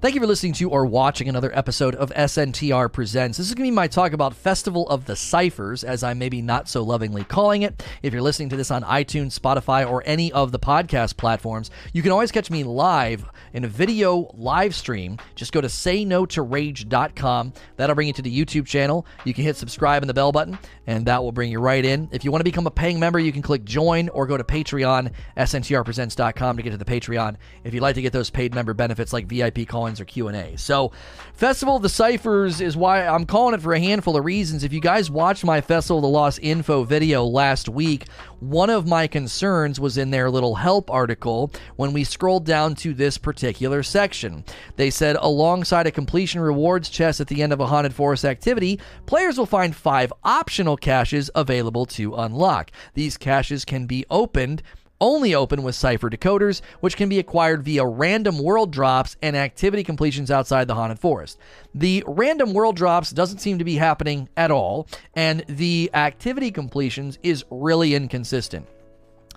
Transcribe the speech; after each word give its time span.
Thank 0.00 0.14
you 0.14 0.20
for 0.20 0.28
listening 0.28 0.52
to 0.52 0.70
or 0.70 0.86
watching 0.86 1.28
another 1.28 1.50
episode 1.52 1.96
of 1.96 2.10
SNTR 2.10 2.92
Presents. 2.92 3.36
This 3.36 3.48
is 3.48 3.54
going 3.54 3.64
to 3.64 3.72
be 3.72 3.74
my 3.74 3.88
talk 3.88 4.12
about 4.12 4.32
Festival 4.32 4.88
of 4.88 5.06
the 5.06 5.16
Ciphers, 5.16 5.82
as 5.82 6.04
I 6.04 6.14
maybe 6.14 6.40
not 6.40 6.68
so 6.68 6.84
lovingly 6.84 7.24
calling 7.24 7.62
it. 7.62 7.82
If 8.00 8.12
you're 8.12 8.22
listening 8.22 8.48
to 8.50 8.56
this 8.56 8.70
on 8.70 8.84
iTunes, 8.84 9.36
Spotify, 9.36 9.90
or 9.90 10.04
any 10.06 10.30
of 10.30 10.52
the 10.52 10.58
podcast 10.60 11.16
platforms, 11.16 11.72
you 11.92 12.02
can 12.02 12.12
always 12.12 12.30
catch 12.30 12.48
me 12.48 12.62
live 12.62 13.24
in 13.52 13.64
a 13.64 13.68
video 13.68 14.30
live 14.34 14.72
stream. 14.72 15.18
Just 15.34 15.50
go 15.50 15.60
to 15.60 15.66
sayno2rage.com. 15.66 17.52
That'll 17.76 17.96
bring 17.96 18.06
you 18.06 18.14
to 18.14 18.22
the 18.22 18.44
YouTube 18.44 18.66
channel. 18.66 19.04
You 19.24 19.34
can 19.34 19.42
hit 19.42 19.56
subscribe 19.56 20.04
and 20.04 20.08
the 20.08 20.14
bell 20.14 20.30
button, 20.30 20.60
and 20.86 21.06
that 21.06 21.24
will 21.24 21.32
bring 21.32 21.50
you 21.50 21.58
right 21.58 21.84
in. 21.84 22.08
If 22.12 22.24
you 22.24 22.30
want 22.30 22.38
to 22.38 22.44
become 22.44 22.68
a 22.68 22.70
paying 22.70 23.00
member, 23.00 23.18
you 23.18 23.32
can 23.32 23.42
click 23.42 23.64
join 23.64 24.10
or 24.10 24.28
go 24.28 24.36
to 24.36 24.44
Patreon, 24.44 25.10
sntrpresents.com 25.36 26.56
to 26.56 26.62
get 26.62 26.70
to 26.70 26.76
the 26.76 26.84
Patreon 26.84 27.34
if 27.64 27.74
you'd 27.74 27.82
like 27.82 27.96
to 27.96 28.02
get 28.02 28.12
those 28.12 28.30
paid 28.30 28.54
member 28.54 28.74
benefits 28.74 29.12
like 29.12 29.26
VIP 29.26 29.66
or 29.96 30.04
Q&A. 30.04 30.56
So, 30.56 30.92
Festival 31.32 31.76
of 31.76 31.82
the 31.82 31.88
Ciphers 31.88 32.60
is 32.60 32.76
why 32.76 33.06
I'm 33.06 33.24
calling 33.24 33.54
it 33.54 33.62
for 33.62 33.72
a 33.72 33.78
handful 33.78 34.16
of 34.16 34.24
reasons. 34.24 34.64
If 34.64 34.72
you 34.72 34.80
guys 34.80 35.08
watched 35.08 35.44
my 35.44 35.60
Festival 35.60 35.98
of 35.98 36.02
the 36.02 36.08
Lost 36.08 36.40
info 36.42 36.82
video 36.82 37.24
last 37.24 37.68
week, 37.68 38.08
one 38.40 38.70
of 38.70 38.88
my 38.88 39.06
concerns 39.06 39.78
was 39.78 39.96
in 39.96 40.10
their 40.10 40.30
little 40.30 40.56
help 40.56 40.90
article 40.90 41.52
when 41.76 41.92
we 41.92 42.02
scrolled 42.02 42.44
down 42.44 42.74
to 42.76 42.92
this 42.92 43.18
particular 43.18 43.84
section. 43.84 44.44
They 44.74 44.90
said 44.90 45.16
alongside 45.20 45.86
a 45.86 45.92
completion 45.92 46.40
rewards 46.40 46.88
chest 46.88 47.20
at 47.20 47.28
the 47.28 47.42
end 47.42 47.52
of 47.52 47.60
a 47.60 47.66
haunted 47.66 47.94
forest 47.94 48.24
activity, 48.24 48.80
players 49.06 49.38
will 49.38 49.46
find 49.46 49.74
five 49.74 50.12
optional 50.24 50.76
caches 50.76 51.30
available 51.36 51.86
to 51.86 52.16
unlock. 52.16 52.72
These 52.94 53.16
caches 53.16 53.64
can 53.64 53.86
be 53.86 54.04
opened 54.10 54.62
only 55.00 55.34
open 55.34 55.62
with 55.62 55.74
Cypher 55.74 56.10
decoders, 56.10 56.60
which 56.80 56.96
can 56.96 57.08
be 57.08 57.18
acquired 57.18 57.62
via 57.62 57.86
random 57.86 58.38
world 58.38 58.70
drops 58.70 59.16
and 59.22 59.36
activity 59.36 59.84
completions 59.84 60.30
outside 60.30 60.66
the 60.66 60.74
Haunted 60.74 60.98
Forest. 60.98 61.38
The 61.74 62.04
random 62.06 62.52
world 62.52 62.76
drops 62.76 63.10
doesn't 63.10 63.38
seem 63.38 63.58
to 63.58 63.64
be 63.64 63.76
happening 63.76 64.28
at 64.36 64.50
all, 64.50 64.86
and 65.14 65.44
the 65.48 65.90
activity 65.94 66.50
completions 66.50 67.18
is 67.22 67.44
really 67.50 67.94
inconsistent. 67.94 68.66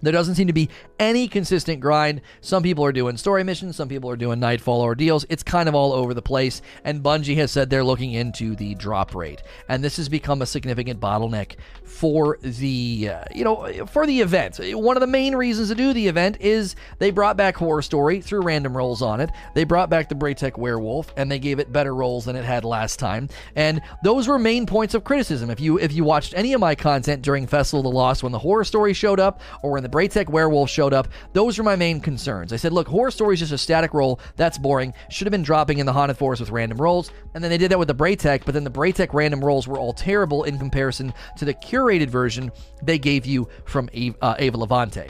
There 0.02 0.14
doesn't 0.14 0.36
seem 0.36 0.48
to 0.48 0.54
be 0.54 0.70
any 1.00 1.28
consistent 1.28 1.80
grind. 1.80 2.22
Some 2.42 2.64
people 2.64 2.84
are 2.86 2.92
doing 2.92 3.18
story 3.18 3.44
missions, 3.44 3.76
some 3.76 3.90
people 3.90 4.10
are 4.10 4.16
doing 4.16 4.40
Nightfall 4.40 4.82
ordeals. 4.82 5.26
It's 5.30 5.44
kind 5.44 5.70
of 5.70 5.76
all 5.76 5.94
over 5.94 6.14
the 6.14 6.22
place, 6.22 6.62
and 6.84 7.04
Bungie 7.04 7.36
has 7.38 7.52
said 7.52 7.70
they're 7.70 7.84
looking 7.84 8.14
into 8.14 8.56
the 8.56 8.76
drop 8.76 9.16
rate. 9.16 9.42
And 9.70 9.84
this 9.84 9.98
has 9.98 10.10
become 10.10 10.42
a 10.42 10.46
significant 10.46 11.00
bottleneck 11.00 11.56
for 11.84 12.38
the 12.42 13.10
uh, 13.12 13.24
you 13.34 13.44
know 13.44 13.86
for 13.86 14.08
the 14.08 14.22
event. 14.22 14.60
One 14.60 14.98
of 14.98 15.02
the 15.02 15.08
main 15.08 15.36
reasons 15.36 15.70
to 15.70 15.76
do 15.76 15.94
the 15.94 16.08
event 16.08 16.38
is 16.40 16.76
they 17.00 17.12
brought 17.12 17.38
back 17.38 17.56
Horror 17.56 17.82
Story 17.82 18.22
through 18.22 18.42
random 18.42 18.76
rolls 18.76 19.02
on 19.02 19.20
it. 19.20 19.30
They 19.54 19.64
brought 19.64 19.90
back 19.90 20.10
the 20.10 20.16
Braytech 20.16 20.58
Werewolf 20.58 21.14
and 21.18 21.32
they 21.32 21.40
gave 21.40 21.60
it 21.60 21.72
better 21.72 21.94
rolls 21.94 22.26
than 22.26 22.36
it 22.36 22.46
had 22.46 22.64
last 22.64 23.00
time. 23.00 23.30
And 23.56 23.82
those 24.04 24.28
were 24.28 24.40
main 24.40 24.66
points 24.66 24.94
of 24.94 25.04
criticism. 25.04 25.50
If 25.50 25.60
you 25.60 25.78
if 25.78 25.94
you 25.94 26.04
watched 26.04 26.34
any 26.36 26.54
of 26.54 26.62
my 26.62 26.76
content 26.76 27.22
during 27.22 27.48
Festival 27.48 27.82
of 27.82 27.84
the 27.84 27.98
Lost 27.98 28.24
when 28.24 28.32
the 28.32 28.40
Horror 28.40 28.64
Story 28.64 28.94
showed 28.94 29.20
up 29.20 29.42
or 29.62 29.72
when 29.72 29.84
the 29.84 29.90
Braytech 29.92 30.30
Werewolf 30.30 30.70
showed 30.70 30.94
up, 30.94 31.08
those 31.34 31.58
were 31.58 31.64
my 31.64 31.76
main 31.76 32.00
concerns. 32.00 32.54
I 32.54 32.56
said, 32.56 32.74
look, 32.74 32.88
Horror 32.88 33.12
Story 33.12 33.34
is 33.34 33.40
just 33.40 33.52
a 33.52 33.58
static 33.58 33.94
roll. 33.94 34.20
That's 34.36 34.58
boring. 34.58 34.94
Should 35.10 35.28
have 35.28 35.32
been 35.32 35.44
dropping 35.44 35.80
in 35.80 35.86
the 35.86 35.94
Haunted 35.94 36.18
Forest 36.18 36.40
with 36.40 36.50
random 36.50 36.80
rolls. 36.80 37.12
And 37.34 37.44
then 37.44 37.52
they 37.52 37.58
did 37.58 37.72
that 37.72 37.80
with 37.80 37.88
the 37.88 37.96
Braytech, 37.96 38.46
but 38.46 38.54
then 38.54 38.64
the 38.64 38.72
Braytech 38.72 39.14
random 39.14 39.44
rolls 39.44 39.68
were 39.68 39.78
all 39.78 39.94
terrible 39.94 40.44
in 40.44 40.58
comparison 40.58 41.14
to 41.38 41.46
the 41.46 41.54
curated 41.54 42.08
version 42.08 42.52
they 42.82 42.98
gave 42.98 43.26
you 43.26 43.48
from 43.66 43.90
uh, 44.22 44.36
Eva 44.40 44.58
Levante. 44.58 45.08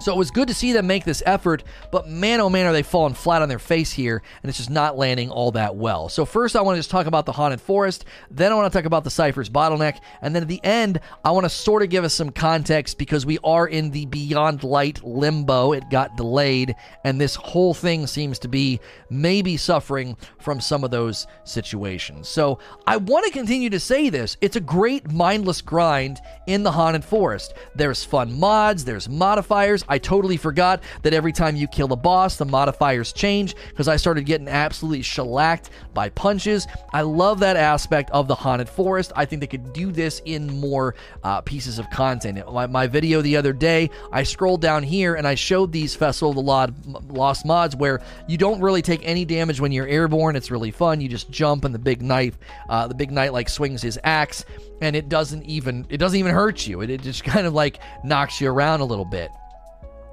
So 0.00 0.12
it 0.12 0.18
was 0.18 0.30
good 0.30 0.48
to 0.48 0.54
see 0.54 0.72
them 0.72 0.86
make 0.86 1.04
this 1.04 1.22
effort, 1.26 1.64
but 1.90 2.08
man, 2.08 2.40
oh 2.40 2.48
man, 2.48 2.66
are 2.66 2.72
they 2.72 2.84
falling 2.84 3.14
flat 3.14 3.42
on 3.42 3.48
their 3.48 3.58
face 3.58 3.92
here, 3.92 4.22
and 4.42 4.48
it's 4.48 4.58
just 4.58 4.70
not 4.70 4.96
landing 4.96 5.28
all 5.30 5.50
that 5.52 5.74
well. 5.74 6.08
So, 6.08 6.24
first, 6.24 6.54
I 6.54 6.60
want 6.60 6.76
to 6.76 6.78
just 6.78 6.90
talk 6.90 7.06
about 7.06 7.26
the 7.26 7.32
Haunted 7.32 7.60
Forest, 7.60 8.04
then, 8.30 8.52
I 8.52 8.54
want 8.54 8.72
to 8.72 8.78
talk 8.78 8.86
about 8.86 9.02
the 9.02 9.10
Cypher's 9.10 9.50
bottleneck, 9.50 9.98
and 10.22 10.34
then 10.34 10.42
at 10.42 10.48
the 10.48 10.62
end, 10.62 11.00
I 11.24 11.32
want 11.32 11.44
to 11.44 11.50
sort 11.50 11.82
of 11.82 11.90
give 11.90 12.04
us 12.04 12.14
some 12.14 12.30
context 12.30 12.96
because 12.96 13.26
we 13.26 13.38
are 13.42 13.66
in 13.66 13.90
the 13.90 14.06
Beyond 14.06 14.62
Light 14.62 15.02
limbo. 15.02 15.72
It 15.72 15.90
got 15.90 16.16
delayed, 16.16 16.76
and 17.04 17.20
this 17.20 17.34
whole 17.34 17.74
thing 17.74 18.06
seems 18.06 18.38
to 18.40 18.48
be 18.48 18.78
maybe 19.10 19.56
suffering 19.56 20.16
from 20.38 20.60
some 20.60 20.84
of 20.84 20.92
those 20.92 21.26
situations. 21.42 22.28
So, 22.28 22.60
I 22.86 22.98
want 22.98 23.26
to 23.26 23.32
continue 23.32 23.70
to 23.70 23.80
say 23.80 24.10
this 24.10 24.36
it's 24.40 24.56
a 24.56 24.60
great 24.60 25.10
mindless 25.10 25.60
grind 25.60 26.18
in 26.46 26.62
the 26.62 26.72
Haunted 26.72 27.04
Forest. 27.04 27.54
There's 27.74 28.04
fun 28.04 28.38
mods, 28.38 28.84
there's 28.84 29.08
modifiers. 29.08 29.84
I 29.88 29.98
totally 29.98 30.36
forgot 30.36 30.82
that 31.02 31.14
every 31.14 31.32
time 31.32 31.56
you 31.56 31.66
kill 31.66 31.92
a 31.92 31.96
boss, 31.96 32.36
the 32.36 32.44
modifiers 32.44 33.12
change 33.12 33.56
because 33.68 33.88
I 33.88 33.96
started 33.96 34.26
getting 34.26 34.48
absolutely 34.48 35.02
shellacked 35.02 35.70
by 35.94 36.08
punches. 36.10 36.66
I 36.92 37.02
love 37.02 37.40
that 37.40 37.56
aspect 37.56 38.10
of 38.10 38.28
the 38.28 38.34
Haunted 38.34 38.68
Forest. 38.68 39.12
I 39.16 39.24
think 39.24 39.40
they 39.40 39.46
could 39.46 39.72
do 39.72 39.92
this 39.92 40.20
in 40.24 40.60
more 40.60 40.94
uh, 41.22 41.40
pieces 41.40 41.78
of 41.78 41.88
content. 41.90 42.40
My, 42.52 42.66
my, 42.66 42.86
video 42.88 43.20
the 43.20 43.36
other 43.36 43.52
day, 43.52 43.90
I 44.12 44.22
scrolled 44.22 44.62
down 44.62 44.82
here 44.82 45.14
and 45.14 45.26
I 45.26 45.34
showed 45.34 45.72
these 45.72 45.94
Festival 45.94 46.30
of 46.30 46.36
the 46.36 47.12
Lost 47.12 47.44
mods 47.44 47.76
where 47.76 48.00
you 48.26 48.38
don't 48.38 48.60
really 48.60 48.82
take 48.82 49.00
any 49.04 49.24
damage 49.24 49.60
when 49.60 49.72
you're 49.72 49.86
airborne. 49.86 50.36
It's 50.36 50.50
really 50.50 50.70
fun. 50.70 51.00
You 51.00 51.08
just 51.08 51.30
jump 51.30 51.64
and 51.64 51.74
the 51.74 51.78
big 51.78 52.00
knife, 52.00 52.38
uh, 52.68 52.86
the 52.86 52.94
big 52.94 53.10
knight 53.10 53.32
like 53.32 53.48
swings 53.48 53.82
his 53.82 53.98
axe 54.04 54.44
and 54.80 54.96
it 54.96 55.08
doesn't 55.08 55.44
even 55.44 55.86
it 55.88 55.98
doesn't 55.98 56.18
even 56.18 56.34
hurt 56.34 56.66
you. 56.66 56.80
It, 56.80 56.90
it 56.90 57.02
just 57.02 57.24
kind 57.24 57.46
of 57.46 57.54
like 57.54 57.80
knocks 58.04 58.40
you 58.40 58.50
around 58.50 58.80
a 58.80 58.84
little 58.84 59.04
bit. 59.04 59.30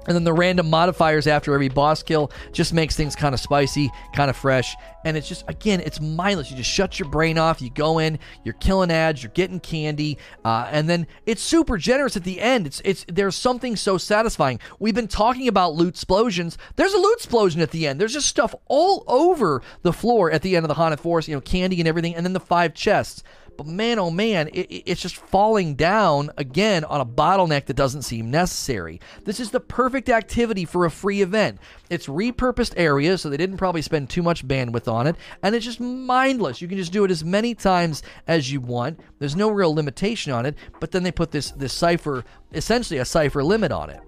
And 0.06 0.14
then 0.14 0.24
the 0.24 0.32
random 0.32 0.70
modifiers 0.70 1.26
after 1.26 1.54
every 1.54 1.68
boss 1.68 2.02
kill 2.02 2.30
just 2.52 2.72
makes 2.72 2.96
things 2.96 3.16
kind 3.16 3.34
of 3.34 3.40
spicy, 3.40 3.90
kind 4.14 4.30
of 4.30 4.36
fresh. 4.36 4.76
And 5.04 5.16
it's 5.16 5.28
just, 5.28 5.44
again, 5.48 5.80
it's 5.80 6.00
mindless. 6.00 6.50
You 6.50 6.56
just 6.56 6.70
shut 6.70 6.98
your 6.98 7.08
brain 7.08 7.38
off. 7.38 7.62
You 7.62 7.70
go 7.70 7.98
in, 7.98 8.18
you're 8.44 8.54
killing 8.54 8.90
ads, 8.90 9.22
you're 9.22 9.32
getting 9.32 9.60
candy. 9.60 10.18
Uh, 10.44 10.68
and 10.70 10.88
then 10.88 11.06
it's 11.26 11.42
super 11.42 11.78
generous 11.78 12.16
at 12.16 12.24
the 12.24 12.40
end. 12.40 12.66
It's, 12.66 12.82
it's, 12.84 13.04
there's 13.08 13.36
something 13.36 13.76
so 13.76 13.98
satisfying. 13.98 14.58
We've 14.78 14.94
been 14.94 15.08
talking 15.08 15.48
about 15.48 15.74
loot 15.74 15.94
explosions. 15.94 16.58
There's 16.74 16.92
a 16.92 16.98
loot 16.98 17.16
explosion 17.16 17.60
at 17.60 17.70
the 17.70 17.86
end. 17.86 18.00
There's 18.00 18.14
just 18.14 18.28
stuff 18.28 18.54
all 18.66 19.04
over 19.06 19.62
the 19.82 19.92
floor 19.92 20.30
at 20.30 20.42
the 20.42 20.56
end 20.56 20.64
of 20.64 20.68
the 20.68 20.74
Haunted 20.74 21.00
Forest, 21.00 21.28
you 21.28 21.36
know, 21.36 21.40
candy 21.40 21.78
and 21.80 21.88
everything. 21.88 22.14
And 22.14 22.26
then 22.26 22.32
the 22.32 22.40
five 22.40 22.74
chests. 22.74 23.22
But 23.56 23.66
man, 23.66 23.98
oh 23.98 24.10
man, 24.10 24.48
it, 24.48 24.82
it's 24.86 25.00
just 25.00 25.16
falling 25.16 25.74
down 25.74 26.30
again 26.36 26.84
on 26.84 27.00
a 27.00 27.06
bottleneck 27.06 27.66
that 27.66 27.74
doesn't 27.76 28.02
seem 28.02 28.30
necessary. 28.30 29.00
This 29.24 29.40
is 29.40 29.50
the 29.50 29.60
perfect 29.60 30.08
activity 30.08 30.64
for 30.64 30.84
a 30.84 30.90
free 30.90 31.22
event. 31.22 31.58
It's 31.90 32.06
repurposed 32.06 32.74
areas, 32.76 33.22
so 33.22 33.30
they 33.30 33.36
didn't 33.36 33.56
probably 33.56 33.82
spend 33.82 34.10
too 34.10 34.22
much 34.22 34.46
bandwidth 34.46 34.90
on 34.92 35.06
it, 35.06 35.16
and 35.42 35.54
it's 35.54 35.64
just 35.64 35.80
mindless. 35.80 36.60
You 36.60 36.68
can 36.68 36.78
just 36.78 36.92
do 36.92 37.04
it 37.04 37.10
as 37.10 37.24
many 37.24 37.54
times 37.54 38.02
as 38.26 38.50
you 38.50 38.60
want. 38.60 39.00
There's 39.18 39.36
no 39.36 39.50
real 39.50 39.74
limitation 39.74 40.32
on 40.32 40.46
it, 40.46 40.56
but 40.80 40.90
then 40.90 41.02
they 41.02 41.12
put 41.12 41.30
this 41.30 41.50
this 41.52 41.72
cipher, 41.72 42.24
essentially 42.52 42.98
a 42.98 43.04
cipher 43.04 43.42
limit 43.42 43.72
on 43.72 43.90
it. 43.90 44.00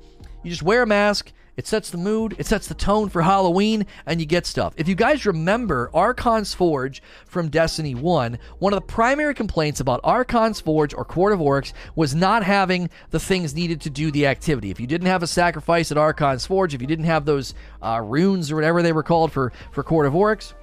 You 0.43 0.51
just 0.51 0.63
wear 0.63 0.83
a 0.83 0.87
mask, 0.87 1.33
it 1.59 1.67
sets 1.67 1.91
the 1.91 1.99
mood, 1.99 2.37
it 2.39 2.47
sets 2.47 2.69
the 2.69 2.75
tone 2.75 3.09
for 3.09 3.21
Halloween, 3.21 3.85
and 4.07 4.21
you 4.21 4.27
get 4.27 4.47
stuff. 4.47 4.75
If 4.77 4.87
you 4.87 4.95
guys 4.95 5.27
remember 5.27 5.91
Archon's 5.93 6.55
Forge 6.55 7.03
from 7.27 7.49
Destiny 7.49 7.97
1, 7.97 8.39
one 8.61 8.73
of 8.73 8.77
the 8.77 8.87
primary 8.87 9.35
complaints 9.35 9.81
about 9.81 10.01
Archon's 10.05 10.61
Forge 10.61 10.95
or 10.95 11.05
Court 11.05 11.33
of 11.33 11.41
Oryx 11.41 11.75
was 11.97 12.15
not 12.15 12.45
having 12.45 12.89
the 13.11 13.19
things 13.19 13.57
needed 13.57 13.81
to 13.81 13.91
do 13.91 14.13
the 14.13 14.29
activity. 14.29 14.71
If 14.71 14.79
you 14.79 14.87
didn't 14.87 15.09
have 15.09 15.25
a 15.25 15.27
sacrifice 15.27 15.91
at 15.91 15.99
Archon's 15.99 16.47
Forge, 16.47 16.75
if 16.75 16.81
you 16.81 16.87
didn't 16.87 17.07
have 17.07 17.25
those 17.25 17.55
uh, 17.83 18.01
runes 18.05 18.53
or 18.53 18.55
whatever 18.55 18.81
they 18.81 18.93
were 18.93 19.03
called 19.03 19.33
for, 19.33 19.53
for 19.73 19.83
Court 19.83 20.07
of 20.07 20.15
Oryx, 20.15 20.55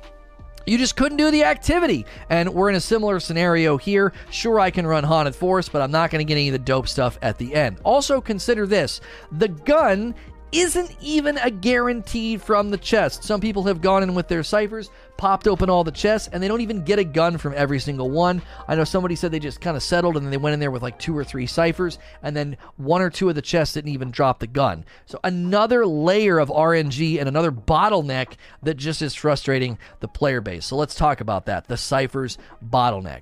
you 0.66 0.78
just 0.78 0.96
couldn't 0.96 1.18
do 1.18 1.30
the 1.30 1.44
activity. 1.44 2.06
And 2.30 2.54
we're 2.54 2.70
in 2.70 2.76
a 2.76 2.82
similar 2.82 3.20
scenario 3.20 3.78
here. 3.78 4.14
Sure, 4.32 4.62
I 4.62 4.72
can 4.72 4.88
run 4.88 5.04
Haunted 5.04 5.36
Forest, 5.36 5.72
but 5.72 5.82
I'm 5.82 5.92
not 5.92 6.10
going 6.10 6.26
to 6.26 6.28
get 6.28 6.40
any 6.40 6.48
of 6.48 6.54
the 6.54 6.60
dope 6.60 6.88
stuff 6.88 7.20
at 7.22 7.38
the 7.38 7.54
end. 7.54 7.80
Also, 7.84 8.22
consider 8.22 8.66
this 8.66 9.02
the 9.34 9.50
gun 9.50 10.16
isn't 10.60 10.96
even 11.02 11.38
a 11.40 11.52
guarantee 11.52 12.38
from 12.38 12.70
the 12.70 12.78
chest. 12.78 13.24
Some 13.24 13.42
people 13.42 13.64
have 13.64 13.82
gone 13.82 14.04
in 14.04 14.16
with 14.16 14.28
their 14.28 14.44
ciphers, 14.44 14.90
popped 15.18 15.48
open 15.48 15.70
all 15.70 15.84
the 15.84 15.92
chests, 15.92 16.30
and 16.32 16.42
they 16.42 16.48
don't 16.48 16.62
even 16.62 16.84
get 16.84 17.00
a 17.00 17.04
gun 17.04 17.38
from 17.38 17.54
every 17.56 17.80
single 17.80 18.10
one. 18.10 18.42
I 18.68 18.76
know 18.76 18.84
somebody 18.84 19.16
said 19.16 19.32
they 19.32 19.40
just 19.40 19.62
kind 19.62 19.78
of 19.78 19.84
settled 19.84 20.16
and 20.16 20.26
then 20.26 20.32
they 20.32 20.38
went 20.38 20.54
in 20.54 20.60
there 20.60 20.72
with 20.72 20.82
like 20.82 21.00
two 21.00 21.18
or 21.18 21.24
three 21.24 21.48
ciphers, 21.48 22.00
and 22.24 22.36
then 22.36 22.58
one 22.78 23.02
or 23.02 23.10
two 23.10 23.30
of 23.30 23.36
the 23.36 23.42
chests 23.42 23.74
didn't 23.74 23.92
even 23.92 24.12
drop 24.12 24.40
the 24.40 24.48
gun. 24.48 24.86
So 25.06 25.20
another 25.24 25.86
layer 25.86 26.40
of 26.40 26.50
RNG 26.50 27.20
and 27.20 27.28
another 27.28 27.52
bottleneck 27.52 28.34
that 28.64 28.76
just 28.76 29.02
is 29.02 29.16
frustrating 29.16 29.78
the 30.00 30.08
player 30.08 30.42
base. 30.42 30.66
So 30.66 30.76
let's 30.76 30.96
talk 30.96 31.22
about 31.22 31.46
that 31.48 31.68
the 31.68 31.78
ciphers 31.78 32.38
bottleneck 32.64 33.22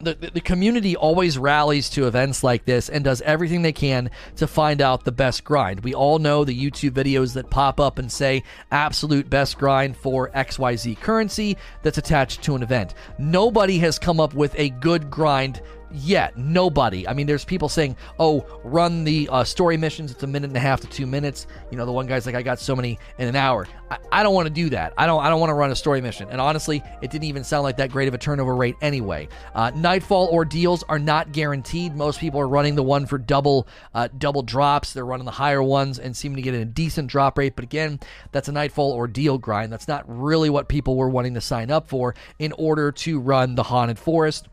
the, 0.00 0.30
the 0.32 0.40
community 0.40 0.96
always 0.96 1.38
rallies 1.38 1.90
to 1.90 2.06
events 2.06 2.42
like 2.42 2.64
this 2.64 2.88
and 2.88 3.04
does 3.04 3.20
everything 3.22 3.62
they 3.62 3.72
can 3.72 4.10
to 4.36 4.46
find 4.46 4.80
out 4.80 5.04
the 5.04 5.12
best 5.12 5.44
grind. 5.44 5.80
We 5.80 5.94
all 5.94 6.18
know 6.18 6.44
the 6.44 6.58
YouTube 6.58 6.92
videos 6.92 7.34
that 7.34 7.50
pop 7.50 7.80
up 7.80 7.98
and 7.98 8.10
say 8.10 8.42
absolute 8.70 9.28
best 9.28 9.58
grind 9.58 9.96
for 9.96 10.30
XYZ 10.30 11.00
currency 11.00 11.56
that's 11.82 11.98
attached 11.98 12.42
to 12.44 12.54
an 12.54 12.62
event. 12.62 12.94
Nobody 13.18 13.78
has 13.78 13.98
come 13.98 14.20
up 14.20 14.34
with 14.34 14.54
a 14.58 14.70
good 14.70 15.10
grind 15.10 15.60
yet. 15.92 16.36
Nobody. 16.36 17.06
I 17.06 17.12
mean, 17.12 17.26
there's 17.26 17.44
people 17.44 17.68
saying, 17.68 17.96
"Oh, 18.18 18.46
run 18.64 19.04
the 19.04 19.28
uh, 19.30 19.44
story 19.44 19.76
missions. 19.76 20.10
It's 20.10 20.22
a 20.22 20.26
minute 20.26 20.48
and 20.48 20.56
a 20.56 20.60
half 20.60 20.80
to 20.80 20.86
two 20.86 21.06
minutes." 21.06 21.46
You 21.70 21.76
know, 21.76 21.86
the 21.86 21.92
one 21.92 22.06
guy's 22.06 22.26
like, 22.26 22.34
"I 22.34 22.42
got 22.42 22.58
so 22.58 22.76
many 22.76 22.98
in 23.18 23.28
an 23.28 23.36
hour." 23.36 23.66
I, 23.90 23.98
I 24.12 24.22
don't 24.22 24.34
want 24.34 24.46
to 24.46 24.54
do 24.54 24.70
that. 24.70 24.92
I 24.96 25.06
don't. 25.06 25.22
I 25.22 25.28
don't 25.28 25.40
want 25.40 25.50
to 25.50 25.54
run 25.54 25.70
a 25.70 25.76
story 25.76 26.00
mission. 26.00 26.28
And 26.30 26.40
honestly, 26.40 26.82
it 27.02 27.10
didn't 27.10 27.24
even 27.24 27.44
sound 27.44 27.64
like 27.64 27.76
that 27.78 27.90
great 27.90 28.08
of 28.08 28.14
a 28.14 28.18
turnover 28.18 28.54
rate 28.54 28.76
anyway. 28.80 29.28
Uh, 29.54 29.70
Nightfall 29.74 30.28
ordeals 30.32 30.84
are 30.88 30.98
not 30.98 31.32
guaranteed. 31.32 31.94
Most 31.94 32.20
people 32.20 32.40
are 32.40 32.48
running 32.48 32.74
the 32.74 32.82
one 32.82 33.06
for 33.06 33.18
double 33.18 33.66
uh, 33.94 34.08
double 34.18 34.42
drops. 34.42 34.92
They're 34.92 35.06
running 35.06 35.26
the 35.26 35.32
higher 35.32 35.62
ones 35.62 35.98
and 35.98 36.16
seeming 36.16 36.36
to 36.36 36.42
get 36.42 36.54
a 36.54 36.64
decent 36.64 37.08
drop 37.08 37.38
rate. 37.38 37.56
But 37.56 37.64
again, 37.64 38.00
that's 38.32 38.48
a 38.48 38.52
Nightfall 38.52 38.92
ordeal 38.92 39.38
grind. 39.38 39.72
That's 39.72 39.88
not 39.88 40.04
really 40.06 40.50
what 40.50 40.68
people 40.68 40.96
were 40.96 41.08
wanting 41.10 41.34
to 41.34 41.40
sign 41.40 41.70
up 41.70 41.88
for 41.88 42.14
in 42.38 42.52
order 42.52 42.92
to 42.92 43.20
run 43.20 43.54
the 43.54 43.62
Haunted 43.62 43.98
Forest. 43.98 44.48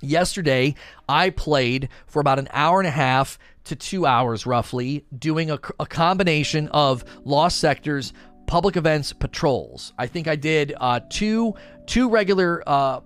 Yesterday, 0.00 0.74
I 1.08 1.30
played 1.30 1.88
for 2.06 2.20
about 2.20 2.38
an 2.38 2.48
hour 2.52 2.80
and 2.80 2.86
a 2.86 2.92
half 2.92 3.38
to 3.64 3.76
two 3.76 4.06
hours 4.06 4.46
roughly, 4.46 5.04
doing 5.16 5.50
a, 5.50 5.58
a 5.78 5.86
combination 5.86 6.68
of 6.68 7.04
Lost 7.24 7.58
Sectors, 7.58 8.12
public 8.46 8.76
events, 8.76 9.12
patrols. 9.12 9.92
I 9.98 10.06
think 10.06 10.26
I 10.26 10.36
did 10.36 10.74
uh, 10.80 11.00
two 11.08 11.54
two 11.86 12.08
regular 12.08 12.62
uh, 12.66 13.00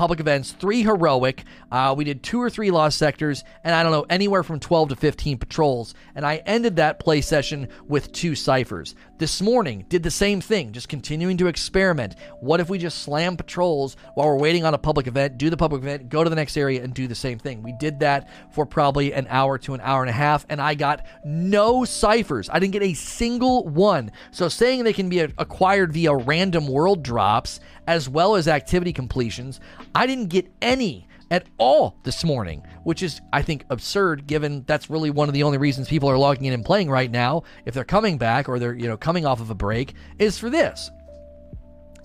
public 0.00 0.18
events, 0.18 0.52
three 0.52 0.82
heroic. 0.82 1.44
Uh, 1.70 1.94
we 1.94 2.04
did 2.04 2.22
two 2.22 2.40
or 2.40 2.48
three 2.48 2.70
lost 2.70 2.96
sectors, 2.96 3.44
and 3.62 3.74
I 3.74 3.82
don't 3.82 3.92
know, 3.92 4.06
anywhere 4.08 4.42
from 4.42 4.58
12 4.58 4.88
to 4.88 4.96
15 4.96 5.36
patrols. 5.36 5.94
And 6.14 6.24
I 6.24 6.36
ended 6.46 6.76
that 6.76 6.98
play 6.98 7.20
session 7.20 7.68
with 7.86 8.10
two 8.10 8.34
ciphers. 8.34 8.94
This 9.18 9.42
morning, 9.42 9.84
did 9.90 10.02
the 10.02 10.10
same 10.10 10.40
thing, 10.40 10.72
just 10.72 10.88
continuing 10.88 11.36
to 11.36 11.48
experiment. 11.48 12.14
What 12.40 12.60
if 12.60 12.70
we 12.70 12.78
just 12.78 13.02
slam 13.02 13.36
patrols 13.36 13.98
while 14.14 14.28
we're 14.28 14.38
waiting 14.38 14.64
on 14.64 14.72
a 14.72 14.78
public 14.78 15.06
event, 15.06 15.36
do 15.36 15.50
the 15.50 15.58
public 15.58 15.82
event, 15.82 16.08
go 16.08 16.24
to 16.24 16.30
the 16.30 16.36
next 16.36 16.56
area, 16.56 16.82
and 16.82 16.94
do 16.94 17.06
the 17.06 17.14
same 17.14 17.38
thing? 17.38 17.62
We 17.62 17.72
did 17.72 18.00
that 18.00 18.30
for 18.54 18.64
probably 18.64 19.12
an 19.12 19.26
hour 19.28 19.58
to 19.58 19.74
an 19.74 19.82
hour 19.82 20.00
and 20.00 20.08
a 20.08 20.14
half, 20.14 20.46
and 20.48 20.62
I 20.62 20.76
got 20.76 21.04
no 21.26 21.84
ciphers. 21.84 22.48
I 22.50 22.58
didn't 22.58 22.72
get 22.72 22.82
a 22.82 22.94
single 22.94 23.68
one. 23.68 24.12
So 24.30 24.48
saying 24.48 24.84
they 24.84 24.94
can 24.94 25.10
be 25.10 25.18
acquired 25.18 25.92
via 25.92 26.14
random 26.14 26.66
world 26.66 27.02
drops 27.02 27.60
as 27.90 28.08
well 28.08 28.36
as 28.36 28.46
activity 28.46 28.92
completions, 28.92 29.58
I 29.96 30.06
didn't 30.06 30.28
get 30.28 30.46
any 30.62 31.08
at 31.28 31.46
all 31.58 31.96
this 32.04 32.22
morning, 32.22 32.62
which 32.84 33.02
is, 33.02 33.20
I 33.32 33.42
think, 33.42 33.64
absurd 33.68 34.28
given 34.28 34.62
that's 34.64 34.88
really 34.88 35.10
one 35.10 35.28
of 35.28 35.34
the 35.34 35.42
only 35.42 35.58
reasons 35.58 35.88
people 35.88 36.08
are 36.08 36.16
logging 36.16 36.44
in 36.44 36.52
and 36.52 36.64
playing 36.64 36.88
right 36.88 37.10
now, 37.10 37.42
if 37.64 37.74
they're 37.74 37.82
coming 37.82 38.16
back 38.16 38.48
or 38.48 38.60
they're, 38.60 38.74
you 38.74 38.86
know, 38.86 38.96
coming 38.96 39.26
off 39.26 39.40
of 39.40 39.50
a 39.50 39.56
break, 39.56 39.94
is 40.20 40.38
for 40.38 40.48
this. 40.48 40.88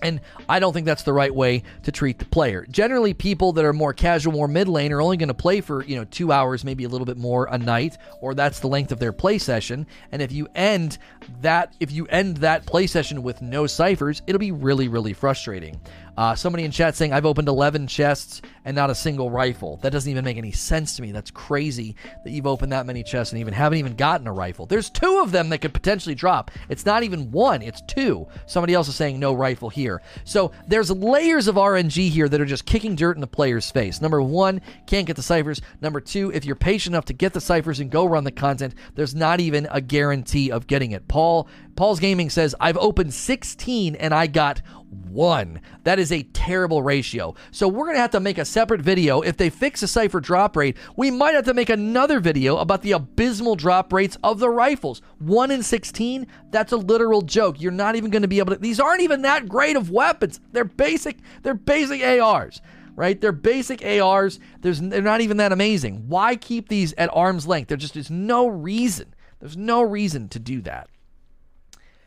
And 0.02 0.20
I 0.48 0.58
don't 0.58 0.72
think 0.72 0.86
that's 0.86 1.02
the 1.02 1.12
right 1.12 1.34
way 1.34 1.62
to 1.82 1.92
treat 1.92 2.18
the 2.18 2.24
player. 2.24 2.66
Generally, 2.70 3.14
people 3.14 3.52
that 3.54 3.64
are 3.64 3.72
more 3.72 3.92
casual, 3.92 4.32
more 4.32 4.48
mid 4.48 4.68
lane 4.68 4.92
are 4.92 5.00
only 5.00 5.16
going 5.16 5.28
to 5.28 5.34
play 5.34 5.60
for, 5.60 5.84
you 5.84 5.96
know, 5.96 6.04
two 6.04 6.32
hours, 6.32 6.64
maybe 6.64 6.84
a 6.84 6.88
little 6.88 7.04
bit 7.04 7.16
more 7.16 7.46
a 7.50 7.58
night, 7.58 7.96
or 8.20 8.34
that's 8.34 8.60
the 8.60 8.68
length 8.68 8.92
of 8.92 8.98
their 8.98 9.12
play 9.12 9.38
session. 9.38 9.86
And 10.12 10.22
if 10.22 10.32
you 10.32 10.48
end 10.54 10.98
that, 11.40 11.74
if 11.80 11.90
you 11.92 12.06
end 12.06 12.38
that 12.38 12.66
play 12.66 12.86
session 12.86 13.22
with 13.22 13.42
no 13.42 13.66
ciphers, 13.66 14.22
it'll 14.26 14.38
be 14.38 14.52
really, 14.52 14.88
really 14.88 15.12
frustrating. 15.12 15.80
Uh, 16.16 16.34
somebody 16.34 16.64
in 16.64 16.70
chat 16.70 16.96
saying, 16.96 17.12
I've 17.12 17.26
opened 17.26 17.48
11 17.48 17.86
chests 17.86 18.40
and 18.64 18.74
not 18.74 18.90
a 18.90 18.94
single 18.94 19.30
rifle. 19.30 19.78
That 19.82 19.92
doesn't 19.92 20.10
even 20.10 20.24
make 20.24 20.38
any 20.38 20.52
sense 20.52 20.96
to 20.96 21.02
me. 21.02 21.12
That's 21.12 21.30
crazy 21.30 21.94
that 22.24 22.30
you've 22.30 22.46
opened 22.46 22.72
that 22.72 22.86
many 22.86 23.02
chests 23.02 23.32
and 23.32 23.40
even 23.40 23.54
haven't 23.54 23.78
even 23.78 23.96
gotten 23.96 24.26
a 24.26 24.32
rifle. 24.32 24.66
There's 24.66 24.90
two 24.90 25.20
of 25.22 25.30
them 25.30 25.50
that 25.50 25.58
could 25.58 25.74
potentially 25.74 26.14
drop. 26.14 26.50
It's 26.68 26.86
not 26.86 27.02
even 27.02 27.30
one, 27.30 27.62
it's 27.62 27.82
two. 27.82 28.26
Somebody 28.46 28.74
else 28.74 28.88
is 28.88 28.96
saying 28.96 29.20
no 29.20 29.34
rifle 29.34 29.68
here. 29.68 30.02
So 30.24 30.52
there's 30.66 30.90
layers 30.90 31.48
of 31.48 31.56
RNG 31.56 32.08
here 32.08 32.28
that 32.28 32.40
are 32.40 32.46
just 32.46 32.66
kicking 32.66 32.96
dirt 32.96 33.16
in 33.16 33.20
the 33.20 33.26
player's 33.26 33.70
face. 33.70 34.00
Number 34.00 34.22
one, 34.22 34.60
can't 34.86 35.06
get 35.06 35.16
the 35.16 35.22
ciphers. 35.22 35.60
Number 35.80 36.00
two, 36.00 36.32
if 36.32 36.44
you're 36.44 36.56
patient 36.56 36.94
enough 36.94 37.04
to 37.06 37.12
get 37.12 37.32
the 37.34 37.40
ciphers 37.40 37.80
and 37.80 37.90
go 37.90 38.06
run 38.06 38.24
the 38.24 38.32
content, 38.32 38.74
there's 38.94 39.14
not 39.14 39.40
even 39.40 39.68
a 39.70 39.80
guarantee 39.80 40.50
of 40.50 40.66
getting 40.66 40.92
it. 40.92 41.06
Paul 41.08 41.48
Paul's 41.76 42.00
Gaming 42.00 42.30
says, 42.30 42.54
I've 42.58 42.78
opened 42.78 43.12
16 43.14 43.94
and 43.96 44.14
I 44.14 44.26
got 44.26 44.62
one. 44.90 45.60
That 45.84 45.98
is 45.98 46.10
a 46.10 46.22
terrible 46.22 46.82
ratio. 46.82 47.34
So 47.50 47.68
we're 47.68 47.84
going 47.84 47.96
to 47.96 48.00
have 48.00 48.10
to 48.12 48.20
make 48.20 48.38
a 48.38 48.44
separate 48.44 48.80
video. 48.80 49.20
If 49.20 49.36
they 49.36 49.50
fix 49.50 49.80
the 49.80 49.88
cipher 49.88 50.20
drop 50.20 50.56
rate, 50.56 50.76
we 50.96 51.10
might 51.10 51.34
have 51.34 51.44
to 51.44 51.54
make 51.54 51.68
another 51.68 52.18
video 52.18 52.56
about 52.58 52.82
the 52.82 52.92
abysmal 52.92 53.56
drop 53.56 53.92
rates 53.92 54.16
of 54.24 54.38
the 54.38 54.50
rifles. 54.50 55.02
1 55.18 55.50
in 55.50 55.62
16, 55.62 56.26
that's 56.50 56.72
a 56.72 56.76
literal 56.76 57.22
joke. 57.22 57.60
You're 57.60 57.72
not 57.72 57.96
even 57.96 58.10
going 58.10 58.22
to 58.22 58.28
be 58.28 58.38
able 58.38 58.54
to 58.54 58.60
These 58.60 58.80
aren't 58.80 59.02
even 59.02 59.22
that 59.22 59.48
great 59.48 59.76
of 59.76 59.90
weapons. 59.90 60.40
They're 60.52 60.64
basic, 60.64 61.18
they're 61.42 61.54
basic 61.54 62.02
ARs 62.02 62.60
right? 62.96 63.20
They're 63.20 63.30
basic 63.30 63.84
ARs. 63.84 64.40
There's, 64.62 64.80
they're 64.80 65.02
not 65.02 65.20
even 65.20 65.36
that 65.36 65.52
amazing. 65.52 66.08
Why 66.08 66.34
keep 66.34 66.70
these 66.70 66.94
at 66.94 67.10
arm's 67.12 67.46
length? 67.46 67.68
There 67.68 67.76
just 67.76 67.94
is 67.94 68.10
no 68.10 68.48
reason. 68.48 69.14
There's 69.38 69.54
no 69.54 69.82
reason 69.82 70.28
to 70.30 70.38
do 70.38 70.62
that. 70.62 70.88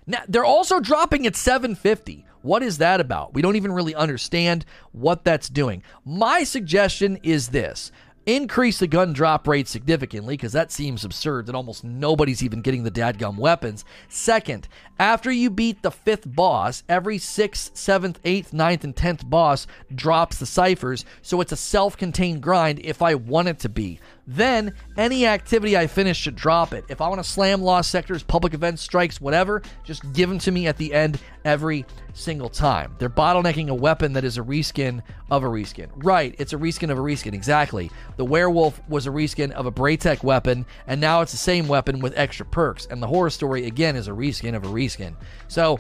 Now, 0.10 0.24
they're 0.28 0.44
also 0.44 0.80
dropping 0.80 1.28
at 1.28 1.36
750. 1.36 2.26
What 2.42 2.64
is 2.64 2.80
that 2.80 3.00
about? 3.00 3.36
We 3.36 3.44
don't 3.44 3.58
even 3.58 3.72
really 3.72 3.94
understand 3.94 4.66
what 4.92 5.24
that's 5.24 5.50
doing. 5.50 5.84
My 6.04 6.44
suggestion 6.44 7.20
is 7.22 7.50
this 7.50 7.92
increase 8.26 8.80
the 8.80 8.88
gun 8.88 9.14
drop 9.14 9.48
rate 9.48 9.68
significantly 9.68 10.36
because 10.36 10.54
that 10.54 10.72
seems 10.72 11.06
absurd 11.06 11.46
that 11.46 11.56
almost 11.56 11.84
nobody's 11.84 12.44
even 12.44 12.62
getting 12.62 12.84
the 12.84 12.92
dadgum 12.92 13.38
weapons. 13.38 13.86
Second, 14.08 14.68
after 15.00 15.32
you 15.32 15.50
beat 15.50 15.82
the 15.82 15.92
fifth 15.92 16.24
boss, 16.26 16.84
every 16.90 17.18
sixth, 17.18 17.76
seventh, 17.76 18.20
eighth, 18.24 18.52
ninth, 18.52 18.84
and 18.84 18.96
tenth 18.96 19.28
boss 19.28 19.68
drops 19.94 20.38
the 20.38 20.46
ciphers, 20.46 21.06
so 21.22 21.40
it's 21.42 21.52
a 21.52 21.58
self 21.58 21.98
contained 21.98 22.42
grind 22.42 22.80
if 22.80 23.02
I 23.02 23.16
want 23.16 23.48
it 23.48 23.60
to 23.60 23.70
be. 23.70 24.00
Then, 24.32 24.76
any 24.96 25.26
activity 25.26 25.76
I 25.76 25.88
finish 25.88 26.16
should 26.16 26.36
drop 26.36 26.72
it. 26.72 26.86
If 26.88 27.02
I 27.02 27.10
want 27.10 27.18
to 27.18 27.28
slam 27.28 27.64
lost 27.64 27.90
sectors, 27.90 28.22
public 28.22 28.54
events, 28.54 28.84
strikes, 28.84 29.20
whatever, 29.20 29.64
just 29.84 30.14
give 30.14 30.30
them 30.30 30.38
to 30.40 30.52
me 30.52 30.68
at 30.68 30.78
the 30.78 30.94
end 30.94 31.20
every 31.44 31.84
single 32.14 32.50
time. 32.50 32.94
They're 33.00 33.10
bottlenecking 33.10 33.70
a 33.70 33.74
weapon 33.74 34.14
that 34.14 34.24
is 34.24 34.38
a 34.38 34.42
reskin 34.42 35.02
of 35.32 35.44
a 35.44 35.48
reskin. 35.48 35.90
Right, 35.96 36.36
it's 36.38 36.54
a 36.54 36.58
reskin 36.58 36.92
of 36.92 37.00
a 37.00 37.02
reskin, 37.02 37.34
exactly. 37.34 37.90
The 38.18 38.26
werewolf 38.26 38.80
was 38.88 39.08
a 39.08 39.10
reskin 39.10 39.52
of 39.52 39.66
a 39.66 39.72
Braytech 39.72 40.22
weapon, 40.22 40.68
and 40.86 41.02
now 41.02 41.22
it's 41.22 41.32
the 41.32 41.38
same 41.40 41.68
weapon 41.68 42.00
with 42.00 42.16
extra 42.16 42.46
perks. 42.46 42.86
And 42.86 43.02
the 43.02 43.08
horror 43.08 43.32
story, 43.32 43.66
again, 43.66 43.96
is 43.96 44.08
a 44.08 44.12
reskin 44.12 44.56
of 44.56 44.64
a 44.64 44.68
reskin. 44.68 45.16
So, 45.48 45.80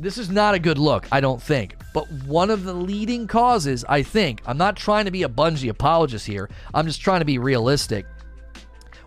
this 0.00 0.18
is 0.18 0.30
not 0.30 0.54
a 0.54 0.58
good 0.58 0.78
look, 0.78 1.06
I 1.12 1.20
don't 1.20 1.42
think. 1.42 1.76
But 1.92 2.10
one 2.24 2.50
of 2.50 2.64
the 2.64 2.72
leading 2.72 3.26
causes, 3.26 3.84
I 3.88 4.02
think, 4.02 4.40
I'm 4.46 4.56
not 4.56 4.76
trying 4.76 5.04
to 5.04 5.10
be 5.10 5.24
a 5.24 5.28
Bungie 5.28 5.68
apologist 5.68 6.26
here, 6.26 6.48
I'm 6.72 6.86
just 6.86 7.00
trying 7.00 7.20
to 7.20 7.26
be 7.26 7.38
realistic. 7.38 8.06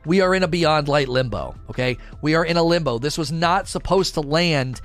We 0.06 0.22
are 0.22 0.36
in 0.36 0.44
a 0.44 0.48
Beyond 0.48 0.88
Light 0.88 1.08
limbo, 1.08 1.56
okay? 1.70 1.98
We 2.22 2.36
are 2.36 2.46
in 2.46 2.58
a 2.58 2.64
limbo. 2.64 3.00
This 3.00 3.18
was 3.18 3.32
not 3.32 3.68
supposed 3.68 4.14
to 4.16 4.22
land 4.22 4.82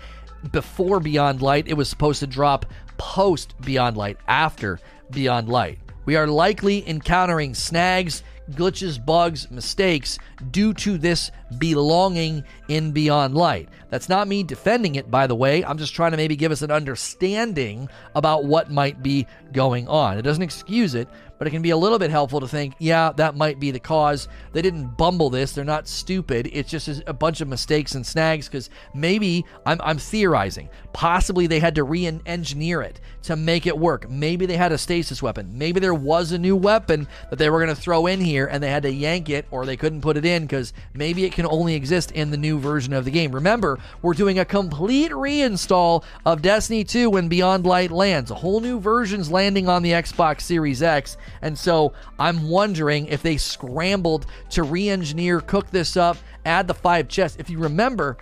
before 0.53 1.01
Beyond 1.01 1.43
Light, 1.43 1.69
it 1.69 1.75
was 1.75 1.89
supposed 1.89 2.21
to 2.21 2.27
drop 2.27 2.67
post 2.97 3.55
Beyond 3.61 3.97
Light, 3.97 4.17
after 4.29 4.79
Beyond 5.11 5.49
Light. 5.49 5.79
We 6.05 6.17
are 6.17 6.27
likely 6.27 6.89
encountering 6.89 7.55
snags, 7.55 8.23
glitches, 8.53 9.05
bugs, 9.05 9.51
mistakes 9.51 10.19
due 10.51 10.73
to 10.75 10.97
this 10.97 11.31
belonging 11.59 12.45
in 12.69 12.93
Beyond 12.93 13.35
Light. 13.35 13.69
That's 13.91 14.09
not 14.09 14.29
me 14.29 14.43
defending 14.43 14.97
it, 14.97 15.11
by 15.11 15.27
the 15.27 15.35
way. 15.35 15.65
I'm 15.65 15.79
just 15.79 15.95
trying 15.95 16.11
to 16.11 16.17
maybe 16.17 16.37
give 16.37 16.53
us 16.53 16.63
an 16.63 16.71
understanding 16.71 17.89
about 18.15 18.45
what 18.45 18.71
might 18.71 19.03
be 19.03 19.27
going 19.53 19.89
on. 19.89 20.19
It 20.19 20.23
doesn't 20.23 20.43
excuse 20.43 20.95
it, 20.95 21.09
but 21.39 21.47
it 21.47 21.51
can 21.51 21.63
be 21.63 21.71
a 21.71 21.77
little 21.77 21.99
bit 21.99 22.11
helpful 22.11 22.41
to 22.41 22.49
think, 22.49 22.75
yeah, 22.79 23.13
that 23.17 23.37
might 23.37 23.61
be 23.61 23.71
the 23.71 23.79
cause. 23.79 24.29
They 24.53 24.61
didn't 24.61 24.97
bumble 24.97 25.31
this. 25.31 25.53
They're 25.53 25.65
not 25.65 25.89
stupid. 25.89 26.51
It's 26.53 26.71
just 26.71 27.03
a 27.07 27.13
bunch 27.13 27.41
of 27.41 27.49
mistakes 27.49 27.95
and 27.95 28.05
snags 28.05 28.49
because 28.49 28.71
maybe 28.93 29.45
I'm, 29.65 29.81
I'm 29.83 29.99
theorizing. 29.99 30.69
Possibly 30.93 31.47
they 31.47 31.61
had 31.61 31.77
to 31.77 31.85
re 31.85 32.07
engineer 32.27 32.83
it 32.83 33.01
to 33.23 33.37
make 33.37 33.67
it 33.67 33.77
work. 33.77 34.09
Maybe 34.11 34.47
they 34.47 34.57
had 34.57 34.73
a 34.73 34.79
stasis 34.79 35.23
weapon. 35.23 35.51
Maybe 35.57 35.81
there 35.81 35.95
was 35.95 36.33
a 36.33 36.39
new 36.39 36.57
weapon 36.57 37.07
that 37.31 37.37
they 37.37 37.51
were 37.51 37.59
going 37.59 37.75
to 37.75 37.81
throw 37.81 38.07
in 38.07 38.21
here 38.21 38.47
and 38.47 38.63
they 38.63 38.71
had 38.71 38.83
to 38.85 38.93
yank 38.93 39.29
it 39.29 39.47
or 39.51 39.65
they 39.65 39.77
couldn't 39.77 40.01
put 40.01 40.17
it 40.17 40.25
in 40.25 40.43
because 40.43 40.73
maybe 40.95 41.25
it 41.25 41.33
can 41.33 41.47
only 41.47 41.75
exist 41.75 42.11
in 42.13 42.31
the 42.31 42.37
new 42.37 42.59
version 42.59 42.93
of 42.93 43.05
the 43.05 43.11
game. 43.11 43.33
Remember, 43.33 43.78
we're 44.03 44.15
doing 44.15 44.39
a 44.39 44.45
complete 44.45 45.11
reinstall 45.11 46.05
of 46.25 46.43
Destiny 46.43 46.85
2 46.85 47.11
when 47.11 47.29
Beyond 47.29 47.67
Light 47.67 47.91
lands. 47.91 48.31
A 48.31 48.35
whole 48.35 48.61
new 48.61 48.81
version's 48.81 49.31
landing 49.31 49.69
on 49.69 49.83
the 49.83 49.93
Xbox 49.93 50.43
Series 50.43 50.83
X. 50.83 51.17
And 51.43 51.59
so 51.59 51.93
I'm 52.19 52.49
wondering 52.49 53.07
if 53.07 53.23
they 53.23 53.37
scrambled 53.37 54.27
to 54.51 54.63
re 54.63 54.89
engineer, 54.89 55.41
cook 55.41 55.71
this 55.71 55.97
up, 55.97 56.17
add 56.45 56.67
the 56.67 56.75
five 56.75 57.09
chests. 57.09 57.39
If 57.39 57.51
you 57.51 57.59
remember, 57.59 58.19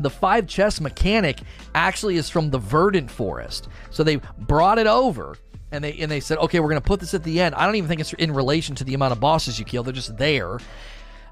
the 0.00 0.10
five 0.10 0.46
chest 0.46 0.80
mechanic 0.80 1.40
actually 1.74 2.16
is 2.16 2.28
from 2.28 2.50
the 2.50 2.58
Verdant 2.58 3.10
Forest. 3.10 3.68
So 3.90 4.02
they 4.02 4.16
brought 4.38 4.78
it 4.78 4.86
over 4.86 5.36
and 5.72 5.82
they 5.82 5.92
and 5.94 6.10
they 6.10 6.20
said, 6.20 6.38
okay, 6.38 6.60
we're 6.60 6.68
going 6.68 6.80
to 6.80 6.86
put 6.86 7.00
this 7.00 7.14
at 7.14 7.24
the 7.24 7.40
end. 7.40 7.54
I 7.54 7.66
don't 7.66 7.74
even 7.76 7.88
think 7.88 8.00
it's 8.00 8.12
in 8.14 8.32
relation 8.32 8.74
to 8.76 8.84
the 8.84 8.94
amount 8.94 9.12
of 9.12 9.20
bosses 9.20 9.58
you 9.58 9.64
kill. 9.64 9.82
They're 9.82 9.92
just 9.92 10.16
there. 10.16 10.58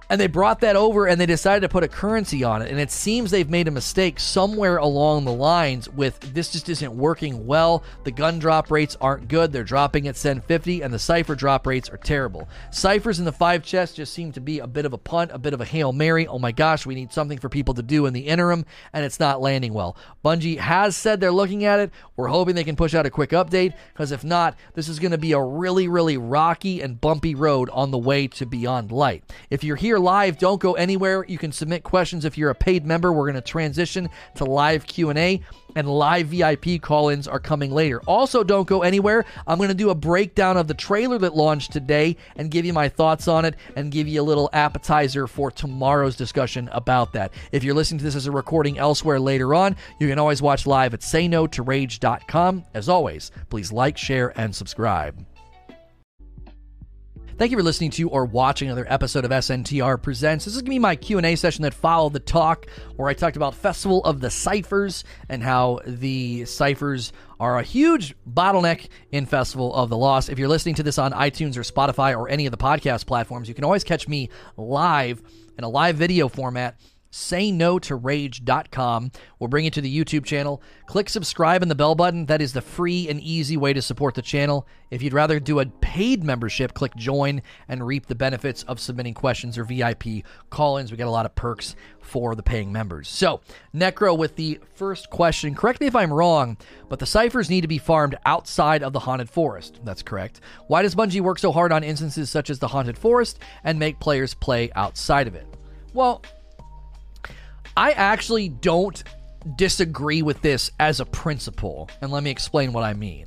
And 0.09 0.21
they 0.21 0.27
brought 0.27 0.61
that 0.61 0.77
over 0.77 1.07
and 1.07 1.21
they 1.21 1.27
decided 1.27 1.61
to 1.61 1.69
put 1.69 1.85
a 1.85 1.89
currency 1.89 2.45
on 2.45 2.63
it. 2.63 2.71
And 2.71 2.81
it 2.81 2.91
seems 2.91 3.31
they've 3.31 3.49
made 3.49 3.69
a 3.69 3.73
mistake 3.73 4.21
somewhere 4.21 4.77
along 4.77 5.25
the 5.25 5.33
lines 5.33 5.89
with 5.89 6.21
this 6.35 6.53
just 6.53 6.69
isn't 6.69 6.95
working 6.95 7.47
well. 7.47 7.83
The 8.05 8.11
gun 8.11 8.39
drop 8.39 8.71
rates 8.71 8.97
aren't 9.01 9.29
good. 9.29 9.53
They're 9.53 9.65
dropping 9.65 10.09
at 10.09 10.17
750 10.17 10.83
and 10.83 10.93
the 10.93 10.99
cipher 10.99 11.35
drop 11.35 11.67
rates 11.67 11.89
are 11.89 11.97
terrible. 11.97 12.49
Ciphers 12.71 13.19
in 13.19 13.25
the 13.25 13.33
five 13.33 13.63
chests 13.63 13.97
just 13.97 14.13
seem 14.13 14.33
to 14.33 14.41
be 14.41 14.59
a 14.59 14.67
bit 14.67 14.85
of 14.85 14.93
a 14.93 14.99
punt, 14.99 15.31
a 15.33 15.39
bit 15.39 15.55
of 15.55 15.61
a 15.61 15.65
Hail 15.65 15.93
Mary. 15.93 16.27
Oh 16.27 16.39
my 16.39 16.53
gosh, 16.53 16.87
we 16.87 16.95
need 16.95 17.13
something 17.13 17.39
for 17.39 17.49
people 17.49 17.75
to 17.75 17.83
do 17.83 18.07
in 18.07 18.13
the 18.13 18.27
interim, 18.27 18.65
and 18.93 19.05
it's 19.05 19.21
not 19.21 19.41
landing 19.41 19.73
well. 19.73 19.97
Bungie 20.25 20.59
has 20.59 20.97
said 20.97 21.21
they're 21.21 21.33
looking 21.33 21.65
at 21.65 21.81
it. 21.81 21.91
We're 22.17 22.29
hoping 22.29 22.55
they 22.55 22.65
can 22.65 22.77
push 22.77 22.95
out 22.95 23.07
a 23.07 23.11
quick 23.11 23.31
update 23.31 23.75
because 23.93 24.13
if 24.13 24.25
not, 24.25 24.57
this 24.75 24.89
is 24.89 24.99
going 24.99 25.13
to 25.13 25.19
be 25.19 25.33
a 25.33 25.41
really, 25.41 25.89
really 25.89 26.17
rocky 26.17 26.81
and 26.81 27.01
bumpy 27.01 27.35
road 27.35 27.71
on 27.71 27.91
the 27.91 27.99
way 27.99 28.27
to 28.29 28.47
Beyond 28.47 28.93
Light. 28.93 29.25
If 29.51 29.65
you're 29.65 29.77
here 29.77 29.92
live. 30.01 30.39
Don't 30.39 30.61
go 30.61 30.75
anywhere. 30.75 31.25
You 31.27 31.39
can 31.39 31.53
submit 31.53 31.83
questions 31.83 32.25
if 32.25 32.37
you're 32.37 32.51
a 32.51 32.55
paid 32.55 32.85
member. 32.87 33.13
We're 33.13 33.31
going 33.31 33.35
to 33.35 33.41
transition 33.41 34.09
to 34.37 34.45
live 34.45 34.87
Q&A 34.87 35.41
and 35.75 35.89
live 35.89 36.29
VIP 36.29 36.81
call-ins 36.81 37.29
are 37.29 37.41
coming 37.41 37.71
later. 37.71 38.01
Also, 38.03 38.45
don't 38.45 38.67
go 38.67 38.83
anywhere. 38.83 39.25
I'm 39.47 39.59
going 39.59 39.69
to 39.69 39.75
do 39.75 39.91
a 39.91 39.95
breakdown 39.95 40.57
of 40.57 40.69
the 40.69 40.75
trailer 40.75 41.19
that 41.19 41.35
launched 41.35 41.73
today 41.73 42.17
and 42.37 42.51
give 42.51 42.65
you 42.65 42.73
my 42.73 42.89
thoughts 42.89 43.29
on 43.29 43.45
it 43.45 43.55
and 43.77 43.91
give 43.91 44.09
you 44.09 44.21
a 44.21 44.25
little 44.25 44.51
appetizer 44.53 45.27
for 45.27 45.51
tomorrow's 45.51 46.17
discussion 46.17 46.69
about 46.73 47.13
that. 47.15 47.33
If 47.53 47.65
you're 47.65 47.75
listening 47.75 47.99
to 47.99 48.05
this 48.05 48.17
as 48.17 48.27
a 48.27 48.33
recording 48.33 48.79
elsewhere 48.79 49.21
later 49.21 49.55
on, 49.55 49.77
you 49.99 50.09
can 50.09 50.19
always 50.19 50.43
watch 50.43 50.67
live 50.67 50.95
at 50.95 51.01
sayno2rage.com. 51.01 52.65
As 52.75 52.89
always, 52.89 53.31
please 53.49 53.73
like, 53.73 53.97
share, 53.97 54.39
and 54.39 54.55
subscribe. 54.55 55.25
Thank 57.43 57.51
you 57.51 57.59
for 57.59 57.65
listening 57.65 57.91
to 57.91 58.09
or 58.09 58.25
watching 58.25 58.69
another 58.69 58.87
episode 58.89 59.25
of 59.25 59.33
SNTR 59.33 60.01
Presents. 60.01 60.45
This 60.45 60.55
is 60.55 60.63
going 60.63 60.67
to 60.67 60.71
be 60.71 60.79
my 60.79 60.95
Q&A 60.95 61.35
session 61.35 61.63
that 61.63 61.75
followed 61.75 62.13
the 62.13 62.21
talk 62.21 62.69
where 62.95 63.09
I 63.09 63.15
talked 63.15 63.35
about 63.35 63.57
Festival 63.57 64.01
of 64.05 64.21
the 64.21 64.31
Ciphers 64.31 65.03
and 65.29 65.43
how 65.43 65.81
the 65.85 66.45
ciphers 66.45 67.13
are 67.41 67.59
a 67.59 67.65
huge 67.65 68.15
bottleneck 68.33 68.91
in 69.11 69.27
Festival 69.27 69.75
of 69.75 69.89
the 69.91 69.97
Lost. 69.97 70.29
If 70.31 70.39
you're 70.39 70.47
listening 70.47 70.77
to 70.77 70.85
this 70.85 70.99
on 70.99 71.11
iTunes 71.11 71.57
or 71.57 71.63
Spotify 71.63 72.17
or 72.17 72.29
any 72.29 72.47
of 72.47 72.53
the 72.53 72.59
podcast 72.59 73.07
platforms, 73.07 73.49
you 73.49 73.57
can 73.57 73.65
always 73.65 73.83
catch 73.83 74.07
me 74.07 74.31
live 74.57 75.21
in 75.59 75.65
a 75.65 75.69
live 75.69 75.97
video 75.97 76.29
format 76.29 76.79
say 77.13 77.53
no 77.53 77.79
to 77.79 77.95
rage.com. 77.95 79.13
We'll 79.39 79.49
bring 79.49 79.67
you 79.67 79.71
to 79.71 79.81
the 79.81 80.05
YouTube 80.05 80.25
channel. 80.25 80.63
Click 80.87 81.09
subscribe 81.09 81.63
and 81.63 81.71
the 81.71 81.77
bell 81.77 81.95
button. 81.95 82.27
That 82.27 82.43
is 82.43 82.55
the 82.55 82.63
free 82.63 83.09
and 83.09 83.21
easy 83.21 83.57
way 83.57 83.73
to 83.75 83.83
support 83.83 84.15
the 84.15 84.23
channel. 84.23 84.67
If 84.91 85.03
you'd 85.03 85.13
rather 85.13 85.39
do 85.39 85.61
a 85.61 85.67
paid 85.67 86.25
membership, 86.25 86.75
click 86.75 86.97
join 86.97 87.43
and 87.69 87.87
reap 87.87 88.07
the 88.07 88.15
benefits 88.15 88.63
of 88.65 88.81
submitting 88.81 89.15
questions 89.15 89.59
or 89.59 89.65
VIP 89.65 90.25
call 90.51 90.79
ins. 90.79 90.91
We 90.91 90.97
got 90.97 91.07
a 91.07 91.11
lot 91.11 91.27
of 91.27 91.35
perks 91.35 91.77
for 92.01 92.35
the 92.35 92.43
paying 92.43 92.73
members. 92.73 93.09
So, 93.09 93.41
Necro 93.75 94.17
with 94.17 94.37
the 94.37 94.59
first 94.75 95.11
question. 95.11 95.55
Correct 95.55 95.81
me 95.81 95.87
if 95.87 95.97
I'm 95.97 96.13
wrong, 96.13 96.57
but 96.89 96.99
the 96.99 97.07
ciphers 97.07 97.51
need 97.51 97.61
to 97.61 97.69
be 97.69 97.79
farmed 97.79 98.17
outside 98.27 98.83
of 98.83 98.93
the 98.93 99.01
Haunted 99.01 99.31
Forest. 99.31 99.81
That's 99.85 100.03
correct. 100.03 100.41
Why 100.67 100.83
does 100.83 100.95
Bungie 100.95 101.21
work 101.21 101.39
so 101.39 101.53
hard 101.53 101.73
on 101.73 101.85
instances 101.85 102.31
such 102.31 102.51
as 102.51 102.59
the 102.59 102.69
Haunted 102.69 102.99
Forest 102.99 103.39
and 103.65 103.79
make 103.79 104.01
players 104.01 104.35
play 104.35 104.71
outside 104.75 105.27
of 105.27 105.35
it? 105.35 105.47
Well, 105.95 106.23
I 107.77 107.93
actually 107.93 108.49
don't 108.49 109.03
disagree 109.57 110.23
with 110.23 110.41
this 110.43 110.71
as 110.79 111.01
a 111.01 111.05
principle, 111.05 111.91
and 112.01 112.13
let 112.13 112.23
me 112.23 112.31
explain 112.31 112.73
what 112.73 112.85
I 112.85 112.95
mean. 112.95 113.27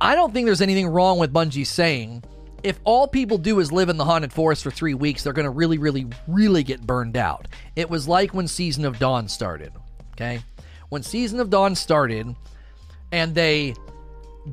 I 0.00 0.14
don't 0.14 0.32
think 0.32 0.46
there's 0.46 0.62
anything 0.62 0.86
wrong 0.86 1.18
with 1.18 1.32
Bungie 1.32 1.66
saying 1.66 2.22
if 2.62 2.80
all 2.84 3.06
people 3.06 3.38
do 3.38 3.60
is 3.60 3.72
live 3.72 3.88
in 3.88 3.96
the 3.96 4.04
haunted 4.04 4.32
forest 4.32 4.62
for 4.62 4.70
three 4.70 4.94
weeks, 4.94 5.22
they're 5.22 5.32
going 5.32 5.44
to 5.44 5.50
really, 5.50 5.78
really, 5.78 6.06
really 6.26 6.62
get 6.62 6.86
burned 6.86 7.16
out. 7.16 7.48
It 7.76 7.88
was 7.88 8.08
like 8.08 8.34
when 8.34 8.48
Season 8.48 8.84
of 8.84 8.98
Dawn 8.98 9.28
started. 9.28 9.72
Okay, 10.12 10.40
when 10.88 11.02
Season 11.02 11.38
of 11.40 11.50
Dawn 11.50 11.74
started, 11.74 12.34
and 13.12 13.34
they 13.34 13.74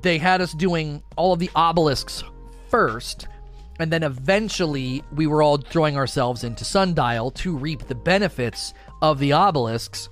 they 0.02 0.18
had 0.18 0.42
us 0.42 0.54
doing 0.54 1.02
all 1.16 1.34
of 1.34 1.40
the 1.40 1.50
obelisks 1.56 2.24
first, 2.70 3.28
and 3.80 3.92
then 3.92 4.04
eventually 4.04 5.04
we 5.14 5.28
were 5.28 5.42
all 5.42 5.58
throwing 5.58 5.98
ourselves 5.98 6.44
into 6.44 6.64
Sundial 6.64 7.32
to 7.32 7.58
reap 7.58 7.88
the 7.88 7.96
benefits 7.96 8.74
of 9.02 9.20
the 9.20 9.34
obelisks, 9.34 10.10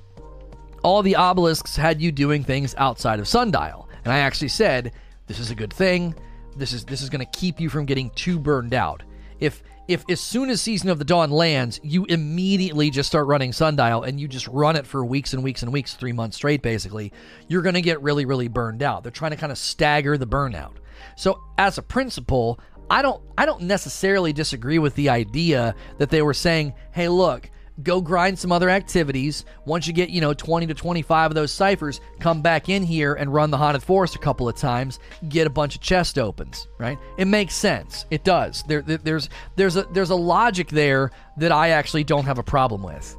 all 0.83 1.01
the 1.01 1.15
obelisks 1.15 1.75
had 1.75 2.01
you 2.01 2.11
doing 2.11 2.43
things 2.43 2.75
outside 2.77 3.19
of 3.19 3.27
Sundial. 3.27 3.87
And 4.03 4.13
I 4.13 4.19
actually 4.19 4.49
said, 4.49 4.91
this 5.27 5.39
is 5.39 5.51
a 5.51 5.55
good 5.55 5.73
thing. 5.73 6.15
This 6.55 6.73
is 6.73 6.85
this 6.85 7.01
is 7.01 7.09
going 7.09 7.25
to 7.25 7.39
keep 7.39 7.59
you 7.59 7.69
from 7.69 7.85
getting 7.85 8.09
too 8.11 8.37
burned 8.37 8.73
out. 8.73 9.03
If 9.39 9.63
if 9.87 10.03
as 10.09 10.21
soon 10.21 10.49
as 10.49 10.61
Season 10.61 10.89
of 10.89 10.99
the 10.99 11.05
Dawn 11.05 11.31
lands, 11.31 11.79
you 11.83 12.05
immediately 12.05 12.89
just 12.89 13.09
start 13.09 13.27
running 13.27 13.51
Sundial 13.51 14.03
and 14.03 14.19
you 14.19 14.27
just 14.27 14.47
run 14.47 14.75
it 14.75 14.85
for 14.85 15.03
weeks 15.03 15.33
and 15.33 15.43
weeks 15.43 15.63
and 15.63 15.73
weeks, 15.73 15.95
three 15.95 16.11
months 16.11 16.37
straight, 16.37 16.61
basically, 16.61 17.11
you're 17.47 17.61
going 17.61 17.75
to 17.75 17.81
get 17.81 18.01
really, 18.01 18.25
really 18.25 18.47
burned 18.47 18.83
out. 18.83 19.03
They're 19.03 19.11
trying 19.11 19.31
to 19.31 19.37
kind 19.37 19.51
of 19.51 19.57
stagger 19.57 20.17
the 20.17 20.27
burnout. 20.27 20.73
So, 21.17 21.41
as 21.57 21.77
a 21.77 21.81
principle, 21.81 22.59
I 22.89 23.01
don't 23.01 23.21
I 23.37 23.45
don't 23.45 23.63
necessarily 23.63 24.33
disagree 24.33 24.79
with 24.79 24.95
the 24.95 25.09
idea 25.09 25.75
that 25.97 26.09
they 26.09 26.21
were 26.21 26.33
saying, 26.33 26.73
"Hey, 26.91 27.09
look, 27.09 27.49
go 27.81 28.01
grind 28.01 28.37
some 28.37 28.51
other 28.51 28.69
activities. 28.69 29.45
Once 29.65 29.87
you 29.87 29.93
get, 29.93 30.09
you 30.09 30.21
know, 30.21 30.33
20 30.33 30.67
to 30.67 30.73
25 30.73 31.31
of 31.31 31.35
those 31.35 31.51
ciphers, 31.51 31.99
come 32.19 32.41
back 32.41 32.69
in 32.69 32.83
here 32.83 33.15
and 33.15 33.33
run 33.33 33.49
the 33.49 33.57
Haunted 33.57 33.81
Forest 33.81 34.15
a 34.15 34.19
couple 34.19 34.47
of 34.47 34.55
times, 34.55 34.99
get 35.29 35.47
a 35.47 35.49
bunch 35.49 35.75
of 35.75 35.81
chest 35.81 36.19
opens, 36.19 36.67
right? 36.77 36.99
It 37.17 37.25
makes 37.25 37.55
sense. 37.55 38.05
It 38.11 38.23
does. 38.23 38.63
There, 38.67 38.81
there's 38.81 39.29
there's 39.55 39.75
a 39.75 39.83
there's 39.91 40.11
a 40.11 40.15
logic 40.15 40.69
there 40.69 41.11
that 41.37 41.51
I 41.51 41.69
actually 41.69 42.03
don't 42.03 42.25
have 42.25 42.37
a 42.37 42.43
problem 42.43 42.83
with. 42.83 43.17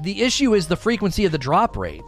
The 0.00 0.22
issue 0.22 0.54
is 0.54 0.66
the 0.66 0.76
frequency 0.76 1.24
of 1.24 1.32
the 1.32 1.38
drop 1.38 1.76
rate. 1.76 2.02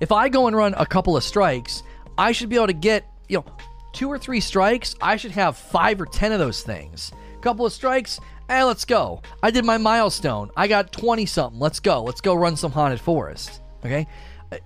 If 0.00 0.12
I 0.12 0.28
go 0.28 0.46
and 0.46 0.56
run 0.56 0.74
a 0.76 0.86
couple 0.86 1.16
of 1.16 1.24
strikes, 1.24 1.82
I 2.16 2.32
should 2.32 2.48
be 2.48 2.56
able 2.56 2.66
to 2.66 2.72
get, 2.72 3.04
you 3.28 3.38
know, 3.38 3.44
two 3.92 4.08
or 4.08 4.18
three 4.18 4.40
strikes, 4.40 4.94
I 5.00 5.16
should 5.16 5.32
have 5.32 5.56
5 5.56 6.02
or 6.02 6.06
10 6.06 6.32
of 6.32 6.38
those 6.38 6.62
things. 6.62 7.12
A 7.34 7.40
couple 7.40 7.66
of 7.66 7.72
strikes, 7.72 8.20
Hey, 8.48 8.64
let's 8.64 8.86
go. 8.86 9.20
I 9.42 9.50
did 9.50 9.66
my 9.66 9.76
milestone. 9.76 10.50
I 10.56 10.68
got 10.68 10.90
20 10.90 11.26
something. 11.26 11.60
Let's 11.60 11.80
go. 11.80 12.02
Let's 12.02 12.22
go 12.22 12.32
run 12.32 12.56
some 12.56 12.72
haunted 12.72 12.98
forest. 12.98 13.60
Okay? 13.84 14.06
Uh, 14.50 14.56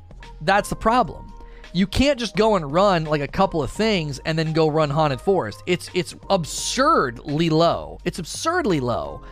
that's 0.43 0.69
the 0.69 0.77
problem. 0.77 1.33
You 1.73 1.89
can't 1.89 2.17
just 2.17 2.37
go 2.37 2.55
and 2.55 2.71
run 2.71 3.07
like 3.07 3.23
a 3.23 3.27
couple 3.27 3.61
of 3.61 3.73
things 3.73 4.21
and 4.21 4.39
then 4.39 4.53
go 4.53 4.69
run 4.69 4.89
haunted 4.89 5.21
forest. 5.21 5.65
It's 5.67 5.91
it's 5.95 6.15
absurdly 6.31 7.51
low. 7.51 7.99
It's 8.05 8.21
absurdly 8.21 8.79
low. 8.79 9.23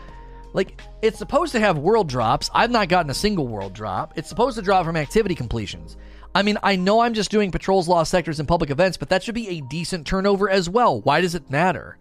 Like 0.53 0.81
it's 1.01 1.19
supposed 1.19 1.53
to 1.53 1.61
have 1.61 1.79
world 1.79 2.09
drops. 2.09 2.51
I've 2.53 2.73
not 2.73 2.89
gotten 2.89 3.11
a 3.11 3.15
single 3.15 3.47
world 3.47 3.73
drop. 3.73 4.15
It's 4.17 4.29
supposed 4.29 4.57
to 4.57 4.63
drop 4.63 4.85
from 4.85 4.97
activity 4.97 5.37
completions. 5.37 5.97
I 6.35 6.43
mean, 6.43 6.59
I 6.63 6.75
know 6.75 7.01
I'm 7.01 7.15
just 7.15 7.31
doing 7.31 7.53
patrols, 7.53 7.87
lost 7.87 8.11
sectors, 8.11 8.41
and 8.41 8.49
public 8.49 8.71
events, 8.71 8.97
but 8.97 9.11
that 9.11 9.23
should 9.23 9.35
be 9.35 9.49
a 9.49 9.61
decent 9.61 10.07
turnover 10.07 10.51
as 10.51 10.69
well. 10.69 11.01
Why 11.03 11.21
does 11.21 11.35
it 11.35 11.51
matter? 11.51 11.99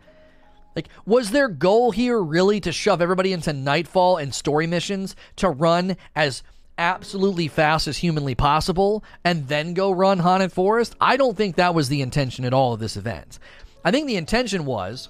Like, 0.76 0.90
was 1.06 1.32
their 1.32 1.48
goal 1.48 1.92
here 1.92 2.20
really 2.20 2.60
to 2.62 2.72
shove 2.72 3.02
everybody 3.02 3.34
into 3.34 3.54
Nightfall 3.54 4.18
and 4.18 4.34
story 4.34 4.68
missions 4.68 5.16
to 5.38 5.50
run 5.50 5.98
as 6.16 6.44
absolutely 6.78 7.48
fast 7.48 7.88
as 7.88 7.98
humanly 7.98 8.36
possible 8.36 9.04
and 9.24 9.48
then 9.48 9.74
go 9.74 9.92
run 9.92 10.20
Haunted 10.20 10.52
Forest? 10.54 10.96
I 11.02 11.18
don't 11.18 11.36
think 11.36 11.56
that 11.56 11.76
was 11.76 11.90
the 11.90 12.02
intention 12.02 12.46
at 12.46 12.54
all 12.54 12.74
of 12.74 12.80
this 12.80 12.98
event. 12.98 13.40
I 13.84 13.92
think 13.92 14.08
the 14.08 14.16
intention 14.16 14.66
was 14.66 15.10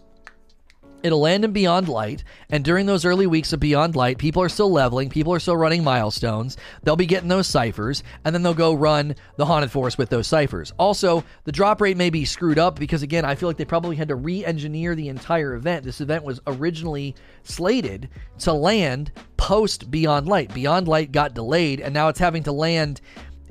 It'll 1.02 1.22
land 1.22 1.46
in 1.46 1.54
Beyond 1.54 1.88
Light, 1.88 2.26
and 2.50 2.64
during 2.64 2.86
those 2.86 3.06
early 3.06 3.26
weeks 3.26 3.54
of 3.54 3.62
Beyond 3.62 3.96
Light, 3.96 4.18
people 4.18 4.42
are 4.42 4.50
still 4.50 4.70
leveling, 4.70 5.10
people 5.10 5.34
are 5.34 5.40
still 5.40 5.56
running 5.56 5.82
milestones. 5.84 6.58
They'll 6.84 6.98
be 6.98 7.06
getting 7.06 7.30
those 7.30 7.48
ciphers, 7.48 8.04
and 8.26 8.36
then 8.36 8.44
they'll 8.44 8.54
go 8.54 8.74
run 8.74 9.16
the 9.38 9.46
Haunted 9.46 9.72
Forest 9.72 9.98
with 9.98 10.10
those 10.10 10.28
ciphers. 10.28 10.74
Also, 10.78 11.24
the 11.46 11.54
drop 11.54 11.80
rate 11.80 11.96
may 11.96 12.10
be 12.10 12.26
screwed 12.26 12.60
up 12.60 12.78
because, 12.78 13.02
again, 13.02 13.24
I 13.24 13.36
feel 13.36 13.48
like 13.48 13.56
they 13.56 13.64
probably 13.64 13.96
had 13.96 14.10
to 14.10 14.16
re 14.16 14.44
engineer 14.44 14.94
the 14.94 15.08
entire 15.08 15.54
event. 15.54 15.86
This 15.86 16.02
event 16.02 16.26
was 16.26 16.42
originally 16.48 17.16
slated 17.44 18.10
to 18.40 18.52
land 18.52 19.14
post 19.38 19.90
Beyond 19.90 20.28
Light. 20.28 20.54
Beyond 20.54 20.90
Light 20.90 21.14
got 21.14 21.34
delayed, 21.34 21.80
and 21.80 21.94
now 21.94 22.10
it's 22.10 22.20
having 22.20 22.44
to 22.44 22.52
land 22.52 23.00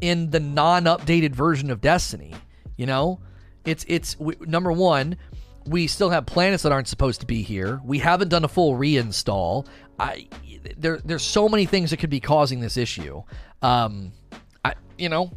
in 0.02 0.30
the 0.30 0.40
non 0.40 0.84
updated 0.84 1.34
version 1.34 1.70
of 1.70 1.80
Destiny. 1.80 2.34
You 2.76 2.84
know? 2.86 3.20
It's, 3.64 3.84
it's, 3.86 4.16
number 4.40 4.72
one, 4.72 5.18
we 5.68 5.86
still 5.86 6.10
have 6.10 6.26
planets 6.26 6.62
that 6.62 6.72
aren't 6.72 6.88
supposed 6.88 7.20
to 7.20 7.26
be 7.26 7.42
here. 7.42 7.80
We 7.84 7.98
haven't 7.98 8.28
done 8.28 8.44
a 8.44 8.48
full 8.48 8.74
reinstall. 8.74 9.66
I 9.98 10.28
there 10.76 10.98
there's 11.04 11.22
so 11.22 11.48
many 11.48 11.66
things 11.66 11.90
that 11.90 11.98
could 11.98 12.10
be 12.10 12.20
causing 12.20 12.60
this 12.60 12.76
issue. 12.76 13.22
Um, 13.62 14.12
I 14.64 14.74
you 14.96 15.08
know. 15.08 15.30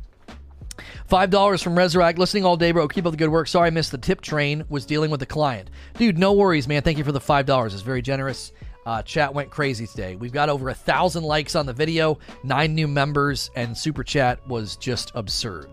Five 1.08 1.30
dollars 1.30 1.62
from 1.62 1.78
Resurrect. 1.78 2.18
Listening 2.18 2.46
all 2.46 2.56
day, 2.56 2.72
bro. 2.72 2.88
Keep 2.88 3.06
up 3.06 3.12
the 3.12 3.18
good 3.18 3.30
work. 3.30 3.48
Sorry 3.48 3.68
I 3.68 3.70
missed 3.70 3.92
the 3.92 3.98
tip 3.98 4.22
train. 4.22 4.64
Was 4.70 4.86
dealing 4.86 5.12
with 5.12 5.22
a 5.22 5.26
client, 5.26 5.70
dude. 5.98 6.18
No 6.18 6.34
worries, 6.34 6.68
man. 6.68 6.82
Thank 6.82 6.98
you 6.98 7.04
for 7.04 7.12
the 7.12 7.20
five 7.20 7.46
dollars. 7.46 7.74
It's 7.74 7.84
very 7.84 8.02
generous. 8.02 8.52
Uh, 8.86 9.04
chat 9.04 9.32
went 9.34 9.52
crazy 9.52 9.86
today. 9.86 10.16
We've 10.16 10.32
got 10.32 10.50
over 10.50 10.70
a 10.70 10.74
thousand 10.74 11.24
likes 11.24 11.56
on 11.56 11.66
the 11.66 11.74
video, 11.74 12.18
nine 12.44 12.74
new 12.74 12.88
members, 12.88 13.52
and 13.56 13.78
super 13.78 14.04
chat 14.04 14.46
was 14.48 14.76
just 14.78 15.12
absurd. 15.14 15.70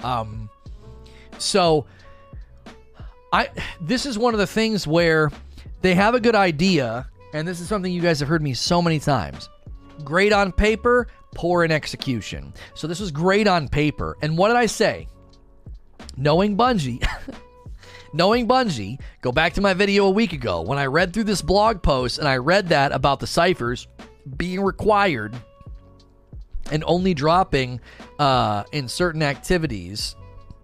Um, 0.00 0.50
so 1.38 1.86
I 3.32 3.48
this 3.80 4.06
is 4.06 4.18
one 4.18 4.34
of 4.34 4.38
the 4.38 4.46
things 4.46 4.86
where 4.86 5.30
they 5.80 5.94
have 5.94 6.14
a 6.14 6.20
good 6.20 6.34
idea 6.34 7.06
and 7.32 7.48
this 7.48 7.60
is 7.60 7.68
something 7.68 7.92
you 7.92 8.02
guys 8.02 8.20
have 8.20 8.28
heard 8.28 8.42
me 8.42 8.54
so 8.54 8.82
many 8.82 8.98
times. 8.98 9.48
Great 10.04 10.32
on 10.32 10.52
paper, 10.52 11.08
poor 11.34 11.64
in 11.64 11.72
execution. 11.72 12.52
So 12.74 12.86
this 12.86 13.00
was 13.00 13.10
great 13.10 13.48
on 13.48 13.68
paper. 13.68 14.16
And 14.20 14.36
what 14.36 14.48
did 14.48 14.56
I 14.56 14.66
say? 14.66 15.08
Knowing 16.16 16.56
Bungie, 16.56 17.02
knowing 18.12 18.46
Bungie, 18.46 19.00
go 19.22 19.32
back 19.32 19.54
to 19.54 19.60
my 19.62 19.72
video 19.72 20.06
a 20.06 20.10
week 20.10 20.34
ago 20.34 20.60
when 20.60 20.78
I 20.78 20.86
read 20.86 21.14
through 21.14 21.24
this 21.24 21.40
blog 21.40 21.82
post 21.82 22.18
and 22.18 22.28
I 22.28 22.36
read 22.36 22.68
that 22.68 22.92
about 22.92 23.20
the 23.20 23.26
ciphers 23.26 23.88
being 24.36 24.60
required 24.60 25.34
and 26.70 26.84
only 26.86 27.14
dropping 27.14 27.80
uh, 28.18 28.64
in 28.72 28.88
certain 28.88 29.22
activities 29.22 30.16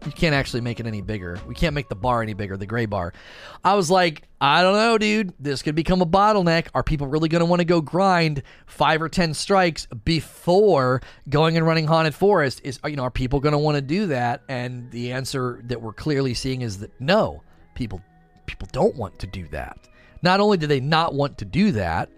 you 0.06 0.12
can't 0.12 0.34
actually 0.34 0.60
make 0.60 0.80
it 0.80 0.86
any 0.86 1.00
bigger. 1.00 1.40
We 1.46 1.54
can't 1.54 1.74
make 1.74 1.88
the 1.88 1.96
bar 1.96 2.22
any 2.22 2.34
bigger, 2.34 2.56
the 2.56 2.66
gray 2.66 2.86
bar. 2.86 3.12
I 3.64 3.74
was 3.74 3.90
like, 3.90 4.22
I 4.40 4.62
don't 4.62 4.74
know, 4.74 4.98
dude. 4.98 5.34
This 5.40 5.62
could 5.62 5.74
become 5.74 6.00
a 6.00 6.06
bottleneck. 6.06 6.68
Are 6.74 6.82
people 6.82 7.06
really 7.06 7.28
going 7.28 7.40
to 7.40 7.46
want 7.46 7.60
to 7.60 7.64
go 7.64 7.80
grind 7.80 8.42
five 8.66 9.02
or 9.02 9.08
10 9.08 9.34
strikes 9.34 9.86
before 10.04 11.02
going 11.28 11.56
and 11.56 11.66
running 11.66 11.86
Haunted 11.86 12.14
Forest? 12.14 12.60
Is, 12.64 12.78
you 12.84 12.96
know, 12.96 13.04
are 13.04 13.10
people 13.10 13.40
going 13.40 13.52
to 13.52 13.58
want 13.58 13.76
to 13.76 13.82
do 13.82 14.06
that? 14.06 14.42
And 14.48 14.90
the 14.90 15.12
answer 15.12 15.60
that 15.64 15.82
we're 15.82 15.92
clearly 15.92 16.34
seeing 16.34 16.62
is 16.62 16.78
that 16.78 16.92
no, 17.00 17.42
people, 17.74 18.00
people 18.46 18.68
don't 18.72 18.94
want 18.94 19.18
to 19.20 19.26
do 19.26 19.48
that. 19.48 19.78
Not 20.22 20.40
only 20.40 20.56
do 20.56 20.66
they 20.66 20.80
not 20.80 21.14
want 21.14 21.38
to 21.38 21.44
do 21.44 21.72
that, 21.72 22.08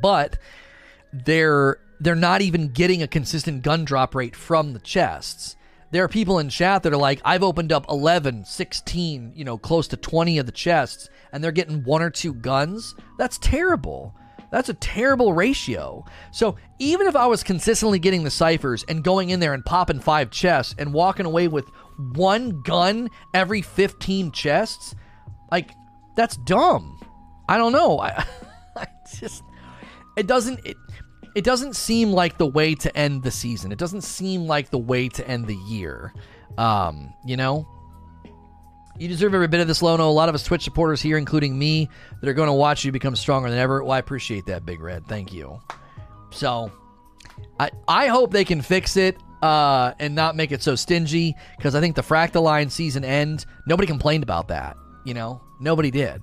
but 0.00 0.38
they're, 1.12 1.78
they're 1.98 2.14
not 2.14 2.42
even 2.42 2.68
getting 2.68 3.02
a 3.02 3.08
consistent 3.08 3.62
gun 3.62 3.84
drop 3.84 4.14
rate 4.14 4.36
from 4.36 4.72
the 4.72 4.78
chests 4.80 5.56
there 5.92 6.02
are 6.02 6.08
people 6.08 6.38
in 6.38 6.48
chat 6.48 6.82
that 6.82 6.92
are 6.92 6.98
like, 6.98 7.20
I've 7.22 7.42
opened 7.42 7.70
up 7.70 7.84
11, 7.88 8.46
16, 8.46 9.32
you 9.36 9.44
know, 9.44 9.58
close 9.58 9.86
to 9.88 9.96
20 9.96 10.38
of 10.38 10.46
the 10.46 10.52
chests, 10.52 11.10
and 11.32 11.44
they're 11.44 11.52
getting 11.52 11.84
one 11.84 12.02
or 12.02 12.08
two 12.08 12.32
guns. 12.32 12.94
That's 13.18 13.38
terrible. 13.38 14.14
That's 14.50 14.70
a 14.70 14.74
terrible 14.74 15.34
ratio. 15.34 16.04
So 16.30 16.56
even 16.78 17.06
if 17.06 17.14
I 17.14 17.26
was 17.26 17.42
consistently 17.42 17.98
getting 17.98 18.24
the 18.24 18.30
ciphers 18.30 18.84
and 18.88 19.04
going 19.04 19.30
in 19.30 19.40
there 19.40 19.52
and 19.52 19.64
popping 19.64 20.00
five 20.00 20.30
chests 20.30 20.74
and 20.78 20.94
walking 20.94 21.26
away 21.26 21.46
with 21.46 21.66
one 22.14 22.62
gun 22.62 23.10
every 23.34 23.60
15 23.60 24.32
chests, 24.32 24.94
like, 25.50 25.72
that's 26.16 26.38
dumb. 26.38 27.00
I 27.48 27.58
don't 27.58 27.72
know. 27.72 27.98
I, 27.98 28.24
I 28.76 28.86
just, 29.20 29.42
it 30.16 30.26
doesn't, 30.26 30.66
it, 30.66 30.76
it 31.34 31.44
doesn't 31.44 31.76
seem 31.76 32.12
like 32.12 32.38
the 32.38 32.46
way 32.46 32.74
to 32.74 32.96
end 32.96 33.22
the 33.22 33.30
season. 33.30 33.72
It 33.72 33.78
doesn't 33.78 34.02
seem 34.02 34.46
like 34.46 34.70
the 34.70 34.78
way 34.78 35.08
to 35.10 35.26
end 35.26 35.46
the 35.46 35.56
year. 35.56 36.12
Um, 36.58 37.14
you 37.24 37.36
know, 37.36 37.66
you 38.98 39.08
deserve 39.08 39.34
every 39.34 39.48
bit 39.48 39.60
of 39.60 39.66
this, 39.66 39.82
Lono. 39.82 40.08
A 40.08 40.10
lot 40.10 40.28
of 40.28 40.34
us 40.34 40.42
Twitch 40.42 40.62
supporters 40.62 41.00
here, 41.00 41.16
including 41.16 41.58
me, 41.58 41.88
that 42.20 42.28
are 42.28 42.34
going 42.34 42.48
to 42.48 42.52
watch 42.52 42.84
you 42.84 42.92
become 42.92 43.16
stronger 43.16 43.48
than 43.48 43.58
ever. 43.58 43.82
Well, 43.82 43.92
I 43.92 43.98
appreciate 43.98 44.46
that, 44.46 44.66
Big 44.66 44.80
Red. 44.80 45.06
Thank 45.06 45.32
you. 45.32 45.60
So, 46.30 46.70
I 47.58 47.70
I 47.88 48.08
hope 48.08 48.32
they 48.32 48.44
can 48.44 48.60
fix 48.60 48.96
it 48.96 49.16
uh, 49.42 49.92
and 49.98 50.14
not 50.14 50.36
make 50.36 50.52
it 50.52 50.62
so 50.62 50.74
stingy 50.74 51.34
because 51.56 51.74
I 51.74 51.80
think 51.80 51.96
the 51.96 52.02
Fractaline 52.02 52.70
season 52.70 53.04
end, 53.04 53.46
nobody 53.66 53.86
complained 53.86 54.22
about 54.22 54.48
that. 54.48 54.76
You 55.04 55.14
know, 55.14 55.40
nobody 55.60 55.90
did. 55.90 56.22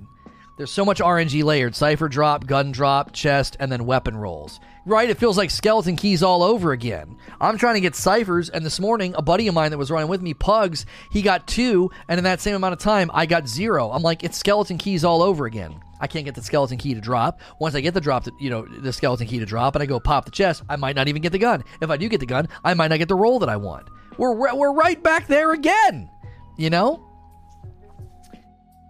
There's 0.59 0.71
so 0.73 0.83
much 0.83 0.99
RNG 0.99 1.41
layered 1.45 1.73
cipher 1.73 2.09
drop, 2.09 2.45
gun 2.45 2.73
drop, 2.73 3.13
chest, 3.13 3.55
and 3.61 3.71
then 3.71 3.85
weapon 3.85 4.17
rolls 4.17 4.59
right? 4.85 5.09
It 5.09 5.19
feels 5.19 5.37
like 5.37 5.51
skeleton 5.51 5.95
keys 5.95 6.23
all 6.23 6.41
over 6.41 6.71
again. 6.71 7.15
I'm 7.39 7.59
trying 7.59 7.75
to 7.75 7.79
get 7.79 7.95
ciphers, 7.95 8.49
and 8.49 8.65
this 8.65 8.79
morning, 8.79 9.13
a 9.15 9.21
buddy 9.21 9.47
of 9.47 9.53
mine 9.53 9.69
that 9.69 9.77
was 9.77 9.91
running 9.91 10.09
with 10.09 10.21
me, 10.21 10.33
Pugs, 10.33 10.87
he 11.11 11.21
got 11.21 11.45
two, 11.45 11.91
and 12.07 12.17
in 12.17 12.23
that 12.23 12.41
same 12.41 12.55
amount 12.55 12.73
of 12.73 12.79
time, 12.79 13.11
I 13.13 13.27
got 13.27 13.47
zero. 13.47 13.91
I'm 13.91 14.01
like, 14.01 14.23
it's 14.23 14.37
skeleton 14.37 14.79
keys 14.79 15.03
all 15.03 15.21
over 15.21 15.45
again. 15.45 15.79
I 16.01 16.07
can't 16.07 16.25
get 16.25 16.33
the 16.33 16.41
skeleton 16.41 16.77
key 16.77 16.95
to 16.95 17.01
drop. 17.01 17.39
Once 17.59 17.75
I 17.75 17.81
get 17.81 17.93
the 17.93 18.01
drop, 18.01 18.23
to, 18.23 18.31
you 18.39 18.49
know, 18.49 18.65
the 18.65 18.91
skeleton 18.91 19.27
key 19.27 19.37
to 19.37 19.45
drop, 19.45 19.75
and 19.75 19.83
I 19.83 19.85
go 19.85 19.99
pop 19.99 20.25
the 20.25 20.31
chest, 20.31 20.63
I 20.67 20.75
might 20.75 20.95
not 20.95 21.07
even 21.07 21.21
get 21.21 21.33
the 21.33 21.39
gun. 21.39 21.63
If 21.81 21.91
I 21.91 21.97
do 21.97 22.09
get 22.09 22.19
the 22.19 22.25
gun, 22.25 22.47
I 22.63 22.73
might 22.73 22.87
not 22.87 22.97
get 22.97 23.09
the 23.09 23.15
roll 23.15 23.37
that 23.39 23.49
I 23.49 23.57
want. 23.57 23.87
We're 24.17 24.33
we're 24.33 24.73
right 24.73 25.01
back 25.01 25.27
there 25.27 25.53
again, 25.53 26.09
you 26.57 26.69
know. 26.69 27.08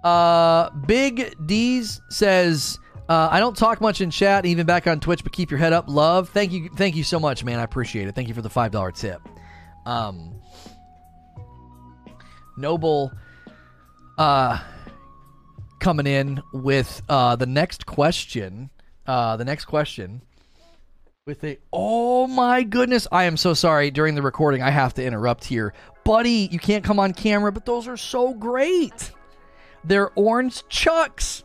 Uh, 0.03 0.70
Big 0.72 1.36
D's 1.46 2.01
says 2.10 2.79
uh, 3.10 3.27
I 3.32 3.39
don't 3.39 3.58
talk 3.58 3.82
much 3.82 4.01
in 4.01 4.12
chat, 4.12 4.46
even 4.46 4.68
back 4.68 4.86
on 4.86 5.00
Twitch, 5.00 5.24
but 5.24 5.34
keep 5.34 5.50
your 5.50 5.58
head 5.58 5.74
up. 5.74 5.86
Love. 5.88 6.29
Thank 6.29 6.51
you. 6.51 6.70
Thank 6.75 6.96
you 6.96 7.03
so 7.03 7.20
much, 7.20 7.44
man. 7.44 7.60
I 7.60 7.63
appreciate 7.63 8.08
it. 8.08 8.13
Thank 8.13 8.27
you 8.27 8.36
for 8.36 8.44
the 8.44 8.50
$5 8.50 8.96
tip. 8.96 9.22
Um, 9.88 10.36
Noble 12.56 13.12
uh, 14.20 14.59
coming 15.79 16.05
in 16.05 16.42
with 16.53 17.01
uh, 17.09 17.35
the 17.35 17.48
next 17.48 17.88
question. 17.88 18.70
Uh, 19.07 19.38
the 19.38 19.46
next 19.46 19.66
question 19.66 20.22
with 21.25 21.44
a 21.44 21.59
oh 21.72 22.25
my 22.25 22.64
goodness 22.64 23.07
i 23.12 23.25
am 23.25 23.38
so 23.38 23.53
sorry 23.53 23.92
during 23.92 24.16
the 24.16 24.22
recording 24.22 24.64
i 24.64 24.72
have 24.72 24.96
to 24.96 25.03
interrupt 25.03 25.46
here 25.46 25.75
buddy 26.03 26.50
you 26.51 26.57
can't 26.57 26.83
come 26.83 27.00
on 27.00 27.14
camera 27.14 27.51
but 27.51 27.68
those 27.68 27.88
are 27.88 27.98
so 27.98 28.33
great 28.33 29.12
they're 29.83 30.11
orange 30.15 30.68
chucks 30.68 31.44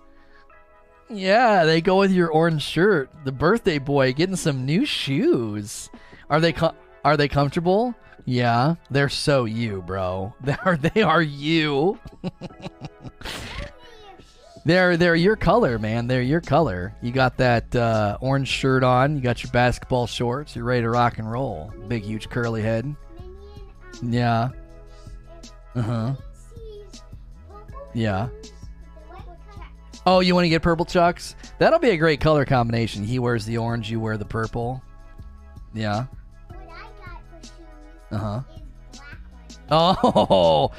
yeah, 1.09 1.64
they 1.64 1.81
go 1.81 1.99
with 1.99 2.12
your 2.12 2.31
orange 2.31 2.62
shirt. 2.62 3.11
The 3.25 3.33
birthday 3.33 3.79
boy 3.79 4.12
getting 4.12 4.37
some 4.37 4.64
new 4.64 4.85
shoes. 4.85 5.90
Are 6.31 6.40
they 6.40 6.53
com- 6.53 6.77
are 7.05 7.16
they 7.16 7.29
comfortable? 7.29 7.94
Yeah, 8.25 8.77
they're 8.90 9.11
so 9.11 9.44
you, 9.44 9.83
bro. 9.83 10.35
They 10.42 10.57
are 10.64 10.77
they 10.77 11.03
are 11.03 11.23
you. 11.23 11.99
they're 14.64 14.97
they're 14.97 15.14
your 15.14 15.37
color, 15.37 15.79
man. 15.79 16.07
They're 16.07 16.23
your 16.23 16.40
color. 16.40 16.94
You 17.03 17.12
got 17.12 17.37
that 17.37 17.75
uh, 17.77 18.16
orange 18.20 18.49
shirt 18.49 18.83
on. 18.83 19.16
You 19.16 19.20
got 19.20 19.42
your 19.42 19.53
basketball 19.53 20.07
shorts. 20.07 20.57
You're 20.57 20.64
ready 20.64 20.83
to 20.83 20.90
rock 20.90 21.18
and 21.18 21.31
roll. 21.31 21.73
Big 21.87 22.05
huge 22.05 22.31
curly 22.31 22.62
head. 22.62 22.94
Yeah. 24.03 24.51
Uh 25.75 25.83
huh. 25.83 26.14
Yeah. 27.94 28.28
Oh, 30.07 30.20
you 30.20 30.35
want 30.35 30.44
to 30.44 30.48
get 30.50 30.61
purple 30.62 30.85
chucks? 30.85 31.35
That'll 31.59 31.78
be 31.78 31.90
a 31.90 31.96
great 31.96 32.20
color 32.20 32.44
combination. 32.44 33.04
He 33.04 33.18
wears 33.18 33.46
the 33.46 33.57
orange, 33.59 33.90
you 33.90 34.00
wear 34.00 34.18
the 34.18 34.24
purple. 34.24 34.83
Yeah. 35.72 36.07
Uh 38.11 38.18
huh. 38.18 38.40
Oh, 39.70 40.70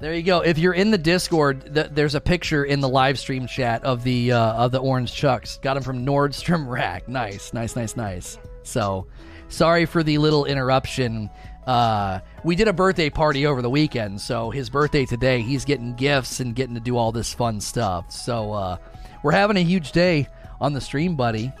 there 0.00 0.14
you 0.14 0.22
go. 0.22 0.40
If 0.40 0.56
you're 0.58 0.72
in 0.72 0.90
the 0.90 0.96
Discord, 0.96 1.74
th- 1.74 1.90
there's 1.92 2.14
a 2.14 2.20
picture 2.20 2.64
in 2.64 2.80
the 2.80 2.88
live 2.88 3.18
stream 3.18 3.46
chat 3.46 3.84
of 3.84 4.02
the 4.02 4.32
uh, 4.32 4.54
of 4.54 4.72
the 4.72 4.78
orange 4.78 5.12
chucks. 5.12 5.58
Got 5.58 5.74
them 5.74 5.82
from 5.82 6.04
Nordstrom 6.04 6.66
Rack. 6.66 7.08
Nice, 7.08 7.52
nice, 7.52 7.76
nice, 7.76 7.94
nice. 7.94 8.38
So, 8.62 9.06
sorry 9.48 9.84
for 9.84 10.02
the 10.02 10.16
little 10.16 10.46
interruption 10.46 11.28
uh, 11.66 12.20
we 12.44 12.56
did 12.56 12.68
a 12.68 12.72
birthday 12.72 13.10
party 13.10 13.46
over 13.46 13.62
the 13.62 13.70
weekend, 13.70 14.20
so 14.20 14.50
his 14.50 14.68
birthday 14.68 15.06
today, 15.06 15.42
he's 15.42 15.64
getting 15.64 15.94
gifts 15.94 16.40
and 16.40 16.54
getting 16.54 16.74
to 16.74 16.80
do 16.80 16.96
all 16.96 17.12
this 17.12 17.32
fun 17.32 17.60
stuff. 17.60 18.10
So 18.10 18.52
uh, 18.52 18.76
we're 19.22 19.32
having 19.32 19.56
a 19.56 19.62
huge 19.62 19.92
day 19.92 20.28
on 20.60 20.72
the 20.72 20.80
stream, 20.80 21.14
buddy. 21.14 21.52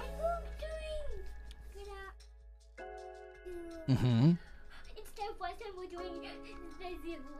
Mm-hmm. 3.88 4.32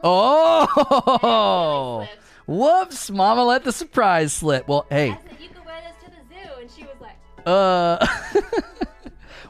Oh, 0.05 2.09
whoops! 2.47 3.11
Mama 3.11 3.45
let 3.45 3.63
the 3.63 3.73
surprise 3.73 4.33
slip. 4.33 4.67
Well, 4.67 4.85
hey. 4.91 5.17
Uh. 7.47 8.05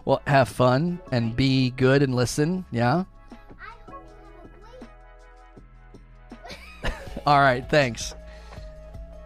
Well, 0.05 0.21
have 0.27 0.49
fun 0.49 1.01
and 1.13 1.37
be 1.37 1.71
good 1.71 2.03
and 2.03 2.15
listen. 2.15 2.65
Yeah. 2.71 3.05
All 7.27 7.41
right. 7.41 7.69
Thanks. 7.69 8.15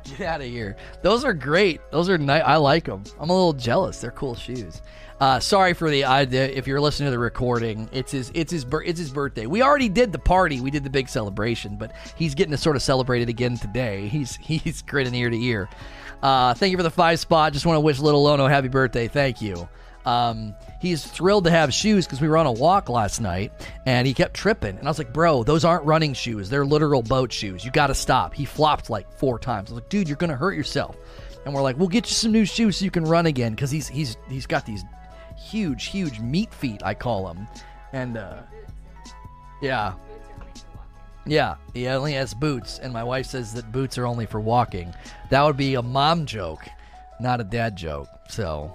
Get 0.04 0.20
out 0.20 0.40
of 0.40 0.46
here. 0.46 0.76
Those 1.02 1.24
are 1.24 1.34
great. 1.34 1.80
Those 1.90 2.08
are 2.08 2.18
nice. 2.18 2.42
I 2.44 2.56
like 2.56 2.84
them. 2.84 3.02
I'm 3.18 3.30
a 3.30 3.34
little 3.34 3.52
jealous. 3.52 4.00
They're 4.00 4.12
cool 4.12 4.34
shoes. 4.34 4.82
Uh, 5.18 5.40
sorry 5.40 5.72
for 5.72 5.90
the 5.90 6.04
idea. 6.04 6.46
If 6.46 6.66
you're 6.66 6.80
listening 6.80 7.06
to 7.06 7.10
the 7.10 7.18
recording, 7.18 7.88
it's 7.90 8.12
his 8.12 8.30
it's 8.34 8.52
his 8.52 8.66
it's 8.84 8.98
his 8.98 9.10
birthday. 9.10 9.46
We 9.46 9.62
already 9.62 9.88
did 9.88 10.12
the 10.12 10.18
party. 10.18 10.60
We 10.60 10.70
did 10.70 10.84
the 10.84 10.90
big 10.90 11.08
celebration, 11.08 11.76
but 11.76 11.92
he's 12.16 12.34
getting 12.34 12.50
to 12.50 12.58
sort 12.58 12.76
of 12.76 12.82
celebrate 12.82 13.22
it 13.22 13.28
again 13.28 13.56
today. 13.56 14.08
He's 14.08 14.36
he's 14.42 14.82
grinning 14.82 15.14
ear 15.14 15.30
to 15.30 15.42
ear. 15.42 15.68
Uh, 16.22 16.54
thank 16.54 16.70
you 16.70 16.76
for 16.76 16.82
the 16.82 16.90
five 16.90 17.18
spot. 17.18 17.52
Just 17.52 17.66
want 17.66 17.76
to 17.76 17.80
wish 17.80 17.98
little 17.98 18.22
Lono 18.22 18.46
happy 18.46 18.68
birthday. 18.68 19.08
Thank 19.08 19.40
you. 19.40 19.68
Um, 20.06 20.54
he's 20.80 21.04
thrilled 21.04 21.44
to 21.44 21.50
have 21.50 21.74
shoes 21.74 22.06
because 22.06 22.20
we 22.20 22.28
were 22.28 22.38
on 22.38 22.46
a 22.46 22.52
walk 22.52 22.88
last 22.88 23.20
night 23.20 23.52
and 23.84 24.06
he 24.06 24.14
kept 24.14 24.34
tripping. 24.34 24.78
And 24.78 24.86
I 24.86 24.90
was 24.90 24.98
like, 24.98 25.12
bro, 25.12 25.42
those 25.42 25.64
aren't 25.64 25.84
running 25.84 26.14
shoes. 26.14 26.48
They're 26.48 26.64
literal 26.64 27.02
boat 27.02 27.32
shoes. 27.32 27.64
You 27.64 27.70
got 27.70 27.88
to 27.88 27.94
stop. 27.94 28.32
He 28.32 28.44
flopped 28.44 28.88
like 28.88 29.12
four 29.12 29.38
times. 29.38 29.70
I 29.70 29.74
was 29.74 29.82
like, 29.82 29.90
dude, 29.90 30.08
you're 30.08 30.16
going 30.16 30.30
to 30.30 30.36
hurt 30.36 30.54
yourself. 30.54 30.96
And 31.44 31.54
we're 31.54 31.62
like, 31.62 31.76
we'll 31.76 31.88
get 31.88 32.06
you 32.06 32.14
some 32.14 32.32
new 32.32 32.44
shoes 32.44 32.78
so 32.78 32.84
you 32.84 32.90
can 32.90 33.04
run 33.04 33.26
again 33.26 33.52
because 33.52 33.70
he's, 33.70 33.88
he's, 33.88 34.16
he's 34.28 34.46
got 34.46 34.64
these 34.64 34.84
huge, 35.36 35.86
huge 35.86 36.20
meat 36.20 36.54
feet, 36.54 36.82
I 36.84 36.94
call 36.94 37.26
them. 37.26 37.46
And, 37.92 38.16
uh, 38.16 38.38
yeah. 39.60 39.94
Yeah, 41.24 41.56
he 41.74 41.88
only 41.88 42.12
has 42.12 42.34
boots, 42.34 42.78
and 42.78 42.92
my 42.92 43.02
wife 43.02 43.26
says 43.26 43.52
that 43.54 43.72
boots 43.72 43.98
are 43.98 44.06
only 44.06 44.26
for 44.26 44.40
walking. 44.40 44.94
That 45.30 45.42
would 45.42 45.56
be 45.56 45.74
a 45.74 45.82
mom 45.82 46.24
joke 46.24 46.64
not 47.20 47.40
a 47.40 47.44
dad 47.44 47.76
joke. 47.76 48.08
So 48.28 48.74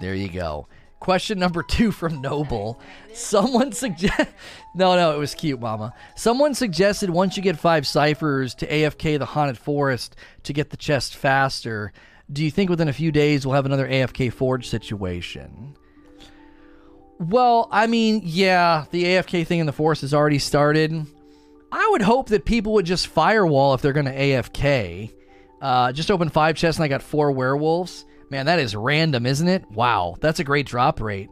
there 0.00 0.14
you 0.14 0.28
go. 0.28 0.66
Question 1.00 1.38
number 1.38 1.62
two 1.62 1.92
from 1.92 2.20
Noble. 2.20 2.78
Someone 3.14 3.72
suggest 3.72 4.28
No, 4.74 4.94
no, 4.96 5.14
it 5.14 5.18
was 5.18 5.34
cute, 5.34 5.58
mama. 5.58 5.94
Someone 6.14 6.54
suggested 6.54 7.08
once 7.10 7.36
you 7.36 7.42
get 7.42 7.58
five 7.58 7.86
ciphers 7.86 8.54
to 8.56 8.66
AFK 8.66 9.18
the 9.18 9.24
haunted 9.24 9.56
forest 9.56 10.14
to 10.42 10.52
get 10.52 10.70
the 10.70 10.76
chest 10.76 11.16
faster. 11.16 11.92
Do 12.30 12.44
you 12.44 12.50
think 12.50 12.70
within 12.70 12.88
a 12.88 12.92
few 12.92 13.10
days 13.10 13.44
we'll 13.46 13.54
have 13.54 13.66
another 13.66 13.88
AFK 13.88 14.32
Forge 14.32 14.68
situation? 14.68 15.74
Well, 17.18 17.68
I 17.70 17.86
mean, 17.86 18.22
yeah, 18.24 18.84
the 18.90 19.04
AFK 19.04 19.46
thing 19.46 19.58
in 19.58 19.66
the 19.66 19.72
forest 19.72 20.02
has 20.02 20.14
already 20.14 20.38
started. 20.38 21.06
I 21.72 21.88
would 21.92 22.02
hope 22.02 22.28
that 22.28 22.44
people 22.44 22.74
would 22.74 22.86
just 22.86 23.06
firewall 23.06 23.74
if 23.74 23.82
they're 23.82 23.92
going 23.92 24.06
to 24.06 24.16
AFK. 24.16 25.12
Uh, 25.60 25.92
just 25.92 26.10
opened 26.10 26.32
five 26.32 26.56
chests 26.56 26.78
and 26.78 26.84
I 26.84 26.88
got 26.88 27.02
four 27.02 27.32
werewolves. 27.32 28.04
Man, 28.30 28.46
that 28.46 28.60
is 28.60 28.76
random, 28.76 29.26
isn't 29.26 29.48
it? 29.48 29.68
Wow, 29.70 30.16
that's 30.20 30.38
a 30.38 30.44
great 30.44 30.66
drop 30.66 31.00
rate. 31.00 31.28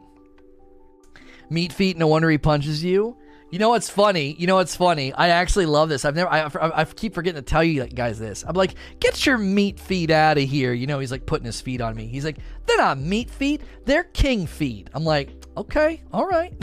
Meat 1.49 1.73
feet, 1.73 1.97
no 1.97 2.07
wonder 2.07 2.29
he 2.29 2.37
punches 2.37 2.83
you. 2.83 3.17
You 3.51 3.57
know 3.57 3.69
what's 3.69 3.89
funny? 3.89 4.35
You 4.37 4.45
know 4.45 4.55
what's 4.55 4.75
funny? 4.75 5.11
I 5.13 5.29
actually 5.29 5.65
love 5.65 5.89
this. 5.89 6.05
I've 6.05 6.15
never, 6.15 6.29
I, 6.29 6.41
I, 6.41 6.81
I 6.81 6.85
keep 6.85 7.15
forgetting 7.15 7.41
to 7.41 7.49
tell 7.49 7.63
you 7.63 7.83
guys 7.87 8.19
this. 8.19 8.43
I'm 8.47 8.55
like, 8.55 8.75
get 8.99 9.25
your 9.25 9.39
meat 9.39 9.79
feet 9.79 10.11
out 10.11 10.37
of 10.37 10.43
here. 10.43 10.71
You 10.73 10.85
know, 10.85 10.99
he's 10.99 11.09
like 11.11 11.25
putting 11.25 11.45
his 11.45 11.59
feet 11.59 11.81
on 11.81 11.95
me. 11.95 12.05
He's 12.05 12.25
like, 12.25 12.37
they're 12.67 12.77
not 12.77 12.99
meat 12.99 13.31
feet, 13.31 13.61
they're 13.85 14.03
king 14.03 14.45
feet. 14.45 14.89
I'm 14.93 15.03
like, 15.03 15.29
okay, 15.57 16.03
all 16.13 16.27
right. 16.27 16.53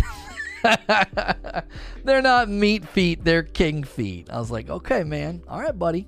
they're 2.04 2.22
not 2.22 2.48
meat 2.48 2.86
feet, 2.86 3.24
they're 3.24 3.42
king 3.42 3.82
feet. 3.82 4.28
I 4.30 4.38
was 4.38 4.52
like, 4.52 4.70
okay, 4.70 5.02
man, 5.02 5.42
all 5.48 5.60
right, 5.60 5.76
buddy. 5.76 6.06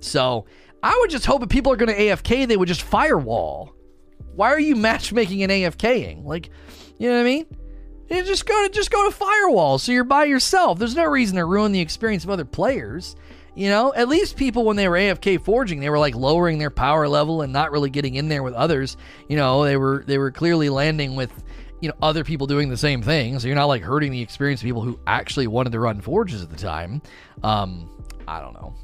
So 0.00 0.46
I 0.82 0.96
would 1.00 1.10
just 1.10 1.26
hope 1.26 1.42
if 1.42 1.48
people 1.48 1.72
are 1.72 1.76
going 1.76 1.94
to 1.94 1.98
AFK, 1.98 2.46
they 2.46 2.56
would 2.56 2.68
just 2.68 2.82
firewall. 2.82 3.74
Why 4.34 4.48
are 4.48 4.60
you 4.60 4.76
matchmaking 4.76 5.42
and 5.42 5.52
AFKing? 5.52 6.24
Like, 6.24 6.50
you 6.98 7.08
know 7.08 7.16
what 7.16 7.22
I 7.22 7.24
mean? 7.24 7.46
You 8.08 8.24
just 8.24 8.46
go 8.46 8.66
to 8.66 8.72
just 8.72 8.90
go 8.90 9.04
to 9.04 9.14
firewall, 9.14 9.78
so 9.78 9.92
you're 9.92 10.04
by 10.04 10.24
yourself. 10.24 10.78
There's 10.78 10.96
no 10.96 11.04
reason 11.04 11.36
to 11.36 11.44
ruin 11.44 11.70
the 11.72 11.80
experience 11.80 12.24
of 12.24 12.30
other 12.30 12.44
players. 12.44 13.14
You 13.54 13.68
know, 13.68 13.92
at 13.94 14.08
least 14.08 14.36
people 14.36 14.64
when 14.64 14.76
they 14.76 14.88
were 14.88 14.96
AFK 14.96 15.44
forging, 15.44 15.80
they 15.80 15.90
were 15.90 15.98
like 15.98 16.14
lowering 16.14 16.58
their 16.58 16.70
power 16.70 17.08
level 17.08 17.42
and 17.42 17.52
not 17.52 17.72
really 17.72 17.90
getting 17.90 18.14
in 18.14 18.28
there 18.28 18.42
with 18.42 18.54
others. 18.54 18.96
You 19.28 19.36
know, 19.36 19.64
they 19.64 19.76
were 19.76 20.02
they 20.06 20.18
were 20.18 20.30
clearly 20.30 20.68
landing 20.70 21.14
with 21.14 21.30
you 21.80 21.88
know 21.88 21.94
other 22.02 22.24
people 22.24 22.46
doing 22.46 22.68
the 22.68 22.76
same 22.76 23.02
thing. 23.02 23.38
So 23.38 23.46
you're 23.46 23.56
not 23.56 23.66
like 23.66 23.82
hurting 23.82 24.12
the 24.12 24.22
experience 24.22 24.60
of 24.60 24.64
people 24.64 24.82
who 24.82 24.98
actually 25.06 25.46
wanted 25.46 25.72
to 25.72 25.80
run 25.80 26.00
forges 26.00 26.42
at 26.42 26.50
the 26.50 26.56
time. 26.56 27.02
Um, 27.42 27.90
I 28.26 28.40
don't 28.40 28.54
know. 28.54 28.74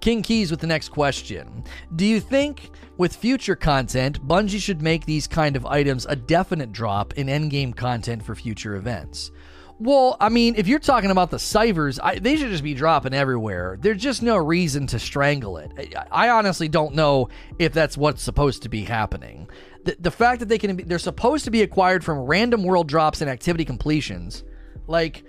King 0.00 0.22
Keys 0.22 0.50
with 0.50 0.60
the 0.60 0.66
next 0.66 0.90
question. 0.90 1.64
Do 1.94 2.06
you 2.06 2.20
think 2.20 2.70
with 2.96 3.16
future 3.16 3.56
content, 3.56 4.26
Bungie 4.26 4.60
should 4.60 4.82
make 4.82 5.04
these 5.04 5.26
kind 5.26 5.56
of 5.56 5.66
items 5.66 6.06
a 6.06 6.16
definite 6.16 6.72
drop 6.72 7.14
in 7.14 7.26
endgame 7.26 7.74
content 7.74 8.22
for 8.22 8.34
future 8.34 8.76
events? 8.76 9.30
Well, 9.78 10.16
I 10.20 10.30
mean, 10.30 10.54
if 10.56 10.68
you're 10.68 10.78
talking 10.78 11.10
about 11.10 11.30
the 11.30 11.38
ciphers, 11.38 11.98
I, 11.98 12.18
they 12.18 12.36
should 12.36 12.50
just 12.50 12.64
be 12.64 12.72
dropping 12.72 13.12
everywhere. 13.12 13.76
There's 13.78 14.00
just 14.00 14.22
no 14.22 14.36
reason 14.36 14.86
to 14.86 14.98
strangle 14.98 15.58
it. 15.58 15.70
I, 15.78 16.26
I 16.26 16.28
honestly 16.30 16.68
don't 16.68 16.94
know 16.94 17.28
if 17.58 17.74
that's 17.74 17.96
what's 17.96 18.22
supposed 18.22 18.62
to 18.62 18.70
be 18.70 18.84
happening. 18.84 19.50
The, 19.84 19.96
the 20.00 20.10
fact 20.10 20.40
that 20.40 20.48
they 20.48 20.56
can 20.56 20.76
be, 20.76 20.82
they're 20.82 20.98
supposed 20.98 21.44
to 21.44 21.50
be 21.50 21.60
acquired 21.60 22.04
from 22.04 22.20
random 22.20 22.64
world 22.64 22.88
drops 22.88 23.20
and 23.20 23.28
activity 23.28 23.66
completions, 23.66 24.44
like 24.86 25.24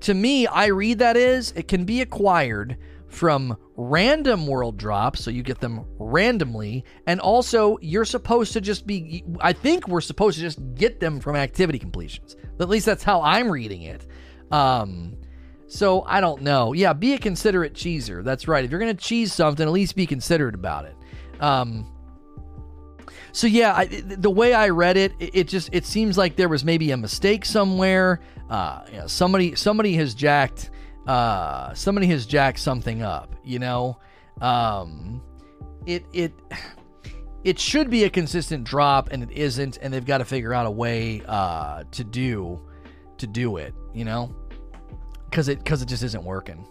to 0.00 0.14
me, 0.14 0.46
I 0.46 0.66
read 0.66 1.00
that 1.00 1.16
is 1.16 1.52
it 1.56 1.66
can 1.66 1.84
be 1.84 2.00
acquired 2.00 2.76
from 3.08 3.56
random 3.76 4.46
world 4.46 4.76
drops, 4.76 5.24
so 5.24 5.30
you 5.30 5.42
get 5.42 5.60
them 5.60 5.84
randomly, 5.98 6.84
and 7.06 7.20
also 7.20 7.78
you're 7.80 8.04
supposed 8.04 8.52
to 8.52 8.60
just 8.60 8.86
be, 8.86 9.24
I 9.40 9.52
think 9.52 9.88
we're 9.88 10.00
supposed 10.00 10.36
to 10.36 10.42
just 10.42 10.58
get 10.74 11.00
them 11.00 11.20
from 11.20 11.36
activity 11.36 11.78
completions. 11.78 12.36
At 12.60 12.68
least 12.68 12.86
that's 12.86 13.02
how 13.02 13.22
I'm 13.22 13.50
reading 13.50 13.82
it. 13.82 14.06
Um, 14.50 15.16
so 15.66 16.02
I 16.06 16.20
don't 16.20 16.42
know. 16.42 16.72
Yeah, 16.72 16.92
be 16.92 17.14
a 17.14 17.18
considerate 17.18 17.74
cheeser. 17.74 18.24
That's 18.24 18.48
right. 18.48 18.64
If 18.64 18.70
you're 18.70 18.80
going 18.80 18.96
to 18.96 19.02
cheese 19.02 19.32
something, 19.32 19.66
at 19.66 19.72
least 19.72 19.96
be 19.96 20.06
considerate 20.06 20.54
about 20.54 20.86
it. 20.86 20.96
Um, 21.40 21.86
so 23.32 23.46
yeah, 23.46 23.74
I, 23.74 23.86
the 23.86 24.30
way 24.30 24.54
I 24.54 24.70
read 24.70 24.96
it, 24.96 25.12
it, 25.18 25.44
just 25.44 25.68
it 25.72 25.84
seems 25.84 26.16
like 26.18 26.36
there 26.36 26.48
was 26.48 26.64
maybe 26.64 26.90
a 26.90 26.96
mistake 26.96 27.44
somewhere. 27.44 28.20
Uh, 28.48 28.84
you 28.90 28.98
know, 28.98 29.06
somebody 29.06 29.54
somebody 29.54 29.94
has 29.94 30.14
jacked 30.14 30.70
uh, 31.08 31.72
somebody 31.72 32.06
has 32.08 32.26
jacked 32.26 32.58
something 32.58 33.02
up, 33.02 33.34
you 33.42 33.58
know? 33.58 33.98
Um, 34.42 35.22
it, 35.86 36.04
it, 36.12 36.32
it 37.44 37.58
should 37.58 37.88
be 37.88 38.04
a 38.04 38.10
consistent 38.10 38.64
drop 38.64 39.08
and 39.10 39.22
it 39.22 39.30
isn't, 39.32 39.78
and 39.80 39.92
they've 39.92 40.04
got 40.04 40.18
to 40.18 40.26
figure 40.26 40.52
out 40.52 40.66
a 40.66 40.70
way, 40.70 41.22
uh, 41.26 41.84
to 41.92 42.04
do, 42.04 42.60
to 43.16 43.26
do 43.26 43.56
it, 43.56 43.74
you 43.94 44.04
know? 44.04 44.34
Cause 45.32 45.48
it, 45.48 45.64
cause 45.64 45.82
it 45.82 45.88
just 45.88 46.02
isn't 46.02 46.24
working. 46.24 46.66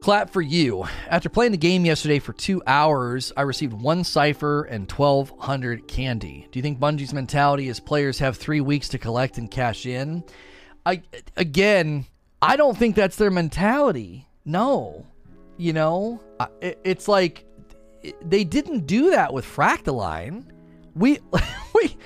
Clap 0.00 0.30
for 0.30 0.40
you. 0.40 0.86
After 1.08 1.28
playing 1.28 1.52
the 1.52 1.58
game 1.58 1.84
yesterday 1.84 2.20
for 2.20 2.32
two 2.32 2.62
hours, 2.66 3.34
I 3.36 3.42
received 3.42 3.74
one 3.74 4.02
cipher 4.02 4.62
and 4.62 4.90
1,200 4.90 5.86
candy. 5.86 6.48
Do 6.50 6.58
you 6.58 6.62
think 6.62 6.80
Bungie's 6.80 7.12
mentality 7.12 7.68
is 7.68 7.80
players 7.80 8.18
have 8.18 8.38
three 8.38 8.62
weeks 8.62 8.88
to 8.90 8.98
collect 8.98 9.36
and 9.36 9.50
cash 9.50 9.84
in? 9.84 10.24
I 10.86 11.02
again, 11.36 12.06
I 12.42 12.56
don't 12.56 12.76
think 12.76 12.96
that's 12.96 13.16
their 13.16 13.30
mentality. 13.30 14.26
No, 14.44 15.06
you 15.56 15.72
know, 15.72 16.20
it, 16.60 16.78
it's 16.84 17.06
like 17.06 17.44
they 18.22 18.44
didn't 18.44 18.86
do 18.86 19.10
that 19.10 19.32
with 19.32 19.44
Fractaline. 19.44 20.44
We, 20.94 21.18
we, 21.74 21.96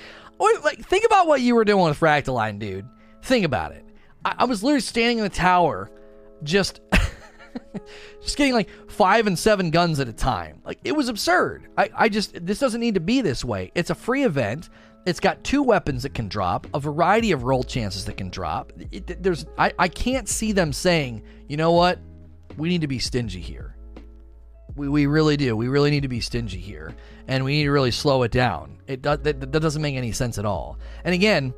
like 0.63 0.85
think 0.85 1.05
about 1.05 1.27
what 1.27 1.41
you 1.41 1.55
were 1.55 1.65
doing 1.65 1.85
with 1.85 1.99
Fractaline, 1.99 2.59
dude. 2.59 2.87
Think 3.23 3.45
about 3.45 3.71
it. 3.71 3.85
I, 4.23 4.35
I 4.39 4.45
was 4.45 4.63
literally 4.63 4.81
standing 4.81 5.19
in 5.19 5.23
the 5.23 5.29
tower, 5.29 5.89
just. 6.43 6.81
just 8.21 8.37
getting 8.37 8.53
like 8.53 8.69
five 8.89 9.27
and 9.27 9.37
seven 9.37 9.69
guns 9.69 9.99
at 9.99 10.09
a 10.09 10.13
time. 10.13 10.61
Like 10.65 10.79
it 10.83 10.91
was 10.91 11.07
absurd. 11.07 11.67
I, 11.77 11.89
I 11.95 12.09
just 12.09 12.45
this 12.45 12.59
doesn't 12.59 12.81
need 12.81 12.95
to 12.95 12.99
be 12.99 13.21
this 13.21 13.45
way. 13.45 13.71
It's 13.75 13.89
a 13.89 13.95
free 13.95 14.23
event. 14.23 14.69
It's 15.05 15.19
got 15.19 15.43
two 15.43 15.61
weapons 15.61 16.03
that 16.03 16.15
can 16.15 16.27
drop, 16.27 16.65
a 16.73 16.79
variety 16.79 17.31
of 17.31 17.43
roll 17.43 17.63
chances 17.63 18.05
that 18.05 18.17
can 18.17 18.29
drop. 18.29 18.73
It, 18.91 19.21
there's, 19.21 19.45
I, 19.57 19.71
I 19.77 19.87
can't 19.87 20.27
see 20.27 20.51
them 20.51 20.73
saying, 20.73 21.21
you 21.47 21.57
know 21.57 21.71
what, 21.73 21.99
we 22.57 22.69
need 22.69 22.81
to 22.81 22.87
be 22.87 22.97
stingy 22.97 23.41
here. 23.41 23.75
We, 24.75 24.89
we 24.89 25.05
really 25.05 25.37
do. 25.37 25.55
We 25.55 25.67
really 25.67 25.91
need 25.91 26.01
to 26.01 26.07
be 26.07 26.21
stingy 26.21 26.59
here, 26.59 26.95
and 27.27 27.45
we 27.45 27.57
need 27.57 27.63
to 27.65 27.71
really 27.71 27.91
slow 27.91 28.23
it 28.23 28.31
down. 28.31 28.79
It 28.87 29.03
that, 29.03 29.23
that 29.23 29.51
doesn't 29.51 29.81
make 29.81 29.95
any 29.95 30.11
sense 30.11 30.37
at 30.37 30.45
all. 30.45 30.79
And 31.03 31.13
again, 31.13 31.53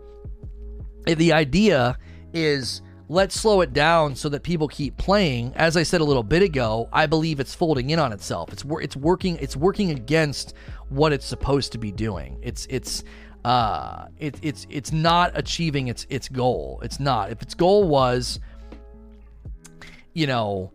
eh, 1.08 1.16
the 1.16 1.34
idea 1.34 1.98
is 2.34 2.82
let's 3.10 3.40
slow 3.40 3.62
it 3.62 3.74
down 3.74 4.16
so 4.16 4.30
that 4.30 4.44
people 4.44 4.68
keep 4.68 4.98
playing. 4.98 5.54
As 5.56 5.78
I 5.78 5.84
said 5.84 6.02
a 6.02 6.04
little 6.04 6.24
bit 6.24 6.44
ago, 6.44 6.90
I 6.94 7.06
believe 7.06 7.40
it's 7.40 7.56
folding 7.56 7.90
in 7.90 8.00
on 8.00 8.12
itself. 8.12 8.52
It's 8.52 8.64
it's 8.82 8.96
working. 8.96 9.38
It's 9.38 9.56
working 9.56 9.92
against 9.92 10.54
what 10.90 11.12
it's 11.12 11.26
supposed 11.26 11.72
to 11.72 11.78
be 11.78 11.92
doing. 11.92 12.38
It's 12.44 12.68
it's 12.70 13.04
uh, 13.48 14.10
it, 14.20 14.38
it's 14.42 14.68
it's 14.70 14.92
not 14.92 15.32
achieving 15.36 15.88
its 15.88 16.06
its 16.10 16.28
goal. 16.28 16.82
It's 16.84 17.00
not. 17.00 17.32
If 17.32 17.42
its 17.42 17.54
goal 17.54 17.88
was, 17.88 18.42
you 20.14 20.28
know, 20.28 20.74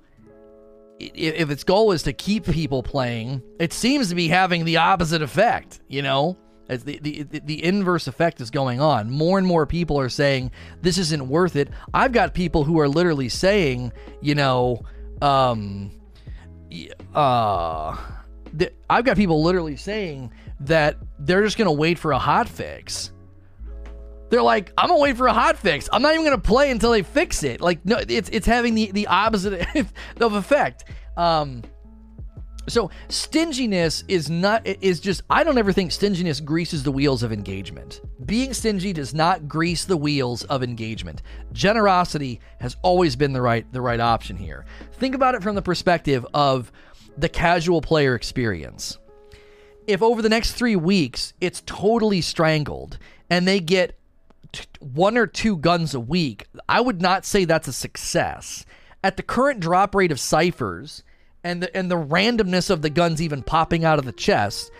if, 0.98 1.34
if 1.34 1.50
its 1.50 1.64
goal 1.64 1.92
is 1.92 2.04
to 2.04 2.14
keep 2.14 2.46
people 2.46 2.82
playing, 2.82 3.42
it 3.58 3.74
seems 3.74 4.08
to 4.08 4.14
be 4.14 4.26
having 4.26 4.64
the 4.64 4.78
opposite 4.78 5.20
effect. 5.20 5.80
You 5.86 6.00
know, 6.00 6.38
as 6.70 6.82
the, 6.84 6.98
the 7.00 7.24
the 7.44 7.62
inverse 7.62 8.06
effect 8.06 8.40
is 8.40 8.50
going 8.50 8.80
on. 8.80 9.10
More 9.10 9.36
and 9.36 9.46
more 9.46 9.66
people 9.66 10.00
are 10.00 10.08
saying 10.08 10.50
this 10.80 10.96
isn't 10.96 11.28
worth 11.28 11.56
it. 11.56 11.68
I've 11.92 12.12
got 12.12 12.32
people 12.32 12.64
who 12.64 12.80
are 12.80 12.88
literally 12.88 13.28
saying, 13.28 13.92
you 14.22 14.34
know, 14.34 14.80
um, 15.20 15.90
uh, 17.14 17.98
I've 18.88 19.04
got 19.04 19.18
people 19.18 19.42
literally 19.42 19.76
saying 19.76 20.32
that 20.66 20.96
they're 21.18 21.44
just 21.44 21.58
going 21.58 21.66
to 21.66 21.72
wait 21.72 21.98
for 21.98 22.12
a 22.12 22.18
hot 22.18 22.48
fix. 22.48 23.12
They're 24.32 24.40
like, 24.40 24.72
I'm 24.78 24.88
gonna 24.88 24.98
wait 24.98 25.18
for 25.18 25.26
a 25.26 25.32
hot 25.34 25.58
fix. 25.58 25.90
I'm 25.92 26.00
not 26.00 26.14
even 26.14 26.24
gonna 26.24 26.38
play 26.38 26.70
until 26.70 26.92
they 26.92 27.02
fix 27.02 27.42
it. 27.42 27.60
Like, 27.60 27.84
no, 27.84 27.98
it's 27.98 28.30
it's 28.30 28.46
having 28.46 28.74
the 28.74 28.90
the 28.90 29.06
opposite 29.08 29.66
of 30.22 30.32
effect. 30.32 30.84
Um, 31.18 31.62
so 32.66 32.90
stinginess 33.08 34.04
is 34.08 34.30
not 34.30 34.66
is 34.66 35.00
just 35.00 35.22
I 35.28 35.44
don't 35.44 35.58
ever 35.58 35.70
think 35.70 35.92
stinginess 35.92 36.40
greases 36.40 36.82
the 36.82 36.92
wheels 36.92 37.22
of 37.22 37.30
engagement. 37.30 38.00
Being 38.24 38.54
stingy 38.54 38.94
does 38.94 39.12
not 39.12 39.48
grease 39.48 39.84
the 39.84 39.98
wheels 39.98 40.44
of 40.44 40.62
engagement. 40.62 41.20
Generosity 41.52 42.40
has 42.58 42.76
always 42.80 43.16
been 43.16 43.34
the 43.34 43.42
right 43.42 43.70
the 43.72 43.82
right 43.82 44.00
option 44.00 44.36
here. 44.36 44.64
Think 44.92 45.14
about 45.14 45.34
it 45.34 45.42
from 45.42 45.56
the 45.56 45.62
perspective 45.62 46.24
of 46.32 46.72
the 47.18 47.28
casual 47.28 47.82
player 47.82 48.14
experience 48.14 48.98
if 49.86 50.02
over 50.02 50.22
the 50.22 50.28
next 50.28 50.52
three 50.52 50.76
weeks 50.76 51.32
it's 51.40 51.62
totally 51.66 52.20
strangled 52.20 52.98
and 53.30 53.46
they 53.46 53.60
get 53.60 53.98
t- 54.52 54.64
one 54.80 55.16
or 55.16 55.26
two 55.26 55.56
guns 55.56 55.94
a 55.94 56.00
week, 56.00 56.46
I 56.68 56.80
would 56.80 57.00
not 57.00 57.24
say 57.24 57.44
that's 57.44 57.68
a 57.68 57.72
success. 57.72 58.64
At 59.04 59.16
the 59.16 59.22
current 59.22 59.60
drop 59.60 59.94
rate 59.94 60.12
of 60.12 60.20
ciphers, 60.20 61.02
and 61.44 61.62
the 61.62 61.76
and 61.76 61.90
the 61.90 61.96
randomness 61.96 62.70
of 62.70 62.82
the 62.82 62.90
guns 62.90 63.20
even 63.20 63.42
popping 63.42 63.84
out 63.84 63.98
of 63.98 64.04
the 64.04 64.12
chest, 64.12 64.70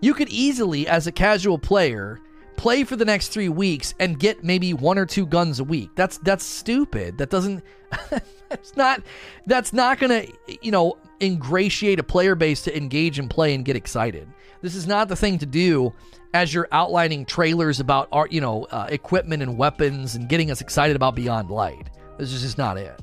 you 0.00 0.14
could 0.14 0.28
easily, 0.28 0.86
as 0.86 1.06
a 1.06 1.12
casual 1.12 1.58
player, 1.58 2.20
play 2.62 2.84
for 2.84 2.94
the 2.94 3.04
next 3.04 3.28
three 3.28 3.48
weeks 3.48 3.92
and 3.98 4.20
get 4.20 4.44
maybe 4.44 4.72
one 4.72 4.96
or 4.96 5.04
two 5.04 5.26
guns 5.26 5.58
a 5.58 5.64
week. 5.64 5.90
That's 5.96 6.18
that's 6.18 6.44
stupid. 6.44 7.18
That 7.18 7.28
doesn't. 7.28 7.64
that's 8.48 8.76
not. 8.76 9.02
That's 9.46 9.72
not 9.72 9.98
gonna 9.98 10.26
you 10.60 10.70
know 10.70 10.96
ingratiate 11.20 11.98
a 11.98 12.04
player 12.04 12.36
base 12.36 12.62
to 12.62 12.76
engage 12.76 13.18
and 13.18 13.28
play 13.28 13.54
and 13.56 13.64
get 13.64 13.74
excited. 13.74 14.28
This 14.60 14.76
is 14.76 14.86
not 14.86 15.08
the 15.08 15.16
thing 15.16 15.38
to 15.38 15.46
do 15.46 15.92
as 16.34 16.54
you're 16.54 16.68
outlining 16.70 17.26
trailers 17.26 17.80
about 17.80 18.08
art, 18.12 18.30
you 18.30 18.40
know, 18.40 18.64
uh, 18.70 18.86
equipment 18.90 19.42
and 19.42 19.58
weapons 19.58 20.14
and 20.14 20.28
getting 20.28 20.50
us 20.52 20.60
excited 20.60 20.94
about 20.94 21.16
Beyond 21.16 21.50
Light. 21.50 21.90
This 22.16 22.32
is 22.32 22.42
just 22.42 22.58
not 22.58 22.78
it. 22.78 22.98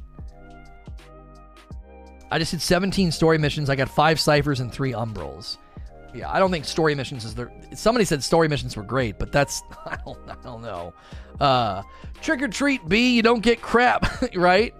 I 2.31 2.39
just 2.39 2.51
did 2.51 2.61
17 2.61 3.11
story 3.11 3.37
missions. 3.37 3.69
I 3.69 3.75
got 3.75 3.89
five 3.89 4.19
ciphers 4.19 4.61
and 4.61 4.71
three 4.71 4.93
umbrals. 4.93 5.57
Yeah, 6.13 6.31
I 6.31 6.39
don't 6.39 6.51
think 6.51 6.65
story 6.65 6.95
missions 6.95 7.23
is 7.25 7.35
there. 7.35 7.51
Somebody 7.75 8.05
said 8.05 8.23
story 8.23 8.47
missions 8.47 8.75
were 8.75 8.83
great, 8.83 9.19
but 9.19 9.31
that's 9.31 9.61
I 9.85 9.97
don't 10.05 10.19
I 10.29 10.35
don't 10.43 10.61
know. 10.61 10.93
Uh, 11.39 11.83
trick 12.21 12.41
or 12.41 12.47
treat 12.47 12.87
B, 12.87 13.15
you 13.15 13.21
don't 13.21 13.41
get 13.41 13.61
crap, 13.61 14.05
right? 14.35 14.73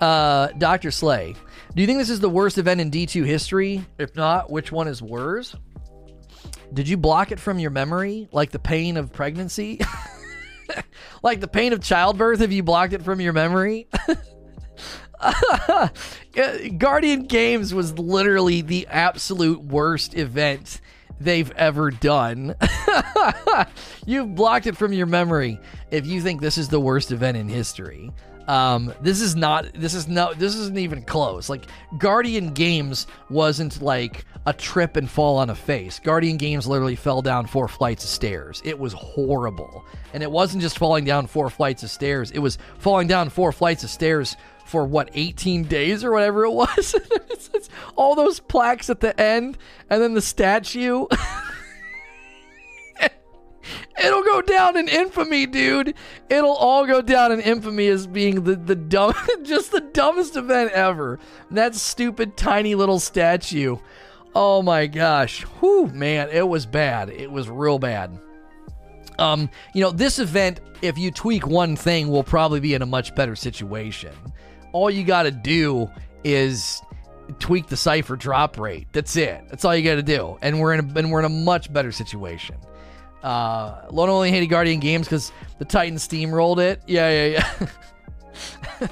Uh, 0.00 0.48
Doctor 0.58 0.90
Slay, 0.90 1.34
do 1.74 1.80
you 1.80 1.86
think 1.86 1.98
this 1.98 2.10
is 2.10 2.20
the 2.20 2.28
worst 2.28 2.58
event 2.58 2.80
in 2.80 2.90
D2 2.90 3.24
history? 3.24 3.84
If 3.98 4.14
not, 4.14 4.50
which 4.50 4.70
one 4.72 4.88
is 4.88 5.02
worse? 5.02 5.54
Did 6.72 6.88
you 6.88 6.96
block 6.96 7.30
it 7.30 7.38
from 7.38 7.58
your 7.58 7.70
memory, 7.70 8.28
like 8.32 8.50
the 8.50 8.58
pain 8.58 8.96
of 8.96 9.12
pregnancy? 9.12 9.80
like 11.22 11.40
the 11.40 11.48
pain 11.48 11.72
of 11.72 11.80
childbirth? 11.80 12.40
Have 12.40 12.52
you 12.52 12.62
blocked 12.62 12.92
it 12.92 13.02
from 13.02 13.20
your 13.20 13.32
memory? 13.32 13.88
Guardian 16.78 17.24
Games 17.24 17.72
was 17.72 17.98
literally 17.98 18.60
the 18.60 18.86
absolute 18.88 19.62
worst 19.62 20.14
event 20.14 20.80
they've 21.20 21.50
ever 21.52 21.90
done. 21.90 22.54
You've 24.06 24.34
blocked 24.34 24.66
it 24.66 24.76
from 24.76 24.92
your 24.92 25.06
memory 25.06 25.58
if 25.90 26.06
you 26.06 26.20
think 26.20 26.40
this 26.40 26.58
is 26.58 26.68
the 26.68 26.80
worst 26.80 27.12
event 27.12 27.36
in 27.36 27.48
history. 27.48 28.12
Um, 28.46 28.92
this 29.00 29.20
is 29.20 29.34
not. 29.34 29.72
This 29.74 29.94
is 29.94 30.06
no. 30.06 30.34
This 30.34 30.54
isn't 30.54 30.78
even 30.78 31.02
close. 31.02 31.48
Like 31.48 31.66
Guardian 31.98 32.52
Games 32.52 33.06
wasn't 33.30 33.80
like 33.80 34.26
a 34.46 34.52
trip 34.52 34.96
and 34.96 35.08
fall 35.08 35.38
on 35.38 35.48
a 35.48 35.54
face. 35.54 35.98
Guardian 35.98 36.36
Games 36.36 36.66
literally 36.66 36.96
fell 36.96 37.22
down 37.22 37.46
four 37.46 37.68
flights 37.68 38.04
of 38.04 38.10
stairs. 38.10 38.60
It 38.64 38.78
was 38.78 38.92
horrible, 38.92 39.84
and 40.12 40.22
it 40.22 40.30
wasn't 40.30 40.62
just 40.62 40.78
falling 40.78 41.04
down 41.04 41.26
four 41.26 41.48
flights 41.48 41.82
of 41.82 41.90
stairs. 41.90 42.30
It 42.32 42.40
was 42.40 42.58
falling 42.78 43.08
down 43.08 43.30
four 43.30 43.50
flights 43.52 43.82
of 43.82 43.90
stairs 43.90 44.36
for 44.74 44.84
what 44.84 45.08
18 45.14 45.62
days 45.66 46.02
or 46.02 46.10
whatever 46.10 46.44
it 46.44 46.50
was. 46.50 46.96
it's, 47.30 47.48
it's 47.54 47.68
all 47.94 48.16
those 48.16 48.40
plaques 48.40 48.90
at 48.90 48.98
the 48.98 49.18
end, 49.20 49.56
and 49.88 50.02
then 50.02 50.14
the 50.14 50.20
statue. 50.20 51.06
It'll 54.02 54.24
go 54.24 54.42
down 54.42 54.76
in 54.76 54.88
infamy, 54.88 55.46
dude. 55.46 55.94
It'll 56.28 56.56
all 56.56 56.88
go 56.88 57.00
down 57.02 57.30
in 57.30 57.38
infamy 57.38 57.86
as 57.86 58.08
being 58.08 58.42
the, 58.42 58.56
the 58.56 58.74
dumb, 58.74 59.14
just 59.44 59.70
the 59.70 59.80
dumbest 59.80 60.34
event 60.34 60.72
ever. 60.72 61.20
That 61.52 61.76
stupid 61.76 62.36
tiny 62.36 62.74
little 62.74 62.98
statue. 62.98 63.76
Oh 64.34 64.60
my 64.60 64.88
gosh. 64.88 65.42
Whew, 65.60 65.86
man, 65.86 66.30
it 66.32 66.48
was 66.48 66.66
bad. 66.66 67.10
It 67.10 67.30
was 67.30 67.48
real 67.48 67.78
bad. 67.78 68.18
Um, 69.20 69.48
you 69.72 69.82
know, 69.82 69.92
this 69.92 70.18
event, 70.18 70.58
if 70.82 70.98
you 70.98 71.12
tweak 71.12 71.46
one 71.46 71.76
thing, 71.76 72.08
will 72.08 72.24
probably 72.24 72.58
be 72.58 72.74
in 72.74 72.82
a 72.82 72.86
much 72.86 73.14
better 73.14 73.36
situation. 73.36 74.12
All 74.74 74.90
you 74.90 75.04
got 75.04 75.22
to 75.22 75.30
do 75.30 75.88
is 76.24 76.82
tweak 77.38 77.68
the 77.68 77.76
cipher 77.76 78.16
drop 78.16 78.58
rate. 78.58 78.88
That's 78.92 79.14
it. 79.16 79.44
That's 79.48 79.64
all 79.64 79.74
you 79.74 79.84
got 79.84 79.94
to 79.94 80.02
do, 80.02 80.36
and 80.42 80.60
we're 80.60 80.74
in 80.74 80.80
a, 80.80 80.98
and 80.98 81.12
we're 81.12 81.20
in 81.20 81.24
a 81.24 81.28
much 81.30 81.72
better 81.72 81.92
situation. 81.92 82.56
Uh, 83.22 83.86
Lona 83.90 84.12
only 84.12 84.30
hated 84.30 84.48
Guardian 84.48 84.80
Games 84.80 85.06
because 85.06 85.30
the 85.58 85.64
Titan 85.64 85.96
steamrolled 85.96 86.58
it. 86.58 86.82
Yeah, 86.88 87.08
yeah, 87.08 87.46
yeah. 88.80 88.88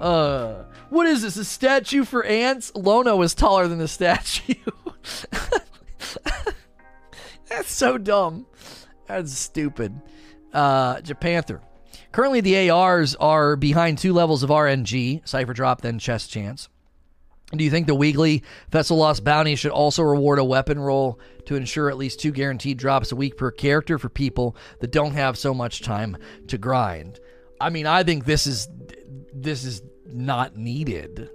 uh, 0.00 0.64
what 0.90 1.06
is 1.06 1.22
this? 1.22 1.38
A 1.38 1.44
statue 1.46 2.04
for 2.04 2.22
ants? 2.22 2.70
Lono 2.74 3.22
is 3.22 3.34
taller 3.34 3.66
than 3.66 3.78
the 3.78 3.88
statue. 3.88 4.54
That's 7.48 7.72
so 7.72 7.96
dumb. 7.96 8.46
That's 9.06 9.32
stupid. 9.32 9.98
Uh, 10.52 10.96
Japanther. 10.98 11.60
Currently, 12.14 12.42
the 12.42 12.70
ARs 12.70 13.16
are 13.16 13.56
behind 13.56 13.98
two 13.98 14.12
levels 14.12 14.44
of 14.44 14.50
RNG, 14.50 15.26
Cipher 15.26 15.52
Drop, 15.52 15.80
then 15.80 15.98
Chest 15.98 16.30
Chance. 16.30 16.68
Do 17.50 17.64
you 17.64 17.70
think 17.70 17.88
the 17.88 17.94
weekly 17.96 18.44
Vessel 18.70 18.98
Lost 18.98 19.24
bounty 19.24 19.56
should 19.56 19.72
also 19.72 20.04
reward 20.04 20.38
a 20.38 20.44
weapon 20.44 20.78
roll 20.78 21.18
to 21.46 21.56
ensure 21.56 21.90
at 21.90 21.96
least 21.96 22.20
two 22.20 22.30
guaranteed 22.30 22.78
drops 22.78 23.10
a 23.10 23.16
week 23.16 23.36
per 23.36 23.50
character 23.50 23.98
for 23.98 24.08
people 24.08 24.56
that 24.78 24.92
don't 24.92 25.14
have 25.14 25.36
so 25.36 25.52
much 25.52 25.82
time 25.82 26.16
to 26.46 26.56
grind? 26.56 27.18
I 27.60 27.70
mean, 27.70 27.84
I 27.84 28.04
think 28.04 28.26
this 28.26 28.46
is 28.46 28.68
this 29.32 29.64
is 29.64 29.82
not 30.06 30.56
needed, 30.56 31.30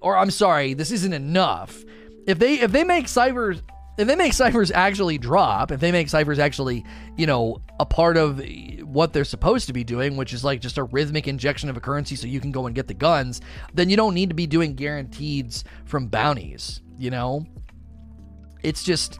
or 0.00 0.16
I'm 0.16 0.32
sorry, 0.32 0.74
this 0.74 0.90
isn't 0.90 1.12
enough. 1.12 1.84
If 2.26 2.40
they 2.40 2.54
if 2.54 2.72
they 2.72 2.82
make 2.82 3.06
ciphers 3.06 3.62
if 3.98 4.08
they 4.08 4.16
make 4.16 4.32
ciphers 4.32 4.70
actually 4.70 5.18
drop, 5.18 5.70
if 5.70 5.80
they 5.80 5.92
make 5.92 6.08
ciphers 6.08 6.38
actually, 6.38 6.84
you 7.16 7.26
know, 7.26 7.60
a 7.78 7.84
part 7.84 8.16
of 8.16 8.42
what 8.84 9.12
they're 9.12 9.24
supposed 9.24 9.66
to 9.66 9.72
be 9.72 9.84
doing, 9.84 10.16
which 10.16 10.32
is 10.32 10.42
like 10.42 10.60
just 10.60 10.78
a 10.78 10.84
rhythmic 10.84 11.28
injection 11.28 11.68
of 11.68 11.76
a 11.76 11.80
currency 11.80 12.16
so 12.16 12.26
you 12.26 12.40
can 12.40 12.52
go 12.52 12.66
and 12.66 12.74
get 12.74 12.88
the 12.88 12.94
guns, 12.94 13.40
then 13.74 13.90
you 13.90 13.96
don't 13.96 14.14
need 14.14 14.30
to 14.30 14.34
be 14.34 14.46
doing 14.46 14.74
guarantees 14.74 15.64
from 15.84 16.08
bounties, 16.08 16.80
you 16.98 17.10
know? 17.10 17.44
It's 18.62 18.82
just 18.82 19.18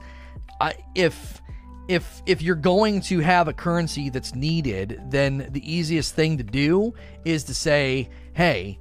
I 0.61 0.75
if 0.95 1.43
if 1.89 2.23
if 2.27 2.41
you're 2.41 2.55
going 2.55 3.01
to 3.03 3.19
have 3.21 3.49
a 3.49 3.53
currency 3.53 4.09
that's 4.09 4.35
needed, 4.35 5.01
then 5.11 5.49
the 5.51 5.71
easiest 5.71 6.15
thing 6.15 6.39
to 6.39 6.45
do 6.45 6.95
is 7.25 7.45
to 7.45 7.55
say, 7.55 8.09
"Hey, 8.35 8.79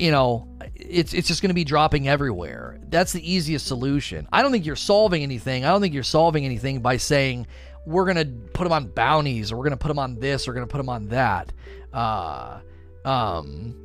you 0.00 0.10
know, 0.10 0.48
it's 0.74 1.12
it's 1.12 1.28
just 1.28 1.42
going 1.42 1.50
to 1.50 1.54
be 1.54 1.64
dropping 1.64 2.08
everywhere. 2.08 2.80
That's 2.88 3.12
the 3.12 3.32
easiest 3.32 3.66
solution. 3.66 4.26
I 4.32 4.40
don't 4.42 4.50
think 4.50 4.64
you're 4.64 4.76
solving 4.76 5.22
anything. 5.22 5.64
I 5.64 5.68
don't 5.68 5.82
think 5.82 5.92
you're 5.92 6.02
solving 6.02 6.44
anything 6.46 6.80
by 6.80 6.96
saying 6.96 7.46
we're 7.84 8.04
going 8.04 8.16
to 8.16 8.48
put 8.52 8.64
them 8.64 8.72
on 8.72 8.86
bounties 8.88 9.52
or 9.52 9.56
we're 9.56 9.64
going 9.64 9.72
to 9.72 9.76
put 9.76 9.88
them 9.88 9.98
on 9.98 10.18
this 10.18 10.46
or 10.46 10.50
we're 10.50 10.56
going 10.56 10.68
to 10.68 10.72
put 10.72 10.78
them 10.78 10.88
on 10.88 11.08
that. 11.08 11.52
Uh, 11.92 12.60
um, 13.04 13.76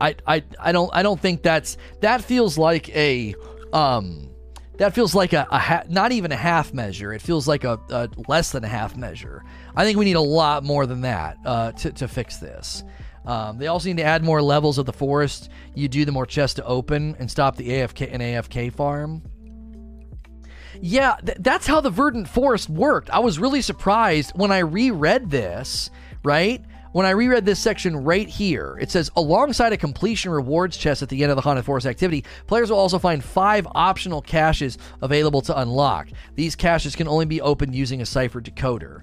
I 0.00 0.14
I 0.26 0.44
I 0.60 0.72
don't 0.72 0.90
I 0.92 1.02
don't 1.02 1.20
think 1.20 1.42
that's 1.42 1.78
that 2.00 2.22
feels 2.22 2.58
like 2.58 2.88
a 2.90 3.34
um 3.72 4.28
that 4.76 4.94
feels 4.94 5.14
like 5.14 5.32
a, 5.32 5.46
a 5.50 5.58
ha- 5.58 5.84
not 5.88 6.12
even 6.12 6.32
a 6.32 6.36
half 6.36 6.72
measure. 6.72 7.12
It 7.12 7.20
feels 7.20 7.48
like 7.48 7.64
a, 7.64 7.80
a, 7.90 8.08
less 8.28 8.52
than 8.52 8.62
a 8.62 8.68
half 8.68 8.96
measure. 8.96 9.42
I 9.74 9.84
think 9.84 9.98
we 9.98 10.04
need 10.04 10.16
a 10.16 10.20
lot 10.20 10.62
more 10.62 10.86
than 10.86 11.00
that 11.00 11.38
uh, 11.44 11.72
to 11.72 11.92
to 11.92 12.06
fix 12.08 12.36
this. 12.36 12.84
Um, 13.28 13.58
they 13.58 13.66
also 13.66 13.88
need 13.88 13.98
to 13.98 14.04
add 14.04 14.24
more 14.24 14.40
levels 14.40 14.78
of 14.78 14.86
the 14.86 14.92
forest. 14.92 15.50
You 15.74 15.86
do 15.86 16.06
the 16.06 16.12
more 16.12 16.24
chests 16.24 16.54
to 16.54 16.64
open 16.64 17.14
and 17.18 17.30
stop 17.30 17.56
the 17.56 17.68
AFK 17.68 18.08
and 18.10 18.22
AFK 18.22 18.72
farm. 18.72 19.22
Yeah, 20.80 21.16
th- 21.24 21.36
that's 21.40 21.66
how 21.66 21.82
the 21.82 21.90
Verdant 21.90 22.26
Forest 22.26 22.70
worked. 22.70 23.10
I 23.10 23.18
was 23.18 23.38
really 23.38 23.60
surprised 23.60 24.32
when 24.34 24.50
I 24.50 24.60
reread 24.60 25.28
this, 25.28 25.90
right? 26.24 26.64
When 26.92 27.04
I 27.04 27.10
reread 27.10 27.44
this 27.44 27.58
section 27.58 27.98
right 27.98 28.26
here, 28.26 28.78
it 28.80 28.90
says 28.90 29.10
alongside 29.14 29.74
a 29.74 29.76
completion 29.76 30.30
rewards 30.30 30.78
chest 30.78 31.02
at 31.02 31.10
the 31.10 31.22
end 31.22 31.30
of 31.30 31.36
the 31.36 31.42
Haunted 31.42 31.66
Forest 31.66 31.86
activity, 31.86 32.24
players 32.46 32.70
will 32.70 32.78
also 32.78 32.98
find 32.98 33.22
five 33.22 33.66
optional 33.74 34.22
caches 34.22 34.78
available 35.02 35.42
to 35.42 35.60
unlock. 35.60 36.08
These 36.34 36.56
caches 36.56 36.96
can 36.96 37.06
only 37.06 37.26
be 37.26 37.42
opened 37.42 37.74
using 37.74 38.00
a 38.00 38.06
cipher 38.06 38.40
decoder. 38.40 39.02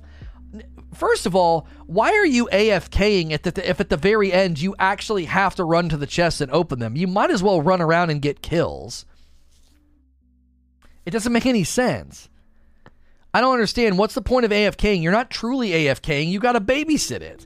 First 0.95 1.25
of 1.25 1.35
all, 1.35 1.67
why 1.85 2.11
are 2.13 2.25
you 2.25 2.47
AFKing 2.51 3.31
at 3.31 3.43
the, 3.43 3.69
if 3.69 3.79
at 3.79 3.89
the 3.89 3.97
very 3.97 4.31
end 4.31 4.59
you 4.59 4.75
actually 4.79 5.25
have 5.25 5.55
to 5.55 5.63
run 5.63 5.89
to 5.89 5.97
the 5.97 6.07
chest 6.07 6.41
and 6.41 6.51
open 6.51 6.79
them? 6.79 6.95
You 6.95 7.07
might 7.07 7.31
as 7.31 7.43
well 7.43 7.61
run 7.61 7.81
around 7.81 8.09
and 8.09 8.21
get 8.21 8.41
kills. 8.41 9.05
It 11.05 11.11
doesn't 11.11 11.33
make 11.33 11.45
any 11.45 11.63
sense. 11.63 12.29
I 13.33 13.41
don't 13.41 13.53
understand. 13.53 13.97
What's 13.97 14.15
the 14.15 14.21
point 14.21 14.45
of 14.45 14.51
AFKing? 14.51 15.03
You're 15.03 15.11
not 15.11 15.29
truly 15.29 15.71
AFKing. 15.71 16.29
You 16.29 16.39
got 16.39 16.53
to 16.53 16.61
babysit 16.61 17.21
it. 17.21 17.45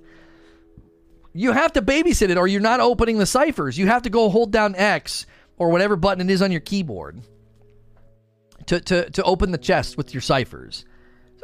You 1.33 1.51
have 1.51 1.73
to 1.73 1.81
babysit 1.81 2.29
it 2.29 2.37
or 2.37 2.47
you're 2.47 2.61
not 2.61 2.79
opening 2.79 3.17
the 3.17 3.25
ciphers. 3.25 3.77
You 3.77 3.87
have 3.87 4.03
to 4.03 4.09
go 4.09 4.29
hold 4.29 4.51
down 4.51 4.75
X 4.75 5.25
or 5.57 5.69
whatever 5.69 5.95
button 5.95 6.29
it 6.29 6.31
is 6.31 6.41
on 6.41 6.51
your 6.51 6.61
keyboard 6.61 7.21
to, 8.67 8.79
to, 8.79 9.09
to 9.09 9.23
open 9.23 9.51
the 9.51 9.57
chest 9.57 9.97
with 9.97 10.13
your 10.13 10.21
ciphers. 10.21 10.85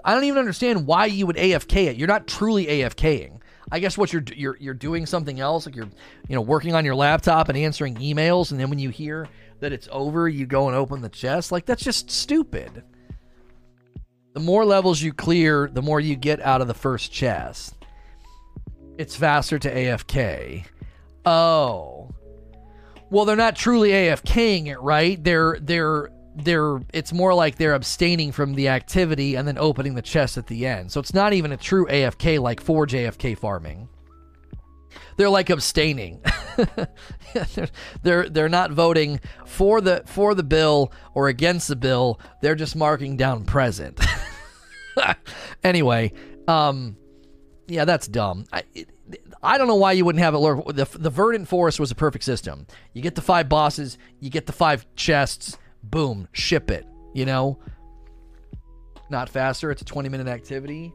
I 0.06 0.14
don't 0.14 0.24
even 0.26 0.38
understand 0.38 0.86
why 0.86 1.08
you 1.08 1.26
would 1.26 1.36
AFK 1.36 1.88
it. 1.88 1.98
You're 1.98 2.08
not 2.08 2.28
truly 2.28 2.68
AFKing. 2.68 3.40
I 3.72 3.80
guess 3.80 3.98
what 3.98 4.14
you're 4.14 4.24
you're 4.36 4.56
you're 4.60 4.76
doing 4.76 5.08
something 5.08 5.40
else, 5.40 5.66
like 5.66 5.76
you're 5.76 5.90
you 6.30 6.36
know 6.36 6.42
working 6.42 6.76
on 6.76 6.86
your 6.86 6.94
laptop 6.94 7.50
and 7.50 7.58
answering 7.58 7.96
emails, 7.96 8.52
and 8.52 8.60
then 8.60 8.70
when 8.70 8.78
you 8.78 8.92
hear 8.92 9.28
that 9.60 9.74
it's 9.74 9.90
over, 9.92 10.30
you 10.30 10.46
go 10.46 10.68
and 10.68 10.78
open 10.78 11.02
the 11.02 11.10
chest. 11.10 11.52
Like 11.52 11.66
that's 11.66 11.84
just 11.84 12.12
stupid. 12.12 12.84
The 14.34 14.40
more 14.40 14.64
levels 14.64 15.02
you 15.02 15.12
clear, 15.12 15.68
the 15.74 15.82
more 15.82 16.00
you 16.00 16.16
get 16.16 16.40
out 16.42 16.62
of 16.62 16.68
the 16.68 16.74
first 16.76 17.12
chest. 17.12 17.74
It's 19.00 19.16
faster 19.16 19.58
to 19.58 19.74
AFK. 19.74 20.66
Oh. 21.26 22.12
Well, 23.10 23.26
they're 23.26 23.36
not 23.36 23.56
truly 23.56 23.90
AFKing 23.90 24.68
it, 24.68 24.80
right? 24.80 25.22
They're 25.24 25.58
they're 25.60 26.12
they're 26.36 26.80
it's 26.94 27.14
more 27.14 27.34
like 27.34 27.56
they're 27.56 27.74
abstaining 27.74 28.32
from 28.32 28.54
the 28.56 28.68
activity 28.68 29.36
and 29.36 29.48
then 29.48 29.58
opening 29.58 29.96
the 29.96 30.02
chest 30.02 30.38
at 30.38 30.48
the 30.48 30.66
end. 30.66 30.92
So 30.92 31.00
it's 31.00 31.14
not 31.14 31.34
even 31.34 31.52
a 31.52 31.58
true 31.58 31.86
AFK 31.88 32.40
like 32.40 32.62
Forge 32.62 32.94
AFK 32.94 33.38
farming. 33.38 33.90
They're 35.18 35.30
like 35.30 35.50
abstaining. 35.50 36.22
they're, 37.34 37.70
they're 38.04 38.30
they're 38.30 38.50
not 38.50 38.72
voting 38.72 39.20
for 39.46 39.82
the 39.82 40.04
for 40.06 40.36
the 40.36 40.44
bill 40.44 40.92
or 41.14 41.28
against 41.30 41.68
the 41.68 41.76
bill. 41.76 42.20
They're 42.42 42.56
just 42.56 42.76
marking 42.76 43.18
down 43.18 43.46
present. 43.46 44.00
anyway, 45.64 46.12
um 46.48 46.98
yeah, 47.68 47.86
that's 47.86 48.08
dumb. 48.08 48.46
I, 48.54 48.64
it, 48.74 48.90
I 49.42 49.58
don't 49.58 49.68
know 49.68 49.76
why 49.76 49.94
you 49.94 50.06
wouldn't 50.06 50.24
have 50.24 50.34
it 50.34 50.38
lurk. 50.38 50.66
The, 50.68 50.88
the 50.98 51.10
Verdant 51.10 51.48
Forest 51.48 51.80
was 51.80 51.92
a 51.92 51.96
perfect 51.96 52.24
system. 52.24 52.68
You 52.94 53.02
get 53.02 53.16
the 53.16 53.22
five 53.22 53.50
bosses, 53.50 53.98
you 54.20 54.30
get 54.30 54.46
the 54.46 54.54
five 54.54 54.86
chests, 54.96 55.58
boom, 55.90 56.28
ship 56.34 56.72
it. 56.72 56.86
You 57.14 57.26
know, 57.26 57.60
not 59.10 59.30
faster. 59.30 59.72
It's 59.72 59.82
a 59.82 59.86
20 59.86 60.10
minute 60.10 60.28
activity. 60.28 60.94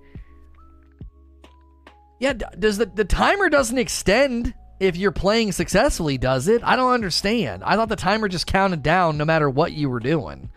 Yeah, 2.19 2.35
does 2.35 2.77
the 2.77 2.87
the 2.87 3.05
timer 3.05 3.49
doesn't 3.49 3.79
extend 3.79 4.53
if 4.79 4.97
you're 4.97 5.13
playing 5.13 5.53
successfully, 5.53 6.19
does 6.19 6.49
it? 6.49 6.63
I 6.65 6.77
don't 6.77 6.93
understand. 6.93 7.63
I 7.65 7.77
thought 7.77 7.89
the 7.89 7.97
timer 7.97 8.29
just 8.29 8.47
counted 8.47 8.83
down 8.83 9.17
no 9.17 9.25
matter 9.25 9.49
what 9.49 9.73
you 9.73 9.89
were 9.89 10.01
doing. 10.01 10.51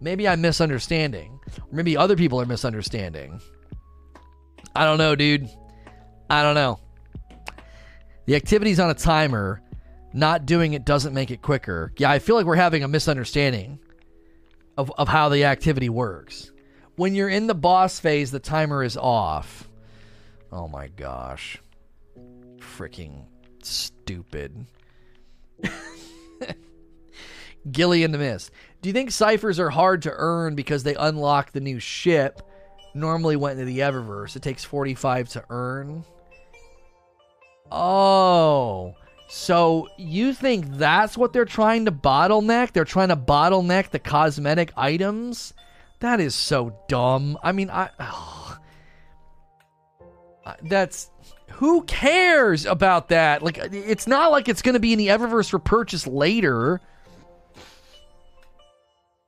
Maybe 0.00 0.26
I'm 0.26 0.40
misunderstanding. 0.40 1.40
Or 1.58 1.72
maybe 1.72 1.96
other 1.96 2.16
people 2.16 2.40
are 2.40 2.46
misunderstanding. 2.46 3.40
I 4.74 4.84
don't 4.84 4.98
know, 4.98 5.16
dude. 5.16 5.48
I 6.28 6.42
don't 6.42 6.54
know. 6.54 6.78
The 8.26 8.36
activity's 8.36 8.78
on 8.80 8.90
a 8.90 8.94
timer. 8.94 9.62
Not 10.12 10.46
doing 10.46 10.72
it 10.72 10.84
doesn't 10.84 11.14
make 11.14 11.30
it 11.30 11.42
quicker. 11.42 11.92
Yeah, 11.96 12.10
I 12.10 12.18
feel 12.18 12.34
like 12.36 12.46
we're 12.46 12.56
having 12.56 12.82
a 12.82 12.88
misunderstanding 12.88 13.78
of, 14.76 14.92
of 14.98 15.08
how 15.08 15.28
the 15.28 15.44
activity 15.44 15.88
works. 15.88 16.50
When 16.96 17.14
you're 17.14 17.28
in 17.28 17.46
the 17.46 17.54
boss 17.54 18.00
phase, 18.00 18.30
the 18.30 18.40
timer 18.40 18.82
is 18.82 18.96
off. 18.96 19.68
Oh 20.52 20.68
my 20.68 20.88
gosh. 20.88 21.58
Freaking 22.58 23.24
stupid. 23.62 24.66
Gilly 27.70 28.02
in 28.02 28.10
the 28.10 28.18
Mist. 28.18 28.50
Do 28.82 28.88
you 28.88 28.92
think 28.92 29.10
ciphers 29.10 29.60
are 29.60 29.70
hard 29.70 30.02
to 30.02 30.12
earn 30.14 30.54
because 30.54 30.82
they 30.82 30.94
unlock 30.94 31.52
the 31.52 31.60
new 31.60 31.78
ship? 31.78 32.42
Normally 32.94 33.36
went 33.36 33.60
into 33.60 33.70
the 33.70 33.80
Eververse. 33.80 34.34
It 34.34 34.42
takes 34.42 34.64
45 34.64 35.28
to 35.30 35.44
earn. 35.50 36.04
Oh. 37.70 38.94
So 39.30 39.88
you 39.96 40.34
think 40.34 40.66
that's 40.72 41.16
what 41.16 41.32
they're 41.32 41.44
trying 41.44 41.84
to 41.84 41.92
bottleneck? 41.92 42.72
They're 42.72 42.84
trying 42.84 43.10
to 43.10 43.16
bottleneck 43.16 43.90
the 43.90 44.00
cosmetic 44.00 44.72
items? 44.76 45.54
That 46.00 46.18
is 46.18 46.34
so 46.34 46.76
dumb. 46.88 47.38
I 47.40 47.52
mean, 47.52 47.70
I 47.70 47.90
oh, 48.00 48.58
that's 50.62 51.10
who 51.52 51.84
cares 51.84 52.66
about 52.66 53.10
that? 53.10 53.42
Like 53.42 53.58
it's 53.58 54.08
not 54.08 54.32
like 54.32 54.48
it's 54.48 54.62
going 54.62 54.72
to 54.72 54.80
be 54.80 54.92
in 54.92 54.98
the 54.98 55.08
Eververse 55.08 55.48
for 55.50 55.60
purchase 55.60 56.08
later. 56.08 56.80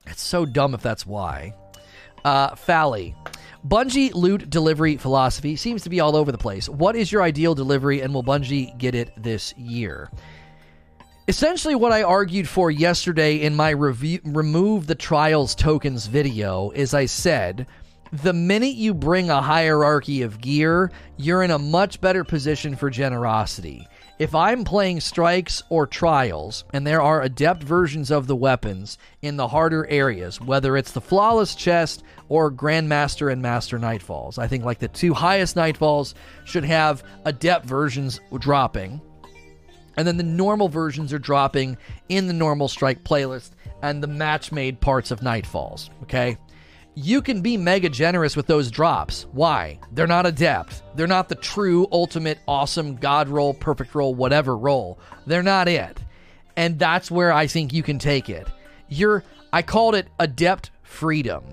It's 0.07 0.23
so 0.23 0.45
dumb 0.45 0.75
if 0.75 0.83
that's 0.83 1.07
why. 1.07 1.55
Uh 2.25 2.57
Fally. 2.57 3.15
Bungie 3.67 4.13
loot 4.13 4.51
delivery 4.51 4.97
philosophy 4.97 5.55
seems 5.55 5.83
to 5.83 5.91
be 5.91 6.01
all 6.01 6.17
over 6.17 6.33
the 6.33 6.39
place. 6.39 6.69
What 6.69 6.97
is 6.97 7.13
your 7.13 7.23
ideal 7.23 7.55
delivery, 7.55 8.01
and 8.01 8.13
will 8.13 8.25
Bungie 8.25 8.77
get 8.77 8.95
it 8.95 9.13
this 9.17 9.57
year? 9.57 10.11
Essentially, 11.29 11.77
what 11.77 11.93
I 11.93 12.03
argued 12.03 12.49
for 12.49 12.73
yesterday 12.73 13.37
in 13.37 13.55
my 13.55 13.71
review, 13.71 14.19
remove 14.25 14.89
the 14.89 14.97
trials 14.97 15.55
tokens 15.55 16.07
video 16.07 16.71
is 16.71 16.93
I 16.93 17.07
said, 17.07 17.69
the 18.13 18.33
minute 18.33 18.75
you 18.75 18.93
bring 18.93 19.31
a 19.31 19.41
hierarchy 19.41 20.23
of 20.23 20.41
gear, 20.41 20.91
you're 21.17 21.45
in 21.45 21.53
a 21.53 21.59
much 21.59 22.01
better 22.01 22.25
position 22.25 22.75
for 22.75 22.91
generosity. 22.91 23.87
If 24.19 24.35
I'm 24.35 24.65
playing 24.65 25.01
strikes 25.01 25.63
or 25.69 25.87
trials, 25.87 26.65
and 26.73 26.87
there 26.87 27.01
are 27.03 27.23
adept 27.23 27.63
versions 27.63 28.11
of 28.11 28.27
the 28.27 28.37
weapons 28.37 28.99
in 29.23 29.37
the 29.37 29.49
harder 29.49 29.87
areas, 29.89 30.41
whether 30.41 30.77
it's 30.77 30.93
the 30.93 31.01
flawless 31.01 31.55
chest 31.55 32.05
or 32.29 32.53
Grandmaster 32.53 33.33
and 33.33 33.41
Master 33.41 33.79
Nightfalls, 33.79 34.39
I 34.39 34.47
think 34.47 34.65
like 34.65 34.79
the 34.79 34.89
two 34.89 35.15
highest 35.15 35.57
Nightfalls 35.57 36.15
should 36.45 36.65
have 36.65 37.03
adept 37.25 37.65
versions 37.65 38.21
dropping. 38.39 39.01
And 39.97 40.07
then 40.07 40.19
the 40.19 40.23
normal 40.23 40.69
versions 40.69 41.13
are 41.13 41.19
dropping 41.19 41.77
in 42.09 42.27
the 42.27 42.33
normal 42.33 42.69
strike 42.69 43.05
playlist 43.05 43.51
and 43.83 44.03
the 44.03 44.07
match 44.07 44.53
made 44.53 44.81
parts 44.81 45.11
of 45.11 45.21
Nightfalls. 45.21 45.91
Okay? 46.05 46.37
You 46.95 47.23
can 47.23 47.41
be 47.41 47.57
mega 47.57 47.89
generous 47.89 48.37
with 48.37 48.47
those 48.47 48.71
drops. 48.71 49.27
Why? 49.33 49.79
They're 49.93 50.07
not 50.07 50.27
adept. 50.27 50.83
They're 50.95 51.07
not 51.07 51.29
the 51.29 51.35
true, 51.35 51.87
ultimate, 51.91 52.39
awesome 52.47 52.97
God 52.97 53.29
roll, 53.29 53.55
perfect 53.55 53.95
roll, 53.95 54.15
whatever 54.15 54.57
roll. 54.57 54.99
They're 55.27 55.43
not 55.43 55.69
it. 55.69 55.99
And 56.57 56.79
that's 56.79 57.11
where 57.11 57.33
I 57.33 57.47
think 57.47 57.73
you 57.73 57.83
can 57.83 57.99
take 57.99 58.29
it. 58.29 58.47
You're, 58.89 59.25
I 59.53 59.63
called 59.63 59.95
it 59.95 60.09
adept 60.19 60.71
freedom. 60.83 61.45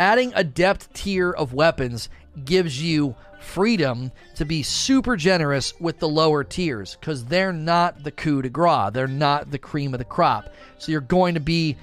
Adding 0.00 0.32
adept 0.34 0.92
tier 0.94 1.30
of 1.30 1.52
weapons 1.52 2.08
gives 2.44 2.82
you 2.82 3.14
freedom 3.40 4.10
to 4.34 4.44
be 4.44 4.62
super 4.62 5.16
generous 5.16 5.78
with 5.80 5.98
the 6.00 6.08
lower 6.08 6.42
tiers 6.42 6.96
because 6.98 7.24
they're 7.24 7.52
not 7.52 8.02
the 8.02 8.10
coup 8.10 8.42
de 8.42 8.48
grace. 8.48 8.90
They're 8.92 9.06
not 9.06 9.50
the 9.50 9.58
cream 9.58 9.94
of 9.94 9.98
the 9.98 10.04
crop. 10.04 10.52
So 10.78 10.90
you're 10.92 11.00
going 11.00 11.34
to 11.34 11.40
be 11.40 11.76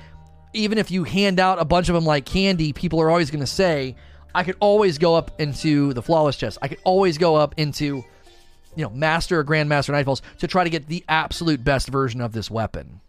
even 0.55 0.77
if 0.77 0.91
you 0.91 1.03
hand 1.03 1.39
out 1.39 1.59
a 1.59 1.65
bunch 1.65 1.89
of 1.89 1.95
them 1.95 2.05
like 2.05 2.25
candy, 2.25 2.73
people 2.73 3.01
are 3.01 3.09
always 3.09 3.31
going 3.31 3.41
to 3.41 3.47
say, 3.47 3.95
I 4.33 4.43
could 4.43 4.57
always 4.59 4.97
go 4.97 5.15
up 5.15 5.39
into 5.39 5.93
the 5.93 6.01
flawless 6.01 6.35
chest. 6.35 6.57
I 6.61 6.67
could 6.67 6.79
always 6.83 7.17
go 7.17 7.35
up 7.35 7.55
into, 7.57 8.03
you 8.75 8.83
know, 8.83 8.89
master 8.89 9.39
or 9.39 9.45
grandmaster 9.45 9.93
nightfalls 9.93 10.21
to 10.39 10.47
try 10.47 10.63
to 10.63 10.69
get 10.69 10.87
the 10.87 11.03
absolute 11.07 11.63
best 11.63 11.87
version 11.87 12.21
of 12.21 12.33
this 12.33 12.51
weapon. 12.51 13.01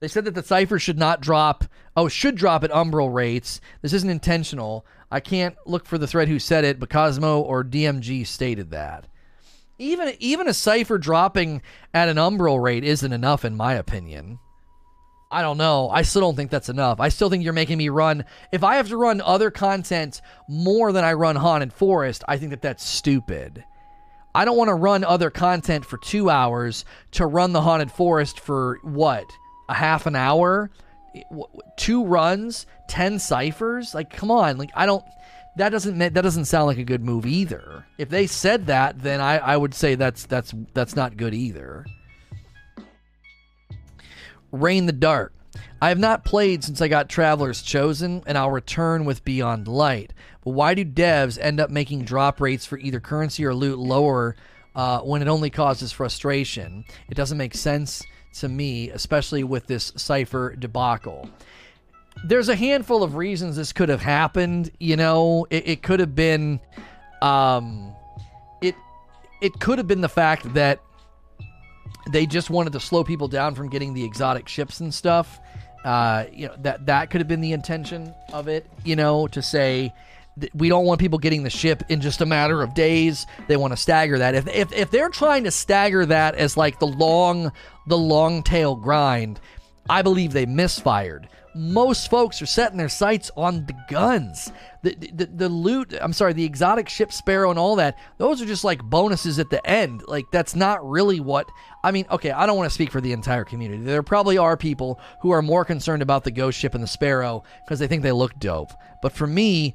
They 0.00 0.08
said 0.08 0.24
that 0.26 0.34
the 0.34 0.42
cipher 0.42 0.78
should 0.78 0.98
not 0.98 1.20
drop. 1.20 1.64
Oh, 1.96 2.08
should 2.08 2.36
drop 2.36 2.62
at 2.62 2.70
umbral 2.70 3.12
rates. 3.12 3.60
This 3.82 3.92
isn't 3.92 4.10
intentional. 4.10 4.86
I 5.10 5.20
can't 5.20 5.56
look 5.66 5.86
for 5.86 5.98
the 5.98 6.06
thread 6.06 6.28
who 6.28 6.38
said 6.38 6.64
it, 6.64 6.78
but 6.78 6.90
Cosmo 6.90 7.40
or 7.40 7.64
DMG 7.64 8.26
stated 8.26 8.70
that. 8.70 9.06
Even 9.78 10.12
even 10.18 10.48
a 10.48 10.54
cipher 10.54 10.98
dropping 10.98 11.62
at 11.94 12.08
an 12.08 12.16
umbral 12.16 12.60
rate 12.60 12.84
isn't 12.84 13.12
enough, 13.12 13.44
in 13.44 13.56
my 13.56 13.74
opinion. 13.74 14.38
I 15.30 15.42
don't 15.42 15.58
know. 15.58 15.90
I 15.90 16.02
still 16.02 16.22
don't 16.22 16.36
think 16.36 16.50
that's 16.50 16.70
enough. 16.70 17.00
I 17.00 17.10
still 17.10 17.28
think 17.28 17.44
you're 17.44 17.52
making 17.52 17.78
me 17.78 17.90
run. 17.90 18.24
If 18.50 18.64
I 18.64 18.76
have 18.76 18.88
to 18.88 18.96
run 18.96 19.20
other 19.20 19.50
content 19.50 20.22
more 20.48 20.90
than 20.90 21.04
I 21.04 21.12
run 21.12 21.36
Haunted 21.36 21.72
Forest, 21.72 22.24
I 22.26 22.38
think 22.38 22.50
that 22.50 22.62
that's 22.62 22.84
stupid. 22.84 23.64
I 24.34 24.44
don't 24.44 24.56
want 24.56 24.68
to 24.68 24.74
run 24.74 25.04
other 25.04 25.30
content 25.30 25.84
for 25.84 25.98
two 25.98 26.30
hours 26.30 26.84
to 27.12 27.26
run 27.26 27.52
the 27.52 27.60
Haunted 27.60 27.90
Forest 27.90 28.40
for 28.40 28.78
what? 28.82 29.26
A 29.68 29.74
half 29.74 30.06
an 30.06 30.16
hour? 30.16 30.70
Two 31.76 32.04
runs? 32.04 32.66
Ten 32.88 33.18
ciphers? 33.18 33.94
Like, 33.94 34.10
come 34.10 34.30
on. 34.30 34.56
Like, 34.56 34.70
I 34.74 34.86
don't. 34.86 35.04
That 35.56 35.70
doesn't 35.70 35.98
that 35.98 36.14
doesn't 36.14 36.44
sound 36.44 36.68
like 36.68 36.78
a 36.78 36.84
good 36.84 37.02
move 37.02 37.26
either. 37.26 37.84
If 37.98 38.10
they 38.10 38.28
said 38.28 38.66
that, 38.68 39.02
then 39.02 39.20
I, 39.20 39.38
I 39.38 39.56
would 39.56 39.74
say 39.74 39.96
that's 39.96 40.24
that's 40.24 40.54
that's 40.72 40.94
not 40.94 41.16
good 41.16 41.34
either. 41.34 41.84
Rain 44.52 44.86
the 44.86 44.92
Dark. 44.92 45.32
I 45.80 45.88
have 45.88 45.98
not 45.98 46.24
played 46.24 46.62
since 46.64 46.80
I 46.80 46.88
got 46.88 47.08
Traveler's 47.08 47.62
Chosen, 47.62 48.22
and 48.26 48.36
I'll 48.36 48.50
return 48.50 49.04
with 49.04 49.24
Beyond 49.24 49.68
Light. 49.68 50.12
But 50.44 50.50
why 50.50 50.74
do 50.74 50.84
devs 50.84 51.38
end 51.40 51.60
up 51.60 51.70
making 51.70 52.04
drop 52.04 52.40
rates 52.40 52.66
for 52.66 52.78
either 52.78 53.00
currency 53.00 53.44
or 53.44 53.54
loot 53.54 53.78
lower 53.78 54.36
uh, 54.74 55.00
when 55.00 55.22
it 55.22 55.28
only 55.28 55.50
causes 55.50 55.92
frustration? 55.92 56.84
It 57.08 57.14
doesn't 57.14 57.38
make 57.38 57.54
sense 57.54 58.02
to 58.34 58.48
me, 58.48 58.90
especially 58.90 59.44
with 59.44 59.66
this 59.66 59.92
Cipher 59.96 60.54
debacle. 60.56 61.28
There's 62.24 62.48
a 62.48 62.56
handful 62.56 63.02
of 63.02 63.14
reasons 63.14 63.56
this 63.56 63.72
could 63.72 63.88
have 63.88 64.02
happened. 64.02 64.70
You 64.80 64.96
know, 64.96 65.46
it, 65.50 65.68
it 65.68 65.82
could 65.82 66.00
have 66.00 66.14
been, 66.14 66.60
um, 67.22 67.94
it 68.60 68.74
it 69.40 69.60
could 69.60 69.78
have 69.78 69.86
been 69.86 70.00
the 70.00 70.08
fact 70.08 70.54
that 70.54 70.80
they 72.10 72.26
just 72.26 72.50
wanted 72.50 72.72
to 72.72 72.80
slow 72.80 73.04
people 73.04 73.28
down 73.28 73.54
from 73.54 73.68
getting 73.68 73.94
the 73.94 74.04
exotic 74.04 74.48
ships 74.48 74.80
and 74.80 74.92
stuff. 74.92 75.40
Uh, 75.84 76.24
you 76.32 76.46
know 76.48 76.54
that 76.58 76.86
that 76.86 77.10
could 77.10 77.20
have 77.20 77.28
been 77.28 77.40
the 77.40 77.52
intention 77.52 78.12
of 78.32 78.48
it. 78.48 78.66
You 78.84 78.96
know, 78.96 79.26
to 79.28 79.42
say 79.42 79.92
we 80.54 80.68
don't 80.68 80.84
want 80.84 81.00
people 81.00 81.18
getting 81.18 81.42
the 81.42 81.50
ship 81.50 81.82
in 81.88 82.00
just 82.00 82.20
a 82.20 82.26
matter 82.26 82.62
of 82.62 82.74
days. 82.74 83.26
They 83.46 83.56
want 83.56 83.72
to 83.72 83.76
stagger 83.76 84.18
that. 84.18 84.34
If 84.34 84.46
if 84.48 84.72
if 84.72 84.90
they're 84.90 85.08
trying 85.08 85.44
to 85.44 85.50
stagger 85.50 86.06
that 86.06 86.34
as 86.34 86.56
like 86.56 86.78
the 86.78 86.86
long 86.86 87.52
the 87.86 87.98
long 87.98 88.42
tail 88.42 88.74
grind, 88.74 89.40
I 89.88 90.02
believe 90.02 90.32
they 90.32 90.46
misfired. 90.46 91.28
Most 91.54 92.10
folks 92.10 92.40
are 92.40 92.46
setting 92.46 92.78
their 92.78 92.88
sights 92.88 93.30
on 93.36 93.66
the 93.66 93.74
guns. 93.88 94.52
The, 94.82 94.94
the, 94.94 95.26
the 95.26 95.48
loot, 95.48 95.94
I'm 96.00 96.12
sorry, 96.12 96.32
the 96.32 96.44
exotic 96.44 96.88
ship 96.88 97.12
sparrow 97.12 97.50
and 97.50 97.58
all 97.58 97.76
that, 97.76 97.98
those 98.18 98.40
are 98.40 98.46
just 98.46 98.64
like 98.64 98.82
bonuses 98.82 99.38
at 99.38 99.50
the 99.50 99.64
end. 99.68 100.02
Like, 100.06 100.26
that's 100.30 100.54
not 100.54 100.88
really 100.88 101.20
what. 101.20 101.48
I 101.82 101.90
mean, 101.90 102.06
okay, 102.10 102.30
I 102.30 102.46
don't 102.46 102.56
want 102.56 102.70
to 102.70 102.74
speak 102.74 102.90
for 102.90 103.00
the 103.00 103.12
entire 103.12 103.44
community. 103.44 103.82
There 103.82 104.02
probably 104.02 104.38
are 104.38 104.56
people 104.56 105.00
who 105.22 105.30
are 105.30 105.42
more 105.42 105.64
concerned 105.64 106.02
about 106.02 106.24
the 106.24 106.30
ghost 106.30 106.58
ship 106.58 106.74
and 106.74 106.82
the 106.82 106.88
sparrow 106.88 107.42
because 107.64 107.78
they 107.78 107.86
think 107.86 108.02
they 108.02 108.12
look 108.12 108.38
dope. 108.38 108.72
But 109.02 109.12
for 109.12 109.26
me, 109.26 109.74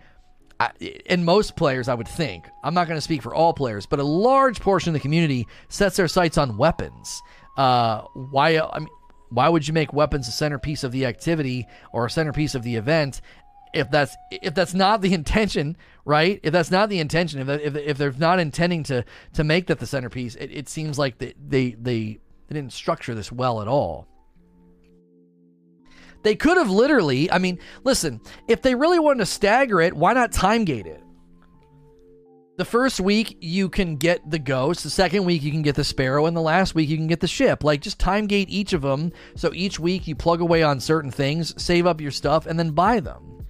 I, 0.59 0.71
and 1.07 1.25
most 1.25 1.55
players, 1.55 1.87
I 1.87 1.95
would 1.95 2.07
think, 2.07 2.47
I'm 2.63 2.73
not 2.73 2.87
going 2.87 2.97
to 2.97 3.01
speak 3.01 3.21
for 3.21 3.33
all 3.33 3.53
players, 3.53 3.85
but 3.85 3.99
a 3.99 4.03
large 4.03 4.61
portion 4.61 4.89
of 4.89 4.93
the 4.93 4.99
community 4.99 5.47
sets 5.67 5.97
their 5.97 6.07
sights 6.07 6.37
on 6.37 6.57
weapons. 6.57 7.21
Uh, 7.57 8.01
why? 8.13 8.59
I 8.59 8.79
mean, 8.79 8.87
why 9.33 9.49
would 9.49 9.67
you 9.67 9.73
make 9.73 9.93
weapons 9.93 10.27
a 10.27 10.31
centerpiece 10.31 10.83
of 10.83 10.91
the 10.91 11.05
activity 11.05 11.67
or 11.91 12.05
a 12.05 12.09
centerpiece 12.09 12.55
of 12.55 12.63
the 12.63 12.75
event 12.75 13.21
if 13.73 13.89
that's 13.89 14.15
if 14.29 14.53
that's 14.53 14.73
not 14.73 15.01
the 15.01 15.13
intention, 15.19 15.75
right? 16.05 16.39
If 16.43 16.53
that's 16.53 16.71
not 16.71 16.89
the 16.89 16.99
intention, 16.99 17.41
if 17.41 17.49
if, 17.61 17.75
if 17.75 17.97
they're 17.97 18.11
not 18.13 18.39
intending 18.39 18.83
to 18.83 19.03
to 19.33 19.43
make 19.43 19.67
that 19.67 19.79
the 19.79 19.87
centerpiece, 19.87 20.35
it, 20.35 20.51
it 20.51 20.69
seems 20.69 20.97
like 20.99 21.17
they, 21.17 21.33
they 21.45 21.71
they 21.71 22.19
they 22.47 22.55
didn't 22.55 22.73
structure 22.73 23.15
this 23.15 23.31
well 23.31 23.61
at 23.61 23.67
all. 23.67 24.07
They 26.23 26.35
could 26.35 26.55
have 26.57 26.69
literally, 26.69 27.29
I 27.29 27.37
mean, 27.37 27.59
listen, 27.83 28.21
if 28.47 28.61
they 28.61 28.75
really 28.75 28.99
wanted 28.99 29.19
to 29.19 29.25
stagger 29.25 29.81
it, 29.81 29.93
why 29.93 30.13
not 30.13 30.31
time 30.31 30.63
gate 30.63 30.87
it? 30.87 31.03
The 32.55 32.65
first 32.65 32.99
week 32.99 33.37
you 33.41 33.67
can 33.67 33.95
get 33.95 34.29
the 34.29 34.37
ghost, 34.37 34.83
the 34.83 34.89
second 34.91 35.25
week 35.25 35.41
you 35.41 35.49
can 35.49 35.63
get 35.63 35.73
the 35.73 35.83
sparrow, 35.83 36.27
and 36.27 36.37
the 36.37 36.41
last 36.41 36.75
week 36.75 36.87
you 36.87 36.97
can 36.97 37.07
get 37.07 37.19
the 37.19 37.27
ship. 37.27 37.63
Like 37.63 37.81
just 37.81 37.97
time 37.97 38.27
gate 38.27 38.47
each 38.47 38.73
of 38.73 38.83
them. 38.83 39.11
So 39.35 39.51
each 39.55 39.79
week 39.79 40.07
you 40.07 40.15
plug 40.15 40.39
away 40.39 40.61
on 40.61 40.79
certain 40.79 41.09
things, 41.09 41.59
save 41.61 41.87
up 41.87 41.99
your 41.99 42.11
stuff, 42.11 42.45
and 42.45 42.59
then 42.59 42.69
buy 42.69 42.99
them. 42.99 43.43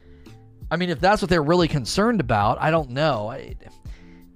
I 0.71 0.77
mean, 0.77 0.89
if 0.89 1.01
that's 1.01 1.21
what 1.21 1.29
they're 1.29 1.43
really 1.43 1.67
concerned 1.67 2.21
about, 2.21 2.61
I 2.61 2.71
don't 2.71 2.91
know. 2.91 3.29
I, 3.29 3.55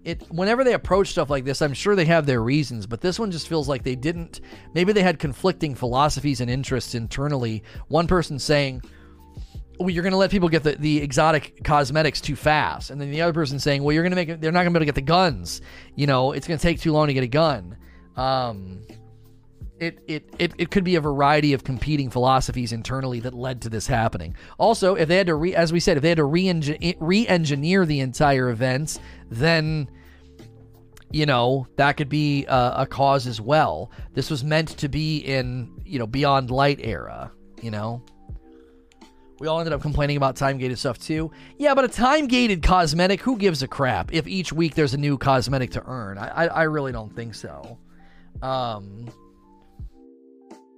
it 0.04 0.24
whenever 0.30 0.66
they 0.66 0.74
approach 0.74 1.08
stuff 1.08 1.30
like 1.30 1.46
this, 1.46 1.62
I'm 1.62 1.74
sure 1.74 1.96
they 1.96 2.04
have 2.04 2.26
their 2.26 2.44
reasons, 2.44 2.86
but 2.86 3.00
this 3.00 3.18
one 3.18 3.32
just 3.32 3.48
feels 3.48 3.70
like 3.70 3.84
they 3.84 3.96
didn't. 3.96 4.42
Maybe 4.74 4.92
they 4.92 5.02
had 5.02 5.18
conflicting 5.18 5.76
philosophies 5.76 6.42
and 6.42 6.52
interests 6.52 6.94
internally. 6.94 7.64
One 7.88 8.08
person 8.08 8.38
saying, 8.38 8.82
well, 9.80 9.90
you're 9.90 10.04
going 10.04 10.12
to 10.12 10.18
let 10.18 10.32
people 10.32 10.50
get 10.50 10.64
the, 10.64 10.76
the 10.76 10.98
exotic 11.02 11.64
cosmetics 11.64 12.22
too 12.22 12.36
fast. 12.36 12.90
And 12.90 13.00
then 13.00 13.12
the 13.12 13.22
other 13.22 13.34
person 13.34 13.60
saying, 13.60 13.84
well, 13.84 13.94
you're 13.94 14.04
going 14.04 14.12
to 14.12 14.16
make 14.16 14.30
it, 14.30 14.42
they're 14.42 14.52
not 14.52 14.64
going 14.64 14.74
to 14.74 14.80
be 14.80 14.84
able 14.84 14.92
to 14.92 14.94
get 14.94 14.96
the 14.96 15.02
guns. 15.02 15.62
You 15.96 16.08
know, 16.08 16.32
it's 16.32 16.48
going 16.48 16.58
to 16.58 16.62
take 16.62 16.80
too 16.80 16.92
long 16.92 17.08
to 17.08 17.14
get 17.14 17.24
a 17.24 17.28
gun. 17.28 17.78
Um, 18.16 18.82
it, 19.80 20.00
it, 20.08 20.34
it, 20.40 20.54
it 20.58 20.72
could 20.72 20.84
be 20.84 20.96
a 20.96 21.02
variety 21.02 21.54
of 21.54 21.64
competing 21.64 22.10
philosophies 22.10 22.72
internally 22.72 23.20
that 23.20 23.34
led 23.36 23.62
to 23.62 23.70
this 23.70 23.86
happening. 23.86 24.36
Also, 24.58 24.96
if 24.96 25.08
they 25.08 25.18
had 25.18 25.28
to, 25.28 25.36
re, 25.36 25.54
as 25.54 25.72
we 25.72 25.80
said, 25.80 25.98
if 25.98 26.04
they 26.04 26.10
had 26.10 26.18
to 26.18 26.26
re 26.26 26.48
engineer 27.28 27.86
the 27.86 28.00
entire 28.00 28.50
events, 28.50 29.00
then, 29.30 29.88
you 31.12 31.28
know, 31.28 31.68
that 31.76 31.94
could 31.98 32.10
be 32.10 32.46
a, 32.46 32.74
a 32.78 32.88
cause 32.88 33.28
as 33.28 33.40
well. 33.40 33.92
This 34.14 34.32
was 34.32 34.44
meant 34.44 34.70
to 34.70 34.90
be 34.90 35.20
in, 35.20 35.80
you 35.86 36.00
know, 36.00 36.08
Beyond 36.08 36.50
Light 36.50 36.80
era, 36.82 37.32
you 37.62 37.70
know? 37.70 38.02
We 39.40 39.48
all 39.48 39.60
ended 39.60 39.74
up 39.74 39.82
complaining 39.82 40.18
about 40.18 40.36
time 40.36 40.58
gated 40.58 40.80
stuff 40.80 40.98
too. 40.98 41.32
Yeah, 41.58 41.76
but 41.76 41.86
a 41.86 41.88
time 41.88 42.28
gated 42.28 42.64
cosmetic, 42.64 43.22
who 43.22 43.38
gives 43.38 43.62
a 43.62 43.68
crap 43.68 44.14
if 44.14 44.28
each 44.28 44.52
week 44.52 44.74
there's 44.74 44.94
a 44.94 44.98
new 44.98 45.18
cosmetic 45.18 45.72
to 45.72 45.84
earn? 45.86 46.18
I, 46.18 46.28
I, 46.28 46.46
I 46.48 46.64
really 46.64 46.92
don't 46.92 47.16
think 47.16 47.36
so. 47.36 47.78
Um, 48.42 49.08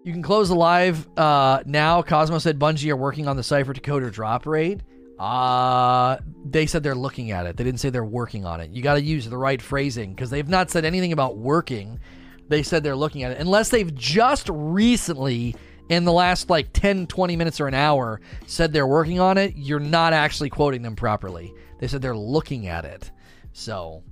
you 0.04 0.14
can 0.14 0.22
close 0.22 0.50
the 0.50 0.56
live 0.56 1.08
uh, 1.18 1.64
now. 1.66 2.02
Cosmo 2.02 2.40
said 2.40 2.60
Bungie 2.60 2.90
are 2.90 2.98
working 2.98 3.28
on 3.28 3.38
the 3.38 3.44
Cipher 3.44 3.74
Decoder 3.74 4.12
drop 4.12 4.46
rate. 4.46 4.82
Uh, 5.18 6.18
they 6.46 6.66
said 6.66 6.82
they're 6.82 6.96
looking 6.96 7.32
at 7.32 7.46
it. 7.46 7.58
They 7.58 7.64
didn't 7.66 7.80
say 7.82 7.90
they're 7.90 8.06
working 8.06 8.46
on 8.46 8.62
it. 8.62 8.72
You 8.72 8.82
got 8.82 8.94
to 8.96 9.02
use 9.02 9.30
the 9.30 9.38
right 9.38 9.62
phrasing 9.62 10.14
because 10.14 10.30
they've 10.30 10.48
not 10.48 10.70
said 10.70 10.86
anything 10.86 11.12
about 11.12 11.38
working. 11.38 12.00
They 12.48 12.64
said 12.64 12.84
they're 12.84 12.96
looking 12.96 13.24
at 13.24 13.34
it. 13.34 13.40
Unless 13.40 13.70
they've 13.70 13.94
just 13.94 14.50
recently 14.50 15.56
in 15.90 16.06
the 16.06 16.14
last 16.14 16.50
like 16.50 16.72
10, 16.72 17.08
20 17.08 17.36
minutes 17.36 17.60
or 17.60 17.68
an 17.68 17.74
hour 17.74 18.22
said 18.46 18.72
they're 18.72 18.88
working 18.88 19.20
on 19.20 19.38
it, 19.38 19.56
you're 19.56 19.80
not 19.80 20.14
actually 20.14 20.50
quoting 20.50 20.84
them 20.84 20.96
properly. 20.96 21.54
They 21.80 21.88
said 21.88 22.02
they're 22.02 22.16
looking 22.16 22.68
at 22.68 22.86
it. 22.86 23.12
So, 23.52 24.04